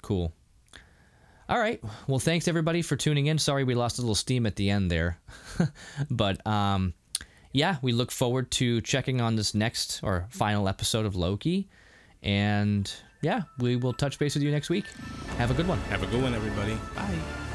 cool 0.02 0.34
all 1.48 1.60
right 1.60 1.82
well 2.07 2.20
thanks 2.20 2.48
everybody 2.48 2.82
for 2.82 2.95
tuning 2.95 3.28
in 3.28 3.38
sorry 3.38 3.64
we 3.64 3.76
lost 3.76 3.98
a 3.98 4.02
little 4.02 4.16
steam 4.16 4.45
at 4.45 4.56
the 4.56 4.70
end 4.70 4.90
there 4.90 5.18
but 6.11 6.45
um 6.45 6.94
yeah 7.52 7.78
we 7.82 7.91
look 7.91 8.11
forward 8.11 8.49
to 8.52 8.82
checking 8.82 9.20
on 9.22 9.36
this 9.36 9.53
next 9.53 10.02
or 10.03 10.28
final 10.30 10.68
episode 10.68 11.06
of 11.06 11.16
loki 11.16 11.68
and 12.22 12.94
yeah, 13.22 13.44
we 13.57 13.76
will 13.76 13.94
touch 13.94 14.18
base 14.18 14.36
with 14.36 14.44
you 14.44 14.52
next 14.52 14.70
week. 14.70 14.86
Have 15.38 15.52
a 15.52 15.53
good 15.53 15.68
one. 15.68 15.80
Have 15.90 16.03
a 16.03 16.07
good 16.07 16.22
one, 16.22 16.34
everybody. 16.34 16.78
Bye. 16.95 17.45